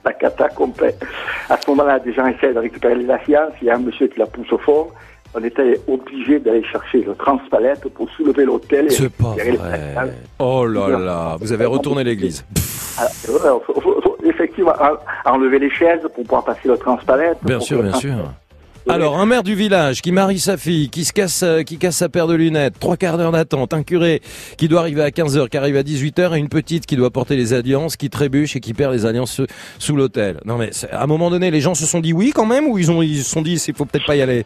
la 0.04 0.12
cata 0.12 0.48
complète. 0.50 1.04
À 1.50 1.56
ce 1.60 1.68
moment-là, 1.70 1.98
des 1.98 2.12
gens 2.12 2.26
essaient 2.26 2.52
de 2.52 2.58
récupérer 2.60 2.94
les 2.94 3.10
alliances, 3.10 3.52
il 3.60 3.66
y 3.66 3.70
a 3.70 3.74
un 3.74 3.80
monsieur 3.80 4.06
qui 4.06 4.20
la 4.20 4.26
pousse 4.26 4.52
au 4.52 4.58
fond. 4.58 4.88
On 5.36 5.42
était 5.42 5.80
obligé 5.88 6.38
d'aller 6.38 6.62
chercher 6.64 7.02
le 7.02 7.14
transpalette 7.14 7.80
pour 7.94 8.08
soulever 8.16 8.44
l'hôtel. 8.44 8.86
et 8.86 8.90
C'est 8.90 9.08
pas 9.12 9.30
vrai. 9.34 9.58
Oh 10.38 10.64
là 10.66 10.88
là, 10.98 11.36
vous 11.40 11.52
avez 11.52 11.64
retourné 11.66 12.04
l'église. 12.04 12.44
Ah, 12.98 13.06
faut- 13.08 13.72
faut- 13.80 14.00
faut- 14.00 14.16
effectivement, 14.24 14.74
en- 14.80 15.32
enlever 15.34 15.58
les 15.58 15.70
chaises 15.70 16.00
pour 16.02 16.22
pouvoir 16.24 16.44
passer 16.44 16.68
le 16.68 16.76
transpalette. 16.78 17.38
Bien 17.42 17.58
sûr, 17.60 17.82
bien 17.82 17.94
sûr. 17.94 18.14
Alors, 18.86 19.18
un 19.18 19.24
maire 19.24 19.42
du 19.42 19.54
village 19.54 20.02
qui 20.02 20.12
marie 20.12 20.38
sa 20.38 20.58
fille, 20.58 20.90
qui 20.90 21.04
se 21.06 21.12
casse, 21.14 21.42
euh, 21.42 21.62
qui 21.62 21.78
casse 21.78 21.96
sa 21.96 22.10
paire 22.10 22.26
de 22.26 22.34
lunettes, 22.34 22.74
trois 22.78 22.98
quarts 22.98 23.16
d'heure 23.16 23.32
d'attente, 23.32 23.72
un 23.72 23.82
curé 23.82 24.20
qui 24.58 24.68
doit 24.68 24.80
arriver 24.80 25.00
à 25.02 25.10
15h, 25.10 25.48
qui 25.48 25.56
arrive 25.56 25.76
à 25.78 25.82
18h, 25.82 26.34
et 26.34 26.38
une 26.38 26.50
petite 26.50 26.84
qui 26.84 26.94
doit 26.94 27.10
porter 27.10 27.34
les 27.34 27.54
alliances, 27.54 27.96
qui 27.96 28.10
trébuche 28.10 28.56
et 28.56 28.60
qui 28.60 28.74
perd 28.74 28.92
les 28.92 29.06
alliances 29.06 29.40
sous- 29.78 29.96
l'hôtel. 29.96 30.38
Non 30.44 30.58
mais, 30.58 30.70
à 30.92 31.02
un 31.02 31.06
moment 31.06 31.30
donné, 31.30 31.50
les 31.50 31.62
gens 31.62 31.74
se 31.74 31.86
sont 31.86 32.00
dit 32.00 32.12
oui 32.12 32.32
quand 32.34 32.44
même, 32.44 32.66
ou 32.68 32.76
ils 32.76 32.90
ont, 32.90 33.00
ils 33.00 33.22
se 33.24 33.30
sont 33.30 33.40
dit, 33.42 33.54
il 33.54 33.74
faut 33.74 33.86
peut-être 33.86 34.04
pas 34.06 34.16
y 34.16 34.22
aller? 34.22 34.44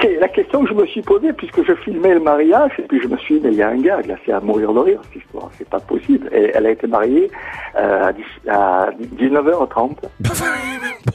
C'est 0.00 0.18
la 0.18 0.28
question 0.28 0.62
que 0.64 0.68
je 0.70 0.74
me 0.74 0.86
suis 0.86 1.02
posée 1.02 1.32
puisque 1.32 1.64
je 1.64 1.74
filmais 1.74 2.14
le 2.14 2.20
mariage 2.20 2.72
et 2.78 2.82
puis 2.82 3.00
je 3.02 3.08
me 3.08 3.16
suis 3.18 3.36
dit 3.36 3.40
mais 3.44 3.52
il 3.52 3.58
y 3.58 3.62
a 3.62 3.68
un 3.68 3.80
gars 3.80 4.00
là 4.02 4.14
c'est 4.24 4.32
à 4.32 4.40
mourir 4.40 4.72
de 4.72 4.78
rire 4.80 5.00
cette 5.04 5.22
histoire 5.22 5.50
c'est 5.58 5.68
pas 5.68 5.80
possible 5.80 6.28
et 6.32 6.50
elle 6.54 6.66
a 6.66 6.70
été 6.70 6.86
mariée 6.86 7.30
euh, 7.76 8.08
à, 8.08 8.12
10 8.12 8.22
à 8.48 8.90
19h30 9.16 9.96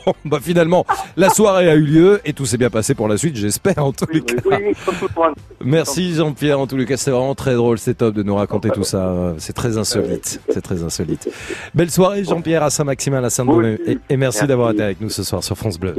Bon, 0.05 0.13
bah 0.25 0.39
finalement, 0.41 0.85
la 1.15 1.29
soirée 1.29 1.69
a 1.69 1.75
eu 1.75 1.81
lieu 1.81 2.21
et 2.25 2.33
tout 2.33 2.45
s'est 2.45 2.57
bien 2.57 2.69
passé 2.69 2.93
pour 2.93 3.07
la 3.07 3.17
suite, 3.17 3.35
j'espère 3.35 3.79
en 3.85 3.91
tous 3.93 4.05
les 4.11 4.21
cas. 4.21 4.35
oui. 4.45 4.73
Merci 5.63 6.13
Jean-Pierre, 6.13 6.59
en 6.59 6.67
tous 6.67 6.77
les 6.77 6.85
cas 6.85 6.97
c'était 6.97 7.11
vraiment 7.11 7.35
très 7.35 7.55
drôle, 7.55 7.77
c'est 7.77 7.95
top 7.95 8.13
de 8.13 8.23
nous 8.23 8.35
raconter 8.35 8.69
tout 8.69 8.83
ça, 8.83 9.33
c'est 9.37 9.53
très 9.53 9.77
insolite, 9.77 10.41
c'est 10.49 10.61
très 10.61 10.83
insolite. 10.83 11.29
Belle 11.73 11.91
soirée 11.91 12.23
Jean-Pierre 12.23 12.63
à 12.63 12.69
Saint-Maximin, 12.69 13.23
à 13.23 13.29
Saint-Domingue, 13.29 13.79
et, 13.85 13.97
et 14.09 14.17
merci 14.17 14.37
Merci. 14.37 14.47
d'avoir 14.47 14.71
été 14.71 14.83
avec 14.83 15.01
nous 15.01 15.09
ce 15.09 15.23
soir 15.23 15.43
sur 15.43 15.57
France 15.57 15.79
Bleu. 15.79 15.95